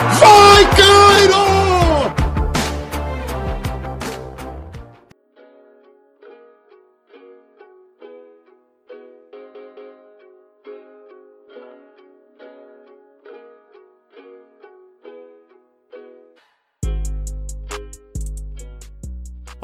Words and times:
Vikings! 0.00 0.91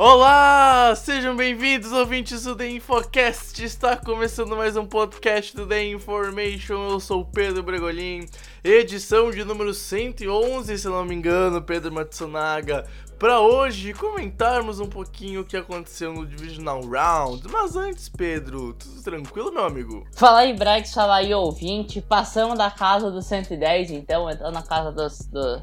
Olá, 0.00 0.94
sejam 0.94 1.34
bem-vindos, 1.34 1.90
ouvintes 1.90 2.44
do 2.44 2.54
The 2.54 2.70
Infocast. 2.70 3.60
Está 3.64 3.96
começando 3.96 4.56
mais 4.56 4.76
um 4.76 4.86
podcast 4.86 5.56
do 5.56 5.66
The 5.66 5.88
Information. 5.88 6.90
Eu 6.90 7.00
sou 7.00 7.22
o 7.22 7.24
Pedro 7.24 7.64
Bregolin, 7.64 8.24
edição 8.62 9.32
de 9.32 9.42
número 9.42 9.74
111, 9.74 10.78
se 10.78 10.86
não 10.86 11.04
me 11.04 11.16
engano, 11.16 11.60
Pedro 11.60 11.90
Matsunaga. 11.90 12.86
Para 13.18 13.40
hoje 13.40 13.92
comentarmos 13.92 14.78
um 14.78 14.88
pouquinho 14.88 15.40
o 15.40 15.44
que 15.44 15.56
aconteceu 15.56 16.12
no 16.12 16.24
Divisional 16.24 16.80
Round. 16.80 17.48
Mas 17.50 17.74
antes, 17.74 18.08
Pedro, 18.08 18.74
tudo 18.74 19.02
tranquilo, 19.02 19.50
meu 19.50 19.64
amigo? 19.64 20.06
Fala 20.14 20.38
aí, 20.38 20.54
Brex, 20.54 20.94
fala 20.94 21.16
aí, 21.16 21.34
ouvinte. 21.34 22.00
Passamos 22.00 22.56
da 22.56 22.70
casa 22.70 23.10
dos 23.10 23.26
110, 23.26 23.90
então, 23.90 24.30
entrando 24.30 24.54
na 24.54 24.62
casa 24.62 24.92
dos, 24.92 25.26
do, 25.26 25.60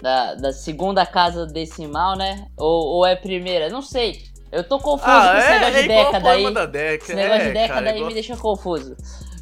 da, 0.00 0.34
da 0.34 0.52
segunda 0.52 1.04
casa 1.04 1.46
decimal, 1.46 2.16
né? 2.16 2.46
Ou, 2.56 2.86
ou 2.96 3.06
é 3.06 3.14
primeira? 3.16 3.68
Não 3.68 3.82
sei. 3.82 4.22
Eu 4.50 4.62
tô 4.64 4.78
confuso 4.78 5.10
com 5.10 5.38
esse 5.38 5.48
negócio 5.50 5.72
de 5.72 5.78
é 5.78 6.00
a 6.00 6.04
década 6.04 6.30
aí. 6.30 6.54
da 6.54 6.66
década. 6.66 7.04
Esse 7.04 7.14
negócio 7.14 7.42
é, 7.42 7.46
de 7.48 7.52
década 7.54 7.74
cara, 7.74 7.90
aí 7.90 7.96
igual- 7.96 8.08
me 8.08 8.14
deixa 8.14 8.36
confuso. 8.36 8.96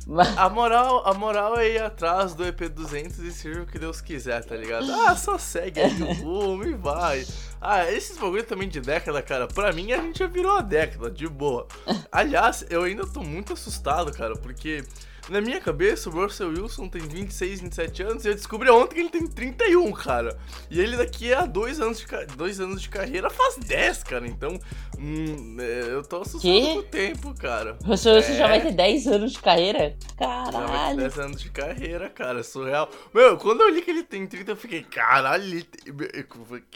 Mas, 0.07 0.37
A 0.37 0.49
moral, 0.49 1.07
a 1.07 1.15
moral 1.15 1.57
é 1.59 1.69
ir 1.71 1.83
atrás 1.83 2.35
do 2.35 2.45
EP200 2.45 3.19
e 3.25 3.31
seja 3.31 3.63
o 3.63 3.67
que 3.67 3.79
Deus 3.79 4.01
quiser, 4.01 4.45
tá 4.45 4.57
ligado? 4.57 4.91
Ah, 4.93 5.15
só 5.15 5.39
segue 5.39 5.81
aí 5.81 6.03
o 6.03 6.13
rumo 6.15 6.65
e 6.65 6.75
vai. 6.75 7.25
Ah, 7.61 7.89
esses 7.93 8.19
bagulho 8.19 8.43
também 8.45 8.69
de 8.69 8.81
década, 8.81 9.23
cara, 9.23 9.47
pra 9.47 9.73
mim 9.73 9.93
a 9.93 9.99
gente 9.99 10.19
já 10.19 10.27
virou 10.27 10.57
a 10.57 10.63
década, 10.63 11.11
de 11.11 11.29
boa. 11.29 11.67
Aliás, 12.11 12.65
eu 12.71 12.83
ainda 12.83 13.07
tô 13.07 13.21
muito 13.21 13.53
assustado, 13.53 14.11
cara, 14.13 14.35
porque 14.35 14.83
na 15.31 15.41
minha 15.41 15.61
cabeça 15.61 16.11
o 16.11 16.13
Russell 16.13 16.49
Wilson 16.51 16.89
tem 16.89 17.01
26, 17.01 17.61
27 17.61 18.03
anos 18.03 18.25
e 18.25 18.29
eu 18.29 18.35
descobri 18.35 18.69
ontem 18.71 18.95
que 18.97 19.01
ele 19.01 19.09
tem 19.11 19.27
31, 19.27 19.93
cara. 19.93 20.37
E 20.71 20.81
ele 20.81 20.97
daqui 20.97 21.33
a 21.33 21.47
dois 21.47 21.81
anos 21.81 21.99
de, 21.99 22.07
dois 22.37 22.61
anos 22.61 22.83
de 22.83 22.89
carreira 22.89 23.31
faz 23.31 23.57
10, 23.57 24.03
cara. 24.05 24.27
Então, 24.27 24.59
hum, 24.99 25.57
é, 25.61 25.93
eu 25.93 26.03
tô 26.03 26.23
assustado 26.23 26.53
com 26.53 26.77
o 26.79 26.83
tempo, 26.83 27.35
cara. 27.39 27.79
o 27.87 27.97
senhor 27.97 28.23
você 28.23 28.35
já 28.35 28.45
É. 28.47 28.49
vai 28.49 28.61
ter 28.61 28.73
10 28.73 29.07
anos 29.07 29.33
de 29.33 29.39
carreira? 29.41 29.97
Já 30.19 30.27
vai 30.27 30.45
ter 30.45 30.53
Caralho. 30.53 30.97
10 30.99 31.19
anos 31.19 31.41
de 31.43 31.51
carreira, 31.51 32.11
cara, 32.11 32.43
surreal. 32.43 32.91
Meu, 33.15 33.37
quando 33.39 33.61
eu 33.63 33.69
li 33.71 33.83
que 33.83 33.91
ele 33.91 34.03
tem 34.03 34.27
30, 34.27 34.51
eu 34.53 34.57
fiquei, 34.57 34.83
caralho, 34.83 35.45
ele 35.45 35.63
tem, 35.63 35.95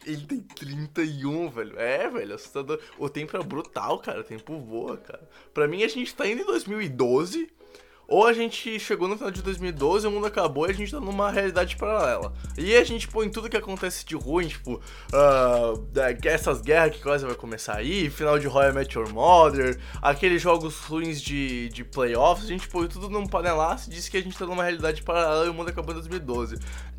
ele 0.06 0.26
tem 0.26 0.40
31, 0.40 1.50
velho. 1.50 1.78
É, 1.78 2.08
velho, 2.08 2.34
assustador. 2.34 2.78
O 2.98 3.08
tempo 3.08 3.36
é 3.36 3.42
brutal, 3.42 3.98
cara, 3.98 4.20
o 4.20 4.24
tempo 4.24 4.58
voa, 4.60 4.96
cara. 4.98 5.28
Pra 5.52 5.66
mim, 5.66 5.82
a 5.82 5.88
gente 5.88 6.14
tá 6.14 6.26
indo 6.26 6.42
em 6.42 6.46
2012, 6.46 7.48
ou 8.08 8.26
a 8.26 8.32
gente 8.32 8.78
chegou 8.78 9.08
no 9.08 9.16
final 9.16 9.30
de 9.30 9.42
2012, 9.42 10.06
o 10.06 10.10
mundo 10.10 10.26
acabou 10.26 10.66
e 10.66 10.70
a 10.70 10.74
gente 10.74 10.90
tá 10.92 11.00
numa 11.00 11.30
realidade 11.30 11.76
paralela. 11.76 12.32
E 12.58 12.74
a 12.76 12.84
gente 12.84 13.08
põe 13.08 13.28
tudo 13.30 13.48
que 13.48 13.56
acontece 13.56 14.04
de 14.04 14.14
ruim, 14.14 14.46
tipo, 14.48 14.80
da- 15.92 16.10
essas 16.30 16.60
guerras 16.60 16.94
que 16.96 17.02
quase 17.02 17.24
vai 17.24 17.34
começar 17.34 17.76
aí, 17.76 18.10
final 18.10 18.38
de 18.38 18.46
Royal 18.46 18.72
Met 18.74 18.96
Your 18.96 19.08
Mother, 19.12 19.78
aqueles 20.02 20.40
jogos 20.42 20.76
ruins 20.80 21.20
de, 21.20 21.68
de 21.70 21.84
playoffs, 21.84 22.44
a 22.44 22.48
gente 22.48 22.68
põe 22.68 22.86
tudo 22.88 23.08
num 23.08 23.26
panelaço 23.26 23.88
e 23.90 23.94
diz 23.94 24.08
que 24.08 24.16
a 24.16 24.22
gente 24.22 24.36
tá 24.36 24.46
numa 24.46 24.62
realidade 24.62 25.02
paralela 25.02 25.46
e 25.46 25.48
o 25.48 25.54
mundo 25.54 25.68
acabou 25.70 25.92
em 25.92 25.98
2012. 25.98 26.58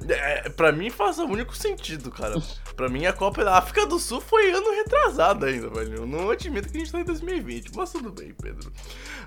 É, 0.10 0.50
pra 0.50 0.72
mim 0.72 0.90
faz 0.90 1.20
o 1.20 1.26
único 1.26 1.56
sentido, 1.56 2.12
cara. 2.12 2.36
Pra 2.76 2.90
mim 2.90 3.06
a 3.06 3.14
Copa 3.14 3.44
da 3.44 3.58
África 3.58 3.86
do 3.86 3.98
Sul 4.00 4.20
foi 4.22 4.52
ano 4.52 4.72
retrasado 4.72 5.46
ainda, 5.46 5.70
velho. 5.70 5.96
Eu 6.00 6.06
não 6.06 6.30
admito 6.30 6.70
que 6.70 6.78
a 6.78 6.80
gente 6.80 6.92
tá 6.92 7.00
em 7.00 7.04
2020, 7.06 7.72
mas 7.76 7.92
tudo 7.92 8.12
bem, 8.12 8.34
Pedro. 8.42 8.72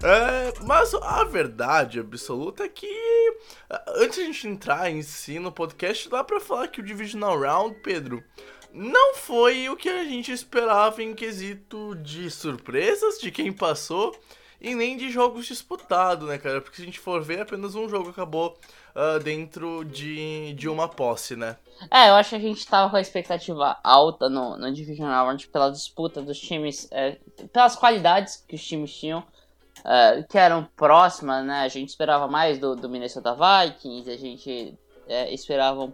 É, 0.03 0.53
mas 0.67 0.93
a 0.95 1.25
verdade 1.25 1.68
absoluta 1.77 2.65
é 2.65 2.69
que 2.69 2.89
antes 3.97 4.19
a 4.19 4.23
gente 4.23 4.49
entrar 4.49 4.91
em 4.91 5.03
si 5.03 5.39
no 5.39 5.53
podcast, 5.53 6.09
dá 6.09 6.25
pra 6.25 6.41
falar 6.41 6.69
que 6.69 6.81
o 6.81 6.85
Divisional 6.85 7.39
Round, 7.39 7.77
Pedro, 7.83 8.23
não 8.73 9.15
foi 9.15 9.69
o 9.69 9.77
que 9.77 9.89
a 9.89 10.05
gente 10.05 10.33
esperava 10.33 11.03
em 11.03 11.15
quesito 11.15 11.95
de 11.97 12.31
surpresas 12.31 13.19
de 13.19 13.31
quem 13.31 13.53
passou 13.53 14.19
e 14.61 14.75
nem 14.75 14.97
de 14.97 15.11
jogos 15.11 15.47
disputados, 15.47 16.29
né, 16.29 16.39
cara? 16.39 16.61
Porque 16.61 16.77
se 16.77 16.83
a 16.83 16.85
gente 16.85 16.99
for 16.99 17.23
ver, 17.23 17.41
apenas 17.41 17.75
um 17.75 17.89
jogo 17.89 18.11
acabou 18.11 18.59
ah, 18.95 19.19
dentro 19.19 19.85
de, 19.85 20.53
de 20.55 20.69
uma 20.69 20.89
posse, 20.89 21.37
né? 21.37 21.57
É, 21.89 22.09
eu 22.09 22.15
acho 22.15 22.31
que 22.31 22.35
a 22.35 22.41
gente 22.41 22.67
tava 22.67 22.91
com 22.91 22.97
a 22.97 23.01
expectativa 23.01 23.79
alta 23.85 24.29
no, 24.29 24.59
no 24.59 24.73
Divisional 24.73 25.27
Round 25.27 25.47
pela 25.47 25.71
disputa 25.71 26.21
dos 26.21 26.41
times, 26.41 26.89
é, 26.91 27.17
pelas 27.53 27.77
qualidades 27.77 28.45
que 28.49 28.57
os 28.57 28.67
times 28.67 28.93
tinham, 28.93 29.23
é, 29.85 30.23
que 30.29 30.39
eram 30.39 30.67
próximas, 30.77 31.45
né? 31.45 31.61
A 31.61 31.69
gente 31.69 31.89
esperava 31.91 32.27
mais 32.29 32.59
do, 32.59 32.75
do 32.77 32.89
Minnesota 32.89 33.35
Vikings, 33.35 34.11
a 34.11 34.17
gente 34.17 34.79
é, 35.09 35.33
esperava 35.33 35.93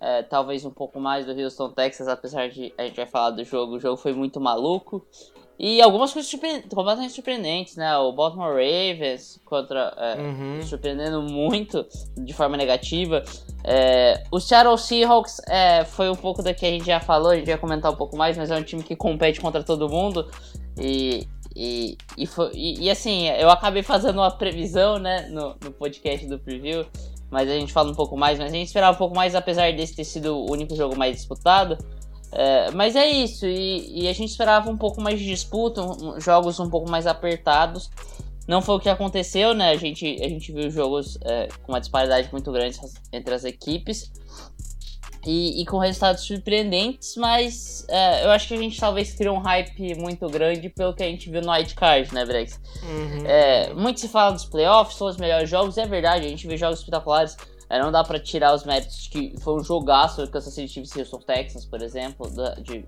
é, 0.00 0.22
talvez 0.22 0.64
um 0.64 0.70
pouco 0.70 1.00
mais 1.00 1.24
do 1.26 1.32
Houston 1.32 1.70
Texas, 1.70 2.08
apesar 2.08 2.48
de 2.48 2.72
a 2.76 2.82
gente 2.84 2.96
vai 2.96 3.06
falar 3.06 3.30
do 3.30 3.44
jogo, 3.44 3.74
o 3.76 3.80
jogo 3.80 3.96
foi 3.96 4.12
muito 4.12 4.40
maluco. 4.40 5.06
E 5.56 5.80
algumas 5.80 6.12
coisas 6.12 6.28
surpre- 6.28 6.62
completamente 6.62 7.12
surpreendentes, 7.12 7.76
né? 7.76 7.96
O 7.96 8.10
Baltimore 8.12 8.48
Ravens 8.54 9.40
contra. 9.44 9.94
é, 9.96 10.20
Uhum. 10.20 10.62
surpreendendo 10.62 11.22
muito 11.22 11.86
de 12.16 12.32
forma 12.34 12.56
negativa. 12.56 13.22
É, 13.62 14.24
o 14.32 14.40
Seattle 14.40 14.76
Seahawks 14.76 15.40
é, 15.48 15.84
foi 15.84 16.10
um 16.10 16.16
pouco 16.16 16.42
da 16.42 16.52
que 16.52 16.66
a 16.66 16.70
gente 16.70 16.84
já 16.86 16.98
falou, 16.98 17.30
a 17.30 17.36
gente 17.36 17.46
vai 17.46 17.56
comentar 17.56 17.92
um 17.92 17.94
pouco 17.94 18.16
mais, 18.16 18.36
mas 18.36 18.50
é 18.50 18.56
um 18.56 18.64
time 18.64 18.82
que 18.82 18.96
compete 18.96 19.40
contra 19.40 19.62
todo 19.62 19.88
mundo. 19.88 20.28
E, 20.76 21.24
e, 21.56 21.96
e, 22.16 22.26
foi- 22.26 22.50
e- 22.54 22.84
e, 22.84 22.90
assim, 22.90 23.28
eu 23.28 23.50
acabei 23.50 23.82
fazendo 23.82 24.16
uma 24.18 24.30
previsão 24.30 24.98
né, 24.98 25.28
no, 25.30 25.56
no 25.62 25.70
podcast 25.72 26.26
do 26.26 26.38
preview, 26.38 26.84
mas 27.30 27.48
a 27.48 27.54
gente 27.54 27.72
fala 27.72 27.90
um 27.90 27.94
pouco 27.94 28.16
mais, 28.16 28.38
mas 28.38 28.52
a 28.52 28.56
gente 28.56 28.66
esperava 28.66 28.94
um 28.94 28.98
pouco 28.98 29.14
mais, 29.16 29.34
apesar 29.34 29.72
desse 29.72 29.94
ter 29.94 30.04
sido 30.04 30.36
o 30.36 30.50
único 30.50 30.74
jogo 30.76 30.96
mais 30.96 31.16
disputado. 31.16 31.78
É, 32.32 32.70
mas 32.72 32.96
é 32.96 33.08
isso, 33.08 33.46
e, 33.46 34.02
e 34.02 34.08
a 34.08 34.12
gente 34.12 34.30
esperava 34.30 34.68
um 34.68 34.76
pouco 34.76 35.00
mais 35.00 35.18
de 35.18 35.24
disputa, 35.24 35.80
um- 35.82 36.20
jogos 36.20 36.58
um 36.58 36.68
pouco 36.68 36.90
mais 36.90 37.06
apertados. 37.06 37.90
Não 38.46 38.60
foi 38.60 38.74
o 38.74 38.80
que 38.80 38.88
aconteceu, 38.88 39.54
né? 39.54 39.70
A 39.70 39.76
gente, 39.76 40.04
a 40.20 40.28
gente 40.28 40.52
viu 40.52 40.68
jogos 40.70 41.16
é, 41.22 41.48
com 41.62 41.72
uma 41.72 41.80
disparidade 41.80 42.28
muito 42.30 42.50
grande 42.52 42.78
entre 43.12 43.32
as 43.34 43.44
equipes. 43.44 44.10
E, 45.26 45.62
e 45.62 45.66
com 45.66 45.78
resultados 45.78 46.22
surpreendentes, 46.24 47.16
mas 47.16 47.84
é, 47.88 48.24
eu 48.24 48.30
acho 48.30 48.48
que 48.48 48.54
a 48.54 48.56
gente 48.56 48.78
talvez 48.78 49.12
criou 49.14 49.36
um 49.36 49.40
hype 49.40 49.94
muito 49.96 50.28
grande 50.28 50.68
pelo 50.68 50.94
que 50.94 51.02
a 51.02 51.06
gente 51.06 51.30
viu 51.30 51.40
no 51.42 51.50
White 51.52 51.74
Card, 51.74 52.12
né, 52.14 52.24
Brex? 52.24 52.60
Uhum. 52.82 53.26
É, 53.26 53.72
muito 53.74 54.00
se 54.00 54.08
fala 54.08 54.32
dos 54.32 54.44
playoffs, 54.44 54.96
são 54.96 55.06
os 55.08 55.16
melhores 55.16 55.48
jogos, 55.48 55.78
é 55.78 55.86
verdade, 55.86 56.26
a 56.26 56.28
gente 56.28 56.46
vê 56.46 56.56
jogos 56.56 56.78
espetaculares. 56.80 57.36
é, 57.70 57.78
não 57.80 57.90
dá 57.90 58.04
pra 58.04 58.18
tirar 58.20 58.54
os 58.54 58.64
méritos 58.64 59.08
que 59.08 59.34
foi 59.40 59.54
um 59.54 59.64
jogaço 59.64 60.20
do 60.24 60.30
Kansas 60.30 60.52
City 60.54 60.68
Chiefs 60.72 60.94
e 60.94 61.00
Houston 61.00 61.18
Texans, 61.20 61.64
por 61.64 61.80
exemplo, 61.82 62.28
da- 62.30 62.54
de, 62.56 62.84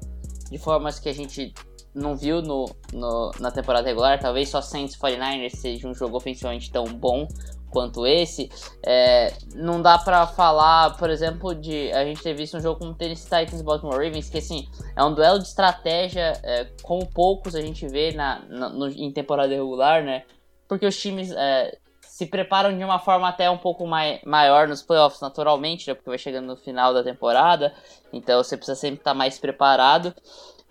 de 0.51 0.59
formas 0.59 0.99
que 0.99 1.09
a 1.09 1.15
gente 1.15 1.53
não 1.97 2.17
viu 2.17 2.43
no, 2.43 2.67
no- 2.93 3.31
na 3.41 3.51
temporada 3.51 3.87
regular. 3.89 4.19
Talvez 4.21 4.49
só 4.49 4.61
Saints 4.61 4.95
e 4.95 4.99
49ers 4.99 5.57
seja 5.57 5.89
um 5.89 5.95
jogo 5.95 6.17
ofensivamente 6.17 6.71
tão 6.71 6.85
bom 6.85 7.27
quanto 7.71 8.07
esse. 8.07 8.49
É, 8.85 9.33
não 9.55 9.83
dá 9.83 9.99
pra 9.99 10.27
falar, 10.27 10.97
por 10.97 11.11
exemplo, 11.11 11.55
de 11.55 11.93
a 11.93 12.05
gente 12.05 12.23
ter 12.23 12.35
visto 12.35 12.57
um 12.57 12.61
jogo 12.61 12.79
como 12.81 12.95
Tennessee 12.95 13.25
Titans 13.25 13.61
e 13.61 13.65
Baltimore 13.65 13.95
Ravens, 13.97 14.29
que 14.31 14.39
assim, 14.39 14.67
é 14.95 15.03
um 15.05 15.13
duelo 15.15 15.39
de 15.39 15.47
estratégia 15.49 16.33
é, 16.43 16.67
como 16.83 17.07
poucos 17.13 17.55
a 17.55 17.61
gente 17.61 17.87
vê 17.89 18.13
na, 18.13 18.41
na- 18.49 18.69
no- 18.69 18.89
em 18.89 19.11
temporada 19.13 19.53
regular, 19.53 20.03
né? 20.03 20.23
Porque 20.69 20.87
os 20.87 20.99
times 20.99 21.31
é, 21.33 21.77
se 22.01 22.27
preparam 22.27 22.77
de 22.77 22.83
uma 22.83 22.99
forma 22.99 23.29
até 23.29 23.51
um 23.51 23.59
pouco 23.59 23.87
mai, 23.87 24.21
maior 24.25 24.67
nos 24.69 24.83
playoffs, 24.83 25.21
naturalmente, 25.21 25.89
né? 25.89 25.95
Porque 25.95 26.09
vai 26.09 26.19
chegando 26.19 26.47
no 26.47 26.57
final 26.57 26.95
da 26.95 27.03
temporada, 27.03 27.75
então 28.13 28.43
você 28.43 28.57
precisa 28.57 28.77
sempre 28.79 29.01
estar 29.01 29.13
mais 29.15 29.39
preparado. 29.39 30.15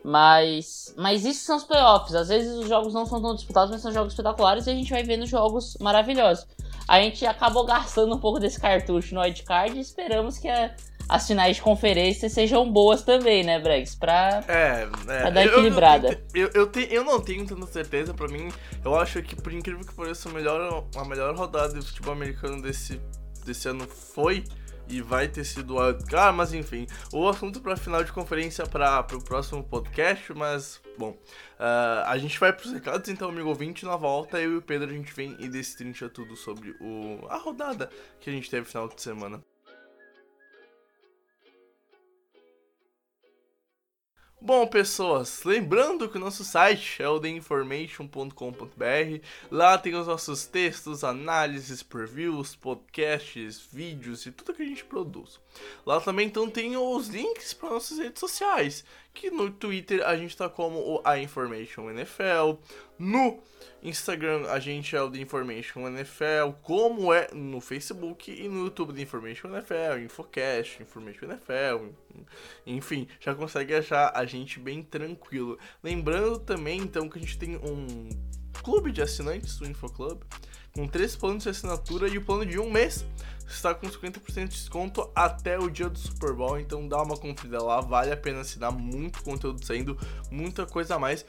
Mas, 0.09 0.93
mas 0.95 1.25
isso 1.25 1.43
são 1.45 1.57
os 1.57 1.63
playoffs. 1.63 2.13
Às 2.13 2.27
vezes 2.29 2.53
os 2.55 2.67
jogos 2.69 2.93
não 2.93 3.07
são 3.07 3.19
tão 3.19 3.33
disputados, 3.33 3.71
mas 3.71 3.81
são 3.81 3.91
jogos 3.91 4.13
espetaculares 4.13 4.67
e 4.67 4.69
a 4.69 4.73
gente 4.75 4.91
vai 4.91 5.01
vendo 5.03 5.25
jogos 5.25 5.75
maravilhosos. 5.81 6.45
A 6.87 6.99
gente 7.01 7.25
acabou 7.25 7.65
gastando 7.67 8.13
um 8.15 8.19
pouco 8.19 8.39
desse 8.39 8.59
cartucho 8.61 9.15
no 9.15 9.21
wildcard 9.21 9.75
e 9.75 9.81
esperamos 9.81 10.37
que 10.37 10.47
a, 10.47 10.75
as 11.09 11.25
finais 11.25 11.55
de 11.55 11.61
conferência 11.63 12.29
sejam 12.29 12.71
boas 12.71 13.01
também, 13.01 13.43
né, 13.43 13.59
Bregs? 13.59 13.95
Pra, 13.95 14.43
É, 14.47 14.87
é. 15.07 15.21
pra 15.21 15.29
dar 15.31 15.43
eu- 15.43 15.53
equilibrada. 15.53 16.21
Eu, 16.35 16.43
eu, 16.43 16.51
eu, 16.53 16.67
te- 16.71 16.87
eu 16.91 17.03
não 17.03 17.19
tenho 17.19 17.43
tanta 17.47 17.65
certeza, 17.65 18.13
pra 18.13 18.27
mim, 18.27 18.49
eu 18.83 18.93
acho 18.95 19.23
que 19.23 19.35
por 19.35 19.51
incrível 19.51 19.83
que 19.83 19.93
pareça, 19.95 20.29
a 20.29 20.31
melhor, 20.33 20.83
a 20.95 21.03
melhor 21.05 21.35
rodada 21.35 21.73
de 21.79 21.81
futebol 21.85 22.13
americano 22.13 22.61
desse, 22.61 23.01
desse 23.43 23.67
ano 23.67 23.87
foi 23.87 24.43
e 24.87 25.01
vai 25.01 25.27
ter 25.27 25.43
sido 25.43 25.75
o 25.75 25.79
Wildcard, 25.79 26.37
mas 26.37 26.53
enfim, 26.53 26.87
o 27.11 27.27
assunto 27.27 27.61
pra 27.61 27.75
final 27.75 28.03
de 28.03 28.11
conferência 28.11 28.65
para 28.65 29.05
o 29.13 29.23
próximo 29.23 29.63
podcast, 29.63 30.33
mas, 30.33 30.81
bom, 30.97 31.17
ah, 31.59 32.03
a 32.07 32.17
gente 32.17 32.39
vai 32.39 32.53
pros 32.53 32.71
recados, 32.71 33.09
então, 33.09 33.29
amigo 33.29 33.49
ouvinte, 33.49 33.85
na 33.85 33.95
volta, 33.95 34.39
eu 34.39 34.53
e 34.53 34.57
o 34.57 34.61
Pedro, 34.61 34.89
a 34.89 34.93
gente 34.93 35.13
vem 35.13 35.35
e 35.39 35.47
destrincha 35.47 36.09
tudo 36.09 36.35
sobre 36.35 36.75
o, 36.81 37.25
a 37.29 37.37
rodada 37.37 37.89
que 38.19 38.29
a 38.29 38.33
gente 38.33 38.49
teve 38.49 38.65
final 38.65 38.87
de 38.87 39.01
semana. 39.01 39.43
Bom, 44.45 44.67
pessoas, 44.67 45.43
lembrando 45.43 46.07
que 46.07 46.17
o 46.17 46.19
nosso 46.19 46.43
site 46.43 47.01
é 47.01 47.09
o 47.09 47.19
theinformation.com.br. 47.19 49.25
Lá 49.49 49.75
tem 49.75 49.95
os 49.95 50.05
nossos 50.05 50.45
textos, 50.45 51.03
análises, 51.03 51.81
previews, 51.81 52.55
podcasts, 52.55 53.67
vídeos 53.73 54.23
e 54.27 54.31
tudo 54.31 54.53
que 54.53 54.61
a 54.61 54.67
gente 54.67 54.85
produz. 54.85 55.39
Lá 55.85 55.99
também 56.01 56.27
então 56.27 56.49
tem 56.49 56.75
os 56.77 57.07
links 57.07 57.53
para 57.53 57.69
nossas 57.69 57.97
redes 57.97 58.19
sociais, 58.19 58.83
que 59.13 59.31
no 59.31 59.49
Twitter 59.49 60.05
a 60.05 60.17
gente 60.17 60.35
tá 60.35 60.49
como 60.49 60.79
o 60.79 61.01
A 61.03 61.17
Information 61.17 61.89
NFL, 61.89 62.59
no 62.97 63.39
Instagram 63.81 64.47
a 64.49 64.59
gente 64.59 64.95
é 64.95 65.01
o 65.01 65.09
The 65.09 65.19
Information 65.19 65.87
NFL, 65.87 66.51
como 66.61 67.13
é 67.13 67.29
no 67.33 67.61
Facebook 67.61 68.31
e 68.31 68.47
no 68.47 68.65
YouTube 68.65 68.93
The 68.93 69.01
Information 69.01 69.49
NFL, 69.49 69.99
Infocast, 70.03 70.81
Information 70.81 71.25
NFL, 71.25 71.87
enfim, 72.65 73.07
já 73.19 73.35
consegue 73.35 73.73
achar 73.75 74.11
a 74.15 74.25
gente 74.25 74.59
bem 74.59 74.81
tranquilo. 74.81 75.57
Lembrando 75.83 76.39
também 76.39 76.79
então 76.79 77.07
que 77.07 77.17
a 77.17 77.21
gente 77.21 77.37
tem 77.37 77.57
um 77.57 78.09
clube 78.63 78.91
de 78.91 79.01
assinantes 79.01 79.57
do 79.57 79.67
InfoClub, 79.67 80.21
com 80.73 80.87
três 80.87 81.15
planos 81.15 81.43
de 81.43 81.49
assinatura 81.49 82.07
e 82.07 82.17
o 82.17 82.21
plano 82.21 82.45
de 82.45 82.59
um 82.59 82.69
mês 82.69 83.05
está 83.47 83.73
com 83.73 83.87
50% 83.87 84.47
de 84.47 84.47
desconto 84.47 85.09
até 85.15 85.57
o 85.57 85.69
dia 85.69 85.89
do 85.89 85.97
Super 85.97 86.33
Bowl, 86.33 86.59
então 86.59 86.87
dá 86.87 87.01
uma 87.01 87.17
conferida 87.17 87.61
lá, 87.63 87.81
vale 87.81 88.11
a 88.11 88.17
pena 88.17 88.41
assinar, 88.41 88.71
muito 88.71 89.23
conteúdo 89.23 89.63
saindo, 89.65 89.97
muita 90.31 90.65
coisa 90.65 90.95
a 90.95 90.99
mais 90.99 91.25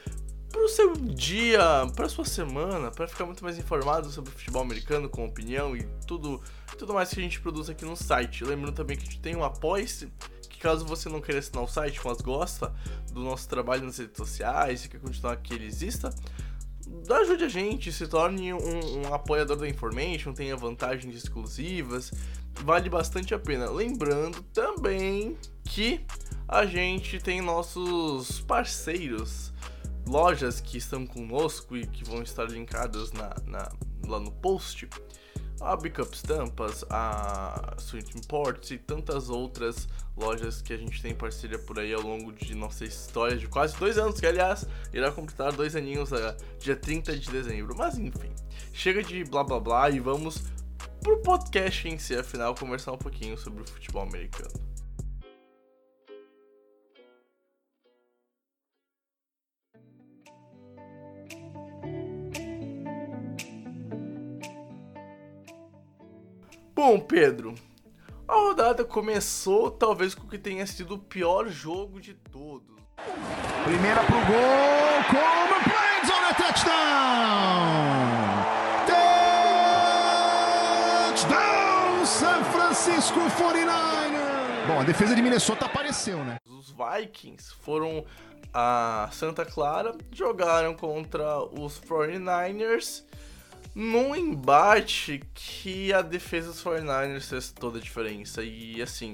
pro 0.49 0.69
seu 0.69 0.93
dia, 0.93 1.61
pra 1.95 2.07
sua 2.07 2.25
semana, 2.25 2.89
pra 2.89 3.07
ficar 3.07 3.25
muito 3.25 3.43
mais 3.43 3.57
informado 3.57 4.09
sobre 4.09 4.29
o 4.29 4.33
futebol 4.33 4.61
americano, 4.61 5.09
com 5.09 5.25
opinião 5.25 5.75
e 5.75 5.83
tudo, 6.07 6.41
tudo 6.77 6.93
mais 6.93 7.09
que 7.09 7.19
a 7.19 7.23
gente 7.23 7.39
produz 7.41 7.69
aqui 7.69 7.83
no 7.83 7.95
site. 7.95 8.43
Lembrando 8.43 8.73
também 8.73 8.97
que 8.97 9.03
a 9.03 9.05
gente 9.05 9.19
tem 9.19 9.35
um 9.35 9.43
apoia-se, 9.43 10.11
caso 10.59 10.85
você 10.85 11.07
não 11.09 11.21
queira 11.21 11.39
assinar 11.39 11.63
o 11.63 11.67
site, 11.67 11.99
mas 12.03 12.17
gosta 12.17 12.73
do 13.11 13.23
nosso 13.23 13.47
trabalho 13.47 13.85
nas 13.85 13.97
redes 13.97 14.17
sociais 14.17 14.85
e 14.85 14.89
quer 14.89 14.99
continuar 14.99 15.37
que 15.37 15.53
ele 15.53 15.65
exista, 15.65 16.13
ajude 17.09 17.43
a 17.43 17.49
gente, 17.49 17.91
se 17.91 18.07
torne 18.07 18.53
um, 18.53 19.01
um 19.07 19.13
apoiador 19.13 19.57
da 19.57 19.67
Information, 19.67 20.33
tenha 20.33 20.55
vantagens 20.55 21.15
exclusivas, 21.15 22.11
vale 22.53 22.89
bastante 22.89 23.33
a 23.33 23.39
pena. 23.39 23.69
Lembrando 23.69 24.41
também 24.53 25.37
que 25.63 26.01
a 26.47 26.65
gente 26.65 27.19
tem 27.19 27.41
nossos 27.41 28.39
parceiros, 28.41 29.53
lojas 30.07 30.61
que 30.61 30.77
estão 30.77 31.05
conosco 31.05 31.75
e 31.75 31.85
que 31.85 32.03
vão 32.03 32.21
estar 32.21 32.45
linkadas 32.49 33.11
na, 33.11 33.35
na- 33.45 33.71
lá 34.07 34.19
no 34.19 34.31
post. 34.31 34.87
A 35.59 35.75
Bickup 35.75 36.15
Estampas, 36.15 36.85
a 36.89 37.75
Sweet 37.79 38.17
Imports 38.17 38.71
e 38.71 38.77
tantas 38.77 39.29
outras 39.29 39.87
lojas 40.15 40.61
que 40.61 40.71
a 40.71 40.77
gente 40.77 41.01
tem 41.01 41.15
parceria 41.15 41.57
por 41.57 41.79
aí 41.79 41.93
ao 41.93 42.01
longo 42.01 42.31
de 42.31 42.53
nossa 42.53 42.85
história 42.85 43.35
de 43.35 43.47
quase 43.47 43.75
dois 43.77 43.97
anos, 43.97 44.19
que 44.19 44.25
aliás 44.25 44.67
irá 44.93 45.11
completar 45.11 45.51
dois 45.51 45.75
aninhos 45.75 46.13
a 46.13 46.35
dia 46.59 46.75
30 46.75 47.17
de 47.17 47.31
dezembro. 47.31 47.75
Mas 47.75 47.97
enfim, 47.97 48.31
chega 48.71 49.01
de 49.01 49.23
blá 49.23 49.43
blá 49.43 49.59
blá 49.59 49.89
e 49.89 49.99
vamos 49.99 50.43
pro 51.01 51.17
podcast 51.21 51.87
em 51.87 51.97
si, 51.97 52.15
afinal, 52.15 52.53
conversar 52.53 52.91
um 52.91 52.97
pouquinho 52.97 53.37
sobre 53.37 53.63
o 53.63 53.67
futebol 53.67 54.03
americano. 54.03 54.66
Bom, 66.77 66.99
Pedro, 66.99 67.55
a 68.27 68.35
rodada 68.35 68.85
começou 68.85 69.71
talvez 69.71 70.13
com 70.13 70.27
o 70.27 70.29
que 70.29 70.37
tenha 70.37 70.63
sido 70.67 70.93
o 70.93 70.99
pior 70.99 71.49
jogo 71.49 71.99
de 71.99 72.13
todos. 72.13 72.77
Primeira 73.63 74.03
pro 74.03 74.13
gol, 74.13 75.03
Coleman 75.09 75.63
Plains 75.63 76.07
on 76.11 76.23
a 76.23 76.33
touchdown! 76.35 76.75
Touchdown, 81.15 82.05
San 82.05 82.43
Francisco 82.43 83.21
49ers! 83.21 84.67
Bom, 84.67 84.79
a 84.79 84.83
defesa 84.83 85.15
de 85.15 85.21
Minnesota 85.23 85.65
apareceu, 85.65 86.23
né? 86.23 86.37
Os 86.45 86.71
Vikings 86.71 87.55
foram 87.55 88.05
a 88.53 89.09
Santa 89.11 89.43
Clara, 89.43 89.97
jogaram 90.11 90.75
contra 90.75 91.39
os 91.39 91.81
49ers 91.81 93.03
num 93.77 94.15
embate 94.15 95.21
que 95.35 95.93
a 95.93 96.01
defesa 96.01 96.47
dos 96.47 96.63
49ers 96.63 97.29
fez 97.29 97.51
toda 97.51 97.77
a 97.77 97.81
diferença. 97.81 98.41
E 98.43 98.81
assim, 98.81 99.13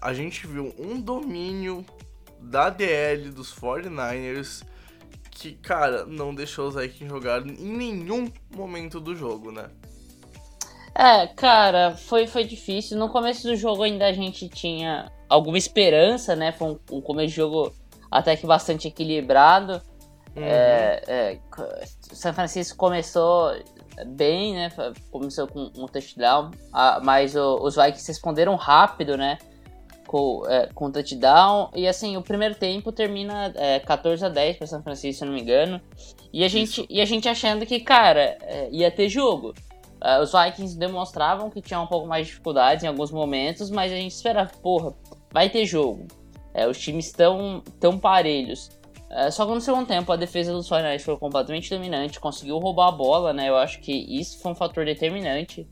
a 0.00 0.12
gente 0.12 0.48
viu 0.48 0.74
um 0.76 1.00
domínio 1.00 1.86
da 2.40 2.70
DL 2.70 3.30
dos 3.30 3.54
49ers 3.54 4.64
que, 5.30 5.52
cara, 5.52 6.04
não 6.04 6.34
deixou 6.34 6.66
os 6.66 6.74
Vikings 6.74 7.08
jogar 7.08 7.46
em 7.46 7.52
nenhum 7.52 8.32
momento 8.50 8.98
do 8.98 9.14
jogo, 9.14 9.52
né? 9.52 9.70
É, 10.92 11.28
cara, 11.28 11.96
foi, 11.96 12.26
foi 12.26 12.42
difícil. 12.42 12.98
No 12.98 13.08
começo 13.08 13.46
do 13.46 13.54
jogo 13.54 13.84
ainda 13.84 14.08
a 14.08 14.12
gente 14.12 14.48
tinha 14.48 15.08
alguma 15.28 15.56
esperança, 15.56 16.34
né? 16.34 16.50
Foi 16.50 16.72
um, 16.72 16.96
um 16.96 17.00
começo 17.00 17.28
de 17.28 17.36
jogo 17.36 17.72
até 18.10 18.34
que 18.34 18.44
bastante 18.44 18.88
equilibrado. 18.88 19.80
É, 20.34 21.02
é, 21.06 21.34
c- 21.54 21.97
São 22.12 22.32
Francisco 22.32 22.76
começou 22.76 23.52
bem, 24.06 24.54
né? 24.54 24.72
Começou 25.10 25.46
com 25.46 25.70
um 25.76 25.86
touchdown, 25.86 26.50
mas 27.02 27.34
os 27.34 27.76
Vikings 27.76 28.08
responderam 28.08 28.54
rápido, 28.56 29.16
né? 29.16 29.38
Com, 30.06 30.42
é, 30.48 30.68
com 30.74 30.90
touchdown. 30.90 31.70
E 31.74 31.86
assim, 31.86 32.16
o 32.16 32.22
primeiro 32.22 32.54
tempo 32.54 32.90
termina 32.90 33.52
é, 33.56 33.78
14 33.80 34.24
a 34.24 34.28
10 34.28 34.56
para 34.56 34.66
São 34.66 34.82
Francisco, 34.82 35.18
se 35.18 35.24
eu 35.24 35.26
não 35.26 35.34
me 35.34 35.42
engano. 35.42 35.80
E 36.32 36.44
a 36.44 36.48
gente, 36.48 36.86
e 36.88 37.00
a 37.00 37.04
gente 37.04 37.28
achando 37.28 37.66
que, 37.66 37.80
cara, 37.80 38.38
é, 38.42 38.68
ia 38.70 38.90
ter 38.90 39.08
jogo. 39.08 39.54
Ah, 40.00 40.20
os 40.20 40.32
Vikings 40.32 40.78
demonstravam 40.78 41.50
que 41.50 41.60
tinham 41.60 41.82
um 41.82 41.86
pouco 41.86 42.06
mais 42.06 42.26
de 42.26 42.32
dificuldades 42.32 42.84
em 42.84 42.86
alguns 42.86 43.10
momentos, 43.10 43.70
mas 43.70 43.92
a 43.92 43.96
gente 43.96 44.12
esperava, 44.12 44.50
porra, 44.62 44.94
vai 45.32 45.50
ter 45.50 45.66
jogo. 45.66 46.06
É, 46.54 46.66
os 46.66 46.78
times 46.78 47.06
estão 47.06 47.62
tão 47.80 47.98
parelhos. 47.98 48.70
É, 49.10 49.30
só 49.30 49.46
que 49.46 49.52
no 49.54 49.60
segundo 49.60 49.86
tempo 49.86 50.12
a 50.12 50.16
defesa 50.16 50.52
dos 50.52 50.68
49ers 50.68 51.00
foi 51.02 51.16
completamente 51.16 51.70
dominante, 51.70 52.20
conseguiu 52.20 52.58
roubar 52.58 52.88
a 52.88 52.92
bola, 52.92 53.32
né? 53.32 53.48
Eu 53.48 53.56
acho 53.56 53.80
que 53.80 53.92
isso 53.92 54.38
foi 54.40 54.52
um 54.52 54.54
fator 54.54 54.84
determinante 54.84 55.66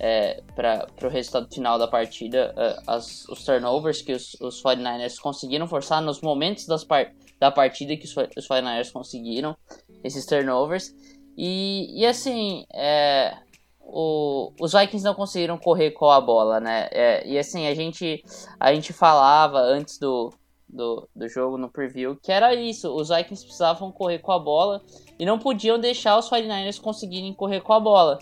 é, 0.00 0.40
para 0.54 0.86
o 1.02 1.08
resultado 1.08 1.52
final 1.52 1.76
da 1.78 1.88
partida. 1.88 2.54
É, 2.56 2.76
as- 2.86 3.28
os 3.28 3.44
turnovers 3.44 4.00
que 4.00 4.12
os, 4.12 4.34
os 4.40 4.62
49ers 4.62 5.18
conseguiram 5.18 5.66
forçar 5.66 6.00
nos 6.00 6.20
momentos 6.20 6.66
das 6.66 6.84
par- 6.84 7.10
da 7.40 7.50
partida 7.50 7.96
que 7.96 8.04
os, 8.04 8.14
os 8.36 8.46
49ers 8.46 8.92
conseguiram 8.92 9.56
esses 10.04 10.24
turnovers. 10.24 10.94
E, 11.36 12.00
e 12.00 12.06
assim, 12.06 12.64
é, 12.72 13.36
o- 13.80 14.52
os 14.60 14.72
Vikings 14.72 15.04
não 15.04 15.14
conseguiram 15.14 15.58
correr 15.58 15.90
com 15.92 16.08
a 16.10 16.20
bola, 16.20 16.60
né? 16.60 16.88
É, 16.92 17.26
e 17.26 17.36
assim, 17.36 17.66
a 17.66 17.74
gente, 17.74 18.22
a 18.60 18.72
gente 18.72 18.92
falava 18.92 19.58
antes 19.58 19.98
do, 19.98 20.32
do, 20.68 21.08
do 21.14 21.28
jogo 21.28 21.56
no 21.56 21.68
preview 21.70 22.16
que 22.22 22.30
era 22.30 22.54
isso: 22.54 22.94
os 22.94 23.08
Vikings 23.08 23.44
precisavam 23.44 23.90
correr 23.90 24.18
com 24.18 24.32
a 24.32 24.38
bola 24.38 24.82
e 25.18 25.24
não 25.24 25.38
podiam 25.38 25.78
deixar 25.78 26.18
os 26.18 26.28
49ers 26.28 26.80
conseguirem 26.80 27.32
correr 27.32 27.60
com 27.60 27.72
a 27.72 27.80
bola. 27.80 28.18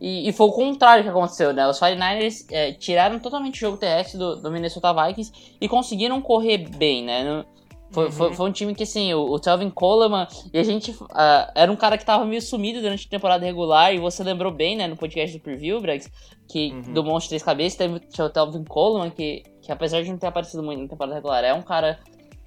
E, 0.00 0.28
e 0.28 0.32
foi 0.32 0.46
o 0.46 0.52
contrário 0.52 1.04
que 1.04 1.10
aconteceu, 1.10 1.52
né? 1.52 1.68
Os 1.68 1.78
49ers 1.78 2.46
é, 2.50 2.72
tiraram 2.72 3.18
totalmente 3.18 3.56
o 3.56 3.60
jogo 3.60 3.76
terrestre 3.76 4.18
do, 4.18 4.36
do 4.36 4.50
Minnesota 4.50 4.92
Vikings 4.92 5.56
e 5.60 5.68
conseguiram 5.68 6.20
correr 6.22 6.58
bem, 6.58 7.04
né? 7.04 7.22
Não- 7.22 7.54
Foi, 7.92 8.10
foi, 8.10 8.32
foi 8.34 8.48
um 8.48 8.52
time 8.52 8.74
que, 8.74 8.82
assim, 8.82 9.14
o, 9.14 9.30
o 9.30 9.38
Telvin 9.38 9.70
Coleman, 9.70 10.26
e 10.52 10.58
a 10.58 10.64
gente 10.64 10.96
ah, 11.12 11.52
era 11.54 11.70
um 11.70 11.76
cara 11.76 11.96
que 11.96 12.04
tava 12.04 12.24
meio 12.24 12.42
sumido 12.42 12.80
durante 12.80 13.06
a 13.06 13.10
temporada 13.10 13.44
regular, 13.44 13.94
e 13.94 13.98
você 14.00 14.24
lembrou 14.24 14.50
bem, 14.50 14.74
né, 14.74 14.88
no 14.88 14.96
podcast 14.96 15.36
do 15.38 15.40
Preview, 15.40 15.80
Brex, 15.80 16.10
que 16.48 16.72
do 16.92 17.04
Monte 17.04 17.28
Três 17.28 17.42
Cabeças 17.42 17.78
teve 17.78 17.94
o 17.94 18.30
Telvin 18.30 18.64
Coleman, 18.64 19.10
que, 19.10 19.44
que 19.64 19.72
apesar 19.72 20.02
de 20.02 20.10
não 20.10 20.18
ter 20.18 20.26
aparecido 20.26 20.62
muito 20.62 20.82
na 20.82 20.88
temporada 20.88 21.14
regular, 21.14 21.42
é 21.42 21.54
um 21.54 21.62
cara 21.62 21.98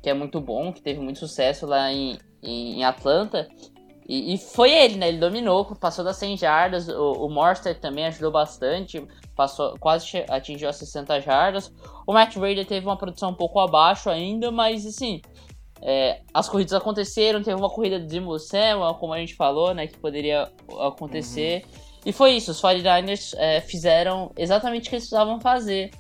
que 0.04 0.10
é 0.10 0.14
muito 0.14 0.40
bom, 0.40 0.72
que 0.72 0.82
teve 0.82 1.00
muito 1.00 1.18
sucesso 1.18 1.66
lá 1.66 1.92
em, 1.92 2.18
em, 2.44 2.80
em 2.80 2.84
Atlanta. 2.84 3.48
E, 4.08 4.36
e, 4.36 4.38
foi 4.38 4.72
ele, 4.72 4.96
né? 4.96 5.10
Ele 5.10 5.18
dominou, 5.18 5.66
passou 5.76 6.06
das 6.06 6.16
100 6.18 6.38
jardas. 6.38 6.88
O, 6.88 7.26
o 7.26 7.30
Morster 7.30 7.78
também 7.78 8.06
ajudou 8.06 8.32
bastante, 8.32 9.06
passou, 9.36 9.76
quase 9.80 10.24
atingiu 10.30 10.70
as 10.70 10.78
60 10.78 11.20
jardas. 11.22 11.74
O 12.06 12.14
Matt 12.14 12.38
Brady 12.38 12.64
teve 12.64 12.86
uma 12.86 12.96
produção 12.96 13.32
um 13.32 13.36
pouco 13.36 13.60
abaixo 13.60 14.10
ainda, 14.10 14.50
mas 14.50 14.86
assim, 14.86 15.20
é, 15.82 16.22
as 16.34 16.48
corridas 16.48 16.74
aconteceram. 16.74 17.42
Teve 17.42 17.60
uma 17.60 17.70
corrida 17.70 18.00
de 18.00 18.10
Jimbo 18.14 18.38
Samuel, 18.40 18.94
como 18.94 19.14
a 19.14 19.20
gente 19.20 19.36
falou, 19.36 19.74
né? 19.74 19.88
Que 19.88 19.98
poderia 19.98 20.50
acontecer. 20.80 21.64
Uhum. 21.66 21.88
E 22.06 22.14
foi 22.14 22.34
isso, 22.34 22.52
os 22.52 22.62
49ers 22.62 23.34
é, 23.38 23.60
fizeram 23.60 24.32
exatamente 24.38 24.88
o 24.88 24.90
que 24.90 24.96
eles 24.96 25.04
precisavam 25.04 25.42
fazer 25.42 25.92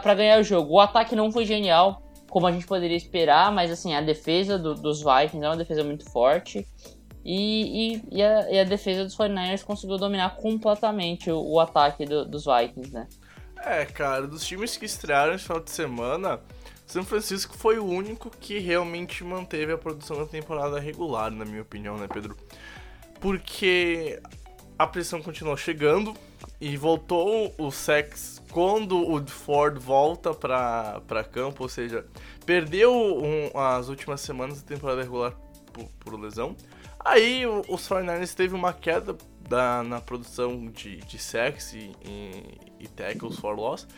para 0.00 0.14
ganhar 0.14 0.40
o 0.40 0.44
jogo. 0.44 0.74
O 0.74 0.80
ataque 0.80 1.16
não 1.16 1.32
foi 1.32 1.44
genial, 1.44 2.02
como 2.30 2.46
a 2.46 2.52
gente 2.52 2.66
poderia 2.66 2.96
esperar, 2.96 3.50
mas 3.52 3.70
assim, 3.70 3.94
a 3.94 4.00
defesa 4.00 4.58
do, 4.58 4.74
dos 4.74 5.00
Vikings 5.00 5.44
é 5.44 5.48
uma 5.48 5.56
defesa 5.56 5.82
muito 5.82 6.08
forte. 6.10 6.66
E, 7.24 7.94
e, 7.94 8.02
e, 8.10 8.22
a, 8.22 8.50
e, 8.50 8.58
a, 8.58 8.64
defesa 8.64 9.04
dos 9.04 9.16
49ers 9.16 9.62
conseguiu 9.62 9.96
dominar 9.96 10.36
completamente 10.36 11.30
o, 11.30 11.40
o 11.40 11.60
ataque 11.60 12.04
do, 12.04 12.24
dos 12.24 12.44
Vikings, 12.44 12.92
né? 12.92 13.06
É, 13.64 13.84
cara, 13.84 14.26
dos 14.26 14.44
times 14.44 14.76
que 14.76 14.84
estrearam 14.84 15.34
esse 15.34 15.44
final 15.44 15.60
de 15.60 15.70
semana, 15.70 16.40
São 16.84 17.04
Francisco 17.04 17.56
foi 17.56 17.78
o 17.78 17.84
único 17.84 18.28
que 18.28 18.58
realmente 18.58 19.22
manteve 19.22 19.72
a 19.72 19.78
produção 19.78 20.16
da 20.16 20.26
temporada 20.26 20.80
regular, 20.80 21.30
na 21.30 21.44
minha 21.44 21.62
opinião, 21.62 21.96
né, 21.96 22.08
Pedro? 22.12 22.36
Porque 23.20 24.20
a 24.76 24.84
pressão 24.84 25.22
continuou 25.22 25.56
chegando 25.56 26.12
e 26.60 26.76
voltou 26.76 27.54
o 27.56 27.70
sex 27.70 28.41
quando 28.52 28.98
o 28.98 29.26
Ford 29.26 29.78
volta 29.78 30.34
para 30.34 31.24
campo, 31.24 31.62
ou 31.62 31.68
seja, 31.68 32.06
perdeu 32.44 32.94
um, 32.94 33.50
as 33.58 33.88
últimas 33.88 34.20
semanas 34.20 34.62
da 34.62 34.68
temporada 34.68 35.02
regular 35.02 35.34
por, 35.72 35.86
por 35.98 36.20
lesão. 36.20 36.54
Aí 37.00 37.44
os 37.46 37.88
49ers 37.88 38.34
teve 38.34 38.54
uma 38.54 38.72
queda 38.72 39.16
da, 39.48 39.82
na 39.82 40.00
produção 40.00 40.66
de, 40.66 40.98
de 40.98 41.18
sacks 41.18 41.72
e, 41.72 41.92
e, 42.04 42.58
e 42.78 42.88
tackles 42.88 43.38
for 43.38 43.56
loss. 43.56 43.88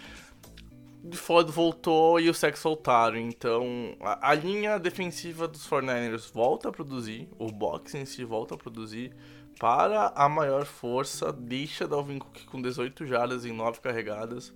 Ford 1.12 1.50
voltou 1.50 2.18
e 2.18 2.30
os 2.30 2.38
sacks 2.38 2.62
voltaram. 2.62 3.18
Então 3.18 3.94
a, 4.00 4.30
a, 4.30 4.34
linha 4.34 4.78
defensiva 4.78 5.46
dos 5.46 5.68
49ers 5.68 6.32
volta 6.32 6.68
a 6.68 6.72
produzir, 6.72 7.28
o 7.38 7.48
box 7.48 7.94
em 7.94 8.06
si 8.06 8.24
volta 8.24 8.54
a 8.54 8.58
produzir 8.58 9.12
para 9.58 10.08
a 10.14 10.28
maior 10.28 10.64
força. 10.64 11.32
Deixa 11.32 11.86
Dalvin 11.86 12.18
Cook 12.18 12.44
com 12.46 12.60
18 12.60 13.06
jardas 13.06 13.44
em 13.44 13.52
9 13.52 13.80
carregadas. 13.80 14.52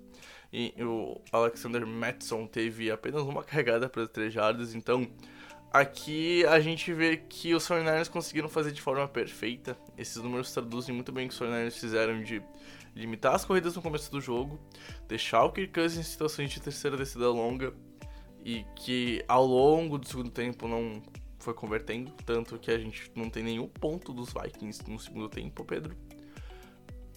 E 0.52 0.74
o 0.78 1.20
Alexander 1.30 1.86
Matson 1.86 2.46
teve 2.46 2.90
apenas 2.90 3.22
uma 3.22 3.42
carregada 3.44 3.88
para 3.88 4.06
3 4.06 4.32
jardas. 4.32 4.74
Então 4.74 5.06
Aqui 5.70 6.46
a 6.46 6.58
gente 6.60 6.94
vê 6.94 7.18
que 7.18 7.54
os 7.54 7.68
49ers 7.68 8.08
conseguiram 8.08 8.48
fazer 8.48 8.72
de 8.72 8.80
forma 8.80 9.06
perfeita. 9.06 9.76
Esses 9.98 10.16
números 10.16 10.50
traduzem 10.50 10.94
muito 10.94 11.12
bem 11.12 11.26
o 11.26 11.28
que 11.28 11.34
os 11.34 11.40
49ers 11.40 11.78
fizeram 11.78 12.22
de 12.22 12.42
limitar 12.96 13.34
as 13.34 13.44
corridas 13.44 13.76
no 13.76 13.82
começo 13.82 14.10
do 14.10 14.18
jogo, 14.18 14.58
deixar 15.06 15.44
o 15.44 15.52
Kirk 15.52 15.72
Cousins 15.72 16.00
em 16.00 16.10
situações 16.10 16.50
de 16.50 16.60
terceira 16.60 16.96
descida 16.96 17.28
longa 17.28 17.74
e 18.42 18.64
que 18.76 19.22
ao 19.28 19.44
longo 19.44 19.98
do 19.98 20.08
segundo 20.08 20.30
tempo 20.30 20.66
não 20.66 21.02
foi 21.38 21.54
convertendo, 21.54 22.12
tanto 22.24 22.58
que 22.58 22.70
a 22.70 22.78
gente 22.78 23.10
não 23.14 23.30
tem 23.30 23.42
nenhum 23.42 23.68
ponto 23.68 24.12
dos 24.12 24.32
Vikings 24.32 24.90
no 24.90 24.98
segundo 24.98 25.28
tempo, 25.28 25.64
Pedro. 25.64 25.96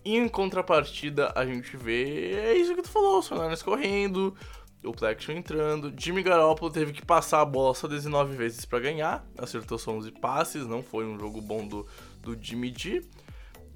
E 0.03 0.17
em 0.17 0.27
contrapartida, 0.27 1.31
a 1.35 1.45
gente 1.45 1.77
vê 1.77 2.33
é 2.33 2.53
isso 2.55 2.75
que 2.75 2.81
tu 2.81 2.89
falou, 2.89 3.19
os 3.19 3.29
49ers 3.29 3.63
correndo, 3.63 4.35
o 4.83 4.91
Plexion 4.91 5.33
entrando. 5.33 5.93
Jimmy 5.95 6.23
Garoppolo 6.23 6.71
teve 6.71 6.91
que 6.91 7.05
passar 7.05 7.41
a 7.41 7.45
bola 7.45 7.75
só 7.75 7.87
19 7.87 8.35
vezes 8.35 8.65
para 8.65 8.79
ganhar, 8.79 9.25
acertou 9.37 9.77
só 9.77 9.91
11 9.91 10.11
passes, 10.13 10.65
não 10.65 10.81
foi 10.81 11.05
um 11.05 11.19
jogo 11.19 11.39
bom 11.41 11.67
do, 11.67 11.87
do 12.21 12.37
Jimmy 12.39 12.73
G. 12.75 13.03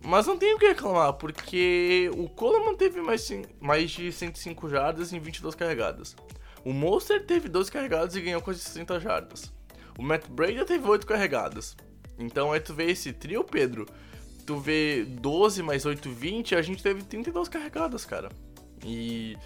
Mas 0.03 0.27
não 0.27 0.37
tenho 0.37 0.55
o 0.55 0.59
que 0.59 0.67
reclamar, 0.67 1.13
porque 1.13 2.11
o 2.15 2.29
Coleman 2.29 2.75
teve 2.75 3.01
mais, 3.01 3.27
mais 3.59 3.89
de 3.89 4.11
105 4.11 4.69
jardas 4.69 5.11
em 5.11 5.19
22 5.19 5.55
carregadas. 5.55 6.15
O 6.63 6.71
Monster 6.71 7.25
teve 7.25 7.49
12 7.49 7.71
carregadas 7.71 8.15
e 8.15 8.21
ganhou 8.21 8.41
quase 8.41 8.59
60 8.59 8.99
jardas. 8.99 9.54
O 9.97 10.03
Matt 10.03 10.27
Brady 10.27 10.63
teve 10.65 10.87
8 10.87 11.05
carregadas. 11.05 11.75
Então 12.17 12.51
aí 12.51 12.59
tu 12.59 12.73
vê 12.73 12.91
esse 12.91 13.13
trio, 13.13 13.43
Pedro. 13.43 13.85
Tu 14.45 14.57
vê 14.57 15.05
12 15.05 15.63
mais 15.63 15.85
8, 15.85 16.09
20, 16.09 16.55
a 16.55 16.61
gente 16.61 16.83
teve 16.83 17.03
32 17.03 17.49
carregadas, 17.49 18.05
cara. 18.05 18.29
E 18.83 19.37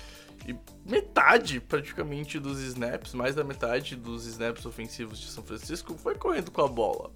e 0.47 0.55
metade, 0.85 1.59
praticamente, 1.59 2.39
dos 2.39 2.59
snaps, 2.59 3.13
mais 3.13 3.35
da 3.35 3.43
metade 3.43 3.95
dos 3.95 4.25
snaps 4.25 4.65
ofensivos 4.65 5.19
de 5.19 5.27
São 5.27 5.43
Francisco 5.43 5.95
foi 5.97 6.15
correndo 6.15 6.51
com 6.51 6.61
a 6.61 6.67
bola. 6.67 7.11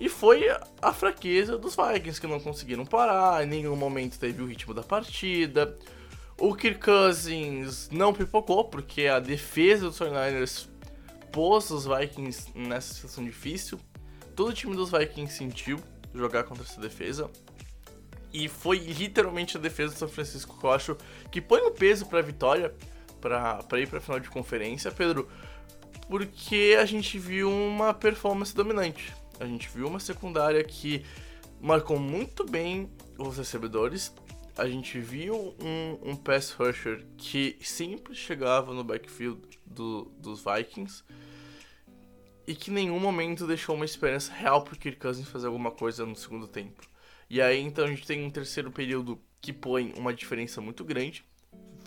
E 0.00 0.08
foi 0.08 0.46
a 0.82 0.92
fraqueza 0.92 1.56
dos 1.56 1.76
Vikings 1.76 2.20
que 2.20 2.26
não 2.26 2.40
conseguiram 2.40 2.84
parar, 2.84 3.44
em 3.44 3.48
nenhum 3.48 3.76
momento 3.76 4.18
teve 4.18 4.42
o 4.42 4.46
ritmo 4.46 4.74
da 4.74 4.82
partida. 4.82 5.76
O 6.38 6.54
Kirk 6.54 6.80
Cousins 6.80 7.88
não 7.92 8.12
pipocou, 8.12 8.64
porque 8.64 9.06
a 9.06 9.20
defesa 9.20 9.86
dos 9.86 9.98
49ers 9.98 10.68
pôs 11.34 11.68
os 11.70 11.84
Vikings 11.84 12.46
nessa 12.54 12.94
situação 12.94 13.24
difícil. 13.24 13.80
Todo 14.36 14.50
o 14.50 14.52
time 14.52 14.76
dos 14.76 14.92
Vikings 14.92 15.36
sentiu 15.36 15.80
jogar 16.14 16.44
contra 16.44 16.62
essa 16.62 16.80
defesa. 16.80 17.28
E 18.32 18.48
foi 18.48 18.78
literalmente 18.78 19.56
a 19.56 19.60
defesa 19.60 19.92
do 19.92 19.98
São 19.98 20.08
Francisco 20.08 20.56
que 20.56 20.64
eu 20.64 20.70
acho 20.70 20.96
que 21.32 21.40
põe 21.40 21.60
o 21.60 21.70
um 21.70 21.72
peso 21.72 22.06
pra 22.06 22.22
vitória, 22.22 22.72
pra, 23.20 23.56
pra 23.64 23.80
ir 23.80 23.88
pra 23.88 24.00
final 24.00 24.20
de 24.20 24.30
conferência, 24.30 24.92
Pedro. 24.92 25.28
Porque 26.08 26.76
a 26.80 26.84
gente 26.84 27.18
viu 27.18 27.50
uma 27.50 27.92
performance 27.92 28.54
dominante. 28.54 29.12
A 29.40 29.44
gente 29.44 29.68
viu 29.68 29.88
uma 29.88 29.98
secundária 29.98 30.62
que 30.62 31.04
marcou 31.60 31.98
muito 31.98 32.44
bem 32.44 32.88
os 33.18 33.38
recebedores. 33.38 34.14
A 34.56 34.68
gente 34.68 35.00
viu 35.00 35.54
um, 35.60 36.10
um 36.10 36.16
pass 36.16 36.52
rusher 36.52 37.04
que 37.16 37.56
sempre 37.60 38.14
chegava 38.14 38.72
no 38.72 38.84
backfield 38.84 39.40
do, 39.66 40.04
dos 40.18 40.44
Vikings 40.44 41.02
e 42.46 42.54
que 42.54 42.70
em 42.70 42.74
nenhum 42.74 43.00
momento 43.00 43.48
deixou 43.48 43.74
uma 43.74 43.84
esperança 43.84 44.32
real 44.32 44.62
pro 44.62 44.78
Kirk 44.78 45.00
Cousins 45.00 45.28
fazer 45.28 45.48
alguma 45.48 45.72
coisa 45.72 46.06
no 46.06 46.14
segundo 46.14 46.46
tempo. 46.46 46.82
E 47.28 47.42
aí 47.42 47.60
então 47.60 47.84
a 47.84 47.88
gente 47.88 48.06
tem 48.06 48.24
um 48.24 48.30
terceiro 48.30 48.70
período 48.70 49.20
que 49.40 49.52
põe 49.52 49.92
uma 49.96 50.14
diferença 50.14 50.60
muito 50.60 50.84
grande. 50.84 51.24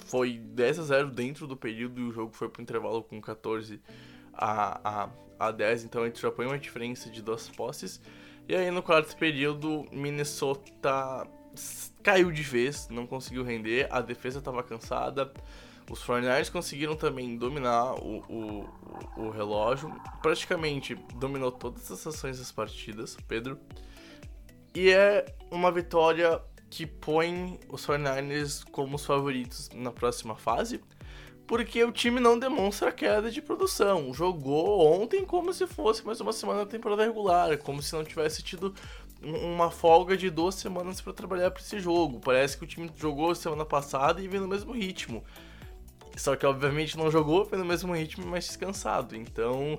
Foi 0.05 0.38
10 0.38 0.79
a 0.79 0.83
0 0.83 1.12
dentro 1.12 1.47
do 1.47 1.55
período 1.55 2.01
e 2.01 2.03
o 2.03 2.12
jogo 2.12 2.33
foi 2.33 2.50
pro 2.50 2.62
intervalo 2.62 3.01
com 3.01 3.21
14 3.21 3.81
a, 4.33 5.05
a, 5.05 5.09
a 5.39 5.51
10, 5.51 5.86
então 5.86 6.03
a 6.03 6.05
gente 6.05 6.21
já 6.21 6.31
põe 6.31 6.45
uma 6.45 6.59
diferença 6.59 7.09
de 7.09 7.21
duas 7.21 7.47
posses. 7.50 8.01
E 8.47 8.55
aí 8.55 8.69
no 8.71 8.83
quarto 8.83 9.15
período, 9.17 9.86
Minnesota 9.91 11.27
caiu 12.03 12.31
de 12.31 12.41
vez, 12.41 12.87
não 12.89 13.05
conseguiu 13.05 13.43
render, 13.43 13.87
a 13.91 14.01
defesa 14.01 14.39
estava 14.39 14.63
cansada. 14.63 15.31
Os 15.89 16.03
49 16.03 16.51
conseguiram 16.51 16.95
também 16.95 17.37
dominar 17.37 17.93
o, 17.95 18.17
o, 18.27 19.21
o 19.21 19.29
relógio, 19.29 19.89
praticamente 20.21 20.95
dominou 21.15 21.49
todas 21.49 21.89
as 21.89 22.05
ações 22.05 22.39
das 22.39 22.51
partidas, 22.51 23.17
Pedro. 23.27 23.57
E 24.75 24.89
é 24.89 25.25
uma 25.49 25.71
vitória 25.71 26.41
que 26.69 26.85
põe 26.85 27.59
os 27.69 27.85
49ers 27.87 28.63
como 28.69 28.97
os 28.97 29.05
favoritos 29.05 29.69
na 29.73 29.91
próxima 29.91 30.35
fase, 30.35 30.81
porque 31.47 31.81
o 31.83 31.91
time 31.91 32.19
não 32.19 32.37
demonstra 32.37 32.91
queda 32.91 33.31
de 33.31 33.41
produção. 33.41 34.13
Jogou 34.13 34.85
ontem 34.85 35.25
como 35.25 35.53
se 35.53 35.65
fosse 35.65 36.05
mais 36.05 36.19
uma 36.19 36.33
semana 36.33 36.65
da 36.65 36.71
temporada 36.71 37.05
regular, 37.05 37.57
como 37.59 37.81
se 37.81 37.93
não 37.93 38.03
tivesse 38.03 38.43
tido 38.43 38.75
uma 39.21 39.71
folga 39.71 40.15
de 40.15 40.29
duas 40.29 40.55
semanas 40.55 41.01
para 41.01 41.13
trabalhar 41.13 41.51
para 41.51 41.62
esse 41.62 41.79
jogo. 41.79 42.19
Parece 42.19 42.57
que 42.57 42.63
o 42.63 42.67
time 42.67 42.89
jogou 42.95 43.33
semana 43.36 43.65
passada 43.65 44.21
e 44.21 44.27
vem 44.27 44.39
no 44.39 44.47
mesmo 44.47 44.71
ritmo. 44.74 45.24
Só 46.15 46.36
que 46.36 46.45
obviamente 46.45 46.97
não 46.97 47.12
jogou, 47.12 47.45
vem 47.45 47.59
no 47.59 47.65
mesmo 47.65 47.93
ritmo, 47.93 48.25
mas 48.25 48.45
descansado. 48.45 49.15
Então 49.15 49.77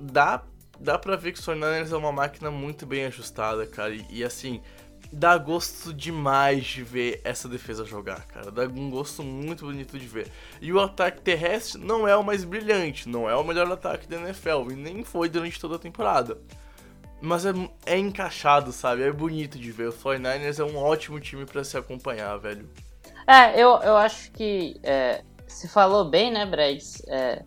dá 0.00 0.42
dá 0.80 0.98
pra 0.98 1.16
ver 1.16 1.32
que 1.32 1.40
o 1.40 1.42
49ers 1.42 1.92
é 1.92 1.96
uma 1.96 2.12
máquina 2.12 2.50
muito 2.50 2.86
bem 2.86 3.04
ajustada, 3.06 3.66
cara. 3.66 3.94
E, 3.94 4.06
e, 4.10 4.24
assim, 4.24 4.60
dá 5.12 5.36
gosto 5.36 5.92
demais 5.92 6.64
de 6.64 6.82
ver 6.82 7.20
essa 7.24 7.48
defesa 7.48 7.84
jogar, 7.84 8.26
cara. 8.26 8.50
Dá 8.50 8.62
um 8.64 8.90
gosto 8.90 9.22
muito 9.22 9.66
bonito 9.66 9.98
de 9.98 10.06
ver. 10.06 10.30
E 10.60 10.72
o 10.72 10.80
ataque 10.80 11.20
terrestre 11.20 11.80
não 11.80 12.06
é 12.06 12.16
o 12.16 12.22
mais 12.22 12.44
brilhante, 12.44 13.08
não 13.08 13.28
é 13.28 13.34
o 13.34 13.44
melhor 13.44 13.70
ataque 13.70 14.06
da 14.06 14.16
NFL, 14.16 14.70
e 14.70 14.76
nem 14.76 15.04
foi 15.04 15.28
durante 15.28 15.60
toda 15.60 15.76
a 15.76 15.78
temporada. 15.78 16.38
Mas 17.20 17.44
é, 17.44 17.52
é 17.84 17.98
encaixado, 17.98 18.72
sabe? 18.72 19.02
É 19.02 19.12
bonito 19.12 19.58
de 19.58 19.72
ver. 19.72 19.88
O 19.88 19.92
49ers 19.92 20.58
é 20.58 20.64
um 20.64 20.76
ótimo 20.76 21.18
time 21.18 21.44
para 21.44 21.64
se 21.64 21.76
acompanhar, 21.76 22.36
velho. 22.38 22.68
É, 23.26 23.60
eu, 23.60 23.76
eu 23.82 23.96
acho 23.96 24.30
que 24.32 24.76
é, 24.82 25.22
se 25.46 25.68
falou 25.68 26.04
bem, 26.04 26.30
né, 26.30 26.46
Brad? 26.46 26.80
É, 27.08 27.42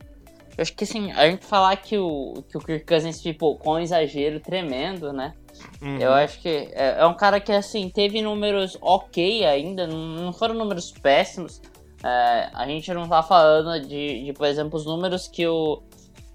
eu 0.57 0.61
acho 0.61 0.73
que 0.73 0.83
assim, 0.83 1.11
a 1.13 1.29
gente 1.29 1.45
falar 1.45 1.75
que 1.77 1.97
o, 1.97 2.43
que 2.49 2.57
o 2.57 2.59
Kirk 2.59 2.85
Cousins 2.85 3.21
tipo, 3.21 3.55
com 3.55 3.73
um 3.73 3.79
exagero 3.79 4.39
tremendo, 4.39 5.13
né? 5.13 5.33
Uhum. 5.81 5.97
Eu 5.97 6.13
acho 6.13 6.39
que 6.39 6.49
é, 6.49 6.97
é, 6.99 7.05
um 7.05 7.13
cara 7.13 7.39
que 7.39 7.51
assim, 7.51 7.89
teve 7.89 8.21
números 8.21 8.77
ok 8.81 9.45
ainda, 9.45 9.87
não, 9.87 9.97
não 9.97 10.33
foram 10.33 10.55
números 10.55 10.91
péssimos. 10.91 11.61
É, 12.03 12.49
a 12.53 12.65
gente 12.67 12.91
não 12.93 13.07
tá 13.07 13.21
falando 13.23 13.87
de, 13.87 14.25
de, 14.25 14.33
por 14.33 14.47
exemplo, 14.47 14.77
os 14.77 14.85
números 14.85 15.27
que 15.27 15.47
o, 15.47 15.81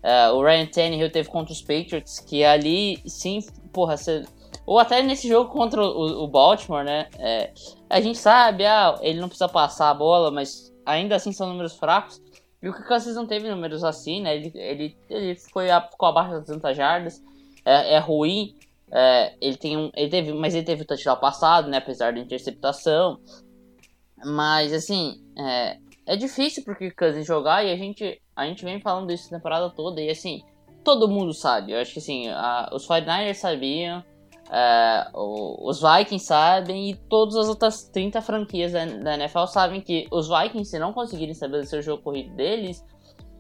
Uh, 0.07 0.37
o 0.37 0.43
Ryan 0.45 0.67
Tannehill 0.67 1.11
teve 1.11 1.29
contra 1.29 1.53
os 1.53 1.61
Patriots, 1.61 2.21
que 2.21 2.45
ali 2.45 3.03
sim, 3.07 3.41
porra, 3.73 3.97
ou 4.65 4.79
até 4.79 5.03
nesse 5.03 5.27
jogo 5.29 5.51
contra 5.51 5.83
o, 5.83 6.23
o 6.23 6.29
Baltimore, 6.29 6.85
né? 6.85 7.09
É, 7.19 7.53
a 7.91 8.01
gente 8.01 8.17
sabe, 8.17 8.65
ah, 8.65 8.97
ele 9.01 9.19
não 9.19 9.27
precisa 9.27 9.49
passar 9.49 9.91
a 9.91 9.95
bola, 9.95 10.31
mas 10.31 10.73
ainda 10.85 11.17
assim 11.17 11.33
são 11.33 11.49
números 11.49 11.77
fracos. 11.77 12.23
E 12.63 12.69
o 12.69 12.73
Kirk 12.73 12.87
Cousins 12.87 13.17
não 13.17 13.27
teve 13.27 13.51
números 13.51 13.83
assim, 13.83 14.23
né? 14.23 14.37
Ele, 14.37 14.53
ele, 14.55 14.97
ele 15.11 15.35
foi, 15.35 15.67
ficou 15.91 16.09
abaixo 16.09 16.31
das 16.35 16.47
200 16.47 16.77
jardas, 16.77 17.23
é, 17.65 17.95
é 17.95 17.99
ruim. 17.99 18.55
É, 18.93 19.35
ele 19.41 19.57
tem 19.57 19.77
um, 19.77 19.91
ele 19.93 20.09
teve, 20.09 20.33
mas 20.33 20.55
ele 20.55 20.65
teve 20.65 20.83
o 20.83 20.87
touchdown 20.87 21.17
passado, 21.17 21.69
né? 21.69 21.79
Apesar 21.79 22.13
da 22.13 22.21
interceptação. 22.21 23.19
Mas 24.25 24.73
assim, 24.73 25.21
é, 25.37 25.79
é 26.07 26.17
difícil 26.17 26.63
pro 26.63 26.77
Kirk 26.77 26.97
Cousins 26.97 27.27
jogar 27.27 27.65
e 27.65 27.73
a 27.73 27.77
gente, 27.77 28.23
a 28.35 28.47
gente 28.47 28.65
vem 28.65 28.81
falando 28.81 29.13
isso 29.13 29.27
a 29.27 29.37
temporada 29.37 29.69
toda 29.71 30.01
e 30.01 30.09
assim, 30.09 30.43
todo 30.85 31.09
mundo 31.09 31.35
sabe. 31.35 31.73
Eu 31.73 31.81
acho 31.81 31.93
que 31.93 31.99
assim, 31.99 32.29
a, 32.29 32.71
os 32.73 32.87
49ers 32.87 33.35
sabiam, 33.35 34.05
é, 34.51 35.11
os 35.13 35.81
Vikings 35.81 36.25
sabem 36.25 36.91
e 36.91 36.95
todas 36.95 37.35
as 37.35 37.49
outras 37.49 37.89
30 37.89 38.23
franquias 38.23 38.73
da, 38.73 38.85
da 38.85 39.15
NFL 39.15 39.47
sabem 39.47 39.81
que 39.81 40.07
os 40.13 40.29
Vikings, 40.29 40.71
se 40.71 40.79
não 40.79 40.93
conseguirem 40.93 41.33
estabelecer 41.33 41.81
o 41.81 41.83
jogo 41.83 42.03
corrido 42.03 42.35
deles, 42.37 42.85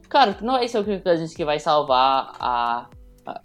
cara, 0.08 0.36
não 0.42 0.54
vai 0.54 0.66
ser 0.66 0.80
o 0.80 0.84
Kirk 0.84 1.04
Cousins 1.04 1.34
que 1.34 1.44
vai 1.44 1.60
salvar 1.60 2.32
a, 2.40 2.88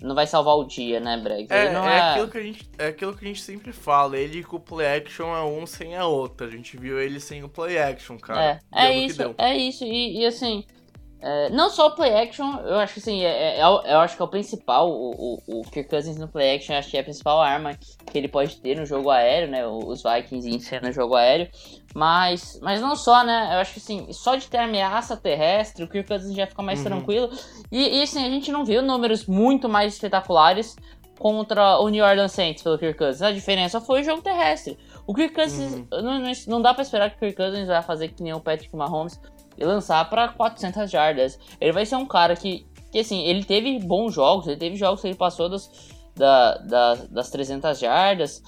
não 0.02 0.14
vai 0.14 0.28
salvar 0.28 0.56
o 0.56 0.64
dia, 0.64 1.00
né, 1.00 1.18
Breg? 1.18 1.48
É, 1.50 1.66
é, 1.66 1.74
é... 1.74 2.00
Aquilo 2.12 2.28
que 2.30 2.38
a 2.38 2.44
gente, 2.44 2.70
é 2.78 2.88
aquilo 2.88 3.16
que 3.16 3.26
a 3.26 3.28
gente 3.28 3.42
sempre 3.42 3.72
fala. 3.72 4.18
Ele 4.18 4.44
com 4.44 4.58
o 4.58 4.60
play 4.60 4.98
action 4.98 5.36
é 5.36 5.44
um 5.44 5.66
sem 5.66 5.96
a 5.96 6.06
outra. 6.06 6.48
A 6.48 6.50
gente 6.50 6.78
viu 6.78 7.00
ele 7.00 7.20
sem 7.20 7.44
o 7.44 7.50
play 7.50 7.78
action, 7.78 8.18
cara. 8.18 8.60
É, 8.72 8.88
é 8.88 8.98
isso, 8.98 9.36
é 9.38 9.58
isso. 9.58 9.84
E, 9.84 10.22
e 10.22 10.26
assim, 10.26 10.66
é, 11.22 11.50
não 11.52 11.70
só 11.70 11.88
o 11.88 11.92
play 11.92 12.14
action, 12.16 12.58
eu 12.66 12.80
acho 12.80 12.96
que 12.96 13.00
assim, 13.00 13.24
é, 13.24 13.60
é, 13.60 13.60
é 13.60 13.64
eu 13.64 14.00
acho 14.00 14.16
que 14.16 14.22
é 14.22 14.26
o 14.26 14.28
principal, 14.28 14.90
o, 14.90 15.38
o, 15.48 15.60
o 15.60 15.62
Kirk 15.70 15.88
Cousins 15.88 16.18
no 16.18 16.28
play 16.28 16.56
action, 16.56 16.76
acho 16.76 16.90
que 16.90 16.98
é 16.98 17.02
a 17.02 17.04
principal 17.04 17.40
arma 17.40 17.76
que 17.76 18.18
ele 18.18 18.28
pode 18.28 18.58
ter 18.58 18.76
no 18.76 18.86
jogo 18.86 19.12
aéreo, 19.12 19.50
né? 19.50 19.66
Os 19.68 20.02
Vikings 20.02 20.50
em 20.50 20.60
si 20.60 20.80
no 20.82 20.92
jogo 20.92 21.16
aéreo. 21.16 21.48
Mas, 21.94 22.60
mas 22.62 22.82
não 22.82 22.96
só, 22.96 23.24
né? 23.24 23.50
Eu 23.54 23.60
acho 23.60 23.74
que 23.74 23.80
assim, 23.80 24.12
só 24.12 24.36
de 24.36 24.48
ter 24.48 24.58
ameaça 24.58 25.16
terrestre, 25.16 25.84
o 25.84 25.88
Kirk 25.88 26.08
Cousins 26.08 26.36
já 26.36 26.48
fica 26.48 26.64
mais 26.64 26.80
uhum. 26.80 26.86
tranquilo. 26.86 27.30
E, 27.72 28.00
e 28.00 28.02
assim, 28.02 28.26
a 28.26 28.30
gente 28.30 28.52
não 28.52 28.66
viu 28.66 28.82
números 28.82 29.28
muito 29.28 29.70
mais 29.70 29.94
espetaculares 29.94 30.76
contra 31.20 31.78
o 31.80 31.90
New 31.90 32.04
Orleans 32.04 32.32
Saints 32.32 32.64
pelo 32.64 32.80
Kirk 32.80 32.98
Cousins. 32.98 33.22
A 33.22 33.32
diferença 33.32 33.80
foi 33.80 34.02
o 34.02 34.04
jogo 34.04 34.24
terrestre. 34.24 34.76
O 35.06 35.14
Kirk 35.14 35.36
Cousins, 35.36 35.74
uhum. 35.74 35.88
não, 35.92 36.20
não, 36.20 36.32
não, 36.48 36.62
dá 36.64 36.74
pra 36.74 36.82
esperar 36.82 37.12
que 37.12 37.18
o 37.18 37.20
Kirk 37.20 37.36
Cousins 37.36 37.68
vai 37.68 37.84
fazer 37.84 38.08
que 38.08 38.24
nem 38.24 38.34
o 38.34 38.40
Patrick 38.40 38.76
Mahomes 38.76 39.20
e 39.58 39.66
lançar 39.66 40.10
para 40.10 40.30
400 40.30 40.90
jardas. 40.90 41.40
Ele 41.60 41.72
vai 41.72 41.86
ser 41.86 41.96
um 41.96 42.06
cara 42.06 42.36
que, 42.36 42.66
que, 42.92 43.00
assim, 43.00 43.24
ele 43.24 43.44
teve 43.44 43.80
bons 43.80 44.14
jogos, 44.14 44.48
ele 44.48 44.58
teve 44.58 44.76
jogos 44.76 45.02
que 45.02 45.08
ele 45.08 45.16
passou 45.16 45.50
das, 45.50 45.70
da, 46.16 46.58
da, 46.58 46.96
das 47.10 47.30
300 47.30 47.80
jardas, 47.80 48.42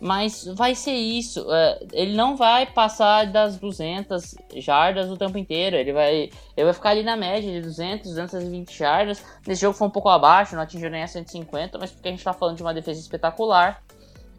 mas 0.00 0.44
vai 0.54 0.74
ser 0.74 0.92
isso. 0.92 1.46
É, 1.52 1.80
ele 1.92 2.14
não 2.14 2.36
vai 2.36 2.66
passar 2.66 3.26
das 3.26 3.56
200 3.56 4.34
jardas 4.56 5.10
o 5.10 5.16
tempo 5.16 5.38
inteiro. 5.38 5.76
Ele 5.76 5.92
vai, 5.92 6.30
ele 6.56 6.64
vai 6.64 6.72
ficar 6.72 6.90
ali 6.90 7.02
na 7.02 7.16
média 7.16 7.50
de 7.50 7.62
200, 7.62 8.10
220 8.10 8.76
jardas. 8.76 9.24
Nesse 9.46 9.62
jogo 9.62 9.76
foi 9.76 9.86
um 9.86 9.90
pouco 9.90 10.08
abaixo, 10.08 10.54
não 10.54 10.62
atingiu 10.62 10.90
nem 10.90 11.02
a 11.02 11.08
150, 11.08 11.78
mas 11.78 11.90
porque 11.90 12.08
a 12.08 12.10
gente 12.10 12.24
tá 12.24 12.32
falando 12.32 12.56
de 12.56 12.62
uma 12.62 12.74
defesa 12.74 13.00
espetacular. 13.00 13.82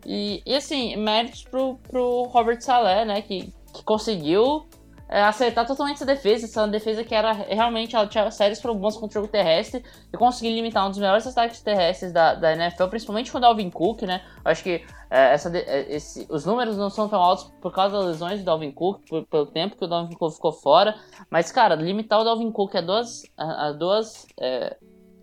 E, 0.05 0.43
e 0.45 0.55
assim, 0.55 0.95
méritos 0.97 1.43
pro, 1.43 1.79
pro 1.89 2.23
Robert 2.25 2.61
Saleh, 2.61 3.05
né, 3.05 3.21
que, 3.23 3.51
que 3.73 3.83
conseguiu 3.83 4.67
acertar 5.07 5.67
totalmente 5.67 5.97
essa 5.97 6.05
defesa, 6.05 6.45
essa 6.45 6.67
defesa 6.67 7.03
que 7.03 7.13
era 7.13 7.31
realmente 7.31 7.95
ela 7.95 8.07
tinha 8.07 8.29
sérios 8.31 8.59
problemas 8.59 8.97
contra 8.97 9.19
o 9.19 9.21
jogo 9.21 9.31
terrestre 9.31 9.83
e 10.11 10.17
conseguir 10.17 10.53
limitar 10.55 10.85
um 10.85 10.89
dos 10.89 10.97
melhores 10.97 11.27
ataques 11.27 11.61
terrestres 11.61 12.11
da, 12.11 12.33
da 12.33 12.53
NFL, 12.53 12.87
principalmente 12.87 13.31
com 13.31 13.37
o 13.37 13.41
Dalvin 13.41 13.69
Cook, 13.69 14.01
né? 14.01 14.21
Eu 14.43 14.51
acho 14.51 14.63
que 14.63 14.83
é, 15.09 15.33
essa, 15.33 15.55
é, 15.55 15.95
esse, 15.95 16.25
os 16.29 16.45
números 16.45 16.75
não 16.75 16.89
são 16.89 17.07
tão 17.07 17.21
altos 17.21 17.51
por 17.61 17.71
causa 17.71 17.97
das 17.97 18.05
lesões 18.05 18.39
do 18.39 18.45
Dalvin 18.45 18.71
Cook, 18.71 19.01
por, 19.07 19.25
pelo 19.25 19.45
tempo 19.45 19.77
que 19.77 19.85
o 19.85 19.87
Dalvin 19.87 20.15
Cook 20.15 20.33
ficou 20.33 20.51
fora, 20.51 20.95
mas 21.29 21.51
cara, 21.51 21.75
limitar 21.75 22.19
o 22.19 22.23
Dalvin 22.23 22.51
Cook 22.51 22.75
a 22.75 22.81
duas, 22.81 23.23
a, 23.37 23.67
a 23.67 23.71
duas, 23.73 24.25
é, 24.39 24.75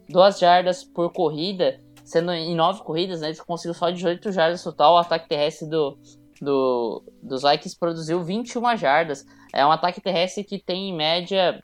duas 0.08 0.38
jardas 0.38 0.84
por 0.84 1.12
corrida, 1.12 1.80
sendo 2.04 2.32
em 2.32 2.54
nove 2.54 2.82
corridas, 2.82 3.20
né? 3.20 3.30
Ele 3.30 3.38
conseguiu 3.38 3.74
só 3.74 3.90
18 3.90 4.30
jardas 4.30 4.62
total, 4.62 4.94
o 4.94 4.98
ataque 4.98 5.28
terrestre 5.28 5.68
do, 5.68 5.98
do, 6.40 7.02
dos 7.22 7.42
Vikings 7.42 7.78
produziu 7.78 8.22
21 8.22 8.76
jardas. 8.76 9.24
É 9.52 9.66
um 9.66 9.70
ataque 9.70 10.00
terrestre 10.00 10.44
que 10.44 10.58
tem 10.58 10.88
em 10.88 10.96
média. 10.96 11.62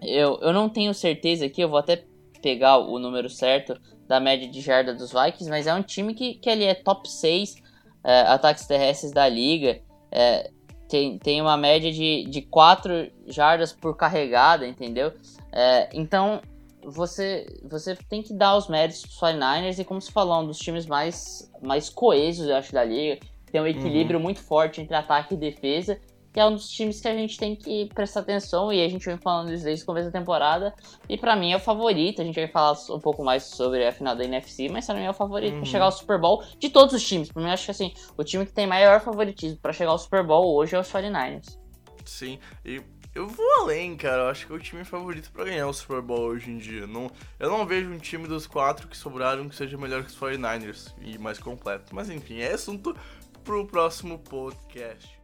Eu, 0.00 0.38
eu 0.40 0.52
não 0.52 0.68
tenho 0.68 0.94
certeza 0.94 1.46
aqui, 1.46 1.60
eu 1.60 1.68
vou 1.68 1.78
até 1.78 2.04
pegar 2.40 2.78
o 2.78 2.98
número 2.98 3.28
certo 3.28 3.78
da 4.06 4.18
média 4.18 4.48
de 4.48 4.60
jarda 4.60 4.94
dos 4.94 5.12
Vikings, 5.12 5.50
mas 5.50 5.66
é 5.66 5.74
um 5.74 5.82
time 5.82 6.14
que, 6.14 6.34
que 6.34 6.48
ele 6.48 6.64
é 6.64 6.74
top 6.74 7.08
6 7.08 7.56
é, 8.02 8.20
ataques 8.22 8.66
terrestres 8.66 9.12
da 9.12 9.28
liga. 9.28 9.80
É, 10.10 10.50
tem, 10.88 11.18
tem 11.18 11.40
uma 11.40 11.56
média 11.56 11.92
de, 11.92 12.24
de 12.24 12.42
4 12.42 13.10
jardas 13.26 13.72
por 13.72 13.96
carregada, 13.96 14.66
entendeu? 14.66 15.12
É, 15.52 15.88
então 15.92 16.40
você, 16.82 17.46
você 17.68 17.94
tem 17.94 18.22
que 18.22 18.32
dar 18.32 18.56
os 18.56 18.68
méritos 18.68 19.02
para 19.02 19.30
os 19.30 19.36
49ers 19.36 19.78
e 19.78 19.84
como 19.84 20.00
se 20.00 20.10
falou, 20.10 20.40
um 20.40 20.46
dos 20.46 20.58
times 20.58 20.86
mais, 20.86 21.50
mais 21.62 21.88
coesos, 21.90 22.48
eu 22.48 22.56
acho, 22.56 22.72
da 22.72 22.82
liga. 22.82 23.20
Tem 23.52 23.60
um 23.60 23.66
equilíbrio 23.66 24.18
uhum. 24.18 24.22
muito 24.22 24.40
forte 24.40 24.80
entre 24.80 24.94
ataque 24.94 25.34
e 25.34 25.36
defesa 25.36 26.00
que 26.32 26.38
é 26.38 26.46
um 26.46 26.54
dos 26.54 26.68
times 26.68 27.00
que 27.00 27.08
a 27.08 27.14
gente 27.14 27.36
tem 27.36 27.56
que 27.56 27.86
prestar 27.94 28.20
atenção 28.20 28.72
e 28.72 28.82
a 28.82 28.88
gente 28.88 29.04
vem 29.04 29.16
falando 29.16 29.52
isso 29.52 29.64
desde 29.64 29.82
o 29.82 29.86
começo 29.86 30.10
da 30.10 30.18
temporada. 30.18 30.74
E 31.08 31.18
para 31.18 31.34
mim 31.34 31.52
é 31.52 31.56
o 31.56 31.60
favorito. 31.60 32.22
A 32.22 32.24
gente 32.24 32.36
vai 32.36 32.48
falar 32.48 32.76
um 32.90 33.00
pouco 33.00 33.24
mais 33.24 33.44
sobre 33.44 33.86
a 33.86 33.92
final 33.92 34.14
da 34.14 34.24
NFC, 34.24 34.68
mas 34.68 34.86
para 34.86 34.94
mim 34.94 35.04
é 35.04 35.10
o 35.10 35.14
favorito 35.14 35.54
uhum. 35.54 35.60
para 35.60 35.70
chegar 35.70 35.84
ao 35.84 35.92
Super 35.92 36.18
Bowl 36.18 36.42
de 36.58 36.70
todos 36.70 36.94
os 36.94 37.06
times. 37.06 37.32
Para 37.32 37.42
mim, 37.42 37.50
acho 37.50 37.64
que 37.64 37.70
assim, 37.70 37.92
o 38.16 38.22
time 38.22 38.46
que 38.46 38.52
tem 38.52 38.66
maior 38.66 39.00
favoritismo 39.00 39.58
para 39.58 39.72
chegar 39.72 39.90
ao 39.90 39.98
Super 39.98 40.24
Bowl 40.24 40.54
hoje 40.54 40.76
é 40.76 40.78
os 40.78 40.88
49ers. 40.88 41.58
Sim, 42.04 42.38
e 42.64 42.80
eu 43.14 43.26
vou 43.26 43.46
além, 43.60 43.96
cara. 43.96 44.22
Eu 44.22 44.28
acho 44.28 44.46
que 44.46 44.52
é 44.52 44.56
o 44.56 44.60
time 44.60 44.84
favorito 44.84 45.32
para 45.32 45.44
ganhar 45.44 45.66
o 45.66 45.72
Super 45.72 46.00
Bowl 46.00 46.28
hoje 46.28 46.50
em 46.50 46.58
dia. 46.58 46.86
Não, 46.86 47.10
eu 47.38 47.50
não 47.50 47.66
vejo 47.66 47.90
um 47.90 47.98
time 47.98 48.28
dos 48.28 48.46
quatro 48.46 48.86
que 48.86 48.96
sobraram 48.96 49.48
que 49.48 49.56
seja 49.56 49.76
melhor 49.76 50.04
que 50.04 50.10
os 50.10 50.18
49ers 50.18 50.94
e 51.00 51.18
mais 51.18 51.38
completo. 51.38 51.94
Mas 51.94 52.08
enfim, 52.08 52.38
é 52.38 52.52
assunto 52.52 52.96
pro 53.42 53.66
próximo 53.66 54.18
podcast. 54.18 55.19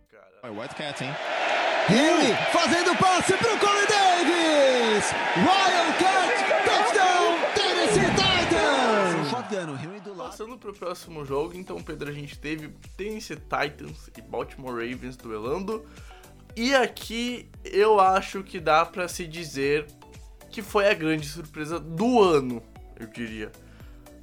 Wildcat, 0.51 1.03
hein? 1.03 1.11
Henry 1.89 2.35
fazendo 2.53 2.97
passe 2.97 3.37
pro 3.37 3.59
Corey 3.59 3.87
Davis! 3.87 5.13
Wildcat, 5.37 6.35
touchdown, 6.65 7.39
Tennessee 7.55 8.11
Titans! 8.15 9.31
Shotgun, 9.31 10.01
do 10.01 10.15
lado. 10.15 10.31
Passando 10.31 10.59
pro 10.59 10.73
próximo 10.73 11.25
jogo, 11.25 11.57
então, 11.57 11.83
Pedro, 11.83 12.11
a 12.11 12.13
gente 12.13 12.39
teve 12.39 12.69
Tennessee 12.97 13.37
Titans 13.37 14.11
e 14.17 14.23
Baltimore 14.23 14.73
Ravens 14.73 15.17
duelando. 15.17 15.85
E 16.57 16.75
aqui 16.75 17.49
eu 17.65 18.01
acho 18.01 18.43
que 18.43 18.59
dá 18.59 18.85
para 18.85 19.09
se 19.09 19.27
dizer 19.27 19.87
que 20.51 20.63
foi 20.63 20.89
a 20.89 20.95
grande 20.95 21.29
surpresa 21.29 21.79
do 21.79 22.23
ano, 22.23 22.63
eu 22.99 23.07
diria 23.07 23.53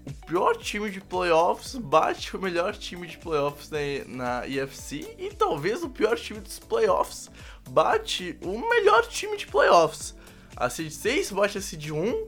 o 0.05 0.13
pior 0.25 0.57
time 0.57 0.89
de 0.89 0.99
playoffs 0.99 1.75
bate 1.75 2.35
o 2.35 2.41
melhor 2.41 2.75
time 2.75 3.07
de 3.07 3.17
playoffs 3.17 3.69
na, 3.69 3.79
na 4.07 4.47
EFC 4.47 5.15
e 5.17 5.29
talvez 5.33 5.83
o 5.83 5.89
pior 5.89 6.17
time 6.17 6.39
dos 6.39 6.59
playoffs 6.59 7.29
bate 7.69 8.37
o 8.43 8.57
melhor 8.69 9.07
time 9.07 9.37
de 9.37 9.47
playoffs. 9.47 10.15
A 10.55 10.69
Seed 10.69 10.91
6 10.91 11.31
bate 11.31 11.57
a 11.57 11.61
Seed 11.61 11.89
1, 11.89 12.27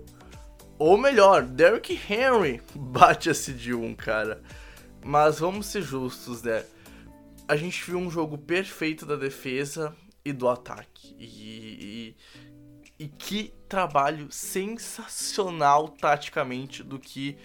ou 0.80 0.98
melhor, 0.98 1.44
Derrick 1.44 2.00
Henry 2.10 2.62
bate 2.74 3.30
a 3.30 3.34
Seed 3.34 3.68
1, 3.74 3.94
cara. 3.96 4.42
Mas 5.04 5.40
vamos 5.40 5.68
ser 5.68 5.82
justos, 5.82 6.42
né? 6.42 6.66
A 7.48 7.56
gente 7.56 7.84
viu 7.86 8.00
um 8.00 8.10
jogo 8.10 8.38
perfeito 8.38 9.06
da 9.06 9.16
defesa 9.16 9.96
e 10.24 10.34
do 10.34 10.50
ataque. 10.50 11.16
E, 11.20 12.16
e, 13.00 13.04
e 13.04 13.08
que 13.08 13.54
trabalho 13.70 14.28
sensacional 14.32 15.90
taticamente 15.90 16.82
do 16.82 16.98
que 16.98 17.38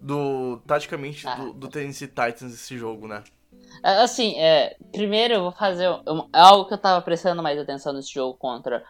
do 0.00 0.58
taticamente 0.66 1.26
ah. 1.26 1.34
do, 1.34 1.52
do 1.52 1.68
Tennessee 1.68 2.08
Titans 2.08 2.54
esse 2.54 2.76
jogo, 2.78 3.06
né? 3.06 3.22
É, 3.82 4.02
assim, 4.02 4.38
é, 4.38 4.76
primeiro 4.92 5.34
eu 5.34 5.42
vou 5.42 5.52
fazer 5.52 5.88
um, 5.88 6.28
é 6.32 6.40
algo 6.40 6.66
que 6.66 6.74
eu 6.74 6.78
tava 6.78 7.00
prestando 7.02 7.42
mais 7.42 7.58
atenção 7.58 7.92
nesse 7.92 8.12
jogo 8.12 8.34
contra 8.34 8.84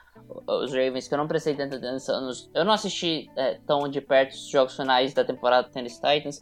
os 0.46 0.72
Ravens, 0.72 1.06
que 1.06 1.14
eu 1.14 1.18
não 1.18 1.28
prestei 1.28 1.54
tanta 1.54 1.76
atenção. 1.76 2.20
Nos, 2.20 2.50
eu 2.54 2.64
não 2.64 2.72
assisti 2.72 3.30
é, 3.36 3.58
tão 3.66 3.88
de 3.88 4.00
perto 4.00 4.32
os 4.32 4.48
jogos 4.48 4.76
finais 4.76 5.12
da 5.12 5.24
temporada 5.24 5.68
do 5.68 5.72
Tennessee 5.72 6.00
Titans. 6.00 6.40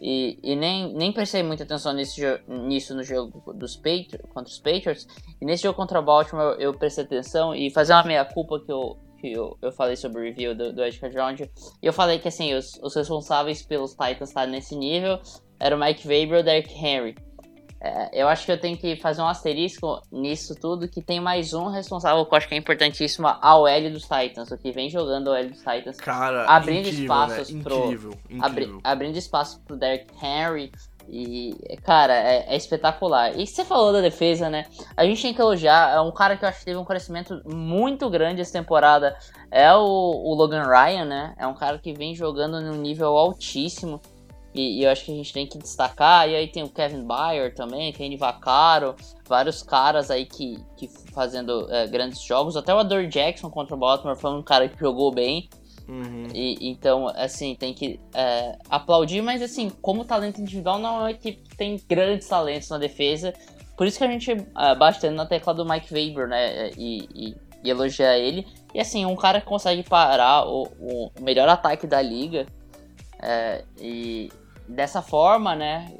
E, 0.00 0.36
e 0.42 0.56
nem, 0.56 0.92
nem 0.94 1.12
prestei 1.12 1.44
muita 1.44 1.62
atenção 1.62 1.92
nesse, 1.92 2.20
nisso 2.48 2.92
no 2.92 3.04
jogo 3.04 3.52
dos 3.52 3.76
Patriots, 3.76 4.28
contra 4.34 4.52
os 4.52 4.58
Patriots. 4.58 5.06
E 5.40 5.44
nesse 5.44 5.62
jogo 5.62 5.76
contra 5.76 6.00
o 6.00 6.02
Baltimore 6.02 6.54
eu, 6.54 6.72
eu 6.72 6.74
prestei 6.74 7.04
atenção 7.04 7.54
e 7.54 7.70
fazer 7.70 7.92
uma 7.92 8.02
meia-culpa 8.02 8.58
que 8.58 8.72
eu, 8.72 8.98
que 9.22 9.32
eu, 9.32 9.56
eu 9.62 9.70
falei 9.72 9.96
sobre 9.96 10.20
o 10.20 10.24
review 10.24 10.54
do, 10.54 10.72
do 10.72 10.84
Edge 10.84 11.00
Round. 11.14 11.48
E 11.80 11.86
eu 11.86 11.92
falei 11.92 12.18
que 12.18 12.28
assim, 12.28 12.52
os, 12.54 12.78
os 12.82 12.94
responsáveis 12.94 13.62
pelos 13.62 13.92
Titans 13.92 14.28
estar 14.30 14.46
nesse 14.46 14.74
nível 14.76 15.18
era 15.60 15.74
o 15.76 15.78
Mike 15.80 16.06
Weber 16.06 16.38
e 16.38 16.40
o 16.40 16.44
Derrick 16.44 16.74
Henry. 16.74 17.14
é, 17.80 18.22
eu 18.22 18.28
acho 18.28 18.44
que 18.44 18.52
eu 18.52 18.58
tenho 18.60 18.76
que 18.76 18.96
fazer 18.96 19.22
um 19.22 19.26
asterisco 19.28 20.02
nisso 20.10 20.54
tudo, 20.60 20.88
que 20.88 21.00
tem 21.00 21.20
mais 21.20 21.52
um 21.54 21.68
responsável 21.68 22.24
que 22.26 22.32
eu 22.34 22.38
acho 22.38 22.48
que 22.48 22.54
é 22.54 22.58
importantíssimo, 22.58 23.26
a 23.28 23.56
OL 23.56 23.90
dos 23.90 24.02
Titans, 24.02 24.50
o 24.50 24.58
que 24.58 24.70
vem 24.72 24.90
jogando 24.90 25.28
a 25.32 25.38
OL 25.38 25.48
dos 25.48 25.58
Titans. 25.58 25.96
Cara, 25.98 26.44
abrindo 26.46 26.88
incrível, 26.88 27.02
espaços 27.02 27.50
né? 27.50 27.62
pro. 27.62 27.84
Incrível. 27.84 28.18
abri- 28.40 28.78
abrindo 28.84 29.16
espaço 29.16 29.60
pro 29.62 29.76
Derrick 29.76 30.06
Henry. 30.24 30.70
E, 31.08 31.56
cara, 31.82 32.14
é, 32.14 32.46
é 32.48 32.56
espetacular. 32.56 33.38
E 33.38 33.46
você 33.46 33.64
falou 33.64 33.92
da 33.92 34.00
defesa, 34.00 34.48
né? 34.48 34.66
A 34.96 35.04
gente 35.04 35.22
tem 35.22 35.34
que 35.34 35.40
elogiar. 35.40 35.94
É 35.94 36.00
um 36.00 36.12
cara 36.12 36.36
que 36.36 36.44
eu 36.44 36.48
acho 36.48 36.60
que 36.60 36.64
teve 36.64 36.78
um 36.78 36.84
crescimento 36.84 37.40
muito 37.44 38.08
grande 38.08 38.40
essa 38.40 38.52
temporada. 38.52 39.16
É 39.50 39.72
o, 39.74 39.80
o 39.80 40.34
Logan 40.34 40.64
Ryan, 40.64 41.04
né? 41.04 41.34
É 41.38 41.46
um 41.46 41.54
cara 41.54 41.78
que 41.78 41.92
vem 41.92 42.14
jogando 42.14 42.60
num 42.60 42.76
nível 42.76 43.16
altíssimo. 43.16 44.00
E, 44.54 44.80
e 44.80 44.84
eu 44.84 44.90
acho 44.90 45.04
que 45.04 45.12
a 45.12 45.14
gente 45.14 45.32
tem 45.32 45.46
que 45.46 45.58
destacar. 45.58 46.28
E 46.28 46.36
aí 46.36 46.48
tem 46.48 46.62
o 46.62 46.68
Kevin 46.68 47.04
Bayer 47.04 47.54
também, 47.54 47.92
Kenny 47.92 48.16
Vaccaro, 48.16 48.94
vários 49.26 49.62
caras 49.62 50.10
aí 50.10 50.26
que, 50.26 50.58
que 50.76 50.88
fazendo 51.12 51.66
é, 51.70 51.86
grandes 51.86 52.22
jogos. 52.22 52.56
Até 52.56 52.74
o 52.74 52.78
Adore 52.78 53.06
Jackson 53.06 53.50
contra 53.50 53.74
o 53.74 53.78
Baltimore 53.78 54.16
foi 54.16 54.30
um 54.30 54.42
cara 54.42 54.68
que 54.68 54.78
jogou 54.78 55.10
bem. 55.12 55.48
Uhum. 55.88 56.28
E, 56.32 56.68
então, 56.68 57.08
assim, 57.08 57.54
tem 57.54 57.74
que 57.74 57.98
é, 58.14 58.56
aplaudir, 58.70 59.20
mas 59.22 59.42
assim, 59.42 59.70
como 59.82 60.04
talento 60.04 60.40
individual, 60.40 60.78
não 60.78 60.96
é 60.96 60.98
uma 61.00 61.10
equipe 61.10 61.48
que 61.48 61.56
tem 61.56 61.80
grandes 61.88 62.28
talentos 62.28 62.68
na 62.68 62.78
defesa. 62.78 63.32
Por 63.76 63.86
isso 63.86 63.98
que 63.98 64.04
a 64.04 64.08
gente 64.08 64.30
é, 64.30 64.74
bate 64.74 65.08
na 65.10 65.26
tecla 65.26 65.54
do 65.54 65.64
Mike 65.64 65.92
Weber, 65.92 66.28
né? 66.28 66.70
E, 66.76 67.08
e, 67.14 67.36
e 67.64 67.70
elogiar 67.70 68.16
ele. 68.16 68.46
E 68.74 68.80
assim, 68.80 69.04
um 69.04 69.16
cara 69.16 69.40
que 69.40 69.46
consegue 69.46 69.82
parar 69.82 70.46
o, 70.46 70.64
o 70.80 71.10
melhor 71.20 71.48
ataque 71.48 71.86
da 71.86 72.00
liga. 72.00 72.46
é, 73.20 73.64
dessa 74.74 75.02
forma, 75.02 75.54
né? 75.54 75.92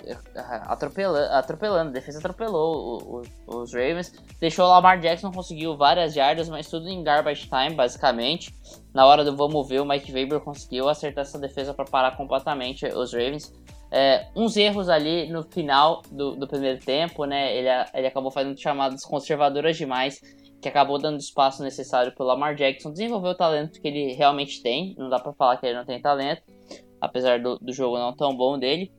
Atropelando, 0.66 1.32
atropelando 1.34 1.90
a 1.90 1.92
defesa 1.92 2.18
atropelou 2.18 3.00
o- 3.00 3.22
o- 3.48 3.56
os 3.62 3.72
Ravens. 3.72 4.12
Deixou 4.40 4.64
o 4.64 4.68
Lamar 4.68 5.00
Jackson, 5.00 5.30
conseguiu 5.30 5.76
várias 5.76 6.14
yardas, 6.14 6.48
mas 6.48 6.68
tudo 6.68 6.88
em 6.88 7.02
garbage 7.02 7.48
time, 7.48 7.74
basicamente. 7.74 8.54
Na 8.94 9.06
hora 9.06 9.24
do 9.24 9.36
vamos 9.36 9.68
ver, 9.68 9.80
o 9.80 9.84
Mike 9.84 10.12
Weber 10.12 10.40
conseguiu 10.40 10.88
acertar 10.88 11.22
essa 11.22 11.38
defesa 11.38 11.72
para 11.74 11.84
parar 11.84 12.16
completamente 12.16 12.86
os 12.86 13.12
Ravens. 13.12 13.52
É, 13.90 14.26
uns 14.34 14.56
erros 14.56 14.88
ali 14.88 15.28
no 15.30 15.42
final 15.42 16.00
do, 16.10 16.34
do 16.34 16.48
primeiro 16.48 16.80
tempo, 16.80 17.26
né? 17.26 17.54
Ele, 17.54 17.68
ele 17.92 18.06
acabou 18.06 18.30
fazendo 18.30 18.58
chamadas 18.58 19.04
conservadoras 19.04 19.76
demais, 19.76 20.18
que 20.62 20.68
acabou 20.68 20.96
dando 20.98 21.18
espaço 21.18 21.62
necessário 21.62 22.14
pelo 22.14 22.28
Lamar 22.30 22.54
Jackson 22.54 22.90
desenvolver 22.92 23.28
o 23.28 23.34
talento 23.34 23.80
que 23.80 23.88
ele 23.88 24.14
realmente 24.14 24.62
tem. 24.62 24.94
Não 24.96 25.10
dá 25.10 25.18
para 25.18 25.32
falar 25.34 25.56
que 25.58 25.66
ele 25.66 25.76
não 25.76 25.84
tem 25.84 26.00
talento, 26.00 26.40
apesar 27.02 27.42
do, 27.42 27.58
do 27.58 27.72
jogo 27.72 27.98
não 27.98 28.12
tão 28.12 28.34
bom 28.34 28.56
dele. 28.56 28.92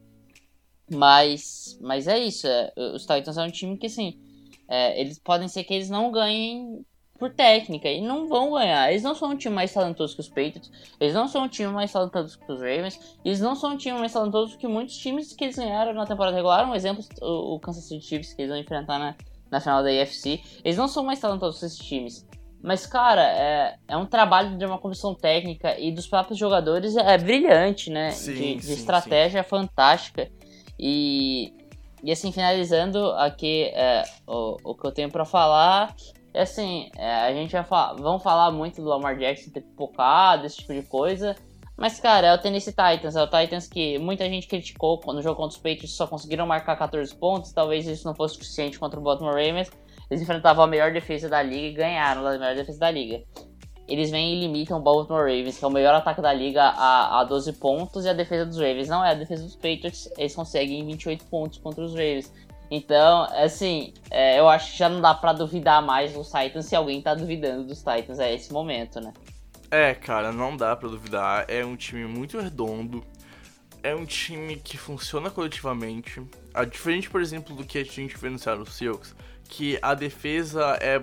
Mas, 0.91 1.79
mas 1.81 2.05
é 2.05 2.19
isso. 2.19 2.45
é, 2.45 2.73
os 2.93 3.03
Titans 3.03 3.37
é 3.37 3.43
um 3.43 3.49
time 3.49 3.77
que, 3.77 3.87
assim, 3.87 4.19
é, 4.67 4.99
eles 4.99 5.17
podem 5.17 5.47
ser 5.47 5.63
que 5.63 5.73
eles 5.73 5.89
não 5.89 6.11
ganhem 6.11 6.85
por 7.17 7.33
técnica 7.33 7.87
e 7.87 8.01
não 8.01 8.27
vão 8.27 8.51
ganhar. 8.51 8.91
Eles 8.91 9.01
não 9.01 9.15
são 9.15 9.29
um 9.29 9.37
time 9.37 9.55
mais 9.55 9.73
talentoso 9.73 10.15
que 10.15 10.19
os 10.19 10.27
Patriots, 10.27 10.69
eles 10.99 11.13
não 11.13 11.29
são 11.29 11.45
um 11.45 11.47
time 11.47 11.71
mais 11.71 11.93
talentoso 11.93 12.37
que 12.37 12.51
os 12.51 12.59
Ravens, 12.59 13.17
eles 13.23 13.39
não 13.39 13.55
são 13.55 13.71
um 13.71 13.77
time 13.77 13.97
mais 13.97 14.11
talentoso 14.11 14.57
que 14.57 14.67
muitos 14.67 14.97
times 14.97 15.31
que 15.31 15.45
eles 15.45 15.55
ganharam 15.55 15.93
na 15.93 16.05
temporada 16.05 16.35
regular. 16.35 16.69
Um 16.69 16.75
exemplo, 16.75 17.05
o, 17.21 17.55
o 17.55 17.59
Kansas 17.61 17.85
City 17.85 18.05
Chiefs 18.05 18.33
que 18.33 18.41
eles 18.41 18.51
vão 18.51 18.59
enfrentar 18.59 18.99
na, 18.99 19.15
na 19.49 19.61
final 19.61 19.81
da 19.81 19.89
AFC. 19.89 20.41
Eles 20.65 20.77
não 20.77 20.89
são 20.89 21.05
mais 21.05 21.21
talentosos 21.21 21.61
que 21.61 21.65
esses 21.65 21.79
times. 21.79 22.27
Mas, 22.63 22.85
cara, 22.85 23.21
é, 23.21 23.75
é 23.89 23.97
um 23.97 24.05
trabalho 24.05 24.57
de 24.57 24.65
uma 24.65 24.77
comissão 24.77 25.13
técnica 25.13 25.77
e 25.77 25.91
dos 25.91 26.07
próprios 26.07 26.39
jogadores 26.39 26.95
é 26.95 27.17
brilhante, 27.17 27.89
né? 27.89 28.11
Sim, 28.11 28.33
de, 28.33 28.55
de 28.55 28.63
sim, 28.63 28.73
estratégia 28.73 29.43
fantástica. 29.43 30.31
E, 30.79 31.53
e 32.01 32.09
assim, 32.09 32.31
finalizando 32.31 33.11
aqui 33.11 33.65
é, 33.73 34.03
o, 34.25 34.57
o 34.63 34.75
que 34.75 34.87
eu 34.87 34.93
tenho 34.93 35.11
pra 35.11 35.25
falar, 35.25 35.93
é 36.33 36.43
assim, 36.43 36.89
é, 36.97 37.13
a 37.13 37.33
gente 37.33 37.51
vai 37.51 37.65
falar, 37.65 37.95
vamos 37.95 38.23
falar 38.23 38.49
muito 38.49 38.81
do 38.81 38.87
Lamar 38.87 39.17
Jackson 39.17 39.51
ter 39.51 39.59
pipocado, 39.59 40.45
esse 40.45 40.55
tipo 40.55 40.73
de 40.73 40.83
coisa. 40.83 41.35
Mas, 41.75 41.99
cara, 41.99 42.27
é 42.27 42.33
o 42.33 42.37
Tennessee 42.37 42.71
Titans, 42.71 43.17
é 43.17 43.21
o 43.21 43.27
Titans 43.27 43.67
que 43.67 43.99
muita 43.99 44.23
gente 44.29 44.47
criticou 44.47 44.99
quando 44.99 45.17
no 45.17 45.21
jogo 45.21 45.35
contra 45.35 45.57
os 45.57 45.61
Patriots 45.61 45.97
só 45.97 46.07
conseguiram 46.07 46.47
marcar 46.47 46.77
14 46.77 47.13
pontos, 47.13 47.51
talvez 47.51 47.85
isso 47.87 48.07
não 48.07 48.15
fosse 48.15 48.35
suficiente 48.35 48.79
contra 48.79 48.97
o 48.97 49.03
Baltimore 49.03 49.33
Ravens. 49.33 49.69
Eles 50.09 50.21
enfrentavam 50.21 50.63
a 50.63 50.67
melhor 50.67 50.91
defesa 50.91 51.29
da 51.29 51.41
liga 51.41 51.67
e 51.67 51.73
ganharam 51.73 52.25
a 52.25 52.31
melhor 52.31 52.55
defesa 52.55 52.79
da 52.79 52.91
liga. 52.91 53.23
Eles 53.87 54.09
vêm 54.09 54.35
e 54.35 54.39
limitam 54.39 54.79
o 54.79 54.81
Baltimore 54.81 55.21
Ravens, 55.21 55.57
que 55.57 55.65
é 55.65 55.67
o 55.67 55.71
melhor 55.71 55.93
ataque 55.93 56.21
da 56.21 56.33
liga, 56.33 56.63
a, 56.63 57.19
a 57.19 57.23
12 57.25 57.53
pontos, 57.53 58.05
e 58.05 58.09
a 58.09 58.13
defesa 58.13 58.45
dos 58.45 58.57
Ravens 58.57 58.87
não 58.87 59.03
é 59.03 59.11
a 59.11 59.13
defesa 59.13 59.43
dos 59.43 59.55
Patriots, 59.55 60.09
eles 60.17 60.33
conseguem 60.33 60.85
28 60.85 61.25
pontos 61.25 61.57
contra 61.57 61.83
os 61.83 61.91
Ravens. 61.91 62.31
Então, 62.71 63.27
assim, 63.35 63.93
é, 64.09 64.39
eu 64.39 64.47
acho 64.47 64.71
que 64.71 64.77
já 64.77 64.89
não 64.89 65.01
dá 65.01 65.13
pra 65.13 65.33
duvidar 65.33 65.81
mais 65.81 66.13
dos 66.13 66.31
Titans 66.31 66.65
se 66.65 66.75
alguém 66.75 67.01
tá 67.01 67.13
duvidando 67.13 67.65
dos 67.65 67.83
Titans 67.83 68.19
a 68.19 68.31
esse 68.31 68.51
momento, 68.53 69.01
né? 69.01 69.13
É, 69.69 69.93
cara, 69.93 70.31
não 70.31 70.55
dá 70.55 70.75
pra 70.75 70.87
duvidar. 70.87 71.45
É 71.47 71.65
um 71.65 71.75
time 71.75 72.05
muito 72.05 72.39
redondo. 72.39 73.03
É 73.83 73.93
um 73.93 74.05
time 74.05 74.55
que 74.55 74.77
funciona 74.77 75.29
coletivamente. 75.29 76.21
A 76.53 76.63
diferente, 76.63 77.09
por 77.09 77.21
exemplo, 77.21 77.55
do 77.55 77.63
que 77.63 77.77
a 77.77 77.83
gente 77.83 78.17
vê 78.17 78.29
no 78.29 78.39
Seattle 78.39 78.65
Seahawks, 78.65 79.13
que 79.53 79.77
a 79.83 79.93
defesa 79.93 80.77
é 80.81 80.99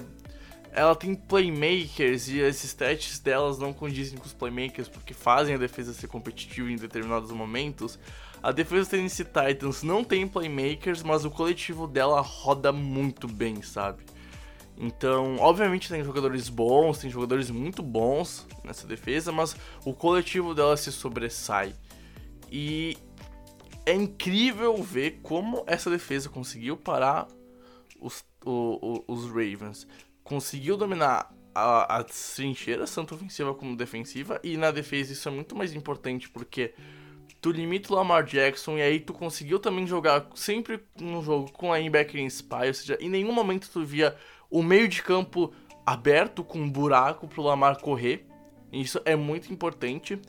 ela 0.72 0.94
tem 0.94 1.16
playmakers 1.16 2.28
e 2.28 2.38
esses 2.38 2.70
stats 2.70 3.18
delas 3.18 3.58
não 3.58 3.72
condizem 3.72 4.16
com 4.16 4.24
os 4.24 4.32
playmakers 4.32 4.88
porque 4.88 5.12
fazem 5.12 5.56
a 5.56 5.58
defesa 5.58 5.92
ser 5.92 6.06
competitiva 6.06 6.70
em 6.70 6.76
determinados 6.76 7.32
momentos. 7.32 7.98
A 8.40 8.52
defesa 8.52 8.90
Tennessee 8.90 9.24
Titans 9.24 9.82
não 9.82 10.04
tem 10.04 10.28
playmakers, 10.28 11.02
mas 11.02 11.24
o 11.24 11.30
coletivo 11.30 11.88
dela 11.88 12.20
roda 12.20 12.70
muito 12.70 13.26
bem, 13.26 13.62
sabe? 13.62 14.04
Então, 14.78 15.36
obviamente 15.40 15.88
tem 15.88 16.04
jogadores 16.04 16.48
bons, 16.48 16.98
tem 16.98 17.10
jogadores 17.10 17.50
muito 17.50 17.82
bons 17.82 18.46
nessa 18.62 18.86
defesa, 18.86 19.32
mas 19.32 19.56
o 19.84 19.92
coletivo 19.92 20.54
dela 20.54 20.76
se 20.76 20.92
sobressai. 20.92 21.74
E 22.50 22.96
é 23.84 23.92
incrível 23.92 24.76
ver 24.76 25.18
como 25.20 25.64
essa 25.66 25.90
defesa 25.90 26.28
conseguiu 26.28 26.76
parar 26.76 27.26
os, 28.00 28.24
o- 28.44 29.02
o- 29.08 29.12
os 29.12 29.26
Ravens. 29.26 29.86
Conseguiu 30.22 30.76
dominar 30.76 31.32
a, 31.54 31.96
as 31.98 32.34
trincheiras, 32.36 32.94
tanto 32.94 33.14
ofensiva 33.14 33.52
como 33.54 33.76
defensiva, 33.76 34.40
e 34.42 34.56
na 34.56 34.70
defesa 34.70 35.12
isso 35.12 35.28
é 35.28 35.32
muito 35.32 35.56
mais 35.56 35.74
importante 35.74 36.28
porque 36.28 36.72
tu 37.40 37.50
limita 37.50 37.92
o 37.92 37.96
Lamar 37.96 38.24
Jackson 38.24 38.76
e 38.78 38.82
aí 38.82 39.00
tu 39.00 39.12
conseguiu 39.12 39.58
também 39.58 39.86
jogar 39.86 40.28
sempre 40.34 40.80
no 41.00 41.22
jogo 41.22 41.50
com 41.52 41.72
a 41.72 41.78
linebacker 41.78 42.20
em 42.20 42.26
spy, 42.26 42.66
ou 42.68 42.74
seja, 42.74 42.98
em 43.00 43.08
nenhum 43.08 43.32
momento 43.32 43.68
tu 43.72 43.84
via 43.84 44.14
o 44.50 44.62
meio 44.62 44.86
de 44.88 45.02
campo 45.02 45.52
aberto 45.86 46.44
com 46.44 46.58
um 46.58 46.70
buraco 46.70 47.26
pro 47.26 47.42
Lamar 47.42 47.80
correr. 47.80 48.26
Isso 48.72 49.00
é 49.04 49.16
muito 49.16 49.52
importante. 49.52 50.20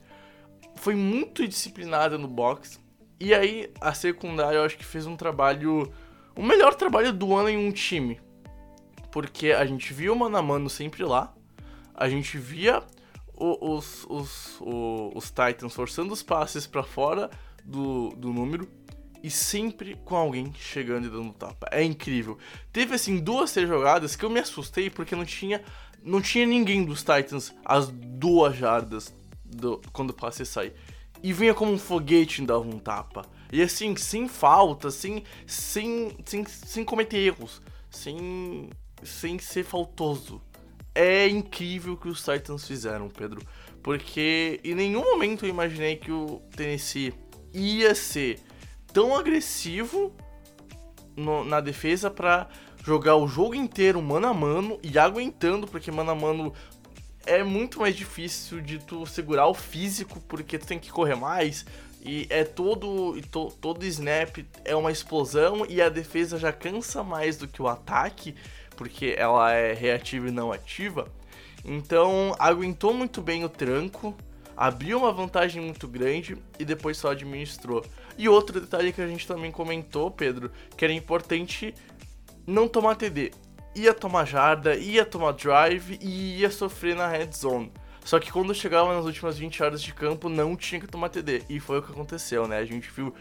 Foi 0.76 0.96
muito 0.96 1.48
disciplinada 1.48 2.18
no 2.18 2.28
box. 2.28 2.80
E 3.20 3.34
aí 3.36 3.72
a 3.80 3.94
secundária 3.94 4.58
eu 4.58 4.64
acho 4.64 4.78
que 4.78 4.86
fez 4.86 5.06
um 5.06 5.16
trabalho, 5.16 5.92
o 6.36 6.44
melhor 6.44 6.76
trabalho 6.76 7.12
do 7.14 7.36
ano 7.36 7.50
em 7.50 7.58
um 7.58 7.72
time. 7.72 8.20
Porque 9.12 9.52
a 9.52 9.66
gente 9.66 9.94
via 9.94 10.12
o 10.12 10.16
mano 10.16 10.38
a 10.38 10.42
mano 10.42 10.70
sempre 10.70 11.04
lá. 11.04 11.34
A 11.94 12.08
gente 12.08 12.38
via 12.38 12.82
o- 13.36 13.74
os, 13.76 14.06
os, 14.10 14.58
o- 14.62 15.12
os 15.16 15.26
Titans 15.32 15.74
forçando 15.74 16.14
os 16.14 16.24
passes 16.24 16.66
pra 16.66 16.84
fora 16.84 17.30
do, 17.64 18.10
do 18.10 18.32
número 18.32 18.70
e 19.24 19.30
sempre 19.30 19.96
com 20.06 20.16
alguém 20.16 20.52
chegando 20.56 21.08
e 21.08 21.10
dando 21.10 21.34
tapa. 21.34 21.68
É 21.72 21.84
incrível. 21.84 22.38
Teve 22.72 22.96
assim 22.96 23.20
duas, 23.20 23.52
três 23.52 23.68
jogadas 23.68 24.16
que 24.16 24.24
eu 24.26 24.30
me 24.30 24.40
assustei 24.40 24.90
porque 24.90 25.16
não 25.16 25.26
tinha 25.26 25.62
não 26.04 26.20
tinha 26.20 26.48
ninguém 26.48 26.84
dos 26.84 27.02
Titans 27.04 27.54
às 27.64 27.88
duas 27.90 28.56
jardas 28.56 29.14
do, 29.46 29.80
quando 29.94 30.10
o 30.10 30.14
passe 30.16 30.44
sai. 30.46 30.74
E 31.22 31.32
vinha 31.32 31.54
como 31.54 31.72
um 31.72 31.78
foguete 31.78 32.42
e 32.42 32.46
dava 32.48 32.62
um 32.64 32.80
tapa. 32.80 33.24
E 33.52 33.62
assim, 33.62 33.96
sem 33.96 34.28
falta, 34.28 34.90
sem, 34.90 35.24
sem, 35.46 36.16
sem, 36.26 36.46
sem 36.46 36.86
cometer 36.86 37.18
erros, 37.18 37.62
sem, 37.90 38.70
sem 39.04 39.38
ser 39.40 39.64
faltoso. 39.64 40.42
É 40.96 41.28
incrível 41.28 41.94
o 41.94 41.98
que 41.98 42.08
os 42.08 42.24
Titans 42.24 42.68
fizeram, 42.68 43.10
Pedro. 43.10 43.42
Porque 43.84 44.60
em 44.64 44.76
nenhum 44.76 45.02
momento 45.02 45.46
eu 45.46 45.50
imaginei 45.50 45.96
que 45.96 46.12
o 46.12 46.42
Tennessee 46.56 47.14
ia 47.54 47.96
ser 47.96 48.40
tão 48.94 49.16
agressivo 49.16 50.14
no- 51.16 51.44
na 51.44 51.60
defesa 51.60 52.10
pra 52.10 52.48
jogar 52.84 53.16
o 53.16 53.28
jogo 53.28 53.56
inteiro 53.56 54.02
mano 54.02 54.28
a 54.28 54.34
mano 54.34 54.80
e 54.84 54.98
aguentando, 54.98 55.68
porque 55.68 55.92
mano 55.92 56.12
a 56.12 56.16
mano 56.16 56.54
é 57.26 57.44
muito 57.44 57.80
mais 57.80 57.96
difícil 57.96 58.62
de 58.62 58.80
tu 58.80 59.06
segurar 59.06 59.48
o 59.48 59.54
físico, 59.54 60.20
porque 60.22 60.58
tu 60.58 60.66
tem 60.66 60.80
que 60.80 60.92
correr 60.92 61.16
mais. 61.16 61.66
E 62.04 62.26
é 62.30 62.44
todo, 62.44 63.22
to- 63.30 63.52
todo 63.62 63.86
snap 63.86 64.38
é 64.66 64.76
uma 64.76 64.92
explosão 64.92 65.66
e 65.70 65.82
a 65.82 65.88
defesa 65.90 66.40
já 66.40 66.52
cansa 66.52 67.04
mais 67.04 67.38
do 67.38 67.48
que 67.48 67.62
o 67.62 67.68
ataque, 67.68 68.36
porque 68.76 69.14
ela 69.16 69.52
é 69.52 69.74
reativa 69.74 70.28
e 70.28 70.32
não 70.32 70.52
ativa. 70.52 71.08
Então 71.64 72.36
aguentou 72.40 72.92
muito 72.92 73.22
bem 73.22 73.46
o 73.46 73.50
tranco, 73.50 74.16
abriu 74.58 74.98
uma 74.98 75.12
vantagem 75.12 75.62
muito 75.62 75.88
grande 75.88 76.36
e 76.58 76.66
depois 76.66 76.98
só 76.98 77.12
administrou. 77.12 77.86
E 78.18 78.28
outro 78.28 78.60
detalhe 78.60 78.92
que 78.92 79.02
a 79.02 79.08
gente 79.08 79.28
também 79.28 79.52
comentou, 79.52 80.10
Pedro, 80.10 80.52
que 80.76 80.84
era 80.84 80.94
importante 80.94 81.74
não 82.48 82.68
tomar 82.68 82.96
TD. 82.96 83.32
Ia 83.76 83.94
tomar 83.94 84.26
jarda, 84.26 84.76
ia 84.76 85.06
tomar 85.06 85.32
drive 85.34 85.98
e 86.02 86.40
ia 86.40 86.50
sofrer 86.50 86.96
na 86.96 87.08
red 87.08 87.30
zone. 87.32 87.72
Só 88.04 88.20
que 88.20 88.32
quando 88.32 88.54
chegava 88.54 88.94
nas 88.96 89.06
últimas 89.06 89.38
20 89.38 89.64
horas 89.64 89.82
de 89.82 89.94
campo, 89.94 90.28
não 90.28 90.56
tinha 90.56 90.82
que 90.82 90.88
tomar 90.88 91.10
TD. 91.10 91.44
E 91.50 91.60
foi 91.60 91.80
o 91.80 91.84
que 91.84 91.92
aconteceu, 91.92 92.48
né? 92.48 92.58
A 92.58 92.66
gente 92.66 92.90
viu 92.90 93.14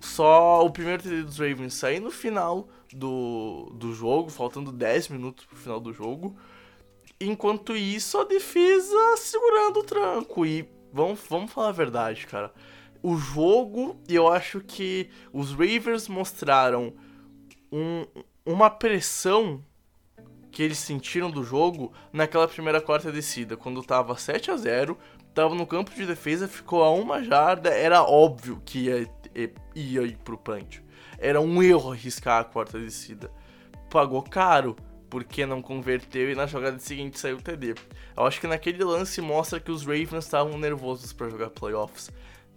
só 0.00 0.64
o 0.64 0.70
primeiro 0.70 1.02
TD 1.02 1.22
dos 1.22 1.38
Ravens 1.38 1.74
sair 1.74 2.00
no 2.00 2.10
final 2.10 2.68
do, 2.92 3.72
do 3.74 3.92
jogo, 3.94 4.30
faltando 4.30 4.70
10 4.70 5.08
minutos 5.08 5.44
pro 5.44 5.56
final 5.56 5.80
do 5.80 5.92
jogo. 5.92 6.36
Enquanto 7.20 7.74
isso, 7.74 8.18
a 8.18 8.24
defesa 8.24 9.16
segurando 9.16 9.80
o 9.80 9.84
tranco. 9.84 10.46
E 10.46 10.68
vamos, 10.92 11.20
vamos 11.28 11.50
falar 11.50 11.68
a 11.68 11.72
verdade, 11.72 12.26
cara. 12.26 12.52
O 13.02 13.16
jogo, 13.16 13.96
eu 14.08 14.28
acho 14.28 14.60
que 14.60 15.08
os 15.32 15.52
Ravens 15.52 16.08
mostraram 16.08 16.92
um, 17.72 18.06
uma 18.44 18.70
pressão 18.70 19.64
que 20.58 20.62
eles 20.64 20.78
sentiram 20.78 21.30
do 21.30 21.44
jogo 21.44 21.92
naquela 22.12 22.48
primeira 22.48 22.80
quarta 22.80 23.12
descida, 23.12 23.56
quando 23.56 23.80
tava 23.80 24.18
7 24.18 24.50
a 24.50 24.56
0 24.56 24.98
tava 25.32 25.54
no 25.54 25.64
campo 25.64 25.94
de 25.94 26.04
defesa, 26.04 26.48
ficou 26.48 26.82
a 26.82 26.90
uma 26.90 27.22
jarda, 27.22 27.70
era 27.70 28.02
óbvio 28.02 28.60
que 28.64 28.86
ia, 28.86 29.08
ia 29.72 30.02
ir 30.02 30.16
pro 30.16 30.36
punch. 30.36 30.82
Era 31.16 31.40
um 31.40 31.62
erro 31.62 31.92
arriscar 31.92 32.40
a 32.40 32.44
quarta 32.44 32.76
descida. 32.76 33.30
Pagou 33.88 34.20
caro, 34.20 34.74
porque 35.08 35.46
não 35.46 35.62
converteu 35.62 36.28
e 36.28 36.34
na 36.34 36.44
jogada 36.44 36.80
seguinte 36.80 37.20
saiu 37.20 37.36
o 37.36 37.40
TD. 37.40 37.76
Eu 38.16 38.26
acho 38.26 38.40
que 38.40 38.48
naquele 38.48 38.82
lance 38.82 39.20
mostra 39.20 39.60
que 39.60 39.70
os 39.70 39.82
Ravens 39.82 40.24
estavam 40.24 40.58
nervosos 40.58 41.12
para 41.12 41.30
jogar 41.30 41.50
playoffs. 41.50 42.10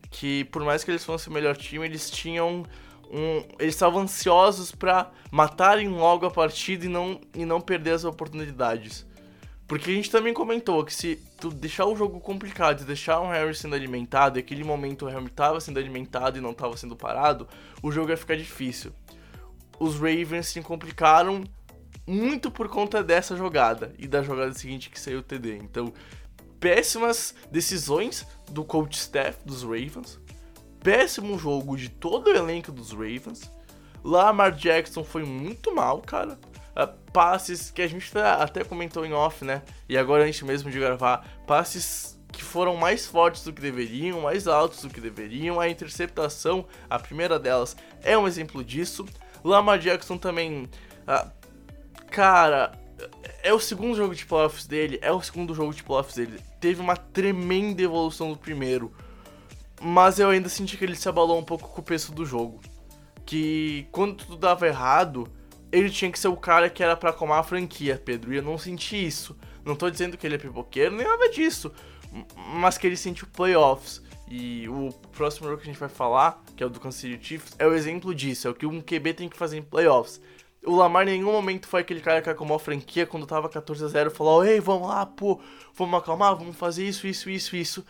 Que 0.09 0.43
por 0.45 0.63
mais 0.63 0.83
que 0.83 0.89
eles 0.89 1.05
fossem 1.05 1.29
o 1.29 1.33
melhor 1.35 1.55
time, 1.55 1.85
eles 1.85 2.09
tinham 2.09 2.65
um, 3.11 3.43
eles 3.59 3.75
estavam 3.75 4.01
ansiosos 4.01 4.71
para 4.71 5.11
matarem 5.29 5.89
logo 5.89 6.25
a 6.25 6.31
partida 6.31 6.85
e 6.85 6.89
não, 6.89 7.19
e 7.35 7.43
não 7.45 7.59
perder 7.59 7.91
as 7.91 8.05
oportunidades. 8.05 9.05
Porque 9.67 9.91
a 9.91 9.93
gente 9.93 10.09
também 10.09 10.33
comentou 10.33 10.83
que 10.83 10.93
se 10.93 11.17
tu 11.39 11.49
deixar 11.49 11.85
o 11.85 11.95
jogo 11.95 12.19
complicado 12.19 12.85
deixar 12.85 13.19
o 13.19 13.29
Harry 13.29 13.55
sendo 13.55 13.75
alimentado, 13.75 14.37
e 14.37 14.41
aquele 14.41 14.63
momento 14.63 15.05
o 15.05 15.09
Harry 15.09 15.25
estava 15.25 15.59
sendo 15.59 15.79
alimentado 15.79 16.37
e 16.37 16.41
não 16.41 16.51
estava 16.51 16.75
sendo 16.77 16.95
parado, 16.95 17.47
o 17.81 17.91
jogo 17.91 18.09
ia 18.09 18.17
ficar 18.17 18.35
difícil. 18.35 18.91
Os 19.79 19.95
Ravens 19.95 20.47
se 20.47 20.61
complicaram 20.61 21.43
muito 22.05 22.51
por 22.51 22.67
conta 22.67 23.03
dessa 23.03 23.35
jogada 23.35 23.93
e 23.97 24.07
da 24.07 24.21
jogada 24.21 24.53
seguinte 24.53 24.89
que 24.89 24.99
saiu 24.99 25.19
o 25.19 25.23
TD. 25.23 25.57
Então, 25.57 25.93
péssimas 26.59 27.33
decisões 27.49 28.25
do 28.49 28.63
coach 28.63 28.97
staff 28.97 29.39
dos 29.45 29.63
Ravens 29.63 30.19
péssimo 30.83 31.37
jogo 31.37 31.77
de 31.77 31.89
todo 31.89 32.27
o 32.27 32.35
elenco 32.35 32.71
dos 32.71 32.91
Ravens. 32.91 33.49
Lamar 34.03 34.51
Jackson 34.51 35.03
foi 35.03 35.23
muito 35.23 35.73
mal, 35.73 36.01
cara. 36.01 36.39
Uh, 36.71 36.87
passes 37.11 37.69
que 37.69 37.81
a 37.81 37.87
gente 37.87 38.11
até 38.17 38.63
comentou 38.63 39.05
em 39.05 39.13
off, 39.13 39.43
né? 39.45 39.61
E 39.87 39.97
agora 39.97 40.25
antes 40.25 40.41
mesmo 40.41 40.71
de 40.71 40.79
gravar, 40.79 41.27
passes 41.45 42.19
que 42.31 42.43
foram 42.43 42.75
mais 42.77 43.05
fortes 43.05 43.43
do 43.43 43.51
que 43.51 43.61
deveriam, 43.61 44.21
mais 44.21 44.47
altos 44.47 44.81
do 44.81 44.89
que 44.89 45.01
deveriam. 45.01 45.59
A 45.59 45.69
interceptação, 45.69 46.65
a 46.89 46.97
primeira 46.97 47.37
delas, 47.37 47.75
é 48.01 48.17
um 48.17 48.27
exemplo 48.27 48.63
disso. 48.63 49.05
Lamar 49.43 49.79
Jackson 49.79 50.17
também, 50.17 50.69
uh, 51.07 51.29
cara, 52.09 52.71
é 53.43 53.53
o 53.53 53.59
segundo 53.59 53.95
jogo 53.95 54.15
de 54.15 54.25
playoffs 54.25 54.65
dele, 54.65 54.99
é 55.01 55.11
o 55.11 55.21
segundo 55.21 55.53
jogo 55.53 55.73
de 55.73 55.83
playoffs 55.83 56.15
dele. 56.15 56.39
Teve 56.59 56.81
uma 56.81 56.95
tremenda 56.95 57.81
evolução 57.81 58.31
do 58.31 58.37
primeiro. 58.37 58.93
Mas 59.83 60.19
eu 60.19 60.29
ainda 60.29 60.47
senti 60.47 60.77
que 60.77 60.85
ele 60.85 60.95
se 60.95 61.09
abalou 61.09 61.39
um 61.39 61.43
pouco 61.43 61.67
com 61.67 61.81
o 61.81 61.83
peso 61.83 62.13
do 62.13 62.23
jogo. 62.23 62.61
Que 63.25 63.87
quando 63.91 64.15
tudo 64.15 64.37
dava 64.37 64.67
errado, 64.67 65.27
ele 65.71 65.89
tinha 65.89 66.11
que 66.11 66.19
ser 66.19 66.27
o 66.27 66.37
cara 66.37 66.69
que 66.69 66.83
era 66.83 66.95
para 66.95 67.11
comar 67.11 67.39
a 67.39 67.43
franquia, 67.43 67.99
Pedro. 68.03 68.31
E 68.31 68.37
eu 68.37 68.43
não 68.43 68.59
senti 68.59 69.03
isso. 69.03 69.35
Não 69.65 69.75
tô 69.75 69.89
dizendo 69.89 70.17
que 70.17 70.27
ele 70.27 70.35
é 70.35 70.37
pipoqueiro, 70.37 70.95
nem 70.95 71.07
nada 71.07 71.29
disso. 71.29 71.71
Mas 72.53 72.77
que 72.77 72.85
ele 72.85 72.95
sentiu 72.95 73.25
playoffs. 73.27 74.03
E 74.29 74.69
o 74.69 74.89
próximo 75.11 75.47
jogo 75.47 75.57
que 75.57 75.63
a 75.63 75.71
gente 75.71 75.79
vai 75.79 75.89
falar, 75.89 76.43
que 76.55 76.61
é 76.61 76.65
o 76.65 76.69
do 76.69 76.79
Kansas 76.79 77.01
City 77.01 77.19
Chiefs, 77.21 77.55
é 77.57 77.65
o 77.65 77.73
exemplo 77.73 78.13
disso. 78.13 78.47
É 78.47 78.51
o 78.51 78.53
que 78.53 78.67
um 78.67 78.81
QB 78.81 79.15
tem 79.15 79.27
que 79.27 79.35
fazer 79.35 79.57
em 79.57 79.63
playoffs. 79.63 80.21
O 80.63 80.75
Lamar 80.75 81.07
em 81.07 81.17
nenhum 81.17 81.31
momento 81.31 81.67
foi 81.67 81.81
aquele 81.81 82.01
cara 82.01 82.21
que 82.21 82.29
acalmou 82.29 82.55
a 82.55 82.59
franquia 82.59 83.07
quando 83.07 83.25
tava 83.25 83.49
14 83.49 83.83
a 83.83 83.87
0 83.87 84.11
falou: 84.11 84.45
Ei, 84.45 84.59
vamos 84.59 84.87
lá, 84.87 85.07
pô, 85.07 85.41
vamos 85.73 85.99
acalmar, 85.99 86.35
vamos 86.35 86.55
fazer 86.55 86.87
isso, 86.87 87.07
isso, 87.07 87.31
isso, 87.31 87.55
isso 87.55 87.85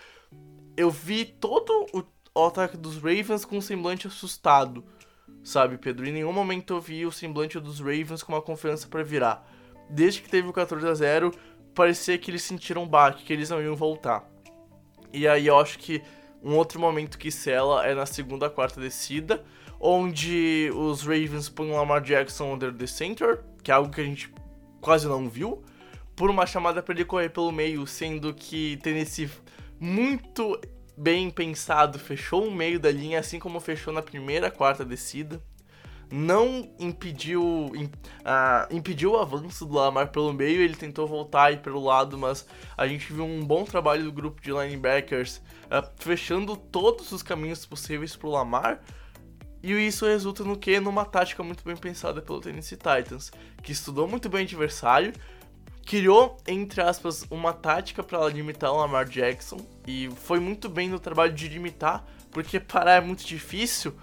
eu 0.82 0.90
vi 0.90 1.26
todo 1.26 1.86
o, 1.94 2.04
o 2.34 2.46
ataque 2.46 2.76
dos 2.76 2.96
Ravens 2.96 3.46
com 3.46 3.58
um 3.58 3.62
semblante 3.62 4.08
assustado, 4.08 4.84
sabe, 5.44 5.78
Pedro? 5.78 6.08
Em 6.08 6.12
nenhum 6.12 6.34
momento 6.34 6.74
eu 6.74 6.82
vi 6.82 7.06
o 7.06 7.12
semblante 7.12 7.60
dos 7.60 7.80
Ravens 7.80 8.24
com 8.24 8.34
uma 8.34 8.42
confiança 8.42 8.88
para 8.88 9.04
virar. 9.04 9.48
Desde 9.90 10.22
que 10.22 10.30
teve 10.30 10.48
o 10.48 10.54
14 10.54 10.88
a 10.88 10.94
0 10.94 11.32
parecia 11.76 12.18
que 12.18 12.32
eles 12.32 12.42
sentiram 12.42 12.84
um 12.84 12.88
baque, 12.88 13.24
que 13.24 13.32
eles 13.32 13.50
não 13.50 13.62
iam 13.62 13.76
voltar. 13.76 14.28
E 15.14 15.28
aí 15.28 15.48
eu 15.48 15.60
acho 15.60 15.78
que 15.78 16.02
um 16.42 16.56
outro 16.56 16.80
momento 16.80 17.18
que 17.18 17.30
sela 17.30 17.86
é 17.86 17.94
na 17.94 18.06
segunda 18.06 18.50
quarta 18.50 18.82
descida, 18.82 19.44
onde 19.80 20.72
os 20.74 21.02
Ravens 21.02 21.48
põem 21.48 21.72
o 21.72 21.76
Lamar 21.76 22.02
Jackson 22.02 22.54
under 22.54 22.74
the 22.74 22.88
center, 22.88 23.44
que 23.64 23.70
é 23.70 23.74
algo 23.74 23.94
que 23.94 24.02
a 24.02 24.06
gente 24.06 24.34
quase 24.80 25.08
não 25.08 25.30
viu, 25.30 25.64
por 26.16 26.30
uma 26.30 26.46
chamada 26.46 26.82
para 26.82 26.96
ele 26.96 27.06
correr 27.06 27.30
pelo 27.30 27.52
meio, 27.52 27.86
sendo 27.86 28.34
que 28.34 28.78
Tennessee 28.78 29.30
muito 29.82 30.62
bem 30.96 31.32
pensado, 31.32 31.98
fechou 31.98 32.48
o 32.48 32.52
meio 32.54 32.80
da 32.80 32.92
linha, 32.92 33.20
assim 33.20 33.40
como 33.40 33.60
fechou 33.60 33.92
na 33.92 34.04
primeira 34.04 34.52
quarta 34.52 34.86
descida. 34.86 35.42
Não 36.12 36.70
impediu, 36.78 37.44
uh, 37.44 38.68
impediu 38.70 39.14
o 39.14 39.18
avanço 39.18 39.66
do 39.66 39.74
Lamar 39.74 40.10
pelo 40.10 40.32
meio, 40.32 40.62
ele 40.62 40.76
tentou 40.76 41.08
voltar 41.08 41.52
e 41.52 41.58
pelo 41.58 41.84
lado, 41.84 42.16
mas 42.16 42.46
a 42.78 42.86
gente 42.86 43.12
viu 43.12 43.26
um 43.26 43.44
bom 43.44 43.64
trabalho 43.64 44.04
do 44.04 44.12
grupo 44.12 44.40
de 44.40 44.52
linebackers 44.52 45.38
uh, 45.38 45.90
fechando 45.96 46.56
todos 46.56 47.12
os 47.12 47.24
caminhos 47.24 47.66
possíveis 47.66 48.16
para 48.16 48.28
o 48.28 48.32
Lamar. 48.32 48.84
E 49.64 49.72
isso 49.74 50.06
resulta 50.06 50.44
no 50.44 50.58
que? 50.58 50.80
Numa 50.80 51.06
tática 51.06 51.42
muito 51.42 51.64
bem 51.64 51.76
pensada 51.76 52.22
pelo 52.22 52.42
Tennessee 52.42 52.78
Titans, 52.78 53.32
que 53.64 53.72
estudou 53.72 54.08
muito 54.08 54.30
bem 54.30 54.42
o 54.42 54.44
adversário, 54.44 55.14
criou, 55.92 56.38
entre 56.48 56.82
aspas, 56.82 57.26
uma 57.30 57.52
tática 57.52 58.02
para 58.02 58.26
limitar 58.30 58.72
o 58.72 58.78
Lamar 58.78 59.04
Jackson 59.04 59.58
e 59.86 60.10
foi 60.24 60.40
muito 60.40 60.70
bem 60.70 60.88
no 60.88 60.98
trabalho 60.98 61.34
de 61.34 61.50
limitar, 61.50 62.06
porque 62.32 62.62
parar 62.62 62.94
é 62.94 63.02
muito 63.02 63.26
difícil. 63.26 63.94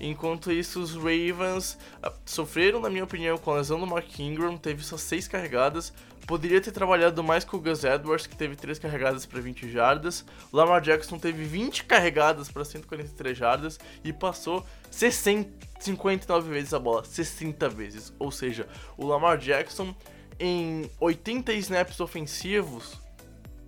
Enquanto 0.00 0.52
isso, 0.52 0.80
os 0.80 0.94
Ravens 0.94 1.76
uh, 2.06 2.12
sofreram, 2.24 2.78
na 2.80 2.88
minha 2.88 3.02
opinião, 3.02 3.36
com 3.36 3.50
a 3.50 3.56
lesão 3.56 3.80
do 3.80 3.86
Mark 3.86 4.16
Ingram, 4.20 4.56
teve 4.56 4.84
só 4.84 4.96
6 4.96 5.26
carregadas. 5.26 5.92
Poderia 6.24 6.60
ter 6.60 6.70
trabalhado 6.70 7.20
mais 7.24 7.44
com 7.44 7.56
o 7.56 7.60
Gus 7.60 7.82
Edwards, 7.82 8.28
que 8.28 8.36
teve 8.36 8.54
3 8.54 8.78
carregadas 8.78 9.26
para 9.26 9.40
20 9.40 9.68
jardas. 9.68 10.24
Lamar 10.52 10.80
Jackson 10.82 11.18
teve 11.18 11.42
20 11.42 11.82
carregadas 11.82 12.48
para 12.48 12.64
143 12.64 13.36
jardas 13.36 13.80
e 14.04 14.12
passou 14.12 14.64
60, 14.88 15.50
59 15.80 16.48
vezes 16.48 16.72
a 16.72 16.78
bola, 16.78 17.04
60 17.04 17.68
vezes. 17.70 18.14
Ou 18.20 18.30
seja, 18.30 18.68
o 18.96 19.04
Lamar 19.04 19.36
Jackson 19.36 19.92
em 20.38 20.90
80 21.00 21.52
snaps 21.54 22.00
ofensivos, 22.00 22.98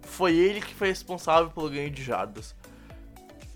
foi 0.02 0.36
ele 0.36 0.60
que 0.60 0.74
foi 0.74 0.88
responsável 0.88 1.50
pelo 1.50 1.68
ganho 1.68 1.90
de 1.90 2.02
jardas. 2.02 2.54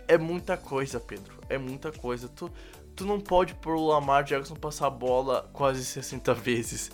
É 0.06 0.18
muita 0.18 0.56
coisa, 0.56 0.98
Pedro. 0.98 1.38
É 1.48 1.56
muita 1.56 1.92
coisa. 1.92 2.28
Tu, 2.28 2.50
tu 2.96 3.04
não 3.04 3.20
pode 3.20 3.54
pôr 3.54 3.76
o 3.76 3.86
Lamar 3.86 4.24
Jackson 4.24 4.56
passar 4.56 4.88
a 4.88 4.90
bola 4.90 5.48
quase 5.52 5.84
60 5.84 6.34
vezes. 6.34 6.90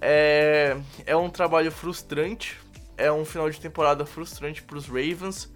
É, 0.00 0.76
é 1.04 1.16
um 1.16 1.28
trabalho 1.28 1.70
frustrante. 1.70 2.58
É 2.96 3.12
um 3.12 3.26
final 3.26 3.50
de 3.50 3.60
temporada 3.60 4.06
frustrante 4.06 4.62
para 4.62 4.78
os 4.78 4.86
Ravens. 4.86 5.52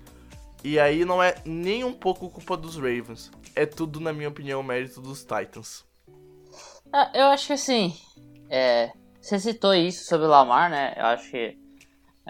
E 0.62 0.78
aí 0.78 1.06
não 1.06 1.22
é 1.22 1.34
nem 1.44 1.84
um 1.84 1.92
pouco 1.92 2.28
culpa 2.28 2.56
dos 2.56 2.76
Ravens. 2.76 3.30
É 3.56 3.64
tudo, 3.64 3.98
na 3.98 4.12
minha 4.12 4.28
opinião, 4.28 4.62
mérito 4.62 5.00
dos 5.00 5.20
Titans. 5.20 5.84
Ah, 6.92 7.10
eu 7.14 7.26
acho 7.28 7.46
que 7.46 7.52
assim. 7.54 7.96
É, 8.50 8.92
você 9.20 9.38
citou 9.38 9.74
isso 9.74 10.04
sobre 10.04 10.26
o 10.26 10.30
Lamar, 10.30 10.70
né? 10.70 10.94
Eu 10.96 11.06
acho 11.06 11.30
que 11.30 11.58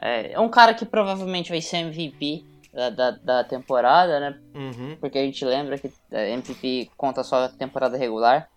é, 0.00 0.32
é 0.32 0.40
um 0.40 0.48
cara 0.48 0.74
que 0.74 0.84
provavelmente 0.84 1.50
vai 1.50 1.60
ser 1.60 1.78
MVP 1.78 2.44
da, 2.72 2.90
da, 2.90 3.10
da 3.10 3.44
temporada, 3.44 4.18
né? 4.18 4.40
Uhum. 4.54 4.96
Porque 5.00 5.18
a 5.18 5.22
gente 5.22 5.44
lembra 5.44 5.78
que 5.78 5.92
é, 6.10 6.30
MVP 6.32 6.90
conta 6.96 7.22
só 7.22 7.44
a 7.44 7.48
temporada 7.48 7.96
regular. 7.96 8.48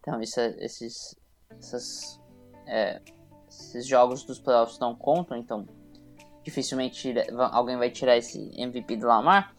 Então 0.00 0.20
isso, 0.20 0.38
é, 0.38 0.54
esses, 0.58 1.16
essas, 1.58 2.20
é, 2.66 3.00
esses 3.48 3.86
jogos 3.86 4.24
dos 4.24 4.38
playoffs 4.38 4.78
não 4.78 4.94
contam, 4.94 5.36
então 5.36 5.66
dificilmente 6.42 7.00
tira, 7.00 7.26
alguém 7.52 7.76
vai 7.76 7.90
tirar 7.90 8.16
esse 8.16 8.50
MVP 8.56 8.96
do 8.96 9.06
Lamar. 9.06 9.54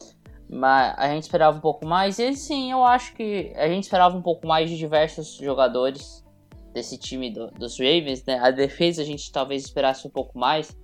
Mas 0.52 0.96
a 0.98 1.08
gente 1.08 1.24
esperava 1.24 1.56
um 1.58 1.62
pouco 1.62 1.86
mais. 1.86 2.18
E 2.18 2.34
sim, 2.36 2.72
eu 2.72 2.84
acho 2.84 3.14
que 3.14 3.54
a 3.56 3.68
gente 3.68 3.84
esperava 3.84 4.18
um 4.18 4.22
pouco 4.22 4.48
mais 4.48 4.68
de 4.68 4.78
diversos 4.78 5.36
jogadores 5.36 6.26
desse 6.74 6.98
time 6.98 7.32
do, 7.32 7.48
dos 7.52 7.80
Ravens, 7.80 8.24
né? 8.26 8.40
A 8.40 8.52
defesa 8.52 9.02
a 9.02 9.06
gente 9.06 9.32
talvez 9.32 9.64
esperasse 9.64 10.08
um 10.08 10.10
pouco 10.10 10.38
mais. 10.38 10.76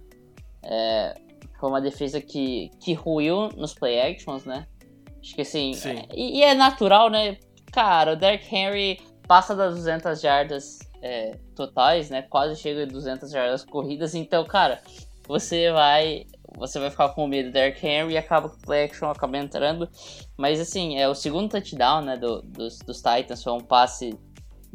É, 0.63 1.13
foi 1.59 1.69
uma 1.69 1.81
defesa 1.81 2.19
que, 2.21 2.69
que 2.79 2.93
ruiu 2.93 3.49
nos 3.55 3.73
play 3.73 3.99
actions, 3.99 4.45
né? 4.45 4.65
Acho 5.19 5.35
que 5.35 5.41
assim. 5.41 5.73
Sim. 5.73 5.97
É, 5.97 6.07
e, 6.13 6.37
e 6.37 6.43
é 6.43 6.53
natural, 6.53 7.09
né? 7.09 7.37
Cara, 7.71 8.13
o 8.13 8.15
Derrick 8.15 8.53
Henry 8.53 8.99
passa 9.27 9.55
das 9.55 9.75
200 9.75 10.21
jardas 10.21 10.79
é, 11.01 11.37
totais, 11.55 12.09
né? 12.09 12.21
Quase 12.23 12.59
chega 12.59 12.83
a 12.83 12.85
200 12.85 13.29
jardas 13.31 13.63
corridas. 13.63 14.15
Então, 14.15 14.45
cara, 14.45 14.81
você 15.27 15.71
vai 15.71 16.25
você 16.57 16.79
vai 16.79 16.89
ficar 16.89 17.09
com 17.09 17.27
medo 17.27 17.49
do 17.49 17.53
Derrick 17.53 17.85
Henry 17.85 18.13
e 18.13 18.17
acaba 18.17 18.49
que 18.49 18.55
o 18.55 18.59
play 18.59 18.85
action 18.85 19.09
acaba 19.09 19.37
entrando. 19.37 19.89
Mas 20.37 20.59
assim, 20.59 20.97
é 20.97 21.07
o 21.07 21.13
segundo 21.13 21.49
touchdown 21.49 22.01
né, 22.01 22.17
do, 22.17 22.41
dos, 22.41 22.79
dos 22.79 22.97
Titans 23.01 23.43
foi 23.43 23.53
um 23.53 23.59
passe 23.59 24.17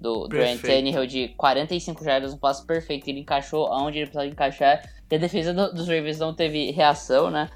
do, 0.00 0.26
do 0.26 0.36
Tannehill 0.62 1.06
de 1.06 1.28
45 1.36 2.02
jardas, 2.02 2.32
um 2.32 2.38
passe 2.38 2.66
perfeito. 2.66 3.08
Ele 3.08 3.20
encaixou 3.20 3.66
aonde 3.66 3.98
ele 3.98 4.06
precisava 4.06 4.26
encaixar. 4.26 4.82
E 5.10 5.14
a 5.14 5.18
defesa 5.18 5.52
do, 5.52 5.72
dos 5.72 5.86
Ravens 5.86 6.18
não 6.18 6.34
teve 6.34 6.70
reação, 6.70 7.30
né? 7.30 7.50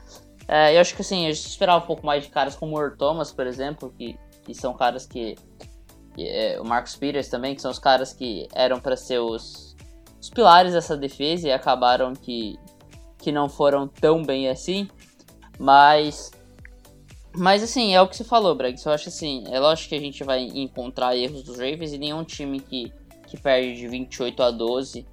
É, 0.47 0.77
eu 0.77 0.81
acho 0.81 0.95
que 0.95 1.01
assim, 1.01 1.27
a 1.27 1.33
gente 1.33 1.49
esperava 1.49 1.83
um 1.83 1.87
pouco 1.87 2.05
mais 2.05 2.23
de 2.23 2.29
caras 2.29 2.55
como 2.55 2.77
o 2.77 2.81
Earl 2.81 2.97
Thomas, 2.97 3.33
por 3.33 3.47
exemplo, 3.47 3.93
que, 3.97 4.19
que 4.45 4.55
são 4.55 4.75
caras 4.75 5.07
que. 5.07 5.37
que 6.15 6.29
é, 6.29 6.61
o 6.61 6.65
Marcus 6.65 6.95
Peters 6.97 7.29
também, 7.29 7.55
que 7.55 7.63
são 7.63 7.71
os 7.71 7.79
caras 7.79 8.13
que 8.13 8.47
eram 8.55 8.79
para 8.79 8.97
ser 8.97 9.21
os, 9.21 9.75
os 10.21 10.29
pilares 10.29 10.75
dessa 10.75 10.97
defesa 10.97 11.49
e 11.49 11.53
acabaram 11.53 12.13
que, 12.13 12.59
que 13.19 13.33
não 13.33 13.49
foram 13.49 13.89
tão 13.89 14.23
bem 14.23 14.49
assim. 14.49 14.87
Mas. 15.59 16.31
Mas 17.37 17.63
assim, 17.63 17.95
é 17.95 18.01
o 18.01 18.07
que 18.07 18.17
você 18.17 18.25
falou, 18.25 18.55
Bragg. 18.55 18.81
Eu 18.85 18.93
acho 18.93 19.09
assim, 19.09 19.45
é 19.51 19.59
lógico 19.59 19.89
que 19.89 19.95
a 19.97 20.01
gente 20.01 20.23
vai 20.23 20.43
encontrar 20.43 21.17
erros 21.17 21.43
dos 21.43 21.59
Ravens 21.59 21.93
e 21.93 21.99
nenhum 21.99 22.23
time 22.23 22.61
que, 22.61 22.93
que 23.27 23.37
perde 23.37 23.77
de 23.77 23.89
28 23.89 24.43
a 24.43 24.51
12, 24.53 25.05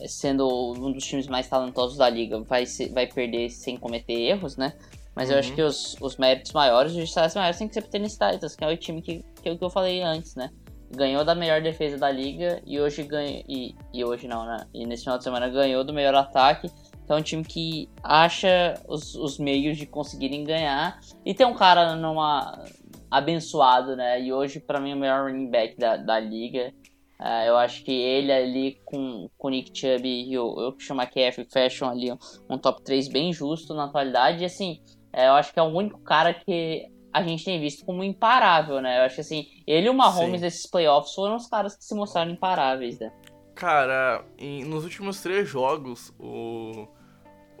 eh, 0.00 0.08
sendo 0.08 0.48
um 0.72 0.90
dos 0.90 1.04
times 1.04 1.26
mais 1.26 1.48
talentosos 1.48 1.98
da 1.98 2.08
liga, 2.08 2.40
vai, 2.40 2.64
vai 2.92 3.06
perder 3.06 3.50
sem 3.50 3.76
cometer 3.76 4.14
erros, 4.14 4.56
né? 4.56 4.72
Mas 5.14 5.28
uhum. 5.28 5.34
eu 5.34 5.38
acho 5.38 5.54
que 5.54 5.62
os, 5.62 5.96
os 6.00 6.16
méritos 6.16 6.52
maiores, 6.52 6.92
os 6.92 6.98
destaques 6.98 7.34
maiores, 7.34 7.58
tem 7.58 7.68
que 7.68 7.74
ser 7.74 7.82
pro 7.82 7.90
Tennessee 7.90 8.18
Titans, 8.18 8.56
que 8.56 8.64
é 8.64 8.72
o 8.72 8.76
time 8.76 9.02
que, 9.02 9.22
que 9.42 9.48
é 9.48 9.52
o 9.52 9.58
que 9.58 9.64
eu 9.64 9.70
falei 9.70 10.02
antes, 10.02 10.34
né? 10.34 10.50
Ganhou 10.90 11.24
da 11.24 11.34
melhor 11.34 11.60
defesa 11.60 11.98
da 11.98 12.10
liga 12.10 12.62
e 12.66 12.80
hoje 12.80 13.02
ganha. 13.02 13.44
E, 13.46 13.76
e 13.92 14.04
hoje 14.04 14.26
não, 14.26 14.46
né? 14.46 14.66
E 14.72 14.86
nesse 14.86 15.04
final 15.04 15.18
de 15.18 15.24
semana 15.24 15.48
ganhou 15.48 15.84
do 15.84 15.92
melhor 15.92 16.14
ataque 16.14 16.70
então 17.10 17.18
é 17.18 17.20
um 17.22 17.24
time 17.24 17.44
que 17.44 17.88
acha 18.04 18.80
os, 18.86 19.16
os 19.16 19.36
meios 19.36 19.76
de 19.76 19.84
conseguirem 19.84 20.44
ganhar. 20.44 21.00
E 21.26 21.34
tem 21.34 21.44
um 21.44 21.54
cara 21.54 21.96
numa 21.96 22.64
abençoado, 23.10 23.96
né? 23.96 24.22
E 24.22 24.32
hoje, 24.32 24.60
para 24.60 24.78
mim, 24.78 24.92
é 24.92 24.94
o 24.94 24.98
melhor 24.98 25.24
running 25.24 25.50
back 25.50 25.76
da, 25.76 25.96
da 25.96 26.20
liga. 26.20 26.72
Uh, 27.18 27.46
eu 27.48 27.56
acho 27.56 27.82
que 27.82 27.90
ele 27.90 28.30
ali 28.30 28.80
com 28.84 29.28
o 29.36 29.48
Nick 29.48 29.76
Chubb 29.76 30.06
e 30.06 30.38
o, 30.38 30.60
eu 30.60 30.72
que 30.72 30.84
chamo 30.84 31.02
KF 31.04 31.44
Fashion 31.52 31.88
ali 31.88 32.12
um, 32.12 32.18
um, 32.48 32.56
top 32.56 32.80
3 32.84 33.08
bem 33.08 33.32
justo 33.32 33.74
na 33.74 33.86
atualidade. 33.86 34.44
E 34.44 34.46
assim, 34.46 34.80
é, 35.12 35.26
eu 35.26 35.32
acho 35.32 35.52
que 35.52 35.58
é 35.58 35.62
o 35.64 35.66
único 35.66 35.98
cara 36.02 36.32
que 36.32 36.86
a 37.12 37.24
gente 37.24 37.44
tem 37.44 37.58
visto 37.58 37.84
como 37.84 38.04
imparável, 38.04 38.80
né? 38.80 39.00
Eu 39.00 39.02
acho 39.02 39.16
que 39.16 39.20
assim, 39.22 39.48
ele 39.66 39.88
e 39.88 39.90
o 39.90 39.94
Mahomes 39.94 40.42
nesses 40.42 40.64
playoffs 40.64 41.12
foram 41.12 41.34
os 41.34 41.48
caras 41.48 41.76
que 41.76 41.84
se 41.84 41.92
mostraram 41.92 42.30
imparáveis, 42.30 43.00
né? 43.00 43.12
Cara, 43.56 44.24
em, 44.38 44.64
nos 44.64 44.84
últimos 44.84 45.20
três 45.20 45.48
jogos, 45.48 46.14
o 46.16 46.86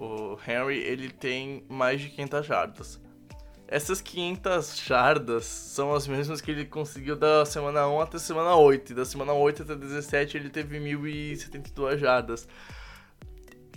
o 0.00 0.38
Henry, 0.48 0.78
ele 0.78 1.10
tem 1.10 1.62
mais 1.68 2.00
de 2.00 2.08
500 2.08 2.46
jardas. 2.46 3.00
Essas 3.68 4.00
500 4.00 4.80
jardas 4.84 5.44
são 5.44 5.92
as 5.92 6.08
mesmas 6.08 6.40
que 6.40 6.50
ele 6.50 6.64
conseguiu 6.64 7.14
da 7.14 7.44
semana 7.44 7.86
1 7.86 8.00
até 8.00 8.18
semana 8.18 8.56
8. 8.56 8.92
E 8.92 8.94
da 8.94 9.04
semana 9.04 9.32
8 9.34 9.62
até 9.62 9.76
17 9.76 10.38
ele 10.38 10.48
teve 10.48 10.80
1.072 10.80 11.98
jardas. 11.98 12.48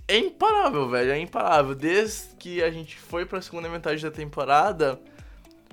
É 0.07 0.17
imparável, 0.17 0.89
velho, 0.89 1.11
é 1.11 1.19
imparável. 1.19 1.75
Desde 1.75 2.35
que 2.37 2.63
a 2.63 2.71
gente 2.71 2.97
foi 2.97 3.25
pra 3.25 3.41
segunda 3.41 3.69
metade 3.69 4.01
da 4.01 4.09
temporada, 4.09 4.99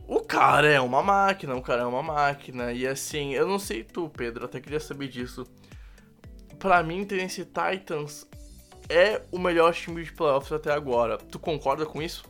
o 0.07 0.21
cara 0.21 0.69
é 0.69 0.81
uma 0.81 1.03
máquina, 1.03 1.55
o 1.55 1.63
cara 1.63 1.83
é 1.83 1.87
uma 1.87 2.03
máquina. 2.03 2.73
E 2.73 2.87
assim, 2.87 3.33
eu 3.35 3.47
não 3.47 3.59
sei 3.59 3.85
tu, 3.85 4.11
Pedro, 4.11 4.45
até 4.45 4.61
queria 4.61 4.81
saber 4.81 5.09
disso. 5.09 5.47
Pra 6.59 6.83
mim, 6.83 7.05
Tennessee 7.05 7.47
Titans 7.47 8.29
é 8.90 9.22
o 9.31 9.38
melhor 9.38 9.72
time 9.72 10.05
de 10.05 10.12
playoffs 10.12 10.53
até 10.53 10.72
agora. 10.72 11.16
Tu 11.16 11.38
concorda 11.38 11.87
com 11.87 12.03
isso? 12.03 12.24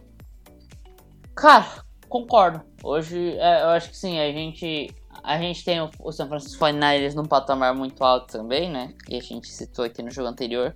Cara, 1.34 1.66
concordo. 2.08 2.60
Hoje, 2.84 3.36
é, 3.38 3.62
eu 3.62 3.68
acho 3.68 3.88
que 3.88 3.96
sim, 3.96 4.20
a 4.20 4.30
gente, 4.30 4.94
a 5.24 5.38
gente 5.38 5.64
tem 5.64 5.80
o, 5.80 5.90
o 6.00 6.12
San 6.12 6.28
Francisco 6.28 6.62
49ers 6.62 7.14
num 7.14 7.24
patamar 7.24 7.74
muito 7.74 8.04
alto 8.04 8.30
também, 8.30 8.70
né? 8.70 8.94
E 9.08 9.16
a 9.16 9.20
gente 9.20 9.48
citou 9.48 9.84
aqui 9.84 10.02
no 10.02 10.10
jogo 10.10 10.28
anterior. 10.28 10.74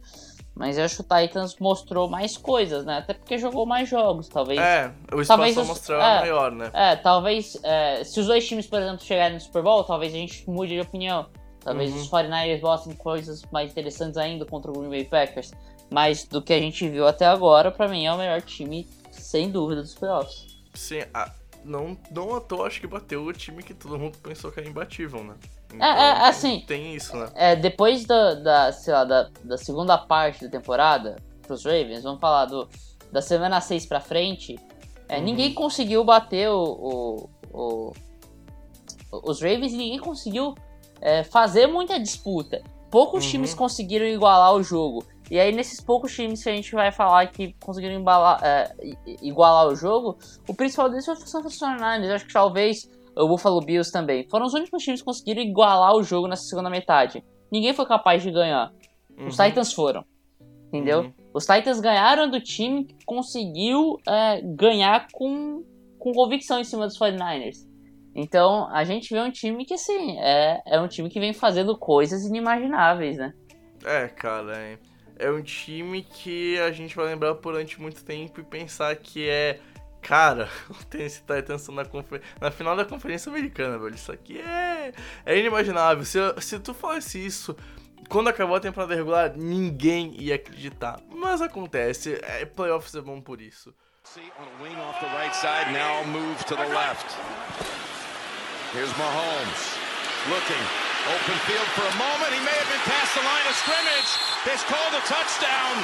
Mas 0.54 0.78
eu 0.78 0.84
acho 0.84 1.02
que 1.02 1.12
o 1.12 1.16
Titans 1.16 1.56
mostrou 1.58 2.08
mais 2.08 2.36
coisas, 2.36 2.84
né? 2.84 2.98
Até 2.98 3.12
porque 3.12 3.36
jogou 3.36 3.66
mais 3.66 3.88
jogos, 3.88 4.28
talvez. 4.28 4.60
É, 4.60 4.92
o 5.12 5.20
espaço 5.20 5.26
talvez 5.26 5.56
os, 5.56 5.66
mostrar 5.66 6.18
é, 6.18 6.20
maior, 6.20 6.52
né? 6.52 6.70
É, 6.72 6.96
talvez. 6.96 7.58
É, 7.64 8.04
se 8.04 8.20
os 8.20 8.26
dois 8.26 8.46
times, 8.46 8.66
por 8.66 8.80
exemplo, 8.80 9.04
chegarem 9.04 9.34
no 9.34 9.40
Super 9.40 9.62
Bowl, 9.62 9.82
talvez 9.82 10.14
a 10.14 10.16
gente 10.16 10.48
mude 10.48 10.74
de 10.74 10.80
opinião. 10.80 11.26
Talvez 11.64 11.90
uhum. 11.90 12.00
os 12.00 12.10
49ers 12.10 12.60
mostrem 12.60 12.94
coisas 12.94 13.42
mais 13.50 13.72
interessantes 13.72 14.16
ainda 14.16 14.44
contra 14.44 14.70
o 14.70 14.74
Green 14.74 14.90
Bay 14.90 15.04
Packers. 15.04 15.50
Mas 15.90 16.24
do 16.24 16.42
que 16.42 16.52
a 16.52 16.58
gente 16.58 16.88
viu 16.88 17.06
até 17.06 17.26
agora, 17.26 17.70
para 17.70 17.88
mim 17.88 18.06
é 18.06 18.12
o 18.12 18.18
melhor 18.18 18.40
time, 18.42 18.88
sem 19.10 19.50
dúvida, 19.50 19.82
dos 19.82 19.94
playoffs. 19.94 20.46
Sim, 20.74 21.04
a, 21.12 21.30
não, 21.64 21.96
não 22.10 22.34
à 22.34 22.40
toa 22.40 22.66
acho 22.66 22.80
que 22.80 22.86
bateu 22.86 23.24
o 23.24 23.32
time 23.32 23.62
que 23.62 23.74
todo 23.74 23.98
mundo 23.98 24.18
pensou 24.18 24.50
que 24.50 24.60
era 24.60 24.68
imbatível, 24.68 25.22
né? 25.22 25.34
Então, 25.72 25.86
é, 25.86 26.08
é, 26.08 26.28
assim. 26.28 26.64
Tem 26.66 26.94
isso, 26.94 27.16
né? 27.16 27.30
É, 27.34 27.56
depois 27.56 28.04
da, 28.04 28.34
da, 28.34 28.72
sei 28.72 28.92
lá, 28.92 29.04
da, 29.04 29.30
da 29.42 29.58
segunda 29.58 29.96
parte 29.98 30.44
da 30.44 30.50
temporada, 30.50 31.16
pros 31.42 31.64
Ravens, 31.64 32.02
vamos 32.02 32.20
falar 32.20 32.46
do, 32.46 32.68
da 33.10 33.22
semana 33.22 33.60
6 33.60 33.86
pra 33.86 34.00
frente, 34.00 34.58
é, 35.08 35.18
uhum. 35.18 35.24
ninguém 35.24 35.52
conseguiu 35.52 36.04
bater 36.04 36.48
o, 36.50 36.62
o, 36.62 37.30
o, 37.52 37.92
os 39.24 39.40
Ravens 39.40 39.72
ninguém 39.72 39.98
conseguiu 39.98 40.54
é, 41.00 41.22
fazer 41.22 41.66
muita 41.66 41.98
disputa. 41.98 42.62
Poucos 42.90 43.24
uhum. 43.24 43.30
times 43.30 43.54
conseguiram 43.54 44.06
igualar 44.06 44.54
o 44.54 44.62
jogo. 44.62 45.04
E 45.30 45.38
aí, 45.38 45.52
nesses 45.52 45.80
poucos 45.80 46.14
times 46.14 46.42
que 46.42 46.50
a 46.50 46.54
gente 46.54 46.72
vai 46.72 46.92
falar 46.92 47.26
que 47.28 47.54
conseguiram 47.54 47.94
embalar, 47.94 48.40
é, 48.42 48.74
igualar 49.22 49.68
o 49.68 49.74
jogo, 49.74 50.18
o 50.46 50.54
principal 50.54 50.88
deles 50.90 51.04
foi 51.04 51.14
o 51.14 51.16
San 51.16 51.40
Francisco 51.40 51.66
49ers. 51.66 52.04
Eu 52.04 52.14
acho 52.14 52.26
que 52.26 52.32
talvez 52.32 52.90
o 53.16 53.28
Buffalo 53.28 53.60
Bills 53.60 53.90
também. 53.90 54.28
Foram 54.28 54.46
os 54.46 54.54
únicos 54.54 54.82
times 54.82 55.00
que 55.00 55.06
conseguiram 55.06 55.42
igualar 55.42 55.94
o 55.94 56.02
jogo 56.02 56.28
nessa 56.28 56.44
segunda 56.44 56.68
metade. 56.68 57.24
Ninguém 57.50 57.72
foi 57.72 57.86
capaz 57.86 58.22
de 58.22 58.30
ganhar. 58.30 58.72
Uhum. 59.16 59.28
Os 59.28 59.36
Titans 59.36 59.72
foram. 59.72 60.04
Entendeu? 60.68 61.02
Uhum. 61.02 61.12
Os 61.32 61.46
Titans 61.46 61.80
ganharam 61.80 62.28
do 62.28 62.40
time 62.40 62.84
que 62.84 63.04
conseguiu 63.06 63.96
é, 64.06 64.42
ganhar 64.42 65.06
com, 65.12 65.64
com 65.98 66.12
convicção 66.12 66.58
em 66.58 66.64
cima 66.64 66.86
dos 66.86 66.98
49ers. 66.98 67.66
Então, 68.14 68.68
a 68.70 68.84
gente 68.84 69.12
vê 69.12 69.20
um 69.20 69.30
time 69.30 69.64
que, 69.64 69.74
assim, 69.74 70.18
é, 70.18 70.62
é 70.66 70.80
um 70.80 70.86
time 70.86 71.08
que 71.08 71.18
vem 71.18 71.32
fazendo 71.32 71.76
coisas 71.76 72.24
inimagináveis, 72.24 73.16
né? 73.16 73.32
É, 73.84 74.06
cara, 74.08 74.56
é 74.56 74.78
é 75.18 75.30
um 75.30 75.42
time 75.42 76.02
que 76.02 76.58
a 76.60 76.70
gente 76.72 76.94
vai 76.94 77.06
lembrar 77.06 77.32
durante 77.34 77.80
muito 77.80 78.04
tempo 78.04 78.40
e 78.40 78.44
pensar 78.44 78.94
que 78.96 79.28
é. 79.28 79.60
Cara, 80.02 80.50
o 80.68 80.84
Tennessee 80.84 81.22
Titans 81.22 81.66
na, 81.68 81.84
na 82.40 82.50
final 82.50 82.76
da 82.76 82.84
Conferência 82.84 83.30
Americana, 83.30 83.78
velho. 83.78 83.94
Isso 83.94 84.12
aqui 84.12 84.38
é, 84.38 84.92
é 85.24 85.38
inimaginável. 85.38 86.04
Se, 86.04 86.18
se 86.40 86.58
tu 86.58 86.74
falasse 86.74 87.24
isso 87.24 87.56
quando 88.08 88.28
acabou 88.28 88.56
a 88.56 88.60
temporada 88.60 88.94
regular, 88.94 89.32
ninguém 89.36 90.14
ia 90.20 90.34
acreditar. 90.34 91.00
Mas 91.10 91.40
acontece, 91.40 92.18
é, 92.22 92.44
playoffs 92.44 92.94
é 92.94 93.00
bom 93.00 93.20
por 93.20 93.40
isso. 93.40 93.74
Here's 98.74 98.90
Mahomes 98.98 99.78
looking 100.28 100.83
Open 101.04 101.36
field 101.44 101.68
for 101.76 101.84
a 101.84 101.96
moment. 102.00 102.32
He 102.32 102.40
may 102.40 102.56
have 102.56 102.70
been 102.72 102.80
past 102.88 103.12
the 103.12 103.20
line 103.20 103.44
of 103.44 103.54
scrimmage. 103.60 104.10
It's 104.48 104.64
called 104.64 104.94
a 104.96 105.04
touchdown. 105.04 105.74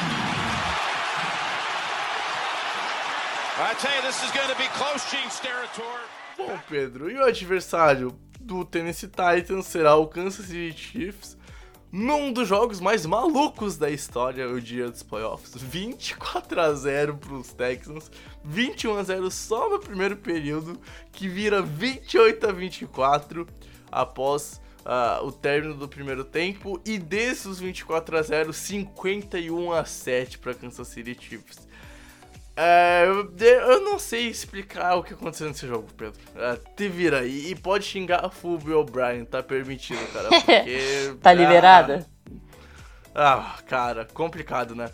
I 3.61 3.75
tell 3.79 3.95
you, 3.95 4.01
this 4.01 4.25
is 4.25 4.31
going 4.31 4.49
to 4.49 4.57
be 4.57 4.65
close 4.73 5.05
territory. 5.41 6.05
Bom, 6.39 6.59
Pedro, 6.67 7.11
e 7.11 7.19
o 7.19 7.25
adversário 7.25 8.19
do 8.41 8.65
Tennessee 8.65 9.09
Titans 9.09 9.67
será 9.67 9.95
o 9.97 10.07
Kansas 10.07 10.47
City 10.47 10.75
Chiefs 10.75 11.37
num 11.93 12.33
dos 12.33 12.49
jogos 12.49 12.81
mais 12.81 13.05
malucos 13.05 13.77
da 13.77 13.91
história, 13.91 14.49
o 14.49 14.59
dia 14.59 14.91
dos 14.91 15.03
playoffs. 15.03 15.53
24 15.55 16.61
a 16.63 16.73
0 16.73 17.19
para 17.19 17.35
os 17.35 17.53
Texans, 17.53 18.11
21 18.43 18.97
a 18.97 19.03
0 19.03 19.31
só 19.31 19.69
no 19.69 19.79
primeiro 19.81 20.17
período, 20.17 20.81
que 21.13 21.29
vira 21.29 21.61
28 21.61 22.47
a 22.49 22.53
24 22.53 23.47
após 23.93 24.61
uh, 24.81 25.25
o 25.25 25.33
término 25.33 25.75
do 25.75 25.89
primeiro 25.89 26.25
tempo 26.25 26.81
e 26.85 26.99
desses 26.99 27.59
24 27.59 28.17
a 28.17 28.23
0, 28.23 28.53
51 28.53 29.73
a 29.73 29.85
7 29.85 30.39
para 30.39 30.55
Kansas 30.55 30.89
City 30.89 31.17
Chiefs. 31.19 31.69
Uh, 32.61 33.43
eu 33.43 33.81
não 33.81 33.99
sei 33.99 34.29
explicar 34.29 34.97
o 34.97 35.03
que 35.03 35.15
aconteceu 35.15 35.49
nesse 35.49 35.67
jogo, 35.67 35.89
Pedro. 35.97 36.21
Uh, 36.35 36.75
te 36.77 36.89
vira 36.89 37.21
aí. 37.21 37.51
E 37.51 37.55
pode 37.55 37.85
xingar 37.85 38.25
a 38.25 38.31
Fulby 38.31 38.73
O'Brien, 38.73 39.25
tá 39.25 39.43
permitido, 39.43 40.05
cara. 40.13 40.29
Porque. 40.45 41.17
tá 41.23 41.33
liberada? 41.33 42.07
Ah, 43.15 43.57
ah, 43.57 43.63
cara, 43.63 44.05
complicado, 44.13 44.75
né? 44.75 44.91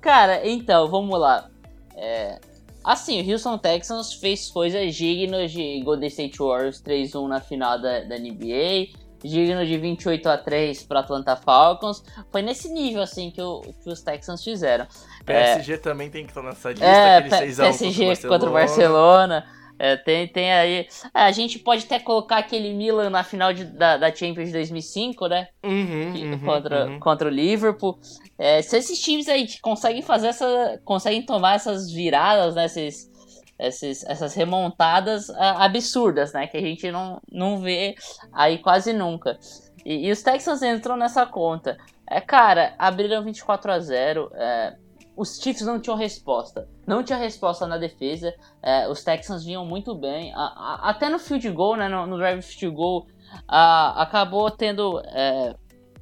Cara, 0.00 0.46
então, 0.46 0.88
vamos 0.88 1.18
lá. 1.18 1.48
É, 1.96 2.38
assim, 2.86 3.20
o 3.20 3.32
Houston 3.32 3.58
Texans 3.58 4.14
fez 4.14 4.48
coisas 4.48 4.94
dignas 4.94 5.50
de 5.50 5.82
Golden 5.82 6.06
State 6.08 6.38
Warriors 6.38 6.80
3-1 6.80 7.28
na 7.28 7.40
final 7.40 7.80
da, 7.80 8.00
da 8.00 8.16
NBA, 8.16 8.94
digno 9.22 9.66
de 9.66 9.76
28 9.76 10.28
a 10.28 10.38
3 10.38 10.84
para 10.84 11.00
Atlanta 11.00 11.34
Falcons. 11.34 12.04
Foi 12.30 12.42
nesse 12.42 12.72
nível 12.72 13.02
assim 13.02 13.30
que, 13.30 13.42
o, 13.42 13.62
que 13.82 13.90
os 13.90 14.00
Texans 14.02 14.44
fizeram. 14.44 14.86
PSG 15.24 15.72
é, 15.72 15.76
também 15.78 16.08
tem 16.08 16.24
que 16.24 16.30
estar 16.30 16.42
nessa 16.42 16.70
lista, 16.70 16.86
é, 16.86 17.20
PSG 17.22 18.28
contra 18.28 18.48
o 18.48 18.52
Barcelona. 18.52 19.44
É, 19.78 19.96
tem, 19.96 20.26
tem 20.28 20.52
aí. 20.52 20.88
É, 21.14 21.22
a 21.22 21.32
gente 21.32 21.58
pode 21.58 21.84
até 21.84 21.98
colocar 21.98 22.38
aquele 22.38 22.72
Milan 22.72 23.10
na 23.10 23.22
final 23.22 23.52
de, 23.52 23.64
da, 23.64 23.96
da 23.96 24.14
Champions 24.14 24.48
de 24.48 24.52
2005, 24.52 25.26
né? 25.26 25.48
Uhum, 25.62 26.12
uhum, 26.14 26.38
contra, 26.40 26.86
uhum. 26.86 27.00
contra 27.00 27.28
o 27.28 27.30
Liverpool. 27.30 27.98
É, 28.38 28.62
se 28.62 28.76
esses 28.76 29.00
times 29.00 29.28
aí 29.28 29.46
conseguem 29.60 30.02
fazer 30.02 30.28
essa. 30.28 30.80
conseguem 30.84 31.22
tomar 31.22 31.56
essas 31.56 31.90
viradas, 31.90 32.54
né? 32.54 32.64
Esses, 32.64 33.10
esses, 33.58 34.04
essas 34.04 34.34
remontadas 34.34 35.28
uh, 35.28 35.58
absurdas, 35.58 36.32
né? 36.32 36.46
Que 36.46 36.56
a 36.56 36.62
gente 36.62 36.90
não, 36.90 37.20
não 37.30 37.58
vê 37.58 37.94
aí 38.32 38.58
quase 38.58 38.92
nunca. 38.92 39.38
E, 39.84 40.08
e 40.08 40.10
os 40.10 40.22
Texans 40.22 40.62
entram 40.62 40.96
nessa 40.96 41.26
conta. 41.26 41.76
É, 42.08 42.20
cara, 42.20 42.74
abriram 42.78 43.22
24 43.22 43.72
a 43.72 43.78
0 43.80 44.30
é, 44.34 44.76
os 45.16 45.40
Chiefs 45.40 45.62
não 45.62 45.80
tinham 45.80 45.96
resposta. 45.96 46.68
Não 46.86 47.02
tinha 47.02 47.18
resposta 47.18 47.66
na 47.66 47.78
defesa. 47.78 48.34
É, 48.62 48.86
os 48.86 49.02
Texans 49.02 49.44
vinham 49.44 49.64
muito 49.64 49.94
bem. 49.94 50.32
A, 50.34 50.38
a, 50.38 50.90
até 50.90 51.08
no 51.08 51.18
field 51.18 51.50
goal, 51.50 51.76
né, 51.76 51.88
no, 51.88 52.06
no 52.06 52.18
drive 52.18 52.42
field 52.42 52.76
goal, 52.76 53.06
a, 53.48 54.02
acabou 54.02 54.50
tendo, 54.50 55.00
é, 55.06 55.56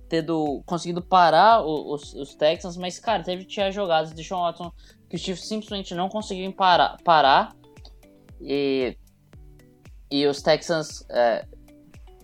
tendo 0.09 0.61
conseguido 0.67 1.01
parar 1.01 1.65
o, 1.65 1.95
os, 1.95 2.13
os, 2.15 2.35
Texans. 2.35 2.77
Mas, 2.77 2.99
cara, 2.99 3.23
teve 3.23 3.45
tinha 3.45 3.71
jogadas 3.71 4.13
de 4.13 4.25
Sean 4.25 4.39
Watson 4.39 4.73
que 5.09 5.15
os 5.15 5.23
Chiefs 5.23 5.47
simplesmente 5.47 5.95
não 5.95 6.09
conseguiam 6.09 6.51
parar. 6.51 6.97
parar 7.05 7.55
e, 8.41 8.97
e 10.11 10.27
os 10.27 10.43
Texans 10.43 11.07
é, 11.09 11.47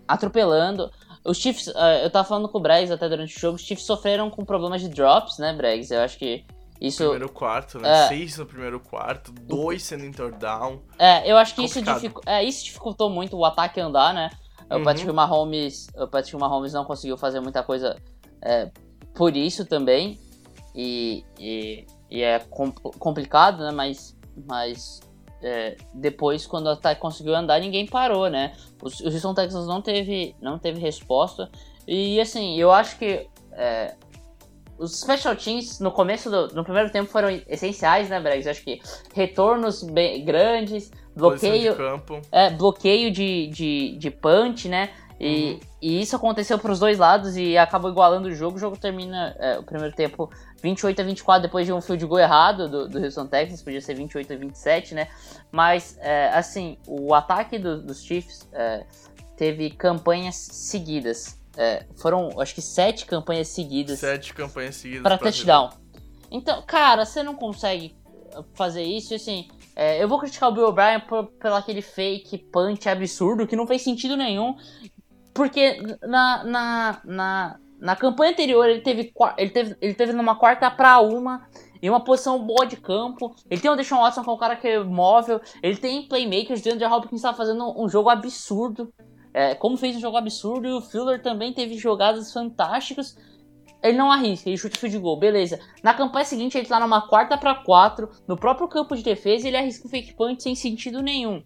atropelando. 0.05 0.91
Os 1.23 1.37
Chiefs, 1.37 1.69
é, 1.73 2.03
eu 2.03 2.09
tava 2.09 2.27
falando 2.27 2.49
com 2.49 2.57
o 2.57 2.61
Bregs 2.61 2.91
até 2.91 3.07
durante 3.07 3.37
o 3.37 3.39
jogo, 3.39 3.55
os 3.55 3.61
Chiefs 3.61 3.85
sofreram 3.85 4.29
com 4.29 4.43
problemas 4.43 4.81
de 4.81 4.89
drops, 4.89 5.37
né, 5.37 5.53
Bregs? 5.53 5.89
Eu 5.89 6.01
acho 6.01 6.17
que 6.17 6.43
isso, 6.81 7.03
primeiro 7.03 7.29
quarto, 7.29 7.79
né? 7.79 8.05
É, 8.05 8.07
Seis 8.07 8.37
no 8.37 8.45
primeiro 8.45 8.79
quarto, 8.79 9.31
dois 9.31 9.83
sendo 9.83 10.03
interdown. 10.03 10.81
É, 10.97 11.31
eu 11.31 11.37
acho 11.37 11.53
que 11.53 11.63
isso, 11.63 11.79
dificu 11.81 12.21
é, 12.25 12.43
isso 12.43 12.65
dificultou 12.65 13.09
muito 13.09 13.37
o 13.37 13.45
ataque 13.45 13.79
andar, 13.79 14.13
né? 14.13 14.31
Uhum. 14.69 14.81
O 14.81 14.83
Patrick 14.83 15.11
Mahomes, 15.11 15.87
o 15.95 16.07
Patrick 16.07 16.35
Mahomes 16.37 16.73
não 16.73 16.83
conseguiu 16.83 17.17
fazer 17.17 17.39
muita 17.39 17.61
coisa 17.61 18.01
é, 18.41 18.71
por 19.13 19.37
isso 19.37 19.65
também. 19.65 20.19
E, 20.73 21.23
e, 21.37 21.85
e 22.09 22.21
é 22.23 22.39
complicado, 22.97 23.63
né? 23.63 23.71
Mas, 23.71 24.17
mas 24.47 25.01
é, 25.41 25.77
depois, 25.93 26.47
quando 26.47 26.65
o 26.67 26.69
ataque 26.69 26.99
conseguiu 26.99 27.35
andar, 27.35 27.59
ninguém 27.59 27.85
parou, 27.85 28.29
né? 28.29 28.53
Os, 28.81 28.99
os 29.01 29.13
Houston 29.13 29.33
Texans 29.33 29.67
não 29.67 29.81
teve, 29.81 30.35
não 30.41 30.57
teve 30.57 30.79
resposta. 30.79 31.51
E 31.87 32.19
assim, 32.19 32.57
eu 32.57 32.71
acho 32.71 32.97
que 32.97 33.27
é, 33.51 33.95
os 34.81 34.99
special 34.99 35.35
teams 35.35 35.79
no 35.79 35.91
começo 35.91 36.29
do 36.29 36.47
no 36.55 36.63
primeiro 36.63 36.89
tempo 36.89 37.09
foram 37.09 37.29
essenciais, 37.47 38.09
né, 38.09 38.19
Bregs? 38.19 38.47
Acho 38.47 38.63
que 38.63 38.81
retornos 39.13 39.83
bem 39.83 40.25
grandes, 40.25 40.91
bloqueio, 41.15 41.75
de 41.75 42.27
é, 42.31 42.49
bloqueio 42.49 43.11
de, 43.11 43.47
de, 43.47 43.95
de 43.97 44.11
punch, 44.11 44.67
né? 44.67 44.89
E, 45.19 45.51
uhum. 45.51 45.59
e 45.79 46.01
isso 46.01 46.15
aconteceu 46.15 46.57
para 46.57 46.71
os 46.71 46.79
dois 46.79 46.97
lados 46.97 47.37
e 47.37 47.55
acabou 47.55 47.91
igualando 47.91 48.27
o 48.27 48.31
jogo. 48.31 48.57
O 48.57 48.59
jogo 48.59 48.75
termina 48.75 49.35
é, 49.39 49.59
o 49.59 49.63
primeiro 49.63 49.95
tempo 49.95 50.31
28 50.63 50.99
a 50.99 51.05
24 51.05 51.43
depois 51.43 51.67
de 51.67 51.71
um 51.71 51.79
field 51.79 52.03
goal 52.07 52.19
errado 52.19 52.67
do, 52.67 52.89
do 52.89 52.97
Houston 52.97 53.27
Texans, 53.27 53.61
podia 53.61 53.81
ser 53.81 53.93
28 53.93 54.33
a 54.33 54.35
27, 54.35 54.95
né? 54.95 55.07
Mas, 55.51 55.95
é, 56.01 56.29
assim, 56.29 56.75
o 56.87 57.13
ataque 57.13 57.59
do, 57.59 57.79
dos 57.79 58.03
Chiefs 58.03 58.49
é, 58.51 58.83
teve 59.37 59.69
campanhas 59.69 60.35
seguidas. 60.35 61.39
É, 61.57 61.85
foram, 61.97 62.39
acho 62.39 62.55
que 62.55 62.61
sete 62.61 63.05
campanhas 63.05 63.49
seguidas. 63.49 63.99
Sete 63.99 64.33
campanhas 64.33 64.75
seguidas. 64.75 65.03
Para 65.03 65.17
touchdown. 65.17 65.69
Então, 66.31 66.61
cara, 66.65 67.05
você 67.05 67.21
não 67.21 67.35
consegue 67.35 67.95
fazer 68.53 68.83
isso, 68.83 69.13
assim. 69.13 69.47
É, 69.75 70.01
eu 70.01 70.07
vou 70.07 70.19
criticar 70.19 70.49
o 70.49 70.53
Bill 70.53 70.67
O'Brien 70.67 70.99
por, 71.01 71.27
pelo 71.27 71.55
aquele 71.55 71.81
fake 71.81 72.37
punch 72.51 72.87
absurdo 72.87 73.47
que 73.47 73.55
não 73.55 73.67
fez 73.67 73.81
sentido 73.81 74.15
nenhum. 74.15 74.55
Porque 75.33 75.81
na, 76.01 76.43
na, 76.43 77.01
na, 77.05 77.59
na 77.79 77.95
campanha 77.95 78.31
anterior 78.31 78.67
ele 78.67 78.81
teve, 78.81 79.13
ele 79.37 79.49
teve, 79.49 79.75
ele 79.81 79.93
teve 79.93 80.13
numa 80.13 80.35
quarta 80.35 80.69
para 80.69 80.99
uma 80.99 81.47
em 81.81 81.89
uma 81.89 82.03
posição 82.03 82.45
boa 82.45 82.65
de 82.65 82.77
campo. 82.77 83.35
Ele 83.49 83.59
tem 83.59 83.71
o 83.71 83.75
Deshaun 83.75 84.01
Watson 84.01 84.23
que 84.23 84.29
é 84.29 84.33
um 84.33 84.37
cara 84.37 84.55
que 84.55 84.67
é 84.67 84.83
móvel. 84.83 85.41
Ele 85.63 85.75
tem 85.75 86.07
playmakers. 86.07 86.59
O 86.59 86.63
DeAndre 86.63 86.85
Hopkins 86.85 87.19
está 87.19 87.33
fazendo 87.33 87.73
um 87.81 87.89
jogo 87.89 88.09
absurdo. 88.09 88.93
É, 89.33 89.55
como 89.55 89.77
fez 89.77 89.95
um 89.95 89.99
jogo 89.99 90.17
absurdo, 90.17 90.67
e 90.67 90.73
o 90.73 90.81
Fuller 90.81 91.21
também 91.21 91.53
teve 91.53 91.77
jogadas 91.77 92.33
fantásticas. 92.33 93.17
Ele 93.81 93.97
não 93.97 94.11
arrisca, 94.11 94.49
ele 94.49 94.57
chuta 94.57 94.87
de 94.87 94.97
gol, 94.97 95.17
beleza. 95.17 95.59
Na 95.81 95.93
campanha 95.93 96.25
seguinte, 96.25 96.57
ele 96.57 96.67
tá 96.67 96.79
numa 96.79 97.07
quarta 97.07 97.37
para 97.37 97.55
quatro, 97.55 98.09
no 98.27 98.37
próprio 98.37 98.67
campo 98.67 98.95
de 98.95 99.03
defesa, 99.03 99.47
ele 99.47 99.57
arrisca 99.57 99.87
um 99.87 99.89
fake 99.89 100.13
punch 100.13 100.43
sem 100.43 100.53
sentido 100.53 101.01
nenhum. 101.01 101.41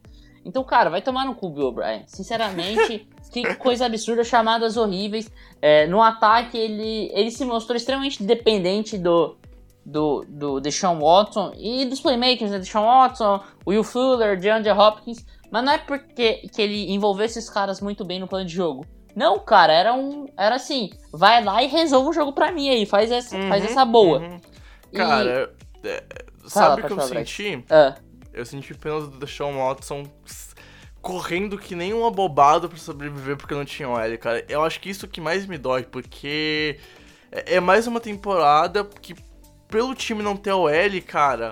Então, 0.45 0.63
cara, 0.63 0.91
vai 0.91 1.01
tomar 1.01 1.25
no 1.25 1.33
cu, 1.33 1.49
Bill 1.49 1.67
O'Brien. 1.67 2.03
Sinceramente, 2.05 3.07
que 3.33 3.55
coisa 3.55 3.88
absurda, 3.88 4.23
chamadas 4.23 4.77
horríveis. 4.77 5.31
É, 5.59 5.88
no 5.88 6.01
ataque, 6.01 6.55
ele, 6.55 7.09
ele 7.13 7.31
se 7.31 7.43
mostrou 7.43 7.75
extremamente 7.75 8.21
dependente 8.21 8.95
do, 8.95 9.38
do, 9.83 10.23
do 10.27 10.59
Deshaun 10.59 10.99
Watson 10.99 11.51
e 11.57 11.86
dos 11.86 11.99
playmakers, 11.99 12.51
né? 12.51 12.59
Deshaun 12.59 12.86
Watson, 12.86 13.41
Will 13.65 13.83
Fuller, 13.83 14.39
DeAndre 14.39 14.71
Hopkins. 14.71 15.25
Mas 15.56 15.64
não 15.64 15.72
é 15.72 15.78
porque 15.78 16.49
que 16.53 16.62
ele 16.62 16.91
envolveu 16.91 17.26
esses 17.26 17.49
caras 17.49 17.80
muito 17.80 18.03
bem 18.03 18.20
no 18.20 18.28
plano 18.28 18.45
de 18.45 18.53
jogo. 18.53 18.86
Não, 19.16 19.39
cara, 19.39 19.72
era 19.72 19.93
um. 19.93 20.28
Era 20.38 20.56
assim, 20.56 20.89
vai 21.14 21.41
lá 21.41 21.64
e 21.64 21.68
resolve 21.68 22.10
o 22.10 22.14
jogo 22.14 22.34
pra 22.34 22.51
mim 22.51 22.68
aí, 22.68 22.86
faz 22.86 23.10
essa, 23.10 23.38
uhum, 23.38 23.47
faz 23.47 23.64
essa 23.64 23.86
boa. 23.86 24.20
Uhum. 24.20 24.41
E... 24.91 24.97
Cara, 24.97 25.56
é, 25.82 26.03
sabe 26.45 26.82
o 26.82 26.86
que 26.88 26.91
eu 26.91 26.99
senti? 26.99 27.64
Ah. 27.70 27.95
Eu 28.34 28.45
senti 28.45 28.74
apenas 28.74 29.08
do 29.08 29.18
Deshaun 29.18 29.56
Watson 29.56 30.03
correndo 31.01 31.58
que 31.58 31.74
nem 31.74 31.93
um 31.93 32.06
abobado 32.06 32.68
para 32.68 32.78
sobreviver 32.78 33.38
porque 33.38 33.56
não 33.56 33.64
tinha 33.64 33.88
OL, 33.88 34.18
cara. 34.18 34.43
Eu 34.49 34.62
acho 34.62 34.82
que 34.82 34.89
isso 34.89 35.08
que 35.08 35.22
mais 35.22 35.45
me 35.45 35.58
dói, 35.58 35.84
porque 35.84 36.82
é, 37.32 37.56
é 37.56 37.60
mais 37.62 37.88
uma 37.88 38.01
temporada 38.01 38.84
que 38.84 39.16
pelo 39.70 39.95
time 39.95 40.22
não 40.22 40.36
ter 40.36 40.51
OL, 40.51 41.01
cara, 41.08 41.51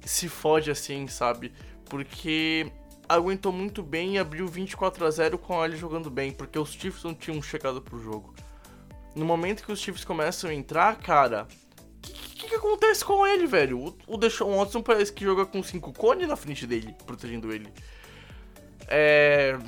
se 0.00 0.30
fode 0.30 0.70
assim, 0.70 1.06
sabe? 1.08 1.52
Porque 1.90 2.72
aguentou 3.08 3.52
muito 3.52 3.82
bem 3.82 4.14
e 4.14 4.18
abriu 4.18 4.46
24 4.46 5.04
a 5.06 5.10
0 5.10 5.38
com 5.38 5.64
ele 5.64 5.76
jogando 5.76 6.10
bem, 6.10 6.30
porque 6.30 6.58
os 6.58 6.72
Chiefs 6.72 7.02
não 7.02 7.14
tinham 7.14 7.40
chegado 7.40 7.80
pro 7.80 8.02
jogo. 8.02 8.34
No 9.16 9.24
momento 9.24 9.64
que 9.64 9.72
os 9.72 9.80
Chiefs 9.80 10.04
começam 10.04 10.50
a 10.50 10.54
entrar, 10.54 10.96
cara, 10.96 11.48
o 11.48 12.00
que, 12.00 12.12
que, 12.12 12.48
que, 12.48 12.54
acontece 12.54 13.04
com 13.04 13.26
ele, 13.26 13.46
velho? 13.46 13.78
O, 13.78 14.14
o 14.14 14.16
Deshaun 14.16 14.56
Watson 14.56 14.82
parece 14.82 15.12
que 15.12 15.24
joga 15.24 15.46
com 15.46 15.62
5 15.62 15.92
cones 15.92 16.28
na 16.28 16.36
frente 16.36 16.66
dele, 16.66 16.94
protegendo 17.06 17.52
ele. 17.52 17.68
É. 18.86 19.58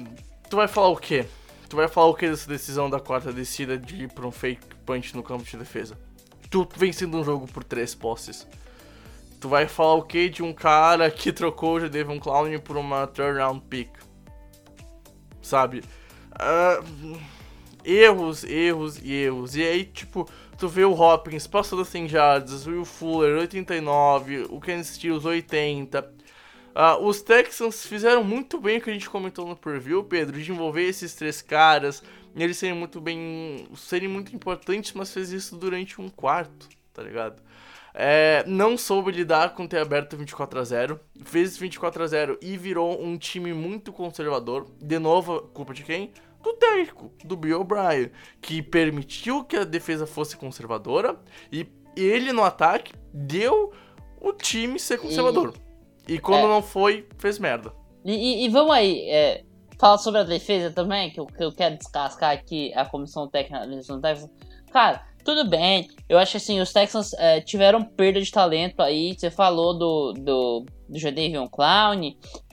Tu 0.48 0.56
vai 0.56 0.68
falar 0.68 0.88
o 0.88 0.96
quê? 0.96 1.26
Tu 1.68 1.76
vai 1.76 1.88
falar 1.88 2.08
o 2.08 2.14
que 2.14 2.28
dessa 2.28 2.48
decisão 2.48 2.90
da 2.90 2.98
quarta 2.98 3.32
descida 3.32 3.78
de 3.78 4.04
ir 4.04 4.12
pra 4.12 4.26
um 4.26 4.32
fake 4.32 4.74
punch 4.84 5.14
no 5.14 5.22
campo 5.22 5.44
de 5.44 5.56
defesa? 5.56 5.96
Tu 6.50 6.68
vencendo 6.76 7.16
um 7.16 7.22
jogo 7.22 7.46
por 7.46 7.62
três 7.62 7.94
posses. 7.94 8.46
Tu 9.40 9.48
vai 9.48 9.66
falar 9.66 9.94
o 9.94 10.02
que 10.02 10.28
de 10.28 10.42
um 10.42 10.52
cara 10.52 11.10
que 11.10 11.32
trocou 11.32 11.76
o 11.76 11.88
Devon 11.88 12.20
Clown 12.20 12.58
por 12.60 12.76
uma 12.76 13.06
third 13.06 13.38
round 13.38 13.62
pick? 13.70 13.90
Sabe? 15.40 15.82
Uh, 16.32 17.18
erros, 17.82 18.44
erros 18.44 18.98
e 19.02 19.12
erros. 19.12 19.56
E 19.56 19.62
aí, 19.62 19.84
tipo, 19.84 20.28
tu 20.58 20.68
vê 20.68 20.84
o 20.84 20.92
Hopkins 20.92 21.46
passando 21.46 21.86
100 21.86 22.08
jardas, 22.08 22.66
o 22.66 22.70
Will 22.70 22.84
Fuller 22.84 23.38
89, 23.38 24.46
o 24.50 24.60
Ken 24.60 24.82
Stills 24.84 25.26
80. 25.26 26.00
Uh, 26.02 27.04
os 27.04 27.22
Texans 27.22 27.86
fizeram 27.86 28.22
muito 28.22 28.60
bem 28.60 28.76
o 28.76 28.80
que 28.80 28.90
a 28.90 28.92
gente 28.92 29.08
comentou 29.08 29.46
no 29.46 29.56
preview, 29.56 30.04
Pedro, 30.04 30.40
de 30.40 30.52
envolver 30.52 30.82
esses 30.82 31.14
três 31.14 31.42
caras, 31.42 32.02
eles 32.36 32.58
serem 32.58 32.76
muito 32.76 33.00
bem, 33.00 33.66
serem 33.74 34.08
muito 34.08 34.34
importantes, 34.36 34.92
mas 34.92 35.12
fez 35.12 35.32
isso 35.32 35.56
durante 35.56 36.00
um 36.00 36.08
quarto, 36.08 36.68
tá 36.92 37.02
ligado? 37.02 37.42
É, 37.92 38.44
não 38.46 38.78
soube 38.78 39.10
lidar 39.10 39.54
com 39.54 39.66
ter 39.66 39.78
aberto 39.78 40.16
24 40.16 40.60
a 40.60 40.64
0 40.64 41.00
fez 41.24 41.56
24 41.56 42.02
a 42.02 42.06
0 42.06 42.38
e 42.40 42.56
virou 42.56 43.02
um 43.02 43.16
time 43.18 43.52
muito 43.52 43.92
conservador. 43.92 44.66
De 44.80 44.98
novo, 44.98 45.40
culpa 45.52 45.74
de 45.74 45.82
quem? 45.82 46.12
Do 46.42 46.54
técnico, 46.54 47.12
do 47.24 47.36
Bill 47.36 47.60
O'Brien, 47.60 48.10
que 48.40 48.62
permitiu 48.62 49.44
que 49.44 49.56
a 49.56 49.64
defesa 49.64 50.06
fosse 50.06 50.36
conservadora 50.36 51.18
e 51.52 51.66
ele 51.96 52.32
no 52.32 52.42
ataque 52.42 52.94
deu 53.12 53.72
o 54.20 54.32
time 54.32 54.78
ser 54.78 54.98
conservador. 54.98 55.54
E, 56.08 56.14
e 56.14 56.18
quando 56.18 56.46
é, 56.46 56.48
não 56.48 56.62
foi, 56.62 57.06
fez 57.18 57.38
merda. 57.38 57.72
E, 58.04 58.12
e, 58.12 58.46
e 58.46 58.48
vamos 58.48 58.72
aí, 58.72 59.08
é, 59.10 59.44
falar 59.78 59.98
sobre 59.98 60.20
a 60.20 60.24
defesa 60.24 60.70
também, 60.70 61.10
que 61.10 61.18
eu, 61.18 61.26
que 61.26 61.42
eu 61.42 61.52
quero 61.52 61.76
descascar 61.76 62.32
aqui 62.32 62.72
a 62.74 62.84
comissão 62.84 63.28
técnica. 63.28 63.66
Cara, 64.70 65.06
tudo 65.24 65.48
bem. 65.48 65.88
Eu 66.08 66.18
acho 66.18 66.36
assim, 66.36 66.60
os 66.60 66.72
Texans 66.72 67.12
é, 67.14 67.40
tiveram 67.40 67.84
perda 67.84 68.20
de 68.20 68.30
talento 68.30 68.80
aí. 68.80 69.14
Você 69.16 69.30
falou 69.30 69.76
do, 69.76 70.12
do, 70.12 70.66
do 70.88 70.98
Jadavion 70.98 71.46
Clown. 71.48 72.02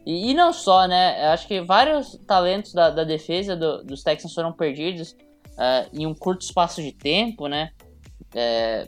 E, 0.06 0.32
e, 0.32 0.34
não 0.34 0.54
só, 0.54 0.88
né? 0.88 1.26
Eu 1.26 1.30
acho 1.32 1.48
que 1.48 1.62
vários 1.62 2.18
talentos 2.28 2.74
da, 2.74 2.90
da 2.90 3.04
defesa 3.04 3.56
do, 3.56 3.84
dos 3.84 4.04
Texans 4.04 4.34
foram 4.34 4.54
perdidos 4.54 5.12
uh, 5.54 5.90
em 5.94 6.06
um 6.06 6.14
curto 6.14 6.42
espaço 6.42 6.82
de 6.82 6.92
tempo, 6.92 7.48
né? 7.48 7.72
É, 8.34 8.88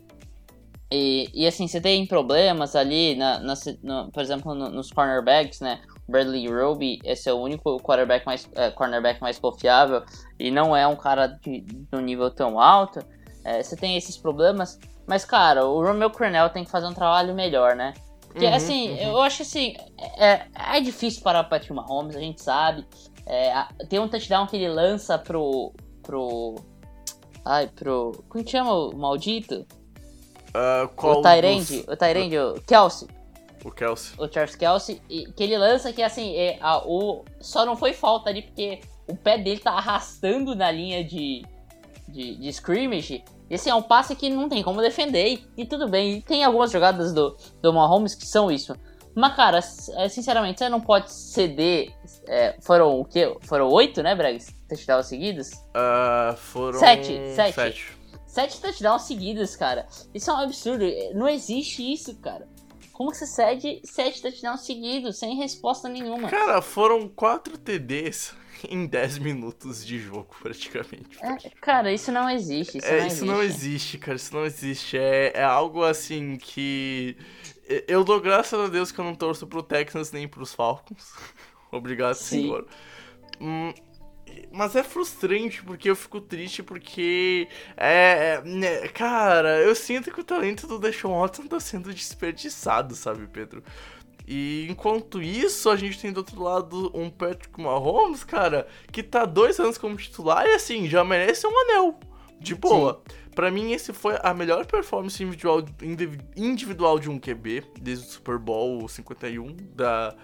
e, 0.91 1.29
e 1.33 1.45
assim, 1.45 1.67
você 1.67 1.79
tem 1.79 2.05
problemas 2.05 2.75
ali, 2.75 3.15
na, 3.15 3.39
na 3.39 3.53
no, 3.83 4.11
por 4.11 4.21
exemplo, 4.23 4.55
no, 4.55 4.69
nos 4.69 4.91
cornerbacks, 4.91 5.59
né? 5.59 5.81
Bradley 6.07 6.47
Roby, 6.47 6.99
esse 7.03 7.29
é 7.29 7.33
o 7.33 7.37
único 7.37 7.77
quarterback 7.77 8.25
mais, 8.25 8.49
é, 8.55 8.71
cornerback 8.71 9.21
mais 9.21 9.37
confiável 9.37 10.03
e 10.39 10.49
não 10.49 10.75
é 10.75 10.87
um 10.87 10.95
cara 10.95 11.27
de, 11.27 11.61
de 11.61 11.87
um 11.93 12.01
nível 12.01 12.31
tão 12.31 12.59
alto. 12.59 12.99
É, 13.43 13.63
você 13.63 13.75
tem 13.75 13.95
esses 13.97 14.17
problemas, 14.17 14.79
mas 15.07 15.25
cara, 15.25 15.65
o 15.65 15.81
Romeo 15.81 16.09
Cornell 16.09 16.49
tem 16.49 16.63
que 16.63 16.71
fazer 16.71 16.87
um 16.87 16.93
trabalho 16.93 17.33
melhor, 17.33 17.75
né? 17.75 17.93
Porque 18.27 18.45
uhum, 18.45 18.53
assim, 18.53 18.91
uhum. 18.91 18.97
eu 18.97 19.21
acho 19.21 19.41
assim, 19.41 19.75
é, 20.17 20.45
é 20.53 20.81
difícil 20.81 21.23
parar 21.23 21.41
o 21.41 21.49
Patrick 21.49 21.73
Mahomes, 21.73 22.15
a 22.15 22.19
gente 22.19 22.41
sabe. 22.41 22.85
É, 23.25 23.65
tem 23.87 23.99
um 23.99 24.07
touchdown 24.07 24.47
que 24.47 24.55
ele 24.55 24.69
lança 24.69 25.17
pro. 25.17 25.73
pro. 26.03 26.55
Ai, 27.43 27.67
pro. 27.67 28.23
Como 28.29 28.43
que 28.43 28.51
chama 28.51 28.71
o 28.71 28.95
maldito? 28.95 29.65
Uh, 30.49 30.87
qual 30.95 31.19
o 31.19 31.21
Tyrande, 31.21 31.77
dos... 31.77 31.87
o 31.87 31.97
Tyrande, 31.97 32.37
o 32.37 32.61
Kelsey. 32.61 33.07
O 33.63 33.71
Kelsey. 33.71 34.15
O 34.17 34.31
Charles 34.31 34.55
Kelsey, 34.55 35.01
que 35.35 35.43
ele 35.43 35.57
lança 35.57 35.91
que 35.93 36.01
assim, 36.01 36.35
é, 36.35 36.57
a, 36.61 36.79
o, 36.87 37.23
só 37.39 37.65
não 37.65 37.75
foi 37.75 37.93
falta 37.93 38.29
ali 38.29 38.41
porque 38.41 38.79
o 39.07 39.15
pé 39.15 39.37
dele 39.37 39.59
tá 39.59 39.71
arrastando 39.71 40.55
na 40.55 40.71
linha 40.71 41.03
de, 41.03 41.43
de, 42.09 42.35
de 42.35 42.49
scrimmage. 42.49 43.23
E 43.49 43.55
assim, 43.55 43.69
é 43.69 43.75
um 43.75 43.81
passe 43.81 44.15
que 44.15 44.29
não 44.29 44.47
tem 44.47 44.63
como 44.63 44.81
defender. 44.81 45.43
E, 45.57 45.65
tudo 45.65 45.87
bem. 45.87 46.17
E 46.17 46.21
tem 46.21 46.43
algumas 46.43 46.71
jogadas 46.71 47.13
do, 47.13 47.35
do 47.61 47.73
Mahomes 47.73 48.13
que 48.15 48.25
são 48.25 48.51
isso. 48.51 48.75
Mas, 49.15 49.35
cara, 49.35 49.59
é, 49.97 50.07
sinceramente, 50.07 50.59
você 50.59 50.69
não 50.69 50.79
pode 50.79 51.11
ceder. 51.11 51.91
É, 52.27 52.55
foram 52.61 52.99
o 52.99 53.05
quê? 53.05 53.35
Foram 53.41 53.69
oito, 53.69 54.03
né, 54.03 54.15
Bregs? 54.15 54.53
Touchdowns 54.67 55.07
seguidos? 55.07 55.51
Uh, 55.51 56.35
foram. 56.37 56.79
Sete. 56.79 57.19
Sete. 57.35 57.55
Sete. 57.55 57.99
Sete 58.27 58.61
touchdowns 58.61 59.01
seguidos, 59.01 59.55
cara. 59.55 59.87
Isso 60.13 60.29
é 60.29 60.33
um 60.33 60.37
absurdo. 60.37 60.85
Não 61.15 61.27
existe 61.27 61.81
isso, 61.91 62.15
cara. 62.17 62.47
Como 62.93 63.13
você 63.13 63.25
cede 63.25 63.81
sete 63.85 64.21
touchdowns 64.21 64.61
seguidos, 64.65 65.17
sem 65.17 65.35
resposta 65.35 65.87
nenhuma? 65.87 66.29
Cara, 66.29 66.61
foram 66.61 67.07
quatro 67.07 67.57
TDs 67.57 68.35
em 68.69 68.85
10 68.85 69.19
minutos 69.19 69.85
de 69.85 69.99
jogo, 69.99 70.35
praticamente. 70.41 71.17
É, 71.21 71.49
cara, 71.61 71.91
isso 71.93 72.11
não 72.11 72.29
existe. 72.29 72.77
Isso, 72.77 72.87
é, 72.87 72.99
não, 72.99 73.07
isso 73.07 73.15
existe. 73.15 73.25
não 73.25 73.43
existe, 73.43 73.97
cara. 73.97 74.15
Isso 74.15 74.33
não 74.33 74.45
existe. 74.45 74.97
É, 74.97 75.31
é 75.35 75.43
algo 75.43 75.83
assim 75.83 76.37
que. 76.37 77.15
Eu 77.87 78.03
dou 78.03 78.19
graças 78.19 78.59
a 78.59 78.67
Deus 78.67 78.91
que 78.91 78.99
eu 78.99 79.05
não 79.05 79.13
torço 79.13 79.45
pro 79.45 79.61
Texans 79.61 80.11
nem 80.11 80.27
pros 80.27 80.53
Falcons. 80.53 81.13
Obrigado, 81.71 82.15
Sim. 82.15 82.41
senhor. 82.41 82.67
Hum, 83.39 83.71
mas 84.51 84.75
é 84.75 84.83
frustrante 84.83 85.63
porque 85.63 85.89
eu 85.89 85.95
fico 85.95 86.19
triste 86.19 86.63
porque 86.63 87.47
é, 87.77 88.41
é 88.41 88.41
né, 88.43 88.87
cara, 88.89 89.59
eu 89.61 89.75
sinto 89.75 90.11
que 90.11 90.19
o 90.19 90.23
talento 90.23 90.67
do 90.67 90.79
Deshaun 90.79 91.19
Watson 91.19 91.47
tá 91.47 91.59
sendo 91.59 91.93
desperdiçado, 91.93 92.95
sabe, 92.95 93.27
Pedro? 93.27 93.63
E 94.31 94.67
enquanto 94.69 95.19
isso, 95.19 95.71
a 95.71 95.75
gente 95.75 95.99
tem 95.99 96.13
do 96.13 96.17
outro 96.17 96.39
lado 96.39 96.91
um 96.93 97.09
Patrick 97.09 97.59
Mahomes, 97.59 98.23
cara, 98.23 98.67
que 98.91 99.01
tá 99.01 99.25
dois 99.25 99.59
anos 99.59 99.75
como 99.75 99.97
titular 99.97 100.45
e 100.45 100.51
assim, 100.51 100.87
já 100.87 101.03
merece 101.03 101.47
um 101.47 101.61
anel. 101.61 101.99
De 102.39 102.53
boa. 102.53 103.01
Para 103.33 103.49
mim, 103.49 103.71
esse 103.71 103.91
foi 103.91 104.19
a 104.21 104.31
melhor 104.31 104.67
performance 104.67 105.21
individual, 105.23 105.65
individual 106.37 106.99
de 106.99 107.09
um 107.09 107.17
QB 107.17 107.63
desde 107.81 108.05
o 108.05 108.09
Super 108.11 108.37
Bowl 108.37 108.87
51 108.87 109.57
da. 109.73 110.15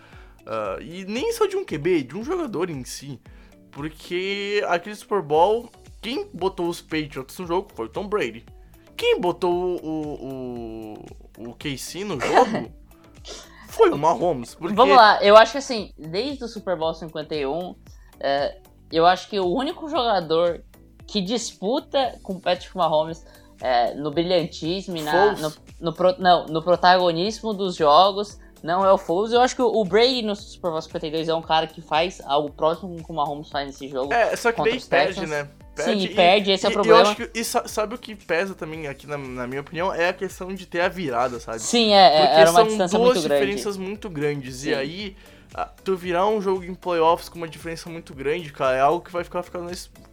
Uh, 0.42 0.82
e 0.84 1.04
nem 1.06 1.34
só 1.34 1.48
de 1.48 1.58
um 1.58 1.66
QB, 1.66 2.04
de 2.04 2.16
um 2.16 2.24
jogador 2.24 2.70
em 2.70 2.86
si. 2.86 3.20
Porque 3.72 4.64
aquele 4.68 4.96
Super 4.96 5.24
Bowl, 5.24 5.68
quem 6.00 6.30
botou 6.32 6.70
os 6.70 6.80
Patriots 6.80 7.40
no 7.40 7.48
jogo 7.48 7.72
foi 7.74 7.88
o 7.88 7.90
Tom 7.90 8.08
Brady. 8.08 8.46
Quem 8.96 9.20
botou 9.20 9.84
o, 9.84 11.06
o, 11.40 11.50
o 11.50 11.56
KC 11.56 12.04
no 12.04 12.22
jogo 12.22 12.72
foi 13.76 13.92
o 13.92 13.98
Mahomes. 13.98 14.56
Porque... 14.56 14.74
Vamos 14.74 14.96
lá, 14.96 15.20
eu 15.22 15.36
acho 15.36 15.54
que 15.54 15.58
assim, 15.58 15.92
desde 15.98 16.44
o 16.44 16.48
Super 16.48 16.78
Bowl 16.78 16.94
51, 16.94 17.76
é, 18.20 18.58
eu 18.92 19.06
acho 19.06 19.30
que 19.30 19.40
o 19.40 19.48
único 19.48 19.88
jogador 19.90 20.64
que 21.08 21.22
disputa 21.22 22.18
com 22.24 22.34
o 22.34 22.40
Patrick 22.40 22.76
Mahomes 22.76 23.26
é, 23.62 23.94
no 23.94 24.12
brilhantismo, 24.12 25.02
na, 25.02 25.34
no, 25.34 25.54
no, 25.80 25.94
pro, 25.94 26.16
não, 26.20 26.46
no 26.46 26.62
protagonismo 26.62 27.54
dos 27.54 27.76
jogos, 27.76 28.40
não 28.64 28.84
é 28.84 28.92
o 28.92 28.98
Foles. 28.98 29.32
Eu 29.32 29.42
acho 29.42 29.56
que 29.56 29.62
o 29.62 29.84
Brady 29.84 30.24
no 30.24 30.36
Super 30.36 30.72
Bowl 30.72 30.82
52 30.82 31.30
é 31.30 31.36
um 31.36 31.42
cara 31.42 31.68
que 31.68 31.82
faz 31.82 32.22
algo 32.26 32.52
próximo 32.52 33.02
com 33.04 33.14
o 33.14 33.16
Mahomes 33.16 33.50
faz 33.50 33.68
nesse 33.68 33.88
jogo. 33.88 34.12
É, 34.12 34.36
só 34.36 34.52
que 34.52 34.64
daí 34.64 34.82
perde, 34.82 35.28
né? 35.28 35.48
Perde 35.76 36.08
Sim, 36.08 36.08
e, 36.08 36.16
perde, 36.16 36.52
esse 36.52 36.66
e, 36.66 36.68
é 36.68 36.70
o 36.70 36.74
problema. 36.74 37.00
Eu 37.00 37.04
acho 37.04 37.16
que, 37.16 37.30
e 37.34 37.44
sabe 37.44 37.96
o 37.96 37.98
que 37.98 38.16
pesa 38.16 38.56
também 38.56 38.88
aqui, 38.88 39.06
na, 39.06 39.18
na, 39.18 39.46
minha 39.46 39.60
opinião, 39.60 39.94
é 39.94 40.08
a 40.08 40.14
questão 40.14 40.54
de 40.54 40.66
ter 40.66 40.80
a 40.80 40.88
virada, 40.88 41.40
sabe? 41.40 41.60
Sim, 41.60 41.94
é, 41.94 41.98
é 41.98 42.22
Porque 42.22 42.40
era 42.40 42.52
uma 42.52 42.64
distância 42.64 42.98
muito 43.00 43.14
grande. 43.14 43.20
são 43.20 43.22
duas 43.22 43.22
diferenças 43.22 43.78
muito 43.78 44.10
grandes. 44.10 44.56
Sim. 44.56 44.70
E 44.70 44.74
aí, 44.74 45.18
tu 45.84 45.98
virar 45.98 46.28
um 46.28 46.42
jogo 46.42 46.64
em 46.64 46.74
playoffs 46.74 47.28
com 47.28 47.38
uma 47.38 47.48
diferença 47.48 47.90
muito 47.90 48.14
grande, 48.14 48.54
cara, 48.54 48.78
é 48.78 48.80
algo 48.80 49.04
que 49.04 49.12
vai 49.12 49.24
ficar 49.24 49.44
ficando 49.44 49.70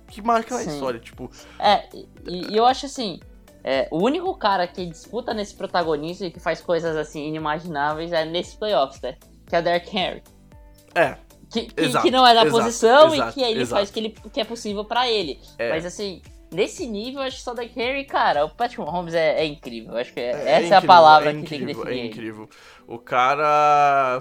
que 0.08 0.20
marca 0.20 0.54
na 0.54 0.64
história, 0.64 0.98
tipo. 0.98 1.30
É, 1.58 1.88
e, 2.26 2.52
e 2.52 2.56
eu 2.56 2.66
acho 2.66 2.86
assim, 2.86 3.20
é, 3.64 3.88
o 3.90 4.02
único 4.02 4.34
cara 4.34 4.66
que 4.66 4.84
disputa 4.84 5.32
nesse 5.32 5.54
protagonismo 5.54 6.26
e 6.26 6.30
que 6.30 6.40
faz 6.40 6.60
coisas 6.60 6.96
assim 6.96 7.28
inimagináveis 7.28 8.12
é 8.12 8.24
nesse 8.24 8.56
playoffs, 8.56 9.00
né? 9.00 9.16
Que 9.46 9.54
é 9.54 9.60
o 9.60 9.62
Derrick 9.62 9.96
Henry. 9.96 10.22
É. 10.94 11.16
Que, 11.52 11.66
que, 11.66 11.80
exato, 11.82 12.04
que 12.04 12.10
não 12.10 12.26
é 12.26 12.34
da 12.34 12.42
exato, 12.46 12.56
posição 12.56 13.14
exato, 13.14 13.30
e 13.30 13.32
que 13.34 13.42
ele 13.42 13.66
faz 13.66 13.90
o 13.90 13.92
que, 13.92 14.00
ele, 14.00 14.14
que 14.32 14.40
é 14.40 14.44
possível 14.44 14.84
para 14.84 15.10
ele. 15.10 15.38
É. 15.58 15.68
Mas 15.68 15.84
assim, 15.84 16.22
nesse 16.50 16.86
nível, 16.86 17.20
acho 17.20 17.36
que 17.36 17.42
só 17.42 17.52
Derrick 17.52 17.78
Henry, 17.78 18.04
cara, 18.04 18.44
o 18.44 18.50
Patrick 18.50 18.80
Mahomes 18.80 19.14
é, 19.14 19.40
é 19.40 19.44
incrível. 19.44 19.96
Acho 19.96 20.12
que 20.12 20.20
é, 20.20 20.24
é 20.24 20.30
essa 20.30 20.58
incrível, 20.58 20.72
é 20.72 20.76
a 20.76 20.82
palavra 20.82 21.30
incrível, 21.30 21.44
que 21.44 21.50
tem 21.50 21.60
que 21.60 21.66
definir. 21.66 22.00
É 22.00 22.06
incrível. 22.06 22.48
O 22.86 22.98
cara. 22.98 24.20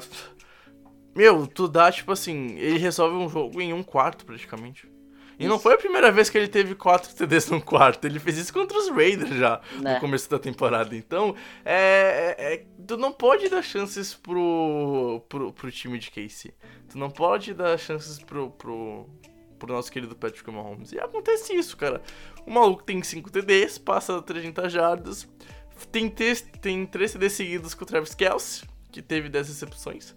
Meu, 1.16 1.46
tu 1.48 1.68
dá, 1.68 1.92
tipo 1.92 2.12
assim, 2.12 2.56
ele 2.58 2.78
resolve 2.78 3.16
um 3.16 3.30
jogo 3.30 3.62
em 3.62 3.74
um 3.74 3.84
quarto 3.84 4.26
praticamente. 4.26 4.91
E 5.46 5.48
não 5.48 5.60
foi 5.60 5.74
a 5.74 5.78
primeira 5.78 6.12
vez 6.12 6.30
que 6.30 6.38
ele 6.38 6.48
teve 6.48 6.76
quatro 6.76 7.14
TDs 7.14 7.50
no 7.50 7.62
quarto. 7.62 8.06
Ele 8.06 8.20
fez 8.20 8.38
isso 8.38 8.54
contra 8.54 8.78
os 8.78 8.90
Raiders 8.90 9.36
já 9.36 9.62
né? 9.80 9.96
no 9.96 10.00
começo 10.00 10.30
da 10.30 10.38
temporada. 10.38 10.96
Então, 10.96 11.36
é, 11.66 12.36
é, 12.38 12.54
é, 12.54 12.66
tu 12.88 12.98
não 12.98 13.12
pode 13.12 13.50
dar 13.50 13.62
chances 13.62 14.14
pro, 14.14 15.24
pro, 15.28 15.52
pro 15.52 15.72
time 15.72 15.98
de 15.98 16.12
Casey. 16.12 16.54
Tu 16.90 16.98
não 16.98 17.10
pode 17.10 17.54
dar 17.54 17.78
chances 17.78 18.20
pro, 18.20 18.52
pro, 18.52 19.10
pro 19.58 19.74
nosso 19.74 19.92
querido 19.92 20.16
Patrick 20.16 20.50
Mahomes. 20.52 20.92
E 20.92 21.00
acontece 21.00 21.54
isso, 21.54 21.78
cara. 21.78 22.02
O 22.46 22.52
maluco 22.52 22.84
tem 22.84 23.02
5 23.02 23.32
TDs, 23.32 23.78
passa 23.78 24.22
300 24.22 24.72
jardas. 24.72 25.28
Tem, 25.92 26.10
tem 26.10 26.86
3 26.86 27.14
TDs 27.14 27.34
seguidos 27.34 27.74
com 27.74 27.84
o 27.84 27.88
Travis 27.88 28.14
Kelsey, 28.14 28.68
que 28.92 29.02
teve 29.02 29.30
10 29.30 29.48
recepções. 29.48 30.16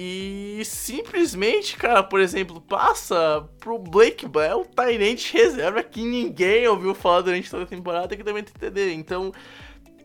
E 0.00 0.62
simplesmente, 0.64 1.76
cara, 1.76 2.04
por 2.04 2.20
exemplo, 2.20 2.60
passa 2.60 3.48
pro 3.58 3.80
Blake 3.80 4.28
Bell, 4.28 4.64
Tyrant 4.64 5.32
reserva 5.32 5.82
que 5.82 6.04
ninguém 6.04 6.68
ouviu 6.68 6.94
falar 6.94 7.22
durante 7.22 7.50
toda 7.50 7.64
a 7.64 7.66
temporada 7.66 8.16
que 8.16 8.22
também 8.22 8.44
tem 8.44 8.54
TD. 8.54 8.94
Então 8.94 9.32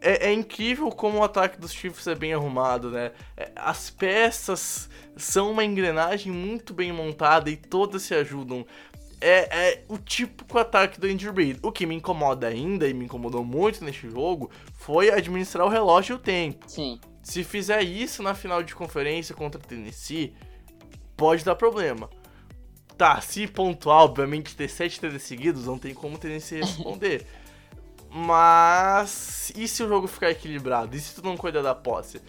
é, 0.02 0.30
é, 0.30 0.34
incrível 0.34 0.90
como 0.90 1.20
o 1.20 1.24
ataque 1.24 1.62
dos 1.62 1.72
Chiefs 1.72 2.08
é 2.08 2.16
bem 2.16 2.34
arrumado, 2.34 2.90
né? 2.90 3.12
É, 3.38 3.52
as 3.56 3.92
peças 3.92 4.90
são 5.16 5.52
uma 5.52 5.64
engrenagem 5.64 6.32
muito 6.32 6.74
bem 6.74 6.92
montada 6.92 7.52
e 7.52 7.56
todas 7.56 8.02
se 8.02 8.16
ajudam. 8.16 8.66
É, 9.22 9.68
é 9.74 9.84
o 9.88 10.00
típico 10.00 10.58
ataque 10.58 11.00
do 11.00 11.06
Andrew 11.06 11.32
Reid. 11.32 11.60
O 11.62 11.72
que 11.72 11.86
me 11.86 11.94
incomoda 11.94 12.48
ainda 12.48 12.88
e 12.88 12.96
me 12.96 13.06
incomodou 13.06 13.46
muito 13.46 13.86
neste 13.86 14.10
jogo 14.10 14.50
foi 14.74 15.12
administrar 15.12 15.68
o 15.68 15.70
relógio 15.70 16.16
e 16.16 16.18
o 16.18 16.20
tempo. 16.20 16.68
Sim. 16.68 17.00
Se 17.24 17.44
fizer 17.44 17.82
isso 17.82 18.22
na 18.22 18.36
final 18.36 18.62
de 18.62 18.76
conferência 18.76 19.34
contra 19.34 19.60
o 19.60 19.64
Tennessee, 19.64 20.36
pode 21.16 21.46
dar 21.46 21.56
problema. 21.56 22.10
Tá, 22.98 23.20
se 23.22 23.48
pontuar, 23.48 24.04
obviamente, 24.04 24.56
ter 24.56 24.70
7 24.70 25.00
TDs 25.00 25.24
seguidos, 25.24 25.66
não 25.66 25.80
tem 25.80 25.94
como 25.94 26.16
o 26.16 26.20
Tennessee 26.20 26.60
responder. 26.60 27.26
Mas 28.12 29.52
e 29.56 29.68
se 29.68 29.82
o 29.82 29.88
jogo 29.88 30.06
ficar 30.06 30.30
equilibrado? 30.30 30.96
E 30.96 31.00
se 31.00 31.16
tu 31.16 31.24
não 31.24 31.36
cuidar 31.36 31.64
da 31.64 31.74
posse? 31.74 32.22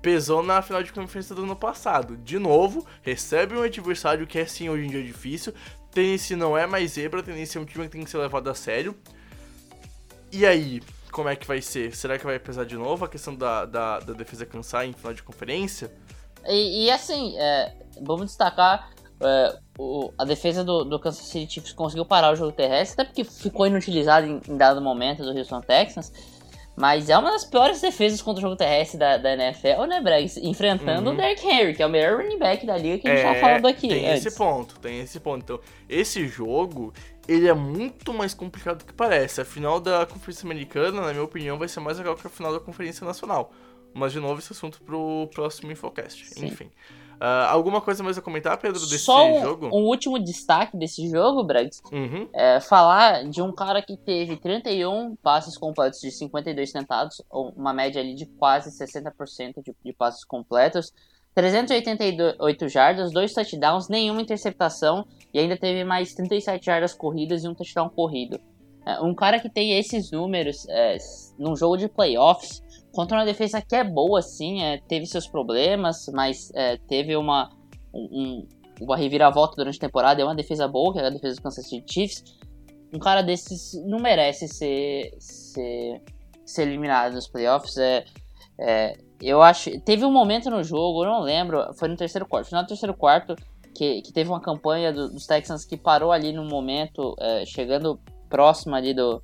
Pesou 0.00 0.42
na 0.42 0.62
final 0.62 0.82
de 0.82 0.92
conferência 0.92 1.34
do 1.34 1.42
ano 1.42 1.54
passado. 1.54 2.16
De 2.16 2.38
novo, 2.38 2.86
recebe 3.02 3.54
um 3.54 3.62
adversário 3.62 4.26
que 4.26 4.38
é 4.38 4.46
sim 4.46 4.70
hoje 4.70 4.86
em 4.86 4.90
dia 4.90 5.02
difícil. 5.02 5.52
Tennessee 5.90 6.34
não 6.34 6.56
é 6.56 6.66
mais 6.66 6.92
zebra, 6.92 7.22
Tennessee 7.22 7.58
é 7.58 7.60
um 7.60 7.66
time 7.66 7.84
que 7.84 7.90
tem 7.90 8.04
que 8.04 8.10
ser 8.10 8.18
levado 8.18 8.48
a 8.48 8.54
sério. 8.54 8.96
E 10.32 10.46
aí, 10.46 10.80
como 11.12 11.28
é 11.28 11.36
que 11.36 11.46
vai 11.46 11.60
ser? 11.60 11.94
Será 11.94 12.18
que 12.18 12.24
vai 12.24 12.38
pesar 12.38 12.64
de 12.64 12.76
novo 12.76 13.04
a 13.04 13.08
questão 13.08 13.34
da, 13.36 13.66
da, 13.66 14.00
da 14.00 14.12
defesa 14.14 14.46
cansar 14.46 14.86
em 14.86 14.92
final 14.92 15.12
de 15.12 15.22
conferência? 15.22 15.92
E, 16.48 16.86
e 16.86 16.90
assim, 16.90 17.36
é, 17.38 17.72
vamos 18.00 18.26
destacar 18.26 18.90
é, 19.20 19.58
o, 19.78 20.12
a 20.18 20.24
defesa 20.24 20.64
do, 20.64 20.84
do, 20.84 20.98
Kansas 20.98 21.26
City 21.26 21.54
Chiefs 21.54 21.72
conseguiu 21.72 22.04
parar 22.04 22.32
o 22.32 22.36
jogo 22.36 22.50
terrestre, 22.50 23.00
até 23.00 23.04
porque 23.04 23.22
ficou 23.22 23.66
inutilizado 23.66 24.26
em, 24.26 24.40
em, 24.48 24.56
dado 24.56 24.80
momento 24.80 25.22
do 25.22 25.36
Houston 25.36 25.60
Texans. 25.60 26.12
Mas 26.74 27.10
é 27.10 27.18
uma 27.18 27.30
das 27.30 27.44
piores 27.44 27.82
defesas 27.82 28.22
contra 28.22 28.38
o 28.38 28.42
jogo 28.42 28.56
terrestre 28.56 28.98
da, 28.98 29.18
da 29.18 29.34
NFL, 29.34 29.84
né, 29.86 30.00
Bregs? 30.00 30.38
Enfrentando 30.38 31.10
uhum. 31.10 31.14
o 31.14 31.18
Derrick 31.18 31.46
Henry, 31.46 31.74
que 31.74 31.82
é 31.82 31.86
o 31.86 31.90
melhor 31.90 32.16
running 32.16 32.38
back 32.38 32.64
da 32.64 32.78
liga 32.78 32.98
que 32.98 33.08
a 33.08 33.14
gente 33.14 33.36
é, 33.36 33.40
falando 33.40 33.66
aqui. 33.66 33.88
Tem 33.88 34.08
antes. 34.08 34.24
esse 34.24 34.36
ponto, 34.38 34.80
tem 34.80 35.00
esse 35.00 35.20
ponto. 35.20 35.42
Então, 35.42 35.60
esse 35.86 36.26
jogo, 36.26 36.94
ele 37.28 37.48
é 37.48 37.54
muito 37.54 38.12
mais 38.12 38.34
complicado 38.34 38.78
do 38.78 38.84
que 38.84 38.92
parece. 38.92 39.40
A 39.40 39.44
final 39.44 39.80
da 39.80 40.04
Conferência 40.06 40.44
Americana, 40.44 41.00
na 41.00 41.12
minha 41.12 41.22
opinião, 41.22 41.58
vai 41.58 41.68
ser 41.68 41.80
mais 41.80 41.98
legal 41.98 42.16
que 42.16 42.26
a 42.26 42.30
final 42.30 42.52
da 42.52 42.60
Conferência 42.60 43.06
Nacional. 43.06 43.52
Mas, 43.94 44.12
de 44.12 44.20
novo, 44.20 44.38
esse 44.38 44.52
assunto 44.52 44.80
pro 44.82 45.28
próximo 45.34 45.70
Infocast. 45.70 46.26
Sim. 46.26 46.46
Enfim. 46.46 46.70
Uh, 47.22 47.46
alguma 47.50 47.80
coisa 47.80 48.02
mais 48.02 48.18
a 48.18 48.22
comentar, 48.22 48.56
Pedro, 48.58 48.80
desse 48.80 48.98
Só 48.98 49.24
um, 49.24 49.42
jogo? 49.42 49.66
um 49.68 49.84
último 49.84 50.18
destaque 50.18 50.76
desse 50.76 51.08
jogo, 51.08 51.44
Brags. 51.44 51.80
Uhum. 51.92 52.28
É 52.32 52.58
falar 52.58 53.28
de 53.28 53.40
um 53.40 53.52
cara 53.52 53.80
que 53.80 53.96
teve 53.96 54.36
31 54.36 55.14
passes 55.22 55.56
completos 55.56 56.00
de 56.00 56.10
52 56.10 56.72
tentados, 56.72 57.22
uma 57.30 57.72
média 57.72 58.00
ali 58.00 58.16
de 58.16 58.26
quase 58.26 58.70
60% 58.70 59.62
de, 59.62 59.72
de 59.84 59.92
passes 59.92 60.24
completos. 60.24 60.92
388 61.34 62.68
jardas, 62.68 63.12
dois 63.12 63.32
touchdowns, 63.32 63.88
nenhuma 63.88 64.20
interceptação 64.20 65.06
e 65.32 65.38
ainda 65.38 65.56
teve 65.56 65.82
mais 65.84 66.14
37 66.14 66.64
jardas 66.64 66.92
corridas 66.92 67.42
e 67.42 67.48
um 67.48 67.54
touchdown 67.54 67.88
corrido. 67.88 68.38
É, 68.84 69.00
um 69.00 69.14
cara 69.14 69.38
que 69.38 69.48
tem 69.48 69.78
esses 69.78 70.10
números 70.10 70.66
é, 70.68 70.96
num 71.38 71.56
jogo 71.56 71.76
de 71.76 71.88
playoffs 71.88 72.62
contra 72.92 73.16
uma 73.16 73.24
defesa 73.24 73.62
que 73.62 73.74
é 73.74 73.84
boa, 73.84 74.20
sim, 74.20 74.62
é, 74.62 74.78
teve 74.88 75.06
seus 75.06 75.26
problemas, 75.26 76.06
mas 76.12 76.50
é, 76.54 76.76
teve 76.88 77.16
uma, 77.16 77.48
um, 77.94 78.46
uma 78.80 78.96
reviravolta 78.96 79.56
durante 79.56 79.76
a 79.76 79.80
temporada, 79.80 80.20
é 80.20 80.24
uma 80.24 80.34
defesa 80.34 80.68
boa, 80.68 80.92
que 80.92 80.98
é 80.98 81.06
a 81.06 81.10
defesa 81.10 81.36
do 81.36 81.42
Kansas 81.42 81.66
City 81.68 81.92
Chiefs. 81.92 82.24
Um 82.92 82.98
cara 82.98 83.22
desses 83.22 83.72
não 83.86 83.98
merece 83.98 84.46
ser, 84.48 85.14
ser, 85.18 86.02
ser 86.44 86.62
eliminado 86.62 87.14
nos 87.14 87.26
playoffs. 87.26 87.78
É, 87.78 88.04
é, 88.60 88.98
eu 89.28 89.42
acho. 89.42 89.78
Teve 89.80 90.04
um 90.04 90.12
momento 90.12 90.50
no 90.50 90.62
jogo, 90.62 91.04
eu 91.04 91.10
não 91.10 91.20
lembro, 91.20 91.72
foi 91.74 91.88
no 91.88 91.96
terceiro 91.96 92.26
quarto, 92.26 92.48
final 92.48 92.64
do 92.64 92.68
terceiro 92.68 92.94
quarto, 92.94 93.36
que, 93.74 94.02
que 94.02 94.12
teve 94.12 94.28
uma 94.28 94.40
campanha 94.40 94.92
do, 94.92 95.10
dos 95.10 95.26
Texans 95.26 95.64
que 95.64 95.76
parou 95.76 96.12
ali 96.12 96.32
no 96.32 96.44
momento, 96.44 97.14
é, 97.18 97.44
chegando 97.46 98.00
próximo 98.28 98.74
ali 98.74 98.94
do, 98.94 99.22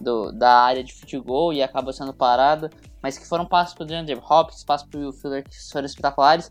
do, 0.00 0.32
da 0.32 0.60
área 0.60 0.82
de 0.82 0.92
futebol 0.92 1.52
e 1.52 1.62
acabou 1.62 1.92
sendo 1.92 2.12
parado 2.12 2.70
mas 3.02 3.18
que 3.18 3.26
foram 3.26 3.46
passos 3.46 3.74
pro 3.74 3.84
DeAndre 3.84 4.20
Hopkins, 4.28 4.64
passos 4.64 4.88
pro 4.88 5.00
Will 5.00 5.12
Fuller 5.12 5.44
que 5.44 5.54
foram 5.70 5.86
espetaculares. 5.86 6.48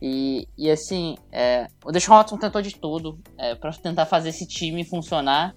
E, 0.00 0.46
e 0.56 0.70
assim, 0.70 1.16
é, 1.32 1.66
o 1.84 1.92
Deshaun 1.92 2.16
Watson 2.16 2.36
tentou 2.36 2.60
de 2.60 2.74
tudo 2.74 3.18
é, 3.38 3.54
para 3.54 3.72
tentar 3.72 4.06
fazer 4.06 4.30
esse 4.30 4.46
time 4.46 4.84
funcionar. 4.84 5.54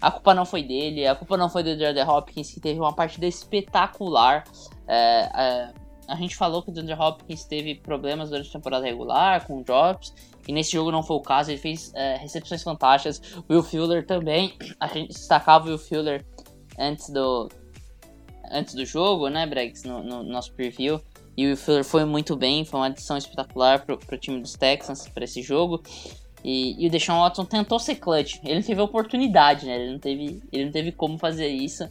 A 0.00 0.10
culpa 0.10 0.34
não 0.34 0.44
foi 0.44 0.62
dele, 0.62 1.06
a 1.06 1.14
culpa 1.14 1.36
não 1.36 1.48
foi 1.48 1.62
do 1.62 1.76
DeAndre 1.76 2.02
Hopkins, 2.02 2.52
que 2.52 2.60
teve 2.60 2.78
uma 2.78 2.94
partida 2.94 3.26
espetacular. 3.26 4.44
É, 4.86 5.30
é 5.34 5.83
a 6.08 6.16
gente 6.16 6.36
falou 6.36 6.62
que 6.62 6.70
o 6.70 6.72
DeAndre 6.72 6.94
Hopkins 6.94 7.44
teve 7.44 7.74
problemas 7.74 8.30
durante 8.30 8.48
a 8.48 8.52
temporada 8.52 8.84
regular, 8.84 9.46
com 9.46 9.62
drops, 9.62 10.14
e 10.46 10.52
nesse 10.52 10.72
jogo 10.72 10.90
não 10.90 11.02
foi 11.02 11.16
o 11.16 11.20
caso, 11.20 11.50
ele 11.50 11.58
fez 11.58 11.92
é, 11.94 12.16
recepções 12.16 12.62
fantásticas. 12.62 13.20
O 13.48 13.52
Will 13.52 13.62
Fuller 13.62 14.06
também, 14.06 14.54
a 14.78 14.86
gente 14.86 15.08
destacava 15.08 15.66
o 15.66 15.68
Will 15.68 15.78
Fuller 15.78 16.24
antes 16.78 17.08
do, 17.10 17.48
antes 18.50 18.74
do 18.74 18.84
jogo, 18.84 19.28
né, 19.28 19.46
Bregs, 19.46 19.84
no, 19.84 20.02
no 20.02 20.22
nosso 20.22 20.52
preview. 20.52 21.00
E 21.36 21.50
o 21.50 21.56
Fuller 21.56 21.84
foi 21.84 22.04
muito 22.04 22.36
bem, 22.36 22.64
foi 22.64 22.78
uma 22.78 22.86
adição 22.86 23.16
espetacular 23.16 23.84
pro, 23.84 23.98
pro 23.98 24.18
time 24.18 24.40
dos 24.40 24.54
Texans 24.54 25.08
para 25.08 25.24
esse 25.24 25.42
jogo. 25.42 25.82
E, 26.44 26.84
e, 26.84 26.86
o 26.86 26.90
Deshaun 26.90 27.20
Watson 27.20 27.44
tentou 27.46 27.78
ser 27.78 27.96
clutch. 27.96 28.38
Ele 28.44 28.62
teve 28.62 28.80
oportunidade, 28.80 29.64
né? 29.64 29.76
Ele 29.80 29.92
não 29.92 29.98
teve, 29.98 30.42
ele 30.52 30.66
não 30.66 30.72
teve 30.72 30.92
como 30.92 31.18
fazer 31.18 31.48
isso. 31.48 31.88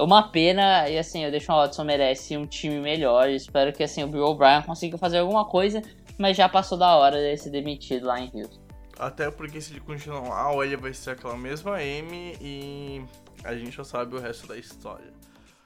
É 0.00 0.02
uma 0.02 0.22
pena, 0.22 0.88
e 0.88 0.96
assim, 0.96 1.26
o 1.26 1.30
Deshaun 1.30 1.56
Watson 1.56 1.84
merece 1.84 2.34
um 2.34 2.46
time 2.46 2.80
melhor. 2.80 3.28
espero 3.28 3.70
que 3.70 3.82
assim, 3.82 4.02
o 4.02 4.08
Bill 4.08 4.24
O'Brien 4.24 4.62
consiga 4.62 4.96
fazer 4.96 5.18
alguma 5.18 5.44
coisa, 5.44 5.82
mas 6.16 6.38
já 6.38 6.48
passou 6.48 6.78
da 6.78 6.96
hora 6.96 7.18
de 7.18 7.36
ser 7.36 7.50
demitido 7.50 8.06
lá 8.06 8.18
em 8.18 8.30
Houston. 8.34 8.62
Até 8.98 9.30
porque 9.30 9.60
se 9.60 9.72
ele 9.72 9.80
continuar, 9.80 10.54
ele 10.64 10.78
vai 10.78 10.94
ser 10.94 11.10
aquela 11.10 11.36
mesma 11.36 11.82
M 11.82 12.34
e 12.40 13.04
a 13.44 13.54
gente 13.54 13.72
já 13.76 13.84
sabe 13.84 14.16
o 14.16 14.18
resto 14.18 14.46
da 14.46 14.56
história. 14.56 15.12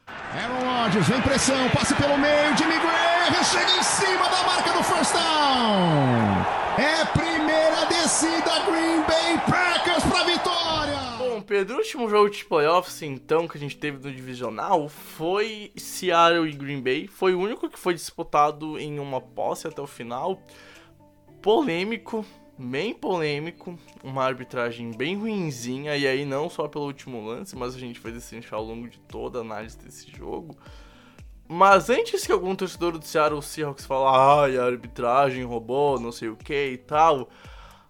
Aaron 0.08 0.82
Rodgers, 0.82 1.06
vem 1.06 1.22
pressão, 1.22 1.70
passe 1.70 1.94
pelo 1.94 2.18
meio, 2.18 2.56
Jimmy 2.56 2.78
Graham 2.80 3.44
chega 3.44 3.70
em 3.78 3.82
cima 3.84 4.28
da 4.28 4.42
marca 4.42 4.72
do 4.72 4.82
first 4.82 5.12
down. 5.12 6.44
É 6.76 7.04
primeira 7.04 7.86
descida, 7.86 8.58
Green 8.66 9.00
Bay 9.04 9.38
Packers 9.48 9.93
Pedro, 11.44 11.74
o 11.74 11.78
último 11.78 12.08
jogo 12.08 12.30
de 12.30 12.44
playoffs, 12.44 13.02
então, 13.02 13.46
que 13.46 13.56
a 13.56 13.60
gente 13.60 13.76
teve 13.76 13.98
no 13.98 14.12
divisional 14.12 14.88
foi 14.88 15.70
Seattle 15.76 16.48
e 16.48 16.52
Green 16.52 16.80
Bay. 16.80 17.06
Foi 17.06 17.34
o 17.34 17.40
único 17.40 17.68
que 17.68 17.78
foi 17.78 17.94
disputado 17.94 18.78
em 18.78 18.98
uma 18.98 19.20
posse 19.20 19.68
até 19.68 19.80
o 19.80 19.86
final. 19.86 20.42
Polêmico, 21.42 22.24
bem 22.58 22.94
polêmico, 22.94 23.78
uma 24.02 24.24
arbitragem 24.24 24.90
bem 24.92 25.16
ruinzinha, 25.16 25.96
e 25.96 26.06
aí 26.06 26.24
não 26.24 26.48
só 26.48 26.66
pelo 26.66 26.86
último 26.86 27.24
lance, 27.24 27.54
mas 27.54 27.74
a 27.74 27.78
gente 27.78 28.00
vai 28.00 28.10
destrinchar 28.10 28.58
ao 28.58 28.64
longo 28.64 28.88
de 28.88 28.98
toda 29.00 29.38
a 29.38 29.42
análise 29.42 29.78
desse 29.78 30.10
jogo. 30.10 30.56
Mas 31.46 31.90
antes 31.90 32.24
que 32.26 32.32
algum 32.32 32.56
torcedor 32.56 32.98
do 32.98 33.04
Seattle 33.04 33.42
Seahawks 33.42 33.84
fale, 33.84 34.16
ai, 34.16 34.56
a 34.56 34.64
arbitragem 34.64 35.44
roubou, 35.44 36.00
não 36.00 36.10
sei 36.10 36.30
o 36.30 36.36
que 36.36 36.70
e 36.72 36.78
tal. 36.78 37.28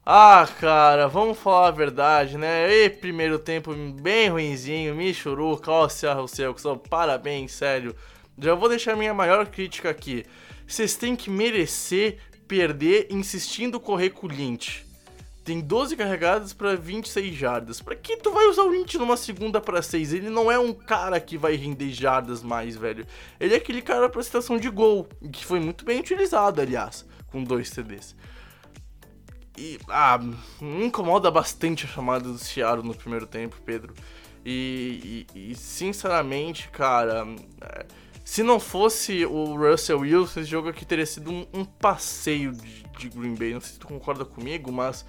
Ah, 0.06 0.46
cara, 0.60 1.08
vamos 1.08 1.38
falar 1.38 1.68
a 1.68 1.70
verdade, 1.70 2.36
né? 2.36 2.70
E 2.70 2.90
primeiro 2.90 3.38
tempo 3.38 3.74
bem 3.74 4.28
ruinzinho, 4.28 4.94
Michuruca, 4.94 5.70
ó, 5.70 5.88
Seahawks, 5.88 6.66
ó, 6.66 6.76
parabéns, 6.76 7.52
sério. 7.52 7.96
Já 8.38 8.54
vou 8.54 8.68
deixar 8.68 8.96
minha 8.96 9.14
maior 9.14 9.46
crítica 9.46 9.88
aqui. 9.88 10.26
Vocês 10.66 10.94
têm 10.94 11.16
que 11.16 11.30
merecer 11.30 12.18
perder 12.46 13.06
insistindo 13.08 13.80
correr 13.80 14.10
com 14.10 14.26
o 14.26 14.30
Lynch. 14.30 14.84
Tem 15.42 15.58
12 15.58 15.96
carregadas 15.96 16.52
para 16.52 16.76
26 16.76 17.34
jardas. 17.34 17.80
Pra 17.80 17.96
que 17.96 18.18
tu 18.18 18.30
vai 18.30 18.46
usar 18.46 18.64
o 18.64 18.70
Lynch 18.70 18.98
numa 18.98 19.16
segunda 19.16 19.58
para 19.58 19.80
6? 19.80 20.12
Ele 20.12 20.28
não 20.28 20.52
é 20.52 20.58
um 20.58 20.74
cara 20.74 21.18
que 21.18 21.38
vai 21.38 21.56
render 21.56 21.90
jardas 21.90 22.42
mais, 22.42 22.76
velho. 22.76 23.06
Ele 23.40 23.54
é 23.54 23.56
aquele 23.56 23.80
cara 23.80 24.10
pra 24.10 24.22
situação 24.22 24.58
de 24.58 24.68
gol, 24.68 25.08
que 25.32 25.46
foi 25.46 25.60
muito 25.60 25.82
bem 25.82 26.00
utilizado, 26.00 26.60
aliás, 26.60 27.06
com 27.28 27.42
dois 27.42 27.70
CDs. 27.70 28.14
E, 29.56 29.78
ah, 29.88 30.18
me 30.60 30.86
incomoda 30.86 31.30
bastante 31.30 31.84
a 31.84 31.88
chamada 31.88 32.24
do 32.24 32.38
Seattle 32.38 32.86
no 32.86 32.94
primeiro 32.94 33.26
tempo, 33.26 33.56
Pedro. 33.64 33.94
E, 34.44 35.26
e, 35.34 35.50
e 35.52 35.54
sinceramente, 35.54 36.68
cara, 36.68 37.24
é, 37.62 37.86
se 38.24 38.42
não 38.42 38.58
fosse 38.58 39.24
o 39.24 39.54
Russell 39.56 40.00
Wilson, 40.00 40.40
esse 40.40 40.50
jogo 40.50 40.68
aqui 40.68 40.84
teria 40.84 41.06
sido 41.06 41.30
um, 41.30 41.46
um 41.52 41.64
passeio 41.64 42.52
de, 42.52 42.82
de, 42.98 43.08
Green 43.10 43.34
Bay. 43.34 43.54
Não 43.54 43.60
sei 43.60 43.74
se 43.74 43.78
tu 43.78 43.86
concorda 43.86 44.24
comigo, 44.24 44.72
mas. 44.72 45.04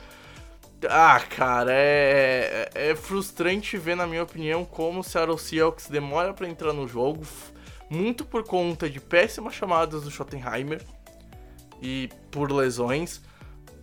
Ah, 0.87 1.19
cara, 1.19 1.71
é, 1.73 2.69
é, 2.75 2.89
é 2.91 2.95
frustrante 2.95 3.77
ver, 3.77 3.95
na 3.95 4.05
minha 4.05 4.21
opinião, 4.21 4.63
como 4.63 4.99
o 4.99 5.03
Seattle 5.03 5.39
Seahawks 5.39 5.87
demora 5.87 6.33
para 6.33 6.47
entrar 6.47 6.73
no 6.73 6.87
jogo, 6.87 7.25
muito 7.89 8.23
por 8.23 8.43
conta 8.43 8.87
de 8.89 8.99
péssimas 8.99 9.55
chamadas 9.55 10.03
do 10.03 10.11
Schottenheimer 10.11 10.83
e 11.81 12.09
por 12.29 12.51
lesões. 12.51 13.21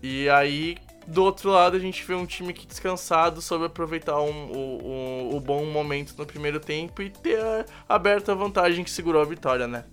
E 0.03 0.29
aí 0.29 0.77
do 1.07 1.25
outro 1.25 1.51
lado, 1.51 1.77
a 1.77 1.81
gente 1.81 2.05
vê 2.05 2.15
um 2.15 2.27
time 2.27 2.53
que 2.53 2.67
descansado 2.67 3.41
soube 3.41 3.65
aproveitar 3.65 4.21
um, 4.21 4.53
o, 4.53 5.33
o, 5.33 5.37
o, 5.37 5.41
bom 5.41 5.65
momento 5.67 6.15
no 6.17 6.25
primeiro 6.25 6.61
tempo 6.61 7.03
e 7.03 7.11
ter 7.11 7.67
aberto 7.89 8.31
a 8.31 8.35
vantagem 8.35 8.85
que 8.85 8.91
segurou 8.91 9.21
a 9.21 9.25
vitória, 9.25 9.67
né? 9.67 9.85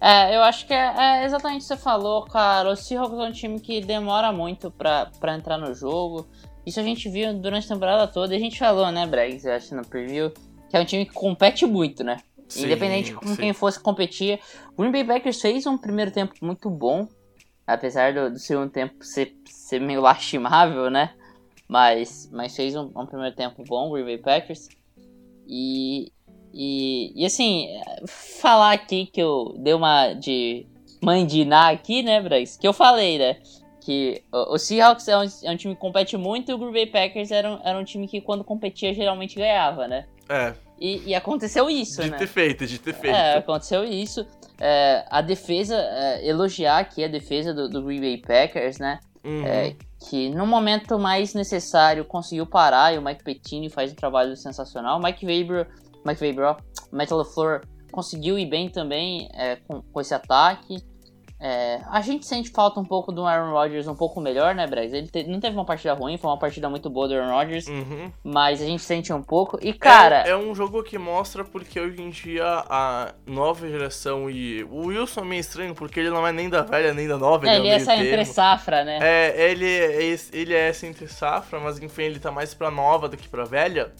É, 0.00 0.36
eu 0.36 0.42
acho 0.42 0.66
que 0.66 0.72
é, 0.72 0.94
é 0.96 1.24
exatamente 1.24 1.62
o 1.62 1.62
que 1.62 1.68
você 1.68 1.76
falou, 1.76 2.24
cara. 2.26 2.70
O 2.70 2.76
Seahawks 2.76 3.18
é 3.18 3.22
um 3.22 3.32
time 3.32 3.60
que 3.60 3.80
demora 3.80 4.32
muito 4.32 4.70
pra, 4.70 5.10
pra 5.18 5.34
entrar 5.34 5.56
no 5.56 5.74
jogo. 5.74 6.28
Isso 6.66 6.78
a 6.78 6.82
gente 6.82 7.08
viu 7.08 7.32
durante 7.34 7.64
a 7.64 7.74
temporada 7.74 8.06
toda 8.06 8.34
e 8.34 8.36
a 8.36 8.40
gente 8.40 8.58
falou, 8.58 8.90
né, 8.90 9.06
Bregs, 9.06 9.44
eu 9.44 9.52
acho, 9.52 9.74
no 9.74 9.86
preview, 9.86 10.30
que 10.68 10.76
é 10.76 10.80
um 10.80 10.84
time 10.84 11.06
que 11.06 11.12
compete 11.12 11.66
muito, 11.66 12.04
né? 12.04 12.18
Sim, 12.48 12.66
Independente 12.66 13.10
de 13.10 13.16
com 13.16 13.26
sim. 13.28 13.36
quem 13.36 13.52
fosse 13.52 13.80
competir. 13.80 14.38
O 14.76 14.82
Green 14.82 14.92
Bay 14.92 15.04
Packers 15.04 15.40
fez 15.40 15.66
um 15.66 15.76
primeiro 15.76 16.10
tempo 16.10 16.34
muito 16.42 16.68
bom, 16.70 17.08
apesar 17.66 18.12
do, 18.12 18.30
do 18.30 18.38
segundo 18.38 18.70
tempo 18.70 19.04
ser 19.04 19.36
ser 19.46 19.80
meio 19.80 20.00
lastimável, 20.02 20.90
né? 20.90 21.14
Mas, 21.66 22.28
mas 22.32 22.54
fez 22.54 22.76
um, 22.76 22.90
um 22.94 23.06
primeiro 23.06 23.34
tempo 23.34 23.64
bom, 23.66 23.88
o 23.88 23.92
Green 23.92 24.04
Bay 24.04 24.18
Packers. 24.18 24.68
E, 25.46 26.12
e, 26.52 27.12
e 27.14 27.26
assim, 27.26 27.68
falar 28.06 28.72
aqui 28.72 29.06
que 29.06 29.20
eu 29.20 29.54
dei 29.58 29.74
uma 29.74 30.12
de 30.12 30.66
mandinar 31.02 31.72
aqui, 31.72 32.02
né, 32.02 32.20
Braz? 32.20 32.56
Que 32.56 32.68
eu 32.68 32.72
falei, 32.72 33.18
né? 33.18 33.38
Que 33.80 34.22
o, 34.32 34.54
o 34.54 34.58
Seahawks 34.58 35.08
é 35.08 35.16
um, 35.16 35.22
é 35.22 35.50
um, 35.50 35.56
time 35.56 35.74
que 35.74 35.80
compete 35.80 36.16
muito 36.16 36.50
e 36.50 36.54
o 36.54 36.58
Green 36.58 36.72
Bay 36.72 36.86
Packers 36.86 37.30
era 37.30 37.50
um, 37.50 37.60
era 37.64 37.78
um 37.78 37.84
time 37.84 38.06
que 38.06 38.20
quando 38.20 38.44
competia 38.44 38.92
geralmente 38.94 39.36
ganhava, 39.36 39.88
né? 39.88 40.06
É. 40.28 40.54
E, 40.78 41.10
e 41.10 41.14
aconteceu 41.14 41.70
isso, 41.70 42.02
de 42.02 42.10
né? 42.10 42.16
De 42.16 42.24
ter 42.24 42.26
feito, 42.26 42.66
de 42.66 42.78
ter 42.78 42.94
feito. 42.94 43.14
É, 43.14 43.38
aconteceu 43.38 43.84
isso. 43.84 44.26
É, 44.60 45.04
a 45.08 45.20
defesa, 45.20 45.76
é, 45.76 46.26
elogiar 46.26 46.78
aqui 46.78 47.04
a 47.04 47.08
defesa 47.08 47.54
do, 47.54 47.68
do 47.68 47.82
Green 47.82 48.00
Bay 48.00 48.18
Packers, 48.18 48.78
né? 48.78 49.00
Uhum. 49.24 49.46
É, 49.46 49.74
que 50.08 50.28
no 50.30 50.46
momento 50.46 50.98
mais 50.98 51.32
necessário 51.32 52.04
conseguiu 52.04 52.46
parar 52.46 52.94
e 52.94 52.98
o 52.98 53.02
Mike 53.02 53.24
Pettini 53.24 53.70
faz 53.70 53.92
um 53.92 53.94
trabalho 53.94 54.36
sensacional. 54.36 55.00
Mike 55.00 55.24
Weber, 55.24 55.68
Mike 56.04 56.22
Weber, 56.22 56.44
ó, 56.44 56.56
Matt 56.92 57.10
LaFleur 57.10 57.62
conseguiu 57.90 58.38
ir 58.38 58.46
bem 58.46 58.68
também 58.68 59.28
é, 59.32 59.56
com, 59.56 59.80
com 59.80 60.00
esse 60.00 60.12
ataque. 60.12 60.82
É, 61.46 61.82
a 61.90 62.00
gente 62.00 62.24
sente 62.24 62.48
falta 62.48 62.80
um 62.80 62.84
pouco 62.86 63.12
do 63.12 63.26
Aaron 63.26 63.52
Rodgers 63.52 63.86
um 63.86 63.94
pouco 63.94 64.18
melhor, 64.18 64.54
né, 64.54 64.66
Braz? 64.66 64.94
Ele 64.94 65.06
te, 65.08 65.24
não 65.24 65.38
teve 65.40 65.54
uma 65.54 65.64
partida 65.66 65.92
ruim, 65.92 66.16
foi 66.16 66.30
uma 66.30 66.38
partida 66.38 66.70
muito 66.70 66.88
boa 66.88 67.06
do 67.06 67.14
Aaron 67.14 67.34
Rodgers, 67.34 67.66
Uhum. 67.68 68.10
mas 68.24 68.62
a 68.62 68.64
gente 68.64 68.82
sente 68.82 69.12
um 69.12 69.22
pouco. 69.22 69.58
E, 69.60 69.74
cara, 69.74 70.22
É, 70.26 70.30
é 70.30 70.36
um 70.36 70.54
jogo 70.54 70.82
que 70.82 70.96
mostra 70.96 71.44
porque 71.44 71.78
hoje 71.78 72.00
em 72.00 72.08
dia 72.08 72.46
a 72.66 73.12
nova 73.26 73.68
geração 73.68 74.30
e. 74.30 74.64
O 74.64 74.86
Wilson 74.86 75.20
é 75.20 75.24
meio 75.24 75.40
estranho 75.40 75.74
porque 75.74 76.00
ele 76.00 76.08
não 76.08 76.26
é 76.26 76.32
nem 76.32 76.48
da 76.48 76.62
velha 76.62 76.94
nem 76.94 77.06
da 77.06 77.18
nova, 77.18 77.46
é, 77.46 77.56
ele 77.56 77.58
ele 77.58 77.68
é 77.68 77.72
é 77.72 77.74
o 77.74 77.76
essa 77.76 77.90
meio 77.92 78.04
entre 78.04 78.16
termo. 78.16 78.32
safra, 78.32 78.82
né? 78.82 78.98
É, 79.02 79.50
ele 79.50 79.68
é, 79.70 80.16
ele 80.32 80.54
é 80.54 80.68
essa 80.70 80.86
entre 80.86 81.06
safra, 81.08 81.60
mas 81.60 81.78
enfim, 81.78 82.04
ele 82.04 82.18
tá 82.20 82.30
mais 82.32 82.54
pra 82.54 82.70
nova 82.70 83.06
do 83.06 83.18
que 83.18 83.28
pra 83.28 83.44
velha. 83.44 83.92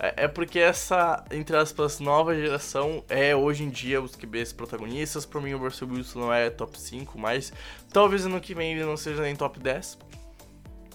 É, 0.00 0.24
é 0.24 0.28
porque 0.28 0.58
essa, 0.58 1.22
entre 1.30 1.54
aspas, 1.54 2.00
nova 2.00 2.34
geração 2.34 3.04
é 3.08 3.36
hoje 3.36 3.62
em 3.62 3.68
dia 3.68 4.00
os 4.00 4.16
QBs 4.16 4.52
protagonistas. 4.54 5.26
Pra 5.26 5.40
mim, 5.40 5.52
o 5.52 5.58
Russell 5.58 5.88
Wilson 5.88 6.20
não 6.20 6.32
é 6.32 6.48
top 6.48 6.80
5, 6.80 7.18
mas 7.18 7.52
talvez 7.92 8.24
ano 8.24 8.40
que 8.40 8.54
vem 8.54 8.72
ele 8.72 8.84
não 8.84 8.96
seja 8.96 9.20
nem 9.20 9.36
top 9.36 9.60
10. 9.60 9.98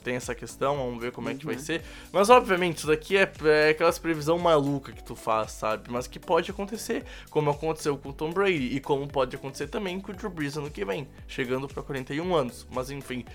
Tem 0.03 0.15
essa 0.15 0.35
questão, 0.35 0.77
vamos 0.77 1.01
ver 1.01 1.11
como 1.11 1.29
é 1.29 1.33
que 1.33 1.47
vai 1.47 1.57
ser. 1.57 1.81
Mas 2.11 2.29
obviamente, 2.29 2.77
isso 2.77 2.87
daqui 2.87 3.17
é, 3.17 3.31
é 3.43 3.69
aquelas 3.69 3.97
previsão 3.97 4.37
maluca 4.37 4.91
que 4.91 5.03
tu 5.03 5.15
faz, 5.15 5.51
sabe? 5.51 5.89
Mas 5.89 6.05
que 6.05 6.19
pode 6.19 6.51
acontecer, 6.51 7.03
como 7.31 7.49
aconteceu 7.49 7.97
com 7.97 8.09
o 8.09 8.13
Tom 8.13 8.31
Brady 8.31 8.75
e 8.75 8.79
como 8.79 9.07
pode 9.07 9.35
acontecer 9.35 9.67
também 9.67 9.99
com 9.99 10.11
o 10.11 10.15
Drew 10.15 10.29
Brees 10.29 10.57
ano 10.57 10.69
que 10.69 10.85
vem, 10.85 11.07
chegando 11.27 11.67
pra 11.67 11.81
41 11.81 12.35
anos. 12.35 12.67
Mas 12.71 12.91
enfim, 12.91 13.25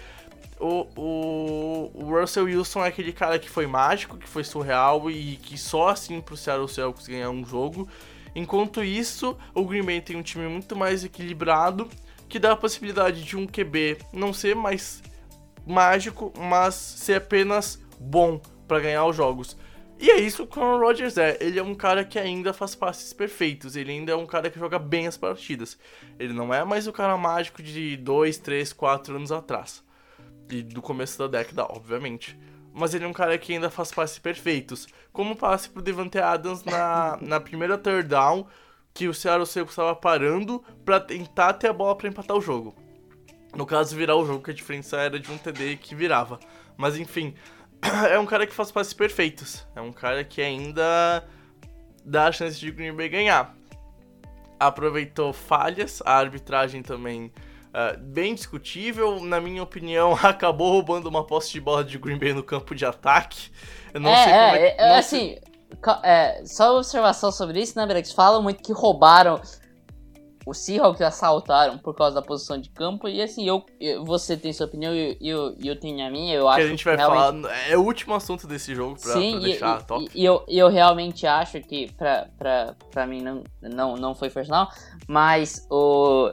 o, 0.61 0.87
o, 0.95 1.91
o 1.95 2.21
Russell 2.21 2.45
Wilson 2.45 2.85
é 2.85 2.89
aquele 2.89 3.13
cara 3.13 3.39
que 3.39 3.49
foi 3.49 3.67
mágico, 3.67 4.19
que 4.19 4.29
foi 4.29 4.45
surreal 4.45 5.11
e 5.11 5.37
que 5.37 5.57
só 5.57 5.89
assim 5.89 6.21
pro 6.21 6.37
Seattle 6.37 6.69
Seahawks 6.69 7.09
ganhar 7.09 7.31
um 7.31 7.45
jogo. 7.45 7.89
Enquanto 8.35 8.85
isso, 8.85 9.37
o 9.55 9.65
Green 9.65 9.83
Bay 9.83 10.01
tem 10.01 10.17
um 10.17 10.23
time 10.23 10.47
muito 10.47 10.77
mais 10.77 11.03
equilibrado, 11.03 11.89
que 12.29 12.39
dá 12.39 12.53
a 12.53 12.57
possibilidade 12.57 13.25
de 13.25 13.37
um 13.37 13.47
QB 13.47 13.99
não 14.13 14.33
ser 14.33 14.55
mais 14.55 15.03
mágico, 15.67 16.33
mas 16.39 16.75
ser 16.75 17.15
apenas 17.15 17.83
bom 17.99 18.41
para 18.69 18.81
ganhar 18.81 19.05
os 19.07 19.17
jogos. 19.17 19.57
E 19.99 20.11
é 20.11 20.19
isso 20.19 20.47
que 20.47 20.59
o 20.59 20.63
Aaron 20.63 20.79
Rodgers 20.79 21.19
é. 21.19 21.37
Ele 21.41 21.59
é 21.59 21.63
um 21.63 21.75
cara 21.75 22.05
que 22.05 22.19
ainda 22.19 22.55
faz 22.55 22.75
passes 22.75 23.13
perfeitos. 23.13 23.77
Ele 23.77 23.93
ainda 23.93 24.13
é 24.13 24.17
um 24.17 24.25
cara 24.25 24.49
que 24.49 24.59
joga 24.59 24.79
bem 24.79 25.07
as 25.07 25.19
partidas. 25.19 25.79
Ele 26.19 26.33
não 26.33 26.55
é 26.55 26.65
mais 26.65 26.87
o 26.87 26.93
cara 26.93 27.15
mágico 27.19 27.63
de 27.63 27.99
2, 27.99 28.39
3, 28.39 28.73
4 28.73 29.17
anos 29.17 29.31
atrás. 29.31 29.85
E 30.51 30.63
do 30.63 30.83
começo 30.83 31.19
da 31.19 31.27
década, 31.27 31.65
obviamente. 31.65 32.39
Mas 32.73 32.95
ele 32.95 33.05
é 33.05 33.09
um 33.09 33.13
cara 33.13 33.37
que 33.39 33.53
ainda 33.53 33.71
faz 33.71 33.93
passes 33.93 34.19
perfeitos. 34.19 34.87
Como 35.13 35.35
o 35.35 35.37
passe 35.37 35.69
pro 35.69 35.83
Devante 35.83 36.19
Adams 36.19 36.65
na, 36.65 37.19
na 37.23 37.41
primeira 37.41 37.79
third 37.79 38.09
down, 38.09 38.47
que 38.93 39.09
o 39.09 39.15
Seattle 39.15 39.47
Seahawks 39.47 39.73
estava 39.73 39.95
parando 39.95 40.63
pra 40.85 41.01
tentar 41.01 41.55
ter 41.55 41.69
a 41.69 41.73
bola 41.73 41.97
pra 41.97 42.09
empatar 42.09 42.37
o 42.37 42.41
jogo. 42.41 42.75
No 43.55 43.67
caso, 43.67 43.97
virar 43.97 44.17
o 44.17 44.25
jogo, 44.25 44.45
que 44.45 44.51
a 44.51 44.55
diferença 44.55 44.97
era 44.97 45.19
de 45.19 45.31
um 45.31 45.39
TD 45.39 45.77
que 45.77 45.95
virava. 45.95 46.39
Mas 46.77 46.97
enfim, 46.97 47.35
é 48.11 48.19
um 48.19 48.27
cara 48.27 48.47
que 48.47 48.55
faz 48.55 48.71
passes 48.71 48.93
perfeitos. 48.93 49.67
É 49.75 49.81
um 49.81 49.93
cara 49.93 50.23
que 50.25 50.41
ainda 50.41 51.25
dá 52.05 52.29
a 52.29 52.33
chance 52.33 52.59
de 52.59 52.71
Green 52.71 52.95
Bay 52.95 53.09
ganhar. 53.09 53.57
Aproveitou 54.59 55.33
falhas, 55.33 56.03
a 56.05 56.17
arbitragem 56.17 56.83
também 56.83 57.33
ah, 57.73 57.97
bem 57.99 58.35
discutível. 58.35 59.21
Na 59.21 59.41
minha 59.41 59.62
opinião, 59.62 60.12
acabou 60.23 60.73
roubando 60.73 61.07
uma 61.09 61.25
posse 61.25 61.53
de 61.53 61.61
bola 61.61 61.85
de 61.85 61.99
Green 61.99 62.18
Bay 62.18 62.33
no 62.33 62.43
campo 62.43 62.75
de 62.75 62.85
ataque. 62.85 63.51
Eu 63.93 64.01
não 64.01 64.11
é, 64.11 64.16
sei 64.16 64.33
como 64.33 64.45
é, 64.45 64.62
é, 64.62 64.77
é, 64.79 64.99
assim, 64.99 65.37
é, 66.03 66.43
só 66.45 66.71
uma 66.73 66.79
observação 66.79 67.31
sobre 67.33 67.61
isso, 67.61 67.79
né, 67.79 67.87
Brex? 67.87 68.12
Falam 68.12 68.43
muito 68.43 68.62
que 68.62 68.73
roubaram 68.73 69.41
o 70.47 70.55
Seahawks 70.55 71.03
assaltaram 71.03 71.79
por 71.79 71.95
causa 71.95 72.14
da 72.14 72.23
posição 72.23 72.59
de 72.59 72.71
campo. 72.71 73.09
E 73.09 73.21
assim, 73.23 73.47
eu, 73.47 73.64
eu- 73.79 74.05
você 74.05 74.37
tem 74.37 74.53
sua 74.53 74.66
opinião 74.66 74.95
e 74.95 75.16
eu, 75.21 75.51
eu, 75.51 75.57
eu 75.62 75.79
tenho 75.79 76.05
a 76.05 76.11
minha. 76.11 76.35
Eu 76.35 76.49
acho 76.49 76.59
que 76.59 76.64
a 76.64 76.68
gente 76.68 76.85
vai 76.85 76.97
realmente- 76.97 77.43
falar. 77.43 77.68
É 77.68 77.77
o 77.77 77.83
último 77.83 78.14
assunto 78.14 78.47
desse 78.47 78.75
jogo 78.75 78.99
pra, 79.01 79.12
Sim, 79.12 79.33
pra 79.33 79.41
deixar 79.41 79.81
e- 79.81 79.85
top. 79.85 80.11
e 80.14 80.25
eu, 80.25 80.45
e 80.49 80.59
eu 80.59 80.68
realmente 80.68 81.27
acho 81.27 81.61
que 81.61 81.93
pra, 81.93 82.29
pra, 82.39 82.75
pra 82.91 83.07
mim 83.07 83.21
não, 83.23 83.45
não, 83.61 83.97
não 83.97 84.14
foi 84.14 84.31
personal, 84.31 84.68
mas 85.07 85.66
o, 85.71 86.31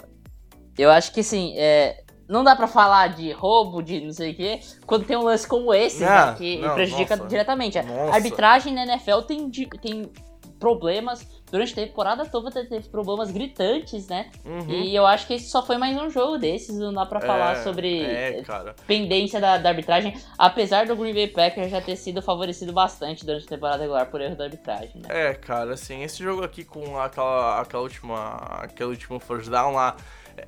eu 0.78 0.90
acho 0.92 1.12
que 1.12 1.22
assim, 1.22 1.54
é, 1.58 2.04
não 2.28 2.44
dá 2.44 2.56
pra 2.56 2.68
falar 2.68 3.08
de 3.16 3.32
roubo, 3.32 3.82
de 3.82 4.02
não 4.02 4.12
sei 4.14 4.32
o 4.32 4.36
quê, 4.36 4.60
quando 4.86 5.06
tem 5.06 5.18
um 5.18 5.24
lance 5.24 5.48
como 5.48 5.74
esse, 5.74 6.04
Ah, 6.04 6.28
né, 6.32 6.36
que 6.38 6.58
não, 6.60 6.74
prejudica 6.76 7.16
nossa. 7.16 7.30
diretamente. 7.30 7.78
A 7.80 7.84
Nossa. 7.84 8.14
arbitragem 8.16 8.74
na 8.74 8.84
NFL 8.84 9.22
tem, 9.28 9.50
tem 9.50 10.12
problemas, 10.60 11.26
durante 11.52 11.72
a 11.74 11.76
temporada 11.86 12.26
toda 12.26 12.50
teve 12.52 12.90
problemas 12.90 13.30
gritantes, 13.30 14.08
né? 14.08 14.32
Uhum. 14.44 14.70
E 14.70 14.96
eu 14.96 15.06
acho 15.06 15.28
que 15.28 15.36
esse 15.36 15.50
só 15.50 15.64
foi 15.64 15.78
mais 15.78 15.96
um 15.96 16.10
jogo 16.10 16.38
desses, 16.40 16.76
não 16.78 16.92
dá 16.92 17.06
pra 17.06 17.22
falar 17.22 17.58
É, 17.58 17.64
sobre 17.64 18.02
É, 18.04 18.44
pendência 18.88 19.40
da, 19.40 19.58
da 19.60 19.70
arbitragem, 19.70 20.18
apesar 20.38 20.88
do 20.88 20.96
Green 20.96 21.14
Bay 21.14 21.28
Packers 21.28 21.70
já 21.70 21.80
ter 21.80 21.96
sido 21.96 22.22
favorecido 22.24 22.74
bastante 22.74 23.24
durante 23.26 23.46
a 23.46 23.50
temporada 23.50 23.84
regular 23.84 24.08
por 24.10 24.20
erro 24.20 24.36
da 24.36 24.46
arbitragem, 24.46 24.94
né? 24.96 25.08
É, 25.10 25.34
cara, 25.36 25.74
assim, 25.76 26.02
esse 26.04 26.24
jogo 26.24 26.44
aqui 26.44 26.64
com 26.66 27.00
aquela, 27.00 27.62
aquela 27.62 27.84
última. 27.84 28.36
aquele 28.64 28.90
último 28.90 29.20
first 29.20 29.50
down 29.50 29.74
lá. 29.74 29.96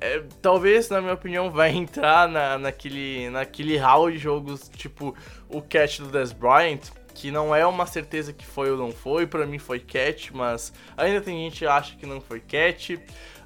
É, 0.00 0.22
talvez, 0.40 0.88
na 0.88 1.00
minha 1.00 1.14
opinião, 1.14 1.50
vai 1.50 1.70
entrar 1.74 2.28
na, 2.28 2.58
naquele, 2.58 3.28
naquele 3.30 3.76
hall 3.76 4.10
de 4.10 4.18
jogos 4.18 4.68
tipo 4.76 5.16
o 5.48 5.60
catch 5.60 5.98
do 5.98 6.06
Des 6.06 6.32
Bryant, 6.32 6.80
que 7.14 7.30
não 7.30 7.54
é 7.54 7.66
uma 7.66 7.86
certeza 7.86 8.32
que 8.32 8.46
foi 8.46 8.70
ou 8.70 8.78
não 8.78 8.92
foi, 8.92 9.26
pra 9.26 9.46
mim 9.46 9.58
foi 9.58 9.80
catch, 9.80 10.30
mas 10.30 10.72
ainda 10.96 11.20
tem 11.20 11.36
gente 11.44 11.58
que 11.58 11.66
acha 11.66 11.96
que 11.96 12.06
não 12.06 12.20
foi 12.20 12.40
catch. 12.40 12.90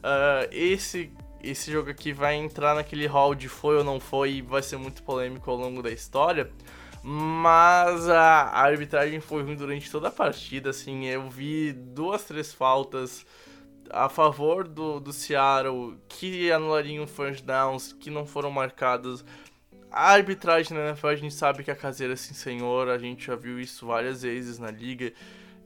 Ah, 0.03 0.47
esse, 0.53 1.11
esse 1.42 1.72
jogo 1.72 1.90
aqui 1.90 2.12
vai 2.12 2.34
entrar 2.34 2.74
naquele 2.74 3.07
hall 3.07 3.34
de 3.34 3.49
foi 3.49 3.78
ou 3.78 3.84
não 3.84 3.99
foi 3.99 4.32
e 4.32 4.42
vai 4.42 4.62
ser 4.62 4.76
muito 4.76 5.03
polêmico 5.03 5.51
ao 5.51 5.57
longo 5.57 5.82
da 5.82 5.90
história. 5.90 6.51
Mas 7.03 8.09
a, 8.09 8.45
a 8.45 8.62
arbitragem 8.62 9.20
foi 9.20 9.42
ruim 9.42 9.57
durante 9.57 9.90
toda 9.90 10.09
a 10.09 10.11
partida, 10.11 10.70
assim, 10.70 11.07
eu 11.07 11.28
vi 11.28 11.72
duas, 11.72 12.24
três 12.24 12.53
faltas 12.53 13.26
a 13.91 14.09
favor 14.09 14.66
do, 14.66 15.01
do 15.01 15.12
Seattle 15.12 15.97
que 16.09 16.51
anulariam 16.51 17.07
first 17.07 17.45
downs, 17.45 17.93
que 17.93 18.11
não 18.11 18.26
foram 18.26 18.51
marcadas. 18.51 19.24
A 19.91 20.11
arbitragem 20.11 20.76
na 20.76 20.89
NFL 20.89 21.07
a 21.07 21.16
gente 21.16 21.35
sabe 21.35 21.62
que 21.62 21.70
a 21.70 21.76
caseira 21.76 22.14
é 22.14 22.16
sim 22.16 22.35
senhor, 22.35 22.89
a 22.89 22.99
gente 22.99 23.26
já 23.26 23.37
viu 23.37 23.61
isso 23.61 23.87
várias 23.87 24.22
vezes 24.22 24.59
na 24.59 24.70
liga. 24.70 25.12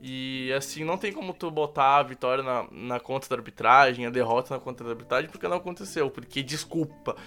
E 0.01 0.53
assim, 0.53 0.83
não 0.83 0.97
tem 0.97 1.11
como 1.11 1.33
tu 1.33 1.51
botar 1.51 1.97
a 1.97 2.03
vitória 2.03 2.43
na, 2.43 2.65
na 2.71 2.99
conta 2.99 3.27
da 3.27 3.35
arbitragem, 3.35 4.05
a 4.05 4.09
derrota 4.09 4.53
na 4.53 4.59
conta 4.59 4.83
da 4.83 4.91
arbitragem, 4.91 5.29
porque 5.29 5.47
não 5.47 5.57
aconteceu. 5.57 6.09
Porque, 6.09 6.41
desculpa, 6.41 7.17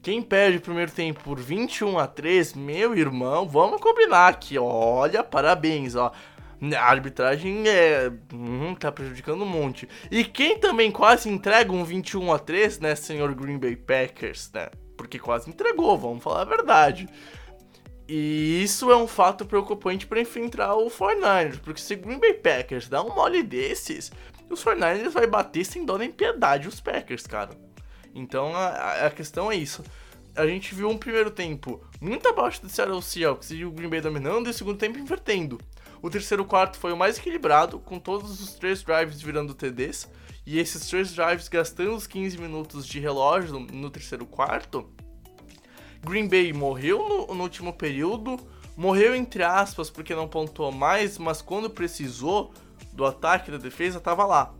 quem 0.00 0.22
perde 0.22 0.58
o 0.58 0.60
primeiro 0.60 0.92
tempo 0.92 1.20
por 1.22 1.38
21 1.38 1.98
a 1.98 2.06
3, 2.06 2.54
meu 2.54 2.96
irmão, 2.96 3.46
vamos 3.46 3.80
combinar 3.80 4.28
aqui, 4.28 4.56
olha, 4.56 5.22
parabéns, 5.22 5.94
ó. 5.94 6.12
A 6.76 6.84
arbitragem 6.84 7.68
é. 7.68 8.10
Hum, 8.32 8.74
tá 8.74 8.90
prejudicando 8.90 9.42
um 9.42 9.46
monte. 9.48 9.88
E 10.10 10.24
quem 10.24 10.58
também 10.58 10.90
quase 10.90 11.28
entrega 11.28 11.70
um 11.72 11.84
21 11.84 12.32
a 12.32 12.38
3, 12.38 12.80
né, 12.80 12.94
senhor 12.94 13.34
Green 13.34 13.58
Bay 13.58 13.76
Packers, 13.76 14.50
né? 14.54 14.68
Porque 14.96 15.18
quase 15.18 15.50
entregou, 15.50 15.98
vamos 15.98 16.22
falar 16.24 16.42
a 16.42 16.44
verdade. 16.46 17.06
E 18.08 18.62
isso 18.62 18.90
é 18.90 18.96
um 18.96 19.06
fato 19.08 19.44
preocupante 19.44 20.06
para 20.06 20.20
enfrentar 20.20 20.74
o 20.76 20.88
49ers, 20.88 21.58
porque 21.60 21.80
se 21.80 21.96
Green 21.96 22.18
Bay 22.20 22.34
Packers 22.34 22.88
dá 22.88 23.02
um 23.02 23.14
mole 23.14 23.42
desses, 23.42 24.12
os 24.48 24.64
49ers 24.64 25.10
vai 25.10 25.26
bater 25.26 25.64
sem 25.66 25.84
dó 25.84 25.98
nem 25.98 26.10
piedade 26.10 26.68
os 26.68 26.80
Packers, 26.80 27.26
cara. 27.26 27.50
Então 28.14 28.54
a, 28.54 28.66
a- 28.68 29.06
a 29.06 29.10
questão 29.10 29.50
é 29.50 29.56
isso. 29.56 29.82
A 30.36 30.46
gente 30.46 30.74
viu 30.74 30.88
um 30.88 30.96
primeiro 30.98 31.30
tempo 31.30 31.82
muito 32.00 32.28
abaixo 32.28 32.62
do 32.62 32.68
Seattle 32.68 33.02
Seahawks 33.02 33.50
e 33.50 33.64
o 33.64 33.70
Green 33.72 33.88
Bay 33.88 34.00
dominando 34.00 34.46
e 34.46 34.50
o 34.50 34.54
segundo 34.54 34.78
tempo 34.78 34.98
invertendo. 34.98 35.58
O 36.06 36.08
terceiro 36.08 36.44
quarto 36.44 36.78
foi 36.78 36.92
o 36.92 36.96
mais 36.96 37.18
equilibrado, 37.18 37.80
com 37.80 37.98
todos 37.98 38.40
os 38.40 38.54
três 38.54 38.80
drives 38.80 39.20
virando 39.20 39.52
TDs. 39.52 40.08
E 40.46 40.56
esses 40.60 40.86
três 40.86 41.12
drives 41.12 41.48
gastando 41.48 41.96
os 41.96 42.06
15 42.06 42.38
minutos 42.38 42.86
de 42.86 43.00
relógio 43.00 43.58
no, 43.58 43.90
terceiro 43.90 44.24
quarto. 44.24 44.88
Green 46.04 46.28
Bay 46.28 46.52
morreu 46.52 47.08
no, 47.08 47.34
no 47.34 47.42
último 47.42 47.72
período, 47.72 48.38
morreu 48.76 49.16
entre 49.16 49.42
aspas 49.42 49.90
porque 49.90 50.14
não 50.14 50.28
pontuou 50.28 50.70
mais, 50.70 51.18
mas 51.18 51.42
quando 51.42 51.68
precisou 51.68 52.54
do 52.92 53.04
ataque 53.04 53.50
da 53.50 53.58
defesa 53.58 53.98
tava 53.98 54.24
lá. 54.24 54.54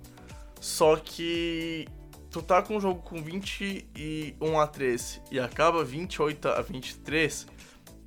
Só 0.60 0.96
que 0.96 1.86
tu 2.28 2.42
tá 2.42 2.60
com 2.60 2.76
um 2.76 2.80
jogo 2.80 3.02
com 3.02 3.22
21 3.22 4.58
a 4.58 4.66
3 4.66 5.22
e 5.30 5.38
acaba 5.38 5.84
28 5.84 6.48
a 6.48 6.60
23, 6.60 7.46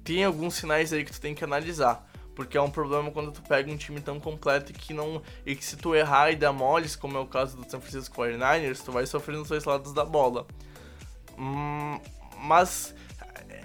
tem 0.04 0.26
alguns 0.26 0.56
sinais 0.56 0.92
aí 0.92 1.06
que 1.06 1.14
tu 1.14 1.22
tem 1.22 1.34
que 1.34 1.46
analisar. 1.46 2.09
Porque 2.40 2.58
é 2.58 2.62
um 2.62 2.72
problema 2.72 3.12
quando 3.12 3.34
tu 3.34 3.42
pega 3.42 3.70
um 3.70 3.76
time 3.76 4.00
tão 4.00 4.18
completo 4.18 4.72
e 4.72 4.74
que 4.74 4.94
não. 4.94 5.22
E 5.46 5.58
que 5.58 5.66
se 5.66 5.76
tu 5.76 5.94
errar 5.94 6.32
e 6.32 6.38
dar 6.38 6.54
moles, 6.54 6.96
como 6.96 7.18
é 7.18 7.20
o 7.20 7.26
caso 7.26 7.58
do 7.58 7.70
San 7.70 7.82
Francisco 7.82 8.16
49ers, 8.16 8.82
tu 8.82 8.94
vai 8.94 9.06
sofrer 9.06 9.38
nos 9.38 9.50
dois 9.50 9.66
lados 9.66 9.92
da 9.92 10.06
bola. 10.06 10.48
Hum, 11.38 12.00
mas 12.38 12.96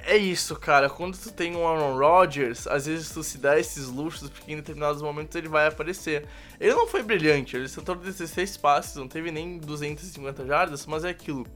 é 0.05 0.17
isso, 0.17 0.57
cara. 0.57 0.91
Quando 0.91 1.17
tu 1.17 1.31
tem 1.31 1.55
um 1.55 1.65
Aaron 1.65 1.97
Rodgers, 1.97 2.67
às 2.67 2.87
vezes 2.87 3.11
tu 3.11 3.23
se 3.23 3.39
dá 3.39 3.57
esses 3.57 3.87
luxos 3.87 4.29
porque 4.29 4.53
em 4.53 4.57
determinados 4.57 5.01
momentos 5.01 5.37
ele 5.37 5.47
vai 5.47 5.69
aparecer. 5.69 6.27
Ele 6.59 6.75
não 6.75 6.89
foi 6.89 7.05
brilhante, 7.05 7.55
ele 7.55 7.67
acertou 7.67 7.95
16 7.95 8.57
passes, 8.57 8.97
não 8.97 9.07
teve 9.07 9.31
nem 9.31 9.57
250 9.57 10.45
jardas, 10.47 10.85
mas 10.85 11.05
é 11.05 11.11
aquilo. 11.11 11.47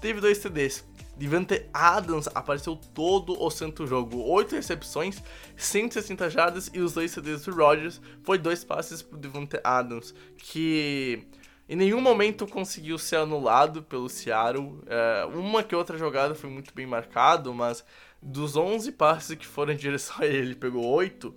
Teve 0.00 0.22
dois 0.22 0.38
TDs. 0.38 0.86
Devante 1.22 1.68
Adams 1.72 2.28
apareceu 2.34 2.74
todo 2.74 3.40
o 3.40 3.48
santo 3.48 3.86
jogo. 3.86 4.20
8 4.24 4.56
recepções, 4.56 5.22
160 5.56 6.28
jardas 6.28 6.68
e 6.74 6.80
os 6.80 6.94
dois 6.94 7.12
CDs 7.12 7.44
do 7.44 7.54
Rodgers 7.54 8.00
foi 8.24 8.38
dois 8.38 8.64
passes 8.64 9.02
pro 9.02 9.16
Devante 9.16 9.56
Adams, 9.62 10.12
que 10.36 11.22
em 11.68 11.76
nenhum 11.76 12.00
momento 12.00 12.44
conseguiu 12.44 12.98
ser 12.98 13.18
anulado 13.18 13.84
pelo 13.84 14.08
Seattle. 14.08 14.82
É, 14.84 15.24
uma 15.26 15.62
que 15.62 15.76
outra 15.76 15.96
jogada 15.96 16.34
foi 16.34 16.50
muito 16.50 16.74
bem 16.74 16.86
marcado, 16.86 17.54
mas 17.54 17.84
dos 18.20 18.56
11 18.56 18.90
passes 18.90 19.38
que 19.38 19.46
foram 19.46 19.74
em 19.74 19.76
direção 19.76 20.16
a 20.18 20.26
ele, 20.26 20.38
ele 20.38 20.54
pegou 20.56 20.84
8. 20.84 21.32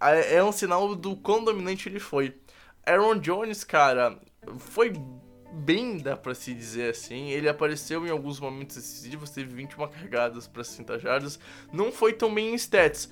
É, 0.00 0.36
é 0.36 0.44
um 0.44 0.52
sinal 0.52 0.94
do 0.94 1.16
quão 1.16 1.42
dominante 1.42 1.88
ele 1.88 1.98
foi. 1.98 2.36
Aaron 2.86 3.18
Jones, 3.18 3.64
cara, 3.64 4.16
foi 4.58 4.92
bem, 5.52 5.98
dá 5.98 6.16
pra 6.16 6.34
se 6.34 6.54
dizer 6.54 6.90
assim. 6.90 7.30
Ele 7.30 7.48
apareceu 7.48 8.06
em 8.06 8.10
alguns 8.10 8.40
momentos 8.40 8.76
decisivos, 8.76 9.30
teve 9.30 9.54
21 9.54 9.88
carregadas 9.88 10.48
para 10.48 10.64
60 10.64 10.98
jardas. 10.98 11.38
Não 11.72 11.92
foi 11.92 12.12
tão 12.12 12.32
bem 12.34 12.52
em 12.52 12.54
stats, 12.54 13.10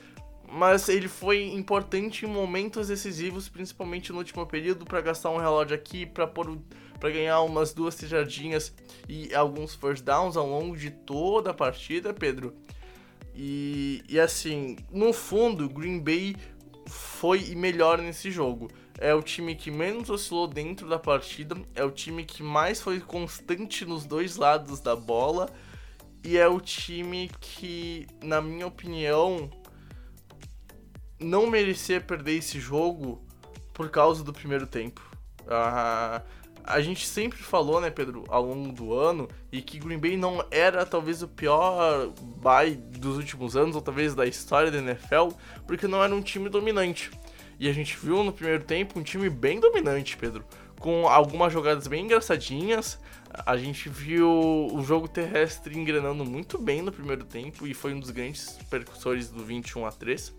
mas 0.51 0.89
ele 0.89 1.09
foi 1.09 1.45
importante 1.53 2.25
em 2.25 2.29
momentos 2.29 2.89
decisivos, 2.89 3.49
principalmente 3.49 4.11
no 4.11 4.19
último 4.19 4.45
período, 4.47 4.85
para 4.85 5.01
gastar 5.01 5.31
um 5.31 5.37
relógio 5.37 5.75
aqui, 5.75 6.07
para 6.07 6.27
pôr 6.27 6.59
para 6.99 7.11
ganhar 7.11 7.41
umas 7.41 7.73
duas 7.73 7.95
tejadinhas 7.95 8.75
e 9.09 9.35
alguns 9.35 9.75
first 9.75 10.05
downs 10.05 10.37
ao 10.37 10.47
longo 10.47 10.77
de 10.77 10.91
toda 10.91 11.51
a 11.51 11.55
partida, 11.55 12.13
Pedro. 12.13 12.55
E, 13.35 14.05
e 14.07 14.21
assim, 14.21 14.77
no 14.93 15.11
fundo, 15.15 15.67
Green 15.67 15.99
Bay 15.99 16.37
foi 16.87 17.55
melhor 17.55 17.99
nesse 17.99 18.31
jogo 18.31 18.69
é 18.99 19.15
o 19.15 19.23
time 19.23 19.55
que 19.55 19.71
menos 19.71 20.11
oscilou 20.11 20.47
dentro 20.47 20.89
da 20.89 20.99
partida, 20.99 21.57
é 21.75 21.85
o 21.85 21.91
time 21.91 22.25
que 22.25 22.43
mais 22.43 22.81
foi 22.81 23.01
constante 23.01 23.85
nos 23.85 24.05
dois 24.05 24.37
lados 24.37 24.81
da 24.81 24.95
bola 24.95 25.49
e 26.23 26.37
é 26.37 26.47
o 26.47 26.61
time 26.61 27.31
que, 27.41 28.07
na 28.23 28.41
minha 28.41 28.67
opinião, 28.67 29.51
não 31.19 31.47
merecia 31.47 32.01
perder 32.01 32.39
esse 32.39 32.61
jogo 32.61 33.23
por 33.73 33.89
causa 33.91 34.23
do 34.23 34.33
primeiro 34.33 34.67
tempo. 34.67 35.01
Ah, 35.49 36.23
a 36.65 36.81
gente 36.81 37.07
sempre 37.07 37.39
falou, 37.39 37.81
né, 37.81 37.91
Pedro, 37.91 38.25
ao 38.29 38.45
longo 38.45 38.73
do 38.73 38.95
ano, 38.95 39.29
e 39.51 39.63
que 39.63 39.79
Green 39.79 39.99
Bay 39.99 40.17
não 40.17 40.45
era 40.51 40.85
talvez 40.85 41.23
o 41.23 41.29
pior 41.29 42.13
bye 42.43 42.75
dos 42.75 43.17
últimos 43.17 43.57
anos, 43.57 43.75
ou 43.75 43.83
talvez 43.83 44.15
da 44.15 44.27
história 44.27 44.71
da 44.71 44.79
NFL, 44.79 45.31
porque 45.67 45.89
não 45.89 46.03
era 46.03 46.15
um 46.15 46.23
time 46.23 46.49
dominante. 46.49 47.11
E 47.61 47.69
a 47.69 47.73
gente 47.75 47.95
viu 47.99 48.25
no 48.25 48.33
primeiro 48.33 48.65
tempo 48.65 48.99
um 48.99 49.03
time 49.03 49.29
bem 49.29 49.61
dominante, 49.61 50.17
Pedro. 50.17 50.43
Com 50.81 51.07
algumas 51.07 51.53
jogadas 51.53 51.87
bem 51.87 52.07
engraçadinhas. 52.07 52.99
A 53.45 53.55
gente 53.59 53.87
viu 53.91 54.29
o 54.73 54.83
jogo 54.83 55.07
terrestre 55.07 55.79
engrenando 55.79 56.25
muito 56.25 56.57
bem 56.57 56.81
no 56.81 56.91
primeiro 56.91 57.23
tempo 57.23 57.67
e 57.67 57.75
foi 57.75 57.93
um 57.93 58.01
dos 58.01 58.11
grandes 58.11 58.59
percussores 58.71 59.29
do 59.29 59.45
21 59.45 59.85
a 59.85 59.93
3. 59.93 60.35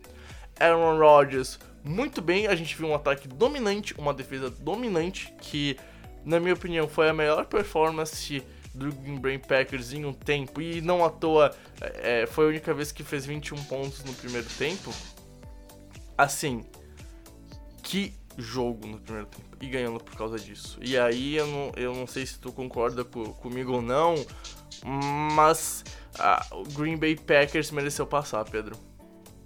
Aaron 0.59 0.97
Rodgers 0.97 1.59
muito 1.83 2.23
bem, 2.23 2.47
a 2.47 2.55
gente 2.55 2.75
viu 2.75 2.87
um 2.87 2.95
ataque 2.95 3.27
dominante, 3.27 3.93
uma 3.97 4.13
defesa 4.13 4.49
dominante 4.49 5.33
que, 5.41 5.77
na 6.25 6.39
minha 6.39 6.53
opinião, 6.53 6.87
foi 6.87 7.07
a 7.07 7.13
melhor 7.13 7.45
performance 7.45 8.43
do 8.73 8.91
Green 8.93 9.19
Bay 9.19 9.37
Packers 9.37 9.93
em 9.93 10.05
um 10.05 10.13
tempo 10.13 10.61
e 10.61 10.81
não 10.81 11.03
à 11.03 11.09
toa 11.09 11.55
é, 11.81 12.25
foi 12.25 12.45
a 12.45 12.47
única 12.49 12.73
vez 12.73 12.91
que 12.91 13.03
fez 13.03 13.25
21 13.25 13.63
pontos 13.65 14.03
no 14.03 14.13
primeiro 14.13 14.47
tempo. 14.57 14.91
Assim, 16.17 16.63
que 17.91 18.13
jogo 18.37 18.87
no 18.87 18.97
primeiro 19.01 19.27
tempo 19.27 19.57
e 19.59 19.67
ganhando 19.67 20.01
por 20.01 20.15
causa 20.15 20.39
disso. 20.39 20.79
E 20.81 20.97
aí 20.97 21.35
eu 21.35 21.45
não, 21.45 21.71
eu 21.75 21.93
não 21.93 22.07
sei 22.07 22.25
se 22.25 22.39
tu 22.39 22.49
concorda 22.53 23.03
com, 23.03 23.33
comigo 23.33 23.73
ou 23.73 23.81
não, 23.81 24.15
mas 25.35 25.83
o 26.51 26.63
Green 26.73 26.95
Bay 26.95 27.17
Packers 27.17 27.69
mereceu 27.69 28.07
passar, 28.07 28.45
Pedro. 28.45 28.77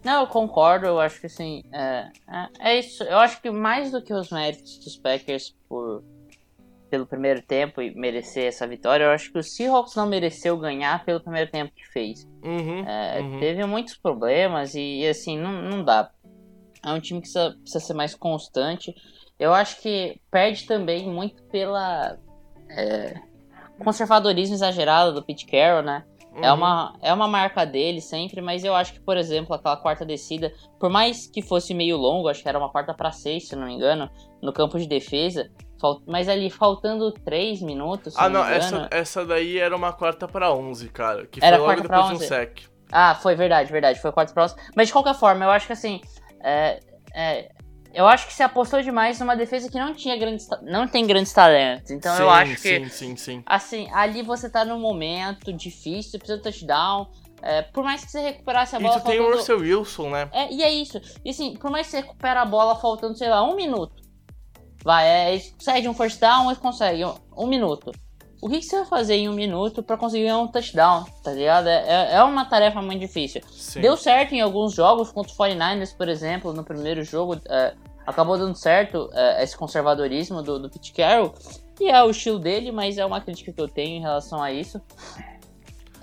Não, 0.04 0.22
eu 0.22 0.28
concordo, 0.28 0.86
eu 0.86 1.00
acho 1.00 1.20
que 1.20 1.26
assim, 1.26 1.64
é, 1.74 2.12
é, 2.30 2.48
é, 2.60 2.80
isso. 2.80 3.04
Eu 3.04 3.18
acho 3.18 3.42
que 3.42 3.50
mais 3.50 3.92
do 3.92 4.00
que 4.00 4.14
os 4.14 4.30
méritos 4.30 4.78
dos 4.78 4.96
Packers 4.96 5.56
por 5.68 6.04
pelo 6.88 7.08
primeiro 7.08 7.42
tempo 7.42 7.82
e 7.82 7.96
merecer 7.96 8.46
essa 8.46 8.68
vitória, 8.68 9.06
eu 9.06 9.10
acho 9.10 9.32
que 9.32 9.40
o 9.40 9.44
Seahawks 9.44 9.96
não 9.96 10.06
mereceu 10.06 10.56
ganhar 10.56 11.04
pelo 11.04 11.20
primeiro 11.20 11.50
tempo 11.50 11.74
que 11.76 11.86
fez. 11.88 12.28
Uhum, 12.44 12.88
é, 12.88 13.22
uhum. 13.22 13.40
Teve 13.40 13.66
muitos 13.66 13.98
problemas 13.98 14.76
e, 14.76 15.02
e 15.02 15.08
assim, 15.08 15.36
não, 15.36 15.64
não 15.64 15.84
dá 15.84 16.12
é 16.86 16.94
um 16.94 17.00
time 17.00 17.20
que 17.20 17.32
precisa, 17.32 17.58
precisa 17.62 17.80
ser 17.80 17.94
mais 17.94 18.14
constante. 18.14 18.94
Eu 19.40 19.54
acho 19.54 19.82
que 19.82 20.20
perde 20.32 20.66
também 20.66 21.10
muito 21.10 21.44
pela 21.46 22.18
é, 22.70 23.16
conservadorismo 23.84 24.56
exagerado 24.56 25.14
do 25.14 25.24
Pete 25.24 25.46
Carroll, 25.46 25.84
né? 25.84 26.04
É 26.36 26.40
uhum. 26.40 26.44
É, 26.44 26.54
uma, 26.54 26.94
é 27.02 27.14
uma 27.14 27.28
marca 27.28 27.66
dele 27.66 28.02
sempre, 28.02 28.42
mas 28.42 28.64
eu 28.64 28.76
acho 28.76 28.94
que, 28.94 29.00
por 29.00 29.16
exemplo, 29.16 29.56
aquela 29.56 29.78
quarta 29.78 30.06
descida, 30.06 30.54
por 30.80 30.90
mais 30.90 31.28
que 31.28 31.42
fosse 31.42 31.74
meio 31.74 31.96
longo, 31.98 32.28
acho 32.28 32.42
que 32.42 32.50
era 32.50 32.60
uma 32.60 32.70
quarta 32.70 32.94
para 32.94 33.12
seis, 33.12 33.48
se 33.48 33.56
não 33.56 33.68
me 33.68 33.74
engano, 33.74 34.10
no 34.42 34.52
campo 34.52 34.78
de 34.78 34.86
defesa, 34.86 35.50
mas 36.06 36.28
ali 36.28 36.50
faltando 36.50 37.12
três 37.12 37.62
minutos. 37.62 38.14
ah, 38.18 38.28
não, 38.28 38.42
não 38.42 38.50
essa, 38.50 38.88
essa 38.92 39.26
daí 39.26 39.58
era 39.58 39.76
uma 39.76 39.94
quarta 39.94 40.28
para 40.28 40.54
onze, 40.54 40.90
cara, 40.90 41.26
que 41.26 41.44
era 41.44 41.58
foi 41.58 41.68
logo 41.68 41.82
depois 41.82 42.08
de 42.08 42.14
um 42.16 42.20
sec. 42.20 42.64
Ah, 42.92 43.16
foi 43.16 43.36
verdade, 43.36 43.72
verdade, 43.72 44.00
foi 44.02 44.12
quarta 44.12 44.34
para 44.34 44.44
onze. 44.44 44.56
Mas 44.76 44.88
de 44.88 44.94
qualquer 44.94 45.16
forma, 45.16 45.46
eu 45.46 45.52
acho 45.52 45.68
que 45.68 45.74
assim, 45.74 46.02
é, 46.46 46.80
é, 47.14 47.52
eu 47.92 48.06
acho 48.06 48.28
que 48.28 48.34
se 48.34 48.44
apostou 48.44 48.82
demais 48.82 49.20
numa 49.20 49.36
defesa 49.36 49.70
que 49.70 49.80
não 49.80 49.94
tinha 49.96 50.16
grandes, 50.16 50.48
não 50.62 50.88
tem 50.88 51.08
grandes 51.08 51.34
talentos. 51.34 51.90
Então 51.90 52.16
sim, 52.16 52.22
eu 52.22 52.30
acho 52.30 52.52
que 52.54 52.60
sim, 52.60 52.90
sim, 52.90 53.16
sim. 53.16 53.44
assim, 53.46 53.90
ali 53.92 54.22
você 54.22 54.50
tá 54.50 54.64
num 54.64 54.80
momento 54.80 55.52
difícil, 55.52 56.12
você 56.12 56.18
precisa 56.20 56.38
de 56.38 56.44
touchdown. 56.44 57.10
É, 57.42 57.62
por 57.62 57.84
mais 57.84 58.04
que 58.04 58.12
você 58.12 58.22
recuperasse 58.22 58.76
a 58.76 58.80
bola. 58.80 58.96
E 58.96 59.00
tu 59.00 59.04
faltando... 59.04 59.24
tem 59.24 59.34
o 59.34 59.36
Russell 59.36 59.60
Wilson, 59.60 60.10
né? 60.10 60.30
É, 60.32 60.52
e 60.52 60.64
é 60.64 60.72
isso. 60.72 61.00
E 61.24 61.30
assim, 61.30 61.56
por 61.56 61.70
mais 61.70 61.88
que 61.88 61.92
você 61.92 61.98
recupere 62.02 62.40
a 62.40 62.46
bola 62.46 62.76
faltando, 62.76 63.18
sei 63.18 63.30
lá, 63.30 63.44
um 63.44 63.56
minuto. 63.56 64.04
Vai, 64.84 65.08
é, 65.08 65.42
sai 65.60 65.82
de 65.82 65.90
um 65.90 65.94
first 65.94 66.20
down 66.20 66.52
e 66.52 66.56
consegue 66.56 67.06
um, 67.06 67.16
um 67.36 67.48
minuto 67.48 67.92
o 68.42 68.50
que, 68.50 68.60
que, 68.60 68.66
você 68.66 68.78
vai 68.78 68.86
fazer 68.86 69.16
em 69.16 69.30
um 69.30 69.34
minuto 69.34 69.82
para 69.82 69.98
conseguir 69.98 70.32
um 70.34 70.48
touchdown, 70.48 71.06
tá 71.24 71.32
ligado? 71.32 71.68
É, 71.68 71.84
é, 71.88 72.16
é 72.16 72.24
uma 72.24 72.46
tarefa 72.46 72.82
muito 72.82 73.00
difícil. 73.00 73.42
Sim. 73.52 73.82
Deu 73.82 73.98
certo 73.98 74.34
em 74.34 74.42
alguns 74.42 74.74
jogos, 74.74 75.12
contra 75.12 75.32
os 75.32 75.38
49ers, 75.38 75.96
por 75.96 76.08
exemplo, 76.10 76.54
no 76.54 76.64
primeiro 76.64 77.04
jogo, 77.04 77.40
é, 77.48 77.74
acabou 78.06 78.38
dando 78.38 78.56
certo 78.56 79.10
é, 79.14 79.44
esse 79.44 79.58
conservadorismo 79.58 80.42
do, 80.42 80.60
do 80.60 80.70
Pete 80.70 80.94
Carroll, 80.94 81.34
e 81.80 81.90
é 81.90 82.04
o 82.04 82.10
estilo 82.10 82.40
dele, 82.40 82.72
mas 82.72 82.98
é 82.98 83.06
uma 83.06 83.20
crítica 83.20 83.52
que 83.52 83.62
eu 83.62 83.68
tenho 83.68 83.98
em 83.98 84.02
relação 84.02 84.42
a 84.42 84.52
isso. 84.52 84.82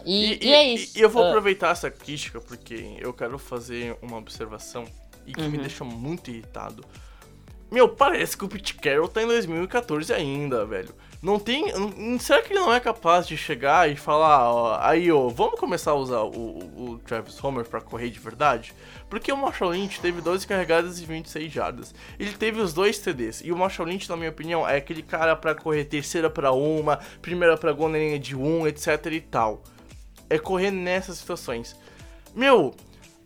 E, 0.04 0.34
e, 0.34 0.46
e 0.48 0.52
é 0.52 0.68
isso. 0.74 0.98
E 0.98 1.00
eu 1.00 1.08
vou 1.08 1.22
uh, 1.22 1.28
aproveitar 1.28 1.70
essa 1.70 1.90
crítica 1.90 2.40
porque 2.40 2.96
eu 2.98 3.12
quero 3.12 3.38
fazer 3.38 3.96
uma 4.02 4.18
observação 4.18 4.84
e 5.26 5.32
que 5.32 5.40
uhum. 5.40 5.50
me 5.50 5.58
deixa 5.58 5.84
muito 5.84 6.30
irritado. 6.30 6.84
Meu, 7.72 7.88
parece 7.88 8.36
que 8.36 8.44
o 8.44 8.48
Pete 8.48 8.74
Carroll 8.74 9.08
tá 9.08 9.22
em 9.22 9.26
2014 9.26 10.12
ainda, 10.12 10.66
velho. 10.66 10.94
Não 11.22 11.38
tem. 11.38 11.64
Será 12.18 12.42
que 12.42 12.52
ele 12.52 12.60
não 12.60 12.70
é 12.70 12.78
capaz 12.78 13.26
de 13.26 13.34
chegar 13.34 13.90
e 13.90 13.96
falar, 13.96 14.52
ó, 14.52 14.78
aí, 14.78 15.10
ó, 15.10 15.28
vamos 15.28 15.58
começar 15.58 15.92
a 15.92 15.94
usar 15.94 16.20
o, 16.20 16.58
o 16.76 16.98
Travis 16.98 17.42
Homer 17.42 17.64
para 17.64 17.80
correr 17.80 18.10
de 18.10 18.18
verdade? 18.18 18.74
Porque 19.08 19.32
o 19.32 19.36
Marshall 19.38 19.70
Lynch 19.70 20.02
teve 20.02 20.20
12 20.20 20.46
carregadas 20.46 21.00
e 21.00 21.06
26 21.06 21.50
jardas. 21.50 21.94
Ele 22.18 22.34
teve 22.34 22.60
os 22.60 22.74
dois 22.74 22.98
TDs. 22.98 23.40
E 23.42 23.50
o 23.50 23.56
Marshall 23.56 23.88
Lynch, 23.88 24.06
na 24.10 24.18
minha 24.18 24.28
opinião, 24.28 24.68
é 24.68 24.76
aquele 24.76 25.02
cara 25.02 25.34
para 25.34 25.54
correr 25.54 25.86
terceira 25.86 26.28
para 26.28 26.52
uma, 26.52 26.98
primeira 27.22 27.56
para 27.56 27.72
gol 27.72 27.90
linha 27.90 28.18
de 28.18 28.36
um, 28.36 28.66
etc 28.66 29.06
e 29.12 29.20
tal. 29.22 29.62
É 30.28 30.38
correr 30.38 30.70
nessas 30.70 31.16
situações. 31.16 31.74
Meu, 32.34 32.74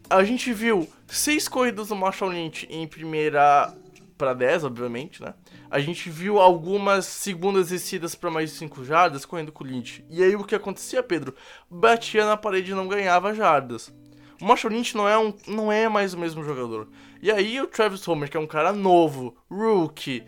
a 0.09 0.23
gente 0.23 0.53
viu 0.53 0.89
seis 1.09 1.49
corridas 1.49 1.89
do 1.89 1.97
Marshall 1.97 2.31
Lynch 2.31 2.65
em 2.71 2.87
primeira 2.87 3.75
para 4.17 4.35
10, 4.35 4.64
obviamente, 4.64 5.23
né? 5.23 5.35
A 5.71 5.79
gente 5.79 6.11
viu 6.11 6.39
algumas 6.39 7.07
segundas 7.07 7.69
descidas 7.69 8.14
para 8.14 8.31
mais 8.31 8.51
de 8.51 8.57
5 8.57 8.85
jardas 8.85 9.25
correndo 9.25 9.53
com 9.53 9.64
o 9.64 9.67
Lynch. 9.67 10.05
E 10.09 10.23
aí 10.23 10.35
o 10.35 10.45
que 10.45 10.55
acontecia, 10.55 11.03
Pedro? 11.03 11.35
Batia 11.71 12.25
na 12.25 12.37
parede 12.37 12.73
e 12.73 12.75
não 12.75 12.89
ganhava 12.89 13.35
jardas. 13.35 13.93
O 14.41 14.45
Marshall 14.45 14.73
Lynch 14.73 14.97
não 14.97 15.09
é, 15.09 15.17
um, 15.19 15.35
não 15.47 15.73
é 15.73 15.89
mais 15.89 16.12
o 16.12 16.19
mesmo 16.19 16.45
jogador. 16.45 16.89
E 17.23 17.31
aí 17.31 17.61
o 17.61 17.67
Travis 17.67 18.07
Homer, 18.07 18.31
que 18.31 18.37
é 18.37 18.41
um 18.41 18.47
cara 18.47 18.73
novo, 18.73 19.37
rookie, 19.51 20.25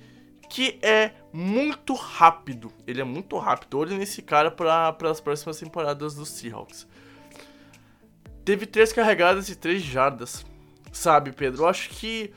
que 0.49 0.79
é 0.83 1.13
muito 1.33 1.95
rápido. 1.95 2.73
Ele 2.87 3.01
é 3.01 3.05
muito 3.05 3.37
rápido. 3.37 3.79
Olha 3.79 3.97
nesse 3.97 4.23
cara 4.23 4.51
para 4.51 4.97
as 5.11 5.21
próximas 5.21 5.59
temporadas 5.59 6.15
dos 6.15 6.31
Seahawks. 6.31 6.87
Teve 8.45 8.65
três 8.65 8.93
carregadas 8.93 9.51
e 9.51 9.57
três 9.57 9.83
jardas. 9.83 10.45
Sabe, 10.91 11.33
Pedro? 11.33 11.63
Eu 11.63 11.69
acho 11.69 11.91
que 11.91 12.33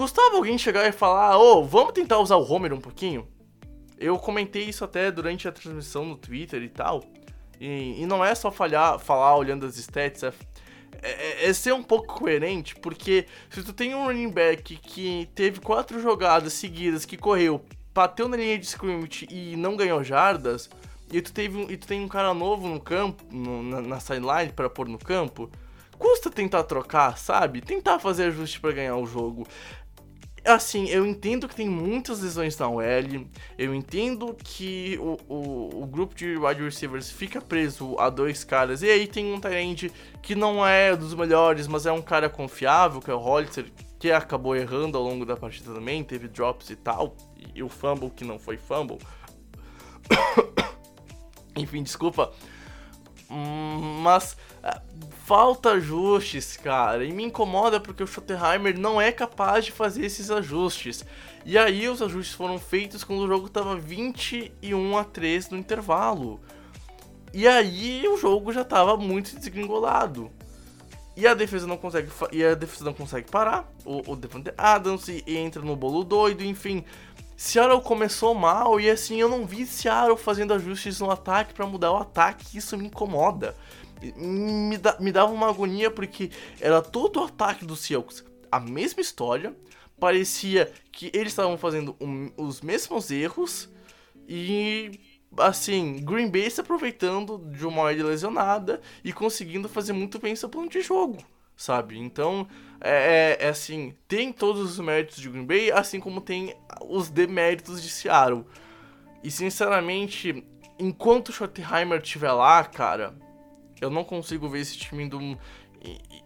Custava 0.00 0.36
alguém 0.36 0.56
chegar 0.56 0.88
e 0.88 0.92
falar, 0.92 1.36
ô, 1.36 1.58
oh, 1.58 1.62
vamos 1.62 1.92
tentar 1.92 2.18
usar 2.20 2.36
o 2.36 2.50
Homer 2.50 2.72
um 2.72 2.80
pouquinho? 2.80 3.28
Eu 3.98 4.18
comentei 4.18 4.62
isso 4.62 4.82
até 4.82 5.10
durante 5.10 5.46
a 5.46 5.52
transmissão 5.52 6.06
no 6.06 6.16
Twitter 6.16 6.62
e 6.62 6.70
tal. 6.70 7.04
E, 7.60 8.00
e 8.00 8.06
não 8.06 8.24
é 8.24 8.34
só 8.34 8.50
falhar, 8.50 8.98
falar 8.98 9.36
olhando 9.36 9.66
as 9.66 9.76
stats, 9.76 10.22
é, 10.22 10.32
é, 11.02 11.46
é, 11.50 11.52
ser 11.52 11.74
um 11.74 11.82
pouco 11.82 12.14
coerente, 12.14 12.74
porque 12.76 13.26
se 13.50 13.62
tu 13.62 13.74
tem 13.74 13.94
um 13.94 14.06
running 14.06 14.30
back 14.30 14.74
que 14.74 15.28
teve 15.34 15.60
quatro 15.60 16.00
jogadas 16.00 16.54
seguidas 16.54 17.04
que 17.04 17.18
correu, 17.18 17.62
bateu 17.92 18.26
na 18.26 18.38
linha 18.38 18.58
de 18.58 18.64
scrimmage 18.64 19.28
e 19.30 19.54
não 19.54 19.76
ganhou 19.76 20.02
jardas, 20.02 20.70
e 21.12 21.20
tu, 21.20 21.30
teve, 21.30 21.60
e 21.70 21.76
tu 21.76 21.86
tem 21.86 22.00
um 22.00 22.08
cara 22.08 22.32
novo 22.32 22.66
no 22.66 22.80
campo, 22.80 23.22
no, 23.30 23.62
na, 23.62 23.82
na 23.82 24.00
sideline 24.00 24.50
para 24.50 24.70
pôr 24.70 24.88
no 24.88 24.96
campo, 24.96 25.50
custa 26.00 26.30
tentar 26.30 26.64
trocar, 26.64 27.18
sabe? 27.18 27.60
Tentar 27.60 27.98
fazer 27.98 28.24
ajuste 28.24 28.58
para 28.58 28.72
ganhar 28.72 28.96
o 28.96 29.04
jogo. 29.04 29.46
Assim, 30.44 30.88
eu 30.88 31.06
entendo 31.06 31.46
que 31.46 31.54
tem 31.54 31.68
muitas 31.68 32.20
lesões 32.20 32.56
na 32.56 32.66
OL, 32.68 32.82
eu 33.58 33.74
entendo 33.74 34.34
que 34.42 34.98
o, 34.98 35.18
o, 35.28 35.82
o, 35.82 35.86
grupo 35.86 36.14
de 36.14 36.36
wide 36.36 36.62
receivers 36.62 37.10
fica 37.10 37.42
preso 37.42 37.98
a 37.98 38.08
dois 38.08 38.42
caras, 38.42 38.82
e 38.82 38.88
aí 38.88 39.06
tem 39.06 39.32
um 39.32 39.38
Tyrande 39.38 39.92
que 40.22 40.34
não 40.34 40.66
é 40.66 40.96
dos 40.96 41.14
melhores, 41.14 41.66
mas 41.66 41.84
é 41.84 41.92
um 41.92 42.00
cara 42.00 42.30
confiável, 42.30 43.00
que 43.00 43.10
é 43.10 43.14
o 43.14 43.18
Hollister, 43.18 43.66
que 43.98 44.10
acabou 44.10 44.56
errando 44.56 44.96
ao 44.96 45.04
longo 45.04 45.26
da 45.26 45.36
partida 45.36 45.74
também, 45.74 46.02
teve 46.02 46.26
drops 46.26 46.70
e 46.70 46.76
tal, 46.76 47.14
e 47.54 47.62
o 47.62 47.68
fumble 47.68 48.10
que 48.10 48.24
não 48.24 48.38
foi 48.38 48.56
fumble. 48.56 48.98
Enfim, 51.54 51.82
desculpa. 51.82 52.32
Mas 53.30 54.36
ah, 54.62 54.80
falta 55.24 55.70
ajustes, 55.70 56.56
cara. 56.56 57.04
E 57.04 57.12
me 57.12 57.24
incomoda 57.24 57.78
porque 57.78 58.02
o 58.02 58.06
Schottenheimer 58.06 58.78
não 58.78 59.00
é 59.00 59.12
capaz 59.12 59.64
de 59.64 59.72
fazer 59.72 60.04
esses 60.04 60.30
ajustes. 60.30 61.04
E 61.44 61.56
aí 61.56 61.88
os 61.88 62.02
ajustes 62.02 62.34
foram 62.34 62.58
feitos 62.58 63.04
quando 63.04 63.20
o 63.20 63.28
jogo 63.28 63.48
tava 63.48 63.76
21 63.76 64.98
a 64.98 65.04
3 65.04 65.50
no 65.50 65.56
intervalo. 65.56 66.40
E 67.32 67.46
aí 67.46 68.06
o 68.08 68.16
jogo 68.16 68.52
já 68.52 68.64
tava 68.64 68.96
muito 68.96 69.36
desgringolado. 69.36 70.30
E 71.16 71.26
a 71.26 71.34
defesa 71.34 71.66
não 71.66 71.76
consegue 71.76 72.10
e 72.32 72.44
a 72.44 72.54
defesa 72.54 72.84
não 72.84 72.94
consegue 72.94 73.30
parar. 73.30 73.70
O, 73.84 74.12
o 74.12 74.16
Devante 74.16 74.52
Adams 74.56 75.08
entra 75.26 75.62
no 75.62 75.76
bolo 75.76 76.02
doido, 76.02 76.42
enfim. 76.42 76.84
Seattle 77.40 77.80
começou 77.80 78.34
mal 78.34 78.78
e 78.78 78.90
assim, 78.90 79.18
eu 79.18 79.26
não 79.26 79.46
vi 79.46 79.64
Seattle 79.64 80.18
fazendo 80.18 80.52
ajustes 80.52 81.00
no 81.00 81.10
ataque 81.10 81.54
para 81.54 81.64
mudar 81.64 81.90
o 81.90 81.96
ataque, 81.96 82.58
isso 82.58 82.76
me 82.76 82.84
incomoda. 82.84 83.56
Me, 84.14 84.76
da, 84.76 85.00
me 85.00 85.10
dava 85.10 85.32
uma 85.32 85.48
agonia 85.48 85.90
porque 85.90 86.30
era 86.60 86.82
todo 86.82 87.18
o 87.18 87.24
ataque 87.24 87.64
dos 87.64 87.80
Seahawks 87.80 88.22
a 88.52 88.60
mesma 88.60 89.00
história, 89.00 89.56
parecia 89.98 90.70
que 90.92 91.10
eles 91.14 91.32
estavam 91.32 91.56
fazendo 91.56 91.96
um, 91.98 92.30
os 92.36 92.60
mesmos 92.60 93.10
erros 93.10 93.70
e 94.28 95.00
assim, 95.38 95.96
Green 96.04 96.28
Bay 96.28 96.50
se 96.50 96.60
aproveitando 96.60 97.38
de 97.56 97.66
uma 97.66 97.80
hora 97.80 98.04
lesionada 98.04 98.82
e 99.02 99.14
conseguindo 99.14 99.66
fazer 99.66 99.94
muito 99.94 100.18
bem 100.18 100.36
seu 100.36 100.50
plano 100.50 100.68
de 100.68 100.82
jogo 100.82 101.16
sabe? 101.60 101.98
Então, 101.98 102.48
é, 102.80 103.36
é, 103.38 103.46
é, 103.46 103.48
assim, 103.50 103.94
tem 104.08 104.32
todos 104.32 104.62
os 104.62 104.78
méritos 104.78 105.18
de 105.18 105.28
Green 105.28 105.44
Bay, 105.44 105.70
assim 105.70 106.00
como 106.00 106.22
tem 106.22 106.56
os 106.88 107.10
deméritos 107.10 107.82
de 107.82 107.90
Seattle. 107.90 108.46
E, 109.22 109.30
sinceramente, 109.30 110.42
enquanto 110.78 111.28
o 111.28 111.32
Schottenheimer 111.32 112.00
estiver 112.00 112.32
lá, 112.32 112.64
cara, 112.64 113.14
eu 113.78 113.90
não 113.90 114.02
consigo 114.02 114.48
ver 114.48 114.60
esse 114.60 114.78
time 114.78 115.04
indo, 115.04 115.38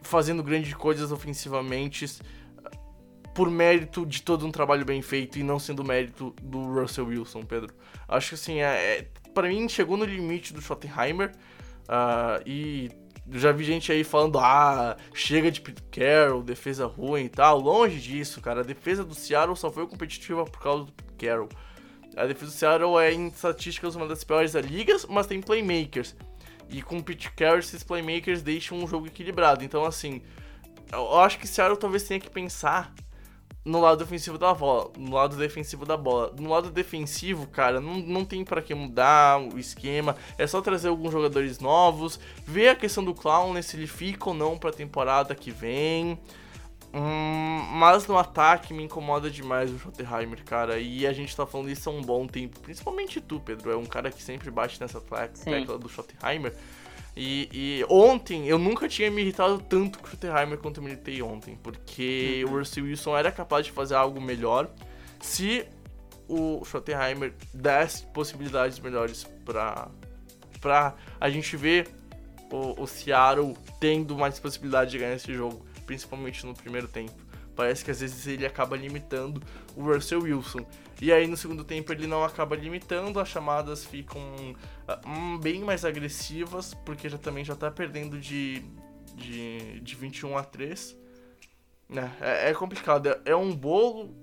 fazendo 0.02 0.40
grandes 0.40 0.72
coisas 0.74 1.10
ofensivamente 1.10 2.06
por 3.34 3.50
mérito 3.50 4.06
de 4.06 4.22
todo 4.22 4.46
um 4.46 4.52
trabalho 4.52 4.84
bem 4.84 5.02
feito 5.02 5.40
e 5.40 5.42
não 5.42 5.58
sendo 5.58 5.82
mérito 5.82 6.32
do 6.40 6.62
Russell 6.72 7.06
Wilson, 7.06 7.42
Pedro. 7.42 7.74
Acho 8.06 8.28
que, 8.28 8.34
assim, 8.36 8.60
é, 8.60 8.98
é 8.98 9.08
para 9.34 9.48
mim, 9.48 9.68
chegou 9.68 9.96
no 9.96 10.04
limite 10.04 10.54
do 10.54 10.62
Schottenheimer 10.62 11.32
uh, 11.88 12.40
e 12.46 12.88
já 13.32 13.52
vi 13.52 13.64
gente 13.64 13.90
aí 13.90 14.04
falando, 14.04 14.38
ah, 14.38 14.96
chega 15.14 15.50
de 15.50 15.60
Pete 15.60 15.82
Carroll, 15.90 16.42
defesa 16.42 16.86
ruim 16.86 17.24
e 17.24 17.28
tal. 17.28 17.58
Longe 17.58 17.98
disso, 17.98 18.40
cara. 18.40 18.60
A 18.60 18.64
defesa 18.64 19.04
do 19.04 19.14
Seattle 19.14 19.56
só 19.56 19.70
foi 19.70 19.86
competitiva 19.86 20.44
por 20.44 20.60
causa 20.60 20.84
do 20.84 20.92
Pete 20.92 21.26
Carroll. 21.26 21.48
A 22.16 22.26
defesa 22.26 22.50
do 22.50 22.56
Seattle 22.56 22.98
é, 22.98 23.12
em 23.12 23.28
estatísticas, 23.28 23.96
uma 23.96 24.06
das 24.06 24.22
piores 24.22 24.52
da 24.52 24.60
mas 25.08 25.26
tem 25.26 25.40
playmakers. 25.40 26.14
E 26.68 26.82
com 26.82 26.98
o 26.98 27.02
Pete 27.02 27.30
Carroll, 27.32 27.58
esses 27.58 27.82
playmakers 27.82 28.42
deixam 28.42 28.78
um 28.78 28.86
jogo 28.86 29.06
equilibrado. 29.06 29.64
Então, 29.64 29.84
assim, 29.84 30.22
eu 30.92 31.18
acho 31.18 31.38
que 31.38 31.44
o 31.44 31.48
Seattle 31.48 31.78
talvez 31.78 32.04
tenha 32.04 32.20
que 32.20 32.30
pensar 32.30 32.94
no 33.64 33.80
lado 33.80 34.04
ofensivo 34.04 34.36
da 34.36 34.52
bola, 34.52 34.90
no 34.96 35.14
lado 35.14 35.36
defensivo 35.36 35.86
da 35.86 35.96
bola. 35.96 36.34
No 36.38 36.50
lado 36.50 36.70
defensivo, 36.70 37.46
cara, 37.46 37.80
não, 37.80 37.94
não 37.94 38.24
tem 38.24 38.44
para 38.44 38.60
que 38.60 38.74
mudar 38.74 39.40
o 39.40 39.58
esquema, 39.58 40.16
é 40.36 40.46
só 40.46 40.60
trazer 40.60 40.88
alguns 40.88 41.12
jogadores 41.12 41.58
novos, 41.60 42.20
ver 42.46 42.68
a 42.68 42.76
questão 42.76 43.02
do 43.02 43.14
Clown, 43.14 43.60
se 43.62 43.76
ele 43.76 43.86
fica 43.86 44.28
ou 44.28 44.34
não 44.34 44.58
pra 44.58 44.70
temporada 44.70 45.34
que 45.34 45.50
vem. 45.50 46.18
Hum, 46.96 47.66
mas 47.72 48.06
no 48.06 48.16
ataque 48.16 48.72
me 48.72 48.84
incomoda 48.84 49.28
demais 49.28 49.68
o 49.72 49.78
Schottenheimer, 49.80 50.44
cara. 50.44 50.78
E 50.78 51.04
a 51.04 51.12
gente 51.12 51.34
tá 51.34 51.44
falando 51.44 51.68
isso 51.68 51.90
há 51.90 51.92
um 51.92 52.00
bom 52.00 52.24
tempo. 52.24 52.60
Principalmente 52.60 53.20
tu, 53.20 53.40
Pedro. 53.40 53.72
É 53.72 53.76
um 53.76 53.84
cara 53.84 54.12
que 54.12 54.22
sempre 54.22 54.48
bate 54.48 54.80
nessa 54.80 55.00
tecla 55.00 55.76
do 55.76 55.88
Schottenheimer. 55.88 56.54
E, 57.16 57.48
e, 57.52 57.86
ontem 57.88 58.48
eu 58.48 58.58
nunca 58.58 58.88
tinha 58.88 59.08
me 59.10 59.22
irritado 59.22 59.58
tanto 59.60 60.00
com 60.00 60.06
o 60.06 60.10
Schottenheimer 60.10 60.58
quanto 60.58 60.82
me 60.82 60.90
irritei 60.90 61.22
ontem, 61.22 61.56
porque 61.62 62.42
uhum. 62.44 62.54
o 62.54 62.58
Russell 62.58 62.84
Wilson 62.84 63.16
era 63.16 63.30
capaz 63.30 63.66
de 63.66 63.72
fazer 63.72 63.94
algo 63.94 64.20
melhor 64.20 64.68
se 65.20 65.64
o 66.28 66.64
Schottenheimer 66.64 67.32
desse 67.52 68.04
possibilidades 68.08 68.80
melhores 68.80 69.24
pra, 69.44 69.88
pra 70.60 70.94
a 71.20 71.30
gente 71.30 71.56
ver 71.56 71.88
o, 72.50 72.82
o 72.82 72.86
Seattle 72.86 73.54
tendo 73.78 74.16
mais 74.16 74.40
possibilidade 74.40 74.90
de 74.90 74.98
ganhar 74.98 75.14
esse 75.14 75.32
jogo, 75.32 75.64
principalmente 75.86 76.44
no 76.44 76.54
primeiro 76.54 76.88
tempo. 76.88 77.23
Parece 77.54 77.84
que 77.84 77.90
às 77.90 78.00
vezes 78.00 78.26
ele 78.26 78.44
acaba 78.44 78.76
limitando 78.76 79.42
o 79.76 79.82
Russell 79.82 80.22
Wilson. 80.22 80.66
E 81.00 81.12
aí 81.12 81.26
no 81.26 81.36
segundo 81.36 81.64
tempo 81.64 81.92
ele 81.92 82.06
não 82.06 82.24
acaba 82.24 82.56
limitando, 82.56 83.20
as 83.20 83.28
chamadas 83.28 83.84
ficam 83.84 84.20
uh, 84.88 85.38
bem 85.38 85.60
mais 85.62 85.84
agressivas, 85.84 86.74
porque 86.84 87.08
já 87.08 87.18
também 87.18 87.44
já 87.44 87.54
tá 87.54 87.70
perdendo 87.70 88.18
de, 88.18 88.62
de, 89.14 89.80
de 89.80 89.94
21 89.94 90.36
a 90.36 90.42
3. 90.42 90.96
Né? 91.88 92.10
É, 92.20 92.50
é 92.50 92.54
complicado, 92.54 93.08
é, 93.08 93.20
é, 93.26 93.36
um 93.36 93.54
bolo 93.54 94.14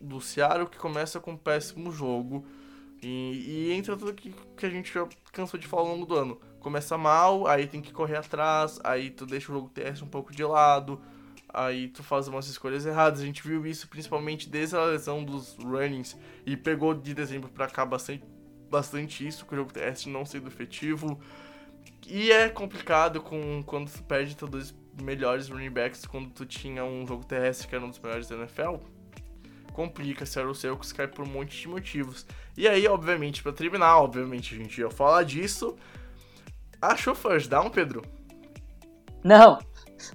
do 0.00 0.20
Seattle 0.20 0.68
que 0.68 0.78
começa 0.78 1.20
com 1.20 1.32
um 1.32 1.36
péssimo 1.36 1.92
jogo. 1.92 2.46
E, 3.02 3.68
e 3.68 3.72
entra 3.72 3.96
tudo 3.96 4.12
que, 4.12 4.34
que 4.56 4.66
a 4.66 4.70
gente 4.70 4.92
já 4.92 5.06
cansou 5.32 5.58
de 5.58 5.66
falar 5.66 5.82
ao 5.82 5.88
longo 5.88 6.06
do 6.06 6.14
ano. 6.16 6.40
Começa 6.60 6.98
mal, 6.98 7.46
aí 7.46 7.66
tem 7.66 7.80
que 7.80 7.92
correr 7.92 8.16
atrás, 8.16 8.80
aí 8.82 9.10
tu 9.10 9.24
deixa 9.24 9.52
o 9.52 9.54
jogo 9.54 9.68
terrestre 9.68 10.04
um 10.04 10.08
pouco 10.08 10.32
de 10.32 10.42
lado 10.42 11.00
aí 11.52 11.88
tu 11.88 12.02
faz 12.02 12.28
umas 12.28 12.46
escolhas 12.48 12.86
erradas. 12.86 13.20
A 13.20 13.24
gente 13.24 13.46
viu 13.46 13.66
isso 13.66 13.88
principalmente 13.88 14.48
desde 14.48 14.76
a 14.76 14.84
lesão 14.84 15.24
dos 15.24 15.56
runnings 15.56 16.16
e 16.44 16.56
pegou 16.56 16.94
de 16.94 17.14
dezembro 17.14 17.48
para 17.50 17.66
cá 17.68 17.84
bastante, 17.84 18.24
bastante 18.70 19.26
isso, 19.26 19.44
com 19.46 19.54
o 19.54 19.58
jogo 19.58 19.72
terrestre 19.72 20.10
não 20.10 20.24
sendo 20.24 20.48
efetivo. 20.48 21.18
E 22.06 22.30
é 22.30 22.48
complicado 22.48 23.20
com 23.20 23.62
quando 23.64 23.90
tu 23.90 24.02
perde 24.02 24.36
todos 24.36 24.70
os 24.70 25.02
melhores 25.02 25.48
running 25.48 25.70
backs 25.70 26.06
quando 26.06 26.30
tu 26.30 26.46
tinha 26.46 26.84
um 26.84 27.06
jogo 27.06 27.24
terrestre 27.24 27.68
que 27.68 27.74
era 27.74 27.84
um 27.84 27.90
dos 27.90 27.98
melhores 27.98 28.28
da 28.28 28.36
NFL. 28.36 28.76
Complica, 29.72 30.26
se 30.26 30.40
o 30.40 30.54
Seahawks 30.54 30.92
cai 30.92 31.06
por 31.06 31.24
um 31.24 31.30
monte 31.30 31.60
de 31.60 31.68
motivos. 31.68 32.26
E 32.56 32.66
aí, 32.66 32.88
obviamente, 32.88 33.42
para 33.42 33.52
terminar, 33.52 33.98
obviamente 33.98 34.54
a 34.54 34.58
gente 34.58 34.80
ia 34.80 34.90
falar 34.90 35.22
disso. 35.22 35.76
Achou 36.82 37.14
first 37.14 37.48
down, 37.48 37.70
Pedro? 37.70 38.02
Não. 39.22 39.58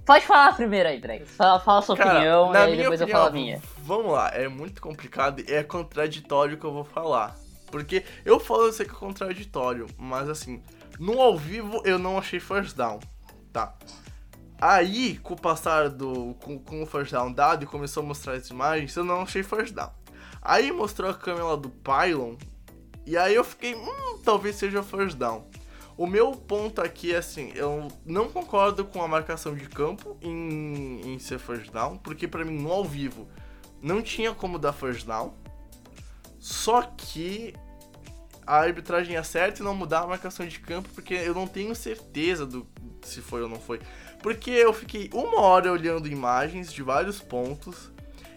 Pode 0.04 0.26
falar 0.26 0.54
primeiro 0.54 0.88
aí, 0.88 1.00
Drake. 1.00 1.26
Fala, 1.26 1.60
fala 1.60 1.78
a 1.78 1.82
sua 1.82 1.96
Cara, 1.96 2.10
opinião 2.10 2.52
e 2.52 2.56
aí 2.56 2.76
depois 2.76 3.00
opinião, 3.00 3.18
eu 3.18 3.24
falo 3.24 3.28
a 3.28 3.30
minha. 3.30 3.62
Vamos 3.78 4.12
lá, 4.12 4.30
é 4.32 4.48
muito 4.48 4.80
complicado 4.80 5.40
e 5.40 5.52
é 5.52 5.62
contraditório 5.62 6.56
que 6.56 6.64
eu 6.64 6.72
vou 6.72 6.84
falar. 6.84 7.36
Porque 7.70 8.04
eu 8.24 8.38
falo, 8.38 8.66
eu 8.66 8.72
sei 8.72 8.86
que 8.86 8.92
é 8.92 8.98
contraditório, 8.98 9.86
mas 9.98 10.28
assim, 10.28 10.62
no 10.98 11.20
ao 11.20 11.36
vivo 11.36 11.82
eu 11.84 11.98
não 11.98 12.18
achei 12.18 12.38
first 12.38 12.76
down, 12.76 13.00
tá? 13.52 13.74
Aí, 14.60 15.18
com 15.18 15.34
o 15.34 15.40
passar 15.40 15.90
do. 15.90 16.34
Com, 16.40 16.58
com 16.58 16.82
o 16.82 16.86
first 16.86 17.12
down 17.12 17.32
dado 17.32 17.64
e 17.64 17.66
começou 17.66 18.02
a 18.02 18.06
mostrar 18.06 18.34
as 18.34 18.48
imagens, 18.48 18.96
eu 18.96 19.04
não 19.04 19.22
achei 19.22 19.42
first 19.42 19.74
down. 19.74 19.90
Aí 20.40 20.70
mostrou 20.70 21.10
a 21.10 21.14
câmera 21.14 21.56
do 21.56 21.68
Pylon, 21.68 22.36
e 23.06 23.16
aí 23.16 23.34
eu 23.34 23.44
fiquei, 23.44 23.74
hum, 23.74 24.20
talvez 24.24 24.56
seja 24.56 24.82
first 24.82 25.16
down. 25.18 25.44
O 25.96 26.06
meu 26.06 26.32
ponto 26.32 26.80
aqui 26.80 27.14
é 27.14 27.18
assim, 27.18 27.52
eu 27.54 27.88
não 28.04 28.28
concordo 28.28 28.84
com 28.84 29.00
a 29.00 29.06
marcação 29.06 29.54
de 29.54 29.68
campo 29.68 30.16
em, 30.20 31.14
em 31.14 31.18
ser 31.20 31.38
first 31.38 31.70
down, 31.70 31.96
porque 31.98 32.26
para 32.26 32.44
mim 32.44 32.58
no 32.58 32.72
ao 32.72 32.84
vivo 32.84 33.28
não 33.80 34.02
tinha 34.02 34.34
como 34.34 34.58
dar 34.58 34.72
first 34.72 35.06
down. 35.06 35.32
Só 36.40 36.82
que 36.82 37.54
a 38.46 38.56
arbitragem 38.56 39.16
acerta 39.16 39.60
e 39.60 39.64
não 39.64 39.74
mudar 39.74 40.00
a 40.00 40.06
marcação 40.06 40.46
de 40.46 40.58
campo, 40.58 40.88
porque 40.94 41.14
eu 41.14 41.34
não 41.34 41.46
tenho 41.46 41.74
certeza 41.74 42.44
do 42.44 42.66
se 43.02 43.20
foi 43.20 43.42
ou 43.42 43.48
não 43.48 43.60
foi. 43.60 43.80
Porque 44.22 44.50
eu 44.50 44.72
fiquei 44.72 45.08
uma 45.12 45.40
hora 45.40 45.70
olhando 45.70 46.08
imagens 46.08 46.72
de 46.72 46.82
vários 46.82 47.20
pontos. 47.20 47.92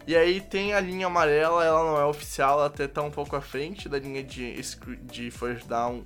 E 0.05 0.15
aí 0.15 0.39
tem 0.39 0.73
a 0.73 0.79
linha 0.79 1.07
amarela, 1.07 1.65
ela 1.65 1.83
não 1.83 1.99
é 1.99 2.05
oficial, 2.05 2.59
ela 2.59 2.67
até 2.67 2.87
tá 2.87 3.01
um 3.01 3.11
pouco 3.11 3.35
à 3.35 3.41
frente 3.41 3.89
da 3.89 3.99
linha 3.99 4.23
de, 4.23 4.55
de 5.03 5.31
first 5.31 5.65
down 5.67 6.05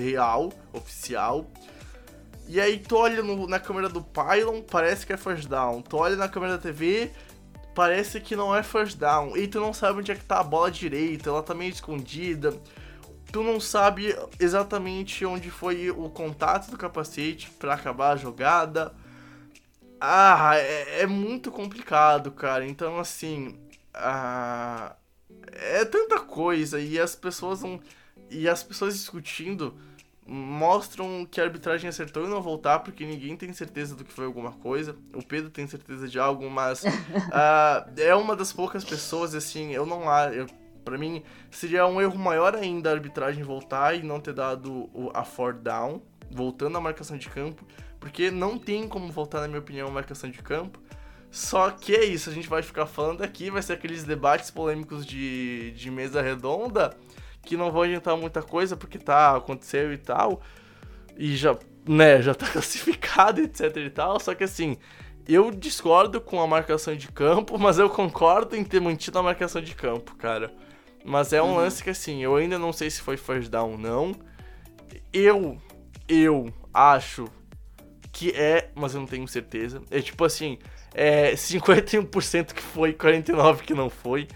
real, 0.00 0.52
oficial. 0.72 1.46
E 2.48 2.60
aí 2.60 2.78
tu 2.78 2.96
olha 2.96 3.22
no, 3.22 3.46
na 3.46 3.60
câmera 3.60 3.88
do 3.88 4.02
pylon, 4.02 4.62
parece 4.62 5.06
que 5.06 5.12
é 5.12 5.16
first 5.16 5.48
down. 5.48 5.82
Tu 5.82 5.96
olha 5.96 6.16
na 6.16 6.28
câmera 6.28 6.56
da 6.56 6.62
TV, 6.62 7.12
parece 7.74 8.20
que 8.20 8.34
não 8.34 8.54
é 8.54 8.62
first 8.62 8.98
down. 8.98 9.36
E 9.36 9.46
tu 9.46 9.60
não 9.60 9.72
sabe 9.72 10.00
onde 10.00 10.10
é 10.10 10.16
que 10.16 10.24
tá 10.24 10.40
a 10.40 10.44
bola 10.44 10.70
direita, 10.70 11.30
ela 11.30 11.42
tá 11.42 11.54
meio 11.54 11.70
escondida. 11.70 12.60
Tu 13.30 13.42
não 13.42 13.60
sabe 13.60 14.16
exatamente 14.40 15.24
onde 15.24 15.50
foi 15.50 15.90
o 15.90 16.10
contato 16.10 16.70
do 16.70 16.76
capacete 16.76 17.50
para 17.50 17.74
acabar 17.74 18.14
a 18.14 18.16
jogada. 18.16 18.92
Ah, 20.00 20.56
é, 20.56 21.02
é, 21.02 21.06
muito 21.06 21.52
complicado, 21.52 22.32
cara. 22.32 22.66
Então, 22.66 22.98
assim. 22.98 23.60
Ah, 23.94 24.96
é 25.52 25.84
tanta 25.84 26.18
coisa 26.20 26.80
e 26.80 26.98
as 26.98 27.14
pessoas 27.14 27.62
não. 27.62 27.80
E 28.28 28.48
as 28.48 28.62
pessoas 28.62 28.94
discutindo 28.94 29.76
mostram 30.32 31.26
que 31.28 31.40
a 31.40 31.44
arbitragem 31.44 31.88
acertou 31.88 32.24
em 32.24 32.28
não 32.28 32.40
voltar, 32.40 32.78
porque 32.78 33.04
ninguém 33.04 33.36
tem 33.36 33.52
certeza 33.52 33.96
do 33.96 34.04
que 34.04 34.12
foi 34.12 34.24
alguma 34.24 34.52
coisa. 34.52 34.94
O 35.12 35.26
Pedro 35.26 35.50
tem 35.50 35.66
certeza 35.66 36.06
de 36.06 36.20
algo, 36.20 36.48
mas 36.48 36.84
uh, 36.84 37.90
é 37.98 38.14
uma 38.14 38.36
das 38.36 38.52
poucas 38.52 38.84
pessoas, 38.84 39.34
assim, 39.34 39.72
eu 39.72 39.84
não 39.84 40.02
eu, 40.32 40.46
para 40.84 40.96
mim 40.96 41.24
seria 41.50 41.84
um 41.84 42.00
erro 42.00 42.16
maior 42.16 42.54
ainda 42.54 42.90
a 42.90 42.92
arbitragem 42.92 43.42
voltar 43.42 43.96
e 43.96 44.04
não 44.04 44.20
ter 44.20 44.32
dado 44.32 44.88
o, 44.94 45.10
a 45.12 45.24
four 45.24 45.52
down, 45.52 46.00
voltando 46.30 46.78
à 46.78 46.80
marcação 46.80 47.18
de 47.18 47.28
campo, 47.28 47.66
porque 47.98 48.30
não 48.30 48.56
tem 48.56 48.86
como 48.86 49.10
voltar, 49.10 49.40
na 49.40 49.48
minha 49.48 49.60
opinião, 49.60 49.88
a 49.88 49.90
marcação 49.90 50.30
de 50.30 50.38
campo. 50.38 50.80
Só 51.28 51.70
que 51.70 51.94
é 51.94 52.04
isso, 52.04 52.30
a 52.30 52.32
gente 52.32 52.48
vai 52.48 52.62
ficar 52.62 52.86
falando 52.86 53.22
aqui, 53.22 53.50
vai 53.50 53.62
ser 53.62 53.72
aqueles 53.72 54.04
debates 54.04 54.50
polêmicos 54.50 55.04
de, 55.04 55.72
de 55.72 55.90
mesa 55.90 56.22
redonda 56.22 56.96
que 57.42 57.56
não 57.56 57.70
vão 57.70 57.82
adiantar 57.82 58.16
muita 58.16 58.42
coisa 58.42 58.76
porque 58.76 58.98
tá, 58.98 59.36
aconteceu 59.36 59.92
e 59.92 59.98
tal. 59.98 60.40
E 61.16 61.36
já, 61.36 61.56
né, 61.86 62.22
já 62.22 62.34
tá 62.34 62.46
classificado, 62.50 63.40
etc 63.40 63.76
e 63.76 63.90
tal. 63.90 64.20
Só 64.20 64.34
que 64.34 64.44
assim, 64.44 64.76
eu 65.26 65.50
discordo 65.50 66.20
com 66.20 66.40
a 66.40 66.46
marcação 66.46 66.94
de 66.94 67.08
campo, 67.08 67.58
mas 67.58 67.78
eu 67.78 67.88
concordo 67.88 68.56
em 68.56 68.64
ter 68.64 68.80
mantido 68.80 69.18
a 69.18 69.22
marcação 69.22 69.60
de 69.60 69.74
campo, 69.74 70.16
cara. 70.16 70.52
Mas 71.04 71.32
é 71.32 71.42
um 71.42 71.50
uhum. 71.50 71.56
lance 71.56 71.82
que 71.82 71.90
assim, 71.90 72.22
eu 72.22 72.36
ainda 72.36 72.58
não 72.58 72.72
sei 72.72 72.90
se 72.90 73.00
foi 73.00 73.16
first 73.16 73.48
down 73.48 73.72
ou 73.72 73.78
não. 73.78 74.14
Eu, 75.12 75.56
eu 76.08 76.52
acho 76.74 77.26
que 78.12 78.30
é, 78.32 78.70
mas 78.74 78.94
eu 78.94 79.00
não 79.00 79.06
tenho 79.06 79.26
certeza. 79.26 79.82
É 79.90 80.00
tipo 80.00 80.24
assim, 80.24 80.58
é 80.94 81.32
51% 81.32 82.52
que 82.52 82.62
foi, 82.62 82.92
49% 82.92 83.60
que 83.60 83.74
não 83.74 83.88
foi. 83.88 84.28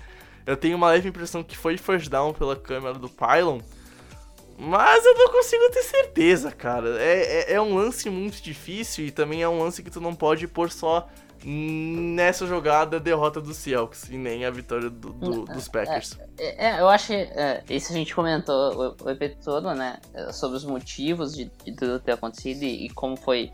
Eu 0.46 0.56
tenho 0.56 0.76
uma 0.76 0.88
leve 0.88 1.08
impressão 1.08 1.42
que 1.42 1.56
foi 1.56 1.78
first 1.78 2.08
down 2.08 2.32
pela 2.32 2.56
câmera 2.56 2.94
do 2.94 3.08
Pylon. 3.08 3.60
Mas 4.56 5.04
eu 5.04 5.14
não 5.14 5.32
consigo 5.32 5.68
ter 5.70 5.82
certeza, 5.82 6.52
cara. 6.52 7.02
É, 7.02 7.52
é, 7.52 7.52
é, 7.54 7.60
um 7.60 7.74
lance 7.74 8.08
muito 8.08 8.40
difícil 8.40 9.06
e 9.06 9.10
também 9.10 9.42
é 9.42 9.48
um 9.48 9.60
lance 9.60 9.82
que 9.82 9.90
tu 9.90 10.00
não 10.00 10.14
pode 10.14 10.46
pôr 10.46 10.70
só 10.70 11.08
nessa 11.44 12.46
jogada 12.46 12.96
a 12.96 13.00
derrota 13.00 13.40
do 13.40 13.52
Seahawks 13.52 14.08
e 14.08 14.16
nem 14.16 14.46
a 14.46 14.50
vitória 14.50 14.88
do, 14.88 15.12
do, 15.12 15.44
dos 15.44 15.68
Packers. 15.68 16.18
É, 16.38 16.68
é, 16.68 16.80
eu 16.80 16.88
acho 16.88 17.08
que 17.08 17.14
é, 17.14 17.62
isso 17.68 17.92
a 17.92 17.96
gente 17.96 18.14
comentou 18.14 18.54
o, 18.54 19.04
o 19.04 19.10
EP 19.10 19.36
todo, 19.44 19.74
né? 19.74 19.98
Sobre 20.32 20.56
os 20.56 20.64
motivos 20.64 21.34
de, 21.34 21.50
de 21.64 21.74
tudo 21.74 21.98
ter 21.98 22.12
acontecido 22.12 22.62
e, 22.62 22.86
e 22.86 22.90
como 22.90 23.16
foi 23.16 23.50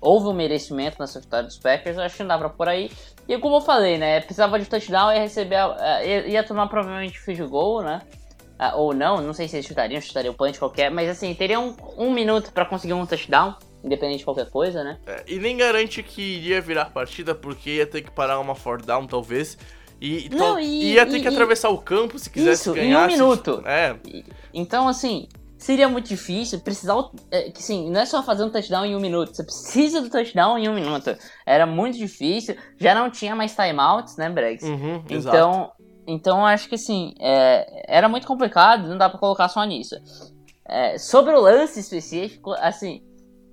houve 0.00 0.28
um 0.28 0.32
merecimento 0.32 0.96
nessa 1.00 1.20
vitória 1.20 1.46
dos 1.46 1.58
Packers, 1.58 1.98
acho 1.98 2.16
que 2.16 2.22
não 2.22 2.28
dá 2.28 2.38
pra 2.38 2.48
por 2.48 2.68
aí. 2.68 2.90
E 3.28 3.36
como 3.38 3.56
eu 3.56 3.60
falei, 3.60 3.98
né, 3.98 4.20
precisava 4.20 4.58
de 4.58 4.64
touchdown, 4.64 5.12
ia 5.12 5.20
receber, 5.20 5.56
uh, 5.56 6.02
ia, 6.02 6.26
ia, 6.28 6.42
tomar 6.42 6.66
provavelmente 6.66 7.20
field 7.20 7.42
goal, 7.44 7.82
né, 7.82 8.00
uh, 8.58 8.78
ou 8.78 8.94
não, 8.94 9.20
não 9.20 9.34
sei 9.34 9.46
se 9.46 9.56
eles 9.56 9.66
chutariam, 9.66 10.00
chutariam 10.00 10.32
o 10.32 10.36
punch 10.36 10.58
qualquer, 10.58 10.90
mas 10.90 11.10
assim, 11.10 11.34
teria 11.34 11.60
um, 11.60 11.76
um 11.98 12.10
minuto 12.10 12.50
para 12.52 12.64
conseguir 12.64 12.94
um 12.94 13.04
touchdown, 13.04 13.54
independente 13.84 14.20
de 14.20 14.24
qualquer 14.24 14.48
coisa, 14.48 14.82
né. 14.82 14.98
É, 15.06 15.24
e 15.26 15.38
nem 15.38 15.58
garante 15.58 16.02
que 16.02 16.22
iria 16.22 16.58
virar 16.62 16.86
partida, 16.86 17.34
porque 17.34 17.70
ia 17.76 17.86
ter 17.86 18.00
que 18.00 18.10
parar 18.10 18.40
uma 18.40 18.54
four 18.54 18.80
down, 18.80 19.06
talvez, 19.06 19.58
e, 20.00 20.30
não, 20.32 20.58
e 20.58 20.94
ia 20.94 21.04
ter 21.04 21.18
e, 21.18 21.20
que 21.20 21.28
atravessar 21.28 21.68
o 21.68 21.78
campo 21.78 22.18
se 22.18 22.30
quisesse 22.30 22.62
isso, 22.62 22.72
ganhar. 22.72 23.10
em 23.10 23.14
um 23.14 23.16
minuto. 23.18 23.62
É. 23.66 23.96
Então, 24.54 24.88
assim, 24.88 25.28
seria 25.58 25.88
muito 25.88 26.08
difícil 26.08 26.60
precisar. 26.60 26.94
É, 27.30 27.50
que 27.50 27.62
sim, 27.62 27.90
não 27.90 28.00
é 28.00 28.06
só 28.06 28.22
fazer 28.22 28.44
um 28.44 28.50
touchdown 28.50 28.84
em 28.84 28.96
um 28.96 29.00
minuto, 29.00 29.34
você 29.34 29.44
precisa 29.44 30.00
do 30.00 30.08
touchdown 30.08 30.56
em 30.56 30.68
um 30.68 30.74
minuto. 30.74 31.16
Era 31.44 31.66
muito 31.66 31.98
difícil, 31.98 32.56
já 32.78 32.94
não 32.94 33.10
tinha 33.10 33.34
mais 33.34 33.54
timeouts, 33.54 34.16
né, 34.16 34.30
Bregs? 34.30 34.66
Uhum, 34.66 35.04
então, 35.10 35.72
então 36.06 36.46
acho 36.46 36.68
que 36.68 36.76
assim, 36.76 37.12
é, 37.20 37.84
era 37.86 38.08
muito 38.08 38.26
complicado, 38.26 38.88
não 38.88 38.96
dá 38.96 39.10
pra 39.10 39.18
colocar 39.18 39.48
só 39.48 39.62
nisso. 39.64 39.96
É, 40.64 40.96
sobre 40.96 41.34
o 41.34 41.40
lance 41.40 41.80
específico, 41.80 42.52
assim, 42.52 43.02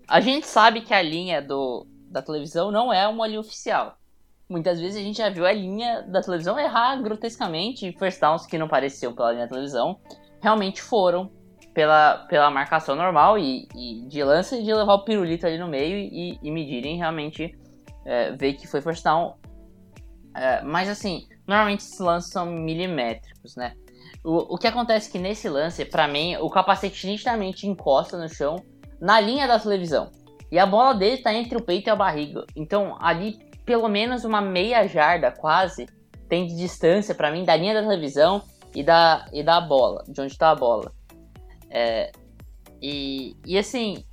a 0.08 0.22
gente 0.22 0.46
sabe 0.46 0.82
que 0.82 0.94
a 0.94 1.02
linha 1.02 1.42
do, 1.42 1.88
da 2.10 2.22
televisão 2.22 2.72
não 2.72 2.94
é 2.94 3.08
uma 3.08 3.26
linha 3.26 3.40
oficial. 3.40 3.98
Muitas 4.48 4.80
vezes 4.80 4.98
a 4.98 5.04
gente 5.04 5.18
já 5.18 5.30
viu 5.30 5.46
a 5.46 5.52
linha 5.52 6.04
da 6.04 6.22
televisão 6.22 6.60
errar 6.60 7.02
grotescamente, 7.02 7.92
first 7.98 8.22
downs 8.22 8.46
que 8.46 8.60
não 8.60 8.68
pareciam 8.68 9.14
pela 9.14 9.32
linha 9.32 9.46
da 9.46 9.50
televisão, 9.50 10.00
realmente 10.40 10.82
foram 10.82 11.32
pela, 11.76 12.26
pela 12.30 12.50
marcação 12.50 12.96
normal 12.96 13.38
e, 13.38 13.68
e 13.76 14.08
de 14.08 14.24
lance 14.24 14.64
de 14.64 14.74
levar 14.74 14.94
o 14.94 15.04
pirulito 15.04 15.46
ali 15.46 15.60
no 15.60 15.68
meio 15.68 15.98
e, 15.98 16.40
e 16.42 16.50
medirem 16.50 16.98
realmente 16.98 17.54
é, 18.06 18.32
ver 18.32 18.54
que 18.54 18.66
foi 18.66 18.82
first 18.82 19.04
down. 19.04 19.36
É, 20.34 20.62
mas 20.64 20.88
assim, 20.88 21.28
normalmente 21.46 21.82
esses 21.82 22.00
lances 22.00 22.32
são 22.32 22.46
milimétricos, 22.46 23.58
né? 23.58 23.74
O, 24.24 24.56
o 24.56 24.58
que 24.58 24.68
acontece 24.68 25.10
é 25.10 25.12
que 25.12 25.20
nesse 25.20 25.50
lance, 25.50 25.84
para 25.84 26.08
mim, 26.08 26.38
o 26.38 26.50
capacete 26.50 27.06
nitidamente 27.06 27.68
encosta 27.68 28.18
no 28.18 28.30
chão 28.30 28.56
na 29.00 29.20
linha 29.20 29.46
da 29.46 29.60
televisão. 29.60 30.10
E 30.50 30.58
a 30.58 30.66
bola 30.66 30.96
dele 30.96 31.22
tá 31.22 31.34
entre 31.34 31.58
o 31.58 31.62
peito 31.62 31.88
e 31.88 31.92
a 31.92 31.96
barriga. 31.96 32.46
Então, 32.56 32.96
ali, 33.02 33.38
pelo 33.66 33.90
menos 33.90 34.24
uma 34.24 34.40
meia 34.40 34.88
jarda 34.88 35.30
quase, 35.30 35.88
tem 36.30 36.48
de 36.48 36.56
distância 36.56 37.14
para 37.14 37.32
mim 37.32 37.44
da 37.44 37.56
linha 37.56 37.74
da 37.74 37.82
televisão 37.82 38.42
e 38.74 38.82
da, 38.82 39.26
e 39.34 39.44
da 39.44 39.60
bola, 39.60 40.04
de 40.08 40.22
onde 40.22 40.38
tá 40.38 40.52
a 40.52 40.56
bola. 40.56 40.92
É, 41.78 42.10
e, 42.82 43.36
e 43.46 43.58
assim, 43.58 44.06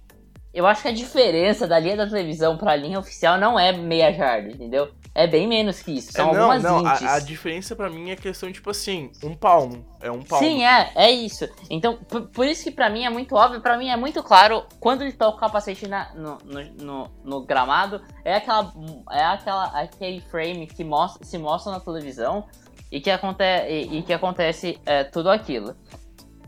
eu 0.53 0.67
acho 0.67 0.83
que 0.83 0.89
a 0.89 0.93
diferença 0.93 1.65
da 1.65 1.79
linha 1.79 1.97
da 1.97 2.09
televisão 2.09 2.59
para 2.59 2.73
a 2.73 2.77
linha 2.77 2.99
oficial 2.99 3.39
não 3.39 3.57
é 3.57 3.71
meia 3.71 4.13
jarda, 4.13 4.51
entendeu? 4.51 4.91
É 5.15 5.29
bem 5.29 5.47
menos 5.47 5.81
que 5.81 5.93
isso. 5.93 6.11
São 6.11 6.31
é, 6.31 6.35
não, 6.35 6.51
algumas 6.51 6.63
não, 6.63 6.87
a, 6.87 7.15
a, 7.15 7.21
diferença 7.21 7.77
para 7.77 7.89
mim 7.89 8.11
é 8.11 8.17
questão, 8.17 8.51
tipo 8.51 8.69
assim, 8.71 9.13
um 9.23 9.37
palmo. 9.37 9.87
É 10.01 10.11
um 10.11 10.23
palmo. 10.23 10.45
Sim, 10.45 10.65
é, 10.65 10.91
é 10.97 11.11
isso. 11.13 11.49
Então, 11.71 11.99
por, 12.09 12.23
por 12.29 12.47
isso 12.47 12.65
que 12.65 12.71
para 12.73 12.91
mim 12.91 13.05
é 13.05 13.11
muito 13.11 13.37
óbvio, 13.37 13.61
para 13.61 13.79
mim 13.79 13.91
é 13.91 13.97
muito 13.97 14.23
claro, 14.25 14.65
quando 14.81 15.03
ele 15.03 15.13
toca 15.13 15.37
o 15.37 15.41
capacete 15.41 15.87
na, 15.87 16.13
no, 16.15 16.39
no, 16.81 17.11
no, 17.23 17.47
gramado, 17.47 18.03
é 18.25 18.35
aquela. 18.35 18.73
É 19.11 19.23
aquela 19.23 19.65
aquele 19.67 20.21
frame 20.21 20.67
que 20.67 20.83
mostra, 20.83 21.25
se 21.25 21.39
mostra 21.39 21.71
na 21.71 21.79
televisão 21.79 22.45
e 22.91 23.01
que, 23.01 23.11
aconte, 23.11 23.45
e, 23.69 23.99
e 23.99 24.03
que 24.03 24.13
acontece 24.13 24.81
é, 24.85 25.05
tudo 25.05 25.31
aquilo. 25.31 25.77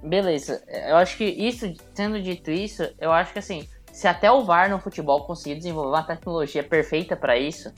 Beleza, 0.04 0.62
eu 0.86 0.96
acho 0.96 1.16
que 1.16 1.24
isso, 1.24 1.72
tendo 1.94 2.20
dito 2.20 2.50
isso, 2.50 2.86
eu 3.00 3.10
acho 3.10 3.32
que 3.32 3.38
assim, 3.38 3.66
se 3.90 4.06
até 4.06 4.30
o 4.30 4.44
VAR 4.44 4.68
no 4.68 4.78
futebol 4.78 5.24
conseguir 5.24 5.56
desenvolver 5.56 5.88
uma 5.88 6.02
tecnologia 6.02 6.62
perfeita 6.62 7.16
para 7.16 7.38
isso, 7.38 7.72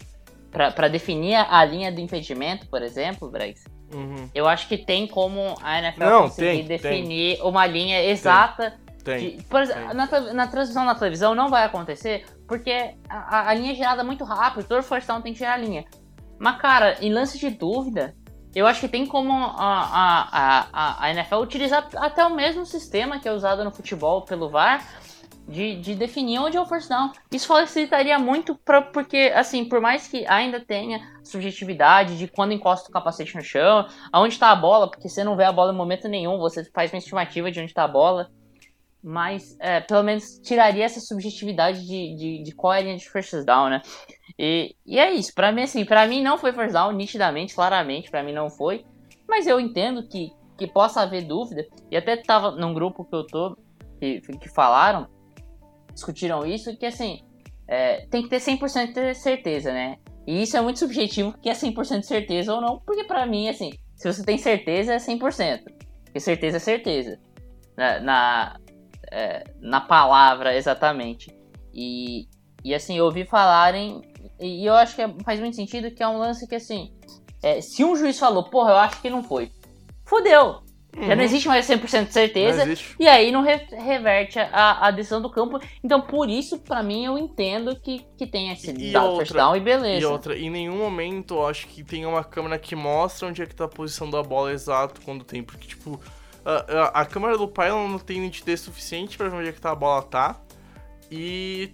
para 0.51 0.89
definir 0.89 1.35
a 1.37 1.65
linha 1.65 1.93
do 1.93 2.01
impedimento, 2.01 2.67
por 2.67 2.83
exemplo, 2.83 3.31
Brex, 3.31 3.65
uhum. 3.95 4.29
eu 4.35 4.49
acho 4.49 4.67
que 4.67 4.79
tem 4.79 5.07
como 5.07 5.55
a 5.63 5.79
NFL 5.79 6.05
Não, 6.05 6.23
conseguir 6.23 6.47
tem, 6.47 6.65
definir 6.65 7.37
tem. 7.37 7.47
uma 7.47 7.67
linha 7.67 8.03
exata. 8.03 8.75
Tem. 9.05 9.37
De, 9.37 9.43
por 9.45 9.61
exemplo, 9.61 9.95
na, 9.95 10.07
na, 10.33 10.47
transmissão 10.49 10.85
na 10.85 10.95
televisão 10.95 11.35
não 11.35 11.49
vai 11.49 11.65
acontecer, 11.65 12.25
porque 12.49 12.95
a, 13.09 13.51
a 13.51 13.55
linha 13.55 13.73
é 13.73 13.75
gerada 13.77 14.03
muito 14.03 14.25
rápido, 14.25 14.67
todo 14.67 14.85
down 15.07 15.21
tem 15.21 15.33
que 15.33 15.39
gerar 15.39 15.55
a 15.55 15.59
linha. 15.59 15.85
Mas, 16.39 16.61
cara, 16.61 16.97
em 17.01 17.13
lance 17.13 17.39
de 17.39 17.51
dúvida, 17.51 18.15
eu 18.57 18.67
acho 18.67 18.81
que 18.81 18.89
tem 18.89 19.05
como 19.05 19.31
a, 19.31 19.51
a, 20.33 20.69
a, 20.73 21.05
a 21.05 21.11
NFL 21.11 21.37
utilizar 21.37 21.87
até 21.97 22.25
o 22.25 22.35
mesmo 22.35 22.65
sistema 22.65 23.21
que 23.21 23.29
é 23.29 23.33
usado 23.33 23.63
no 23.63 23.71
futebol 23.71 24.23
pelo 24.23 24.49
VAR 24.49 24.83
de, 25.47 25.77
de 25.77 25.95
definir 25.95 26.39
onde 26.39 26.57
é 26.57 26.61
o 26.61 26.65
first 26.65 26.89
down. 26.89 27.13
Isso 27.31 27.47
facilitaria 27.49 28.19
muito 28.19 28.55
pra, 28.57 28.81
porque, 28.81 29.31
assim, 29.35 29.67
por 29.67 29.79
mais 29.79 30.09
que 30.09 30.27
ainda 30.27 30.59
tenha 30.59 31.07
subjetividade 31.23 32.17
de 32.17 32.29
quando 32.29 32.53
encosta 32.53 32.89
o 32.89 32.93
capacete 32.93 33.37
no 33.37 33.45
chão, 33.45 33.87
aonde 34.11 34.33
está 34.33 34.51
a 34.51 34.57
bola, 34.57 34.89
porque 34.89 35.07
você 35.07 35.23
não 35.23 35.37
vê 35.37 35.45
a 35.45 35.53
bola 35.53 35.71
em 35.71 35.77
momento 35.77 36.09
nenhum, 36.09 36.39
você 36.39 36.65
faz 36.65 36.91
uma 36.91 36.99
estimativa 36.99 37.51
de 37.51 37.61
onde 37.61 37.71
está 37.71 37.85
a 37.85 37.89
bola. 37.89 38.31
Mas, 39.09 39.57
é, 39.61 39.81
pelo 39.81 40.03
menos, 40.03 40.41
tiraria 40.41 40.85
essa 40.85 40.99
subjetividade 40.99 41.87
de, 41.87 42.17
de, 42.17 42.43
de 42.43 42.53
qual 42.53 42.73
é 42.73 42.79
a 42.79 42.81
linha 42.81 42.97
de 42.97 43.09
first 43.09 43.45
down, 43.45 43.71
né? 43.71 43.81
E, 44.37 44.75
e 44.85 44.99
é 44.99 45.13
isso. 45.13 45.33
Pra 45.33 45.53
mim, 45.53 45.63
assim, 45.63 45.85
pra 45.85 46.09
mim 46.09 46.25
não 46.25 46.37
foi 46.37 46.53
first 46.53 46.73
down, 46.73 46.91
nitidamente, 46.91 47.55
claramente, 47.55 48.11
pra 48.11 48.25
mim 48.25 48.33
não 48.33 48.51
foi. 48.51 48.85
Mas 49.29 49.47
eu 49.47 49.61
entendo 49.61 50.09
que, 50.09 50.33
que 50.59 50.67
possa 50.67 51.03
haver 51.03 51.23
dúvida. 51.23 51.65
E 51.89 51.97
até 51.97 52.17
tava 52.17 52.51
num 52.51 52.75
grupo 52.75 53.05
que 53.05 53.15
eu 53.15 53.25
tô, 53.25 53.57
que, 54.01 54.21
que 54.41 54.49
falaram, 54.49 55.07
discutiram 55.95 56.45
isso, 56.45 56.77
que 56.77 56.87
assim, 56.87 57.21
é, 57.69 58.07
tem 58.09 58.25
que 58.25 58.29
ter 58.29 58.41
100% 58.41 58.93
de 58.93 59.15
certeza, 59.15 59.73
né? 59.73 59.99
E 60.27 60.43
isso 60.43 60.57
é 60.57 60.61
muito 60.61 60.81
subjetivo, 60.81 61.33
que 61.39 61.49
é 61.49 61.53
100% 61.53 62.01
de 62.01 62.07
certeza 62.07 62.53
ou 62.53 62.61
não, 62.61 62.81
porque 62.81 63.05
pra 63.05 63.25
mim, 63.25 63.49
assim, 63.49 63.71
se 63.95 64.13
você 64.13 64.25
tem 64.25 64.37
certeza, 64.37 64.95
é 64.95 64.99
100%. 64.99 65.63
Porque 66.07 66.19
certeza 66.19 66.57
é 66.57 66.61
certeza. 66.61 67.21
Na, 67.77 68.01
na 68.01 68.57
é, 69.11 69.45
na 69.61 69.81
palavra 69.81 70.57
exatamente. 70.57 71.35
E, 71.73 72.27
e 72.65 72.75
assim, 72.75 72.97
eu 72.99 73.05
ouvi 73.05 73.25
falarem, 73.25 74.01
e 74.41 74.65
eu 74.67 74.75
acho 74.75 74.95
que 74.97 75.03
é, 75.03 75.09
faz 75.25 75.41
muito 75.41 75.57
sentido 75.57 75.91
que 75.91 76.03
é 76.03 76.09
um 76.09 76.19
lance 76.19 76.47
que 76.47 76.55
assim, 76.55 76.93
é, 77.43 77.61
se 77.61 77.85
um 77.85 77.95
juiz 77.97 78.19
falou, 78.19 78.45
porra, 78.45 78.71
eu 78.73 78.77
acho 78.77 79.01
que 79.01 79.11
não 79.11 79.23
foi, 79.23 79.51
fudeu. 80.05 80.65
Já 80.99 81.09
não 81.09 81.17
Uhum. 81.17 81.21
existe 81.21 81.47
mais 81.47 81.67
100% 81.67 82.07
de 82.07 82.13
certeza. 82.15 82.65
E 82.99 83.07
aí 83.07 83.31
não 83.31 83.43
re- 83.43 83.67
reverte 83.71 84.39
a, 84.39 84.87
a 84.87 84.91
decisão 84.91 85.21
do 85.21 85.29
campo. 85.29 85.61
Então, 85.85 86.01
por 86.01 86.27
isso, 86.31 86.59
pra 86.61 86.83
mim, 86.83 87.05
eu 87.05 87.19
entendo 87.19 87.79
que, 87.79 87.99
que 88.17 88.27
tenha 88.27 88.55
esse 88.55 88.71
E 88.71 88.93
dado 88.93 89.09
outra- 89.11 89.27
first 89.27 89.35
down 89.37 89.55
e 89.55 89.61
beleza. 89.61 90.01
E 90.01 90.07
outra, 90.07 90.39
em 90.39 90.49
nenhum 90.49 90.79
momento 90.79 91.35
eu 91.35 91.47
acho 91.47 91.67
que 91.67 91.85
tem 91.85 92.07
uma 92.07 92.25
câmera 92.25 92.59
que 92.59 92.75
mostra 92.75 93.29
onde 93.29 93.43
é 93.43 93.47
que 93.47 93.55
tá 93.55 93.67
a 93.67 93.69
posição 93.69 94.09
da 94.09 94.23
bola 94.23 94.51
exato 94.53 95.03
quando 95.03 95.23
tem, 95.23 95.43
porque, 95.43 95.69
tipo, 95.69 96.01
a, 96.47 96.99
a, 96.99 97.01
a 97.03 97.07
câmera 97.07 97.37
do 97.37 97.49
Pylon 97.49 97.89
não 97.89 97.99
tem 97.99 98.21
nitidez 98.21 98.61
suficiente 98.61 99.19
pra 99.19 99.29
ver 99.29 99.37
onde 99.37 99.49
é 99.49 99.53
que 99.53 99.61
tá 99.61 99.73
a 99.73 99.75
bola 99.75 100.03
tá, 100.03 100.41
e 101.11 101.73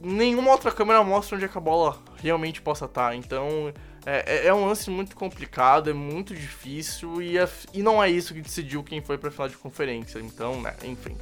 nenhuma 0.00 0.50
outra 0.50 0.72
câmera 0.72 1.02
mostra 1.04 1.36
onde 1.36 1.44
é 1.44 1.48
que 1.48 1.58
a 1.58 1.60
bola 1.60 1.98
realmente 2.22 2.60
possa 2.62 2.86
estar, 2.86 3.14
então 3.14 3.72
é, 4.06 4.44
é- 4.44 4.46
é 4.48 4.54
um 4.54 4.66
lance 4.66 4.90
muito 4.90 5.14
complicado, 5.16 5.88
é 5.90 5.92
muito 5.94 6.34
difícil, 6.34 7.22
e, 7.22 7.38
é- 7.38 7.48
e 7.72 7.82
não 7.82 8.02
é 8.02 8.10
isso 8.10 8.34
que 8.34 8.40
decidiu 8.40 8.82
quem 8.82 9.00
foi 9.00 9.16
pra 9.18 9.30
final 9.30 9.48
de 9.48 9.56
conferência, 9.56 10.18
então, 10.18 10.60
né, 10.60 10.74
enfim. 10.84 11.16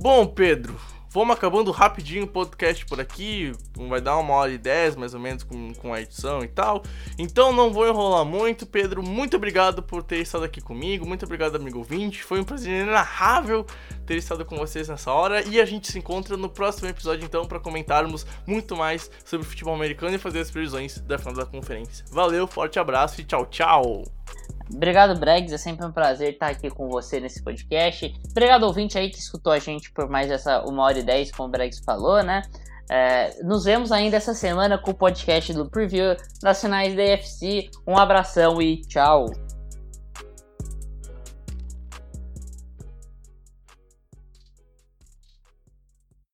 Bom, 0.00 0.26
Pedro, 0.26 0.80
vamos 1.10 1.36
acabando 1.36 1.70
rapidinho 1.70 2.24
o 2.24 2.26
podcast 2.26 2.86
por 2.86 2.98
aqui. 2.98 3.52
Vai 3.76 4.00
dar 4.00 4.16
uma 4.16 4.32
hora 4.32 4.50
e 4.50 4.56
dez, 4.56 4.96
mais 4.96 5.12
ou 5.12 5.20
menos, 5.20 5.42
com, 5.42 5.74
com 5.74 5.92
a 5.92 6.00
edição 6.00 6.42
e 6.42 6.48
tal. 6.48 6.82
Então 7.18 7.52
não 7.52 7.70
vou 7.70 7.86
enrolar 7.86 8.24
muito. 8.24 8.64
Pedro, 8.64 9.02
muito 9.02 9.36
obrigado 9.36 9.82
por 9.82 10.02
ter 10.02 10.16
estado 10.16 10.42
aqui 10.42 10.58
comigo. 10.58 11.06
Muito 11.06 11.26
obrigado, 11.26 11.56
amigo 11.56 11.76
ouvinte. 11.76 12.22
Foi 12.22 12.40
um 12.40 12.44
prazer 12.44 12.72
inenarrável 12.72 13.66
ter 14.06 14.16
estado 14.16 14.42
com 14.42 14.56
vocês 14.56 14.88
nessa 14.88 15.12
hora. 15.12 15.42
E 15.46 15.60
a 15.60 15.66
gente 15.66 15.92
se 15.92 15.98
encontra 15.98 16.34
no 16.34 16.48
próximo 16.48 16.88
episódio, 16.88 17.26
então, 17.26 17.44
para 17.44 17.60
comentarmos 17.60 18.26
muito 18.46 18.74
mais 18.74 19.10
sobre 19.22 19.46
o 19.46 19.50
futebol 19.50 19.74
americano 19.74 20.14
e 20.14 20.18
fazer 20.18 20.40
as 20.40 20.50
previsões 20.50 20.98
da 21.00 21.18
final 21.18 21.34
da 21.34 21.44
conferência. 21.44 22.06
Valeu, 22.10 22.46
forte 22.46 22.78
abraço 22.78 23.20
e 23.20 23.24
tchau, 23.24 23.44
tchau! 23.44 24.04
Obrigado, 24.74 25.18
Bregs. 25.18 25.52
É 25.52 25.58
sempre 25.58 25.84
um 25.84 25.92
prazer 25.92 26.34
estar 26.34 26.48
aqui 26.48 26.70
com 26.70 26.88
você 26.88 27.20
nesse 27.20 27.42
podcast. 27.42 28.14
Obrigado, 28.30 28.62
ouvinte 28.64 28.96
aí 28.96 29.10
que 29.10 29.18
escutou 29.18 29.52
a 29.52 29.58
gente 29.58 29.90
por 29.92 30.08
mais 30.08 30.30
essa 30.30 30.62
uma 30.62 30.84
hora 30.84 30.98
e 30.98 31.02
dez, 31.02 31.30
como 31.30 31.48
o 31.48 31.52
Bregs 31.52 31.80
falou, 31.80 32.22
né? 32.22 32.42
É, 32.90 33.40
nos 33.44 33.64
vemos 33.64 33.92
ainda 33.92 34.16
essa 34.16 34.34
semana 34.34 34.76
com 34.76 34.90
o 34.90 34.94
podcast 34.94 35.52
do 35.52 35.70
Preview 35.70 36.16
das 36.42 36.60
finais 36.60 36.94
da 36.96 37.02
EFC. 37.02 37.70
Um 37.86 37.96
abração 37.96 38.60
e 38.60 38.80
tchau! 38.82 39.49